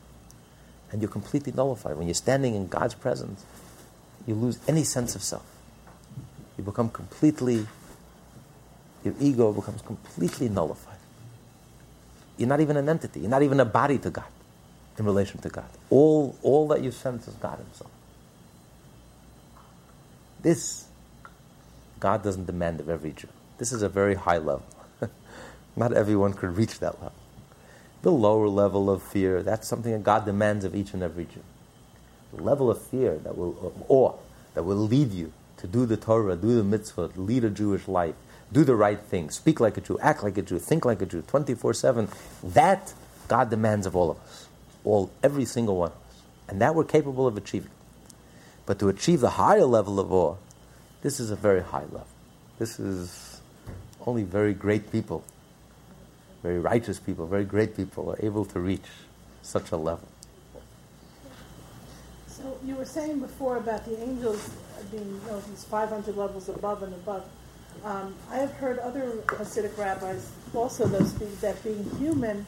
And 0.92 1.02
you're 1.02 1.10
completely 1.10 1.54
nullified. 1.54 1.98
When 1.98 2.06
you're 2.06 2.14
standing 2.14 2.54
in 2.54 2.68
God's 2.68 2.94
presence, 2.94 3.44
you 4.28 4.36
lose 4.36 4.60
any 4.68 4.84
sense 4.84 5.16
of 5.16 5.24
self. 5.24 5.46
You 6.58 6.64
become 6.64 6.90
completely, 6.90 7.66
your 9.04 9.16
ego 9.20 9.52
becomes 9.54 9.82
completely 9.82 10.50
nullified. 10.50 11.00
You're 12.38 12.50
not 12.50 12.62
even 12.62 12.78
an 12.78 12.88
entity, 12.90 13.22
you're 13.22 13.30
not 13.30 13.42
even 13.42 13.60
a 13.60 13.66
body 13.66 13.98
to 14.00 14.12
God 14.12 14.26
in 14.98 15.06
relation 15.06 15.40
to 15.42 15.50
God. 15.50 15.70
All, 15.90 16.38
all 16.42 16.68
that 16.70 16.82
you 16.82 16.92
sense 16.92 17.28
is 17.28 17.34
God 17.36 17.60
Himself. 17.60 17.92
This, 20.42 20.86
God 22.00 22.24
doesn't 22.24 22.46
demand 22.46 22.80
of 22.80 22.90
every 22.90 23.12
Jew. 23.12 23.28
This 23.58 23.72
is 23.72 23.82
a 23.82 23.90
very 23.90 24.16
high 24.16 24.38
level. 24.38 24.66
Not 25.76 25.94
everyone 25.94 26.34
could 26.34 26.56
reach 26.56 26.80
that 26.80 27.02
level. 27.02 27.14
The 28.04 28.12
lower 28.12 28.48
level 28.48 28.90
of 28.90 29.02
fear, 29.02 29.42
that's 29.42 29.68
something 29.68 29.92
that 29.92 30.04
God 30.04 30.26
demands 30.26 30.64
of 30.64 30.76
each 30.76 30.94
and 30.94 31.02
every 31.02 31.26
Jew. 31.26 31.42
The 32.34 32.44
level 32.44 32.70
of 32.70 32.82
fear 32.82 33.18
that 33.18 33.38
will, 33.38 33.74
awe, 33.88 34.14
that 34.54 34.64
will 34.64 34.76
lead 34.76 35.12
you 35.12 35.34
to 35.58 35.68
do 35.68 35.86
the 35.86 35.98
Torah, 35.98 36.36
do 36.36 36.56
the 36.56 36.64
mitzvah, 36.64 37.12
lead 37.16 37.44
a 37.44 37.50
Jewish 37.50 37.88
life, 37.88 38.16
do 38.52 38.64
the 38.64 38.76
right 38.76 39.00
thing, 39.00 39.30
speak 39.30 39.60
like 39.60 39.78
a 39.78 39.82
Jew, 39.82 39.98
act 40.00 40.24
like 40.24 40.38
a 40.38 40.42
Jew, 40.42 40.60
think 40.60 40.86
like 40.86 41.02
a 41.02 41.06
Jew, 41.06 41.24
24 41.24 41.74
7. 41.74 42.08
That 42.44 42.94
God 43.28 43.50
demands 43.50 43.88
of 43.88 43.96
all 43.96 44.12
of 44.12 44.20
us, 44.20 44.45
all, 44.86 45.12
every 45.24 45.46
single 45.46 45.78
one 45.78 45.92
of 45.92 45.98
us. 45.98 46.22
And 46.48 46.62
that 46.62 46.76
we're 46.76 46.84
capable 46.86 47.28
of 47.28 47.36
achieving. 47.38 47.72
But 48.66 48.80
to 48.80 48.90
achieve 48.90 49.20
the 49.20 49.32
higher 49.32 49.66
level 49.66 50.00
of 50.00 50.12
awe, 50.12 50.36
this 51.02 51.20
is 51.20 51.32
a 51.32 51.36
very 51.36 51.62
high 51.62 51.84
level. 51.84 52.08
This 52.58 52.80
is 52.80 53.42
only 54.06 54.24
very 54.24 54.54
great 54.54 54.92
people, 54.92 55.24
very 56.42 56.60
righteous 56.60 57.00
people, 57.00 57.26
very 57.28 57.46
great 57.46 57.76
people 57.76 58.10
are 58.12 58.20
able 58.26 58.46
to 58.46 58.60
reach 58.60 58.86
such 59.42 59.72
a 59.72 59.78
level. 59.78 60.08
So 62.28 62.58
you 62.66 62.76
were 62.76 62.86
saying 62.86 63.20
before 63.20 63.58
about 63.58 63.86
the 63.86 64.02
angels 64.02 64.50
being 64.92 65.04
you 65.04 65.32
know, 65.32 65.40
these 65.42 65.64
500 65.64 66.16
levels 66.16 66.50
above 66.50 66.84
and 66.84 66.94
above. 66.94 67.28
Um, 67.84 68.16
I 68.32 68.38
have 68.38 68.52
heard 68.54 68.80
other 68.80 69.12
Hasidic 69.28 69.78
rabbis 69.78 70.32
also 70.54 70.88
though 70.88 71.06
speak 71.06 71.40
that 71.42 71.62
being 71.64 71.84
human, 71.98 72.46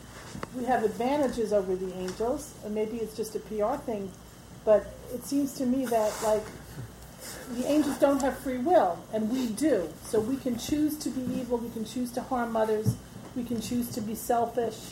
we 0.55 0.65
have 0.65 0.83
advantages 0.83 1.53
over 1.53 1.75
the 1.75 1.93
angels, 1.95 2.53
and 2.63 2.73
maybe 2.73 2.97
it's 2.97 3.15
just 3.15 3.35
a 3.35 3.39
PR 3.39 3.75
thing 3.75 4.11
but 4.67 4.85
it 5.13 5.23
seems 5.23 5.53
to 5.53 5.65
me 5.65 5.85
that 5.85 6.11
like 6.23 6.43
the 7.53 7.65
angels 7.65 7.97
don't 7.99 8.21
have 8.21 8.37
free 8.39 8.57
will, 8.57 8.99
and 9.13 9.31
we 9.31 9.47
do. 9.47 9.87
So 10.03 10.19
we 10.19 10.35
can 10.35 10.59
choose 10.59 10.97
to 10.97 11.09
be 11.09 11.21
evil. 11.39 11.57
We 11.57 11.69
can 11.69 11.85
choose 11.85 12.11
to 12.11 12.21
harm 12.21 12.57
others. 12.57 12.95
We 13.33 13.45
can 13.45 13.61
choose 13.61 13.89
to 13.91 14.01
be 14.01 14.13
selfish. 14.13 14.91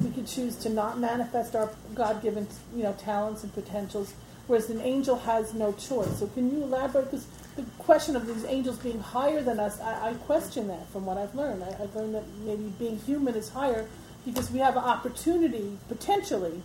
We 0.00 0.10
can 0.10 0.26
choose 0.26 0.56
to 0.56 0.68
not 0.68 0.98
manifest 0.98 1.54
our 1.54 1.70
God-given, 1.94 2.48
you 2.74 2.82
know, 2.82 2.94
talents 2.94 3.44
and 3.44 3.54
potentials. 3.54 4.14
Whereas 4.48 4.70
an 4.70 4.80
angel 4.80 5.16
has 5.20 5.54
no 5.54 5.72
choice. 5.72 6.18
So 6.18 6.26
can 6.26 6.50
you 6.50 6.64
elaborate? 6.64 7.04
Because 7.04 7.28
the 7.56 7.62
question 7.78 8.16
of 8.16 8.26
these 8.26 8.44
angels 8.44 8.78
being 8.78 9.00
higher 9.00 9.42
than 9.42 9.58
us, 9.58 9.80
I, 9.80 10.10
I 10.10 10.14
question 10.14 10.68
that 10.68 10.88
from 10.92 11.06
what 11.06 11.16
I've 11.16 11.34
learned. 11.34 11.64
I, 11.64 11.82
I've 11.82 11.94
learned 11.94 12.14
that 12.14 12.24
maybe 12.44 12.72
being 12.78 12.98
human 12.98 13.34
is 13.34 13.48
higher 13.48 13.88
because 14.24 14.50
we 14.50 14.58
have 14.58 14.76
an 14.76 14.84
opportunity 14.84 15.78
potentially 15.88 16.62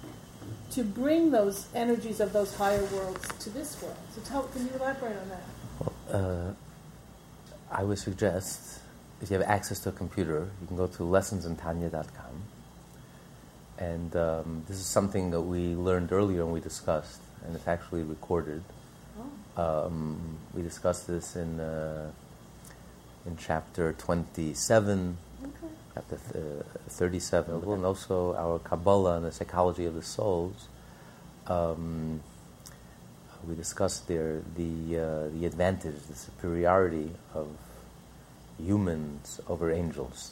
to 0.71 0.83
bring 0.83 1.31
those 1.31 1.67
energies 1.75 2.19
of 2.19 2.33
those 2.33 2.55
higher 2.55 2.83
worlds 2.85 3.27
to 3.39 3.49
this 3.49 3.81
world. 3.81 3.95
So, 4.15 4.21
tell, 4.21 4.43
can 4.43 4.65
you 4.65 4.71
elaborate 4.75 5.17
on 5.17 5.29
that? 5.29 5.43
Well, 5.79 5.93
uh, 6.49 7.73
I 7.73 7.83
would 7.83 7.99
suggest 7.99 8.79
if 9.21 9.29
you 9.29 9.37
have 9.37 9.47
access 9.47 9.79
to 9.79 9.89
a 9.89 9.91
computer, 9.91 10.49
you 10.61 10.67
can 10.67 10.77
go 10.77 10.87
to 10.87 11.03
lessonsintanya.com. 11.03 12.41
And 13.77 14.15
um, 14.15 14.63
this 14.67 14.77
is 14.77 14.85
something 14.85 15.31
that 15.31 15.41
we 15.41 15.75
learned 15.75 16.11
earlier 16.11 16.41
and 16.41 16.51
we 16.51 16.59
discussed, 16.59 17.21
and 17.45 17.55
it's 17.55 17.67
actually 17.67 18.03
recorded. 18.03 18.63
Um, 19.57 20.37
we 20.53 20.61
discussed 20.61 21.07
this 21.07 21.35
in, 21.35 21.59
uh, 21.59 22.11
in 23.25 23.37
chapter 23.37 23.93
27, 23.93 25.17
chapter 25.93 26.17
th- 26.31 26.45
uh, 26.61 26.63
37, 26.89 27.55
and 27.63 27.85
also 27.85 28.33
our 28.35 28.59
Kabbalah 28.59 29.17
and 29.17 29.25
the 29.25 29.31
psychology 29.31 29.85
of 29.85 29.93
the 29.95 30.01
souls. 30.01 30.67
Um, 31.47 32.21
we 33.47 33.55
discussed 33.55 34.07
there 34.07 34.41
the, 34.55 34.97
uh, 34.97 35.27
the 35.37 35.45
advantage, 35.45 35.95
the 36.07 36.15
superiority 36.15 37.11
of 37.33 37.47
humans 38.63 39.41
over 39.49 39.71
angels. 39.71 40.31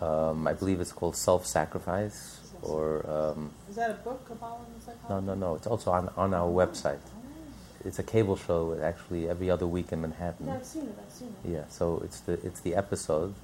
Um, 0.00 0.46
I 0.48 0.52
believe 0.52 0.80
it's 0.80 0.92
called 0.92 1.16
self 1.16 1.46
sacrifice, 1.46 2.40
or. 2.62 3.08
Um, 3.08 3.52
Is 3.70 3.76
that 3.76 3.90
a 3.90 3.94
book, 3.94 4.26
Kabbalah 4.26 4.58
and 4.74 4.82
Psychology? 4.82 5.26
no, 5.26 5.34
no. 5.34 5.46
No, 5.48 5.54
it's 5.54 5.68
also 5.68 5.92
on, 5.92 6.10
on 6.16 6.34
our 6.34 6.48
website. 6.50 6.98
It's 7.84 7.98
a 7.98 8.02
cable 8.02 8.36
show, 8.36 8.78
actually, 8.82 9.28
every 9.28 9.50
other 9.50 9.66
week 9.66 9.92
in 9.92 10.00
Manhattan. 10.00 10.46
Yeah, 10.46 10.54
I've 10.54 10.64
seen 10.64 10.82
it, 10.84 10.98
I've 11.04 11.12
seen 11.12 11.34
it. 11.44 11.50
Yeah, 11.50 11.64
so 11.68 12.00
it's 12.04 12.20
the 12.20 12.32
it's 12.46 12.60
the 12.60 12.74
episode 12.76 13.34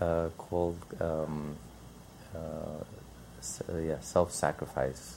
uh, 0.00 0.28
called 0.38 0.78
um, 1.00 1.56
uh, 2.34 2.84
s- 3.40 3.62
uh, 3.68 3.76
yeah 3.78 3.98
self 4.00 4.32
sacrifice. 4.32 5.16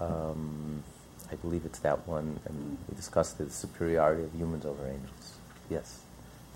Um, 0.00 0.82
I 1.30 1.36
believe 1.36 1.64
it's 1.64 1.78
that 1.80 2.06
one, 2.08 2.38
and 2.46 2.76
we 2.88 2.96
discussed 2.96 3.38
the 3.38 3.48
superiority 3.50 4.24
of 4.24 4.34
humans 4.34 4.66
over 4.66 4.86
angels. 4.86 5.34
Yes, 5.70 6.00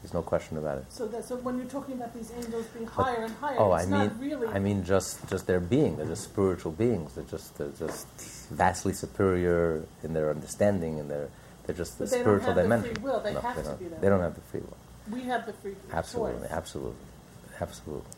there's 0.03 0.15
no 0.15 0.23
question 0.23 0.59
about 0.59 0.79
it. 0.79 0.85
So 0.91 1.07
that 1.09 1.25
so 1.25 1.37
when 1.37 1.57
you're 1.59 1.67
talking 1.67 1.95
about 1.95 2.15
these 2.15 2.31
angels 2.33 2.67
being 2.75 2.87
higher 2.87 3.25
and 3.25 3.35
higher, 3.35 3.57
Oh, 3.59 3.75
it's 3.75 3.87
I 3.87 3.91
not 3.91 4.21
mean, 4.21 4.31
really. 4.31 4.47
I 4.49 4.59
mean, 4.59 4.85
just 4.85 5.29
just 5.29 5.47
their 5.47 5.61
being. 5.61 5.97
They're 5.97 6.07
just 6.07 6.25
spiritual 6.25 6.73
beings. 6.73 7.15
They're 7.15 7.25
just 7.25 7.57
they're 7.59 7.69
just 7.79 8.07
vastly 8.51 8.93
superior 8.93 9.85
in 10.05 10.13
their 10.15 10.31
understanding, 10.31 10.99
and 11.01 11.11
they're 11.11 11.29
they're 11.67 11.77
just 11.77 11.99
the 11.99 12.05
But 12.05 12.11
they 12.11 12.17
don't 12.19 12.25
spiritual 12.41 12.55
have 12.55 12.83
the 12.83 12.89
free 12.95 13.03
will. 13.03 13.21
They 13.21 13.35
No, 13.35 13.41
have 13.41 13.57
to 13.57 13.63
don't, 13.63 13.79
be 13.79 13.85
that 13.89 14.01
They 14.01 14.09
don't 14.09 14.21
have 14.21 14.35
the 14.35 14.41
free 14.43 14.61
will. 14.61 14.77
we 15.11 15.23
have 15.25 15.47
the 15.47 15.53
free 15.55 15.73
will. 15.73 15.95
Absolutely, 15.97 16.43
choice. 16.43 16.51
absolutely, 16.53 17.07
absolutely. 17.61 18.11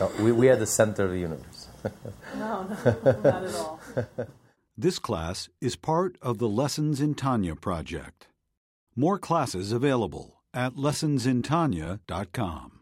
No, 0.00 0.10
we 0.20 0.32
we 0.32 0.48
are 0.48 0.56
the 0.56 0.66
center 0.66 1.04
of 1.04 1.10
the 1.12 1.18
universe. 1.20 1.68
No, 2.36 2.62
no, 2.64 3.20
not 3.22 3.44
at 3.44 3.54
all. 3.54 3.80
This 4.78 4.98
class 4.98 5.48
is 5.60 5.76
part 5.76 6.16
of 6.22 6.38
the 6.38 6.48
Lessons 6.48 7.00
in 7.02 7.14
Tanya 7.14 7.54
project. 7.54 8.28
More 8.96 9.18
classes 9.18 9.72
available 9.72 10.39
at 10.54 10.74
lessonsintanya.com. 10.74 12.79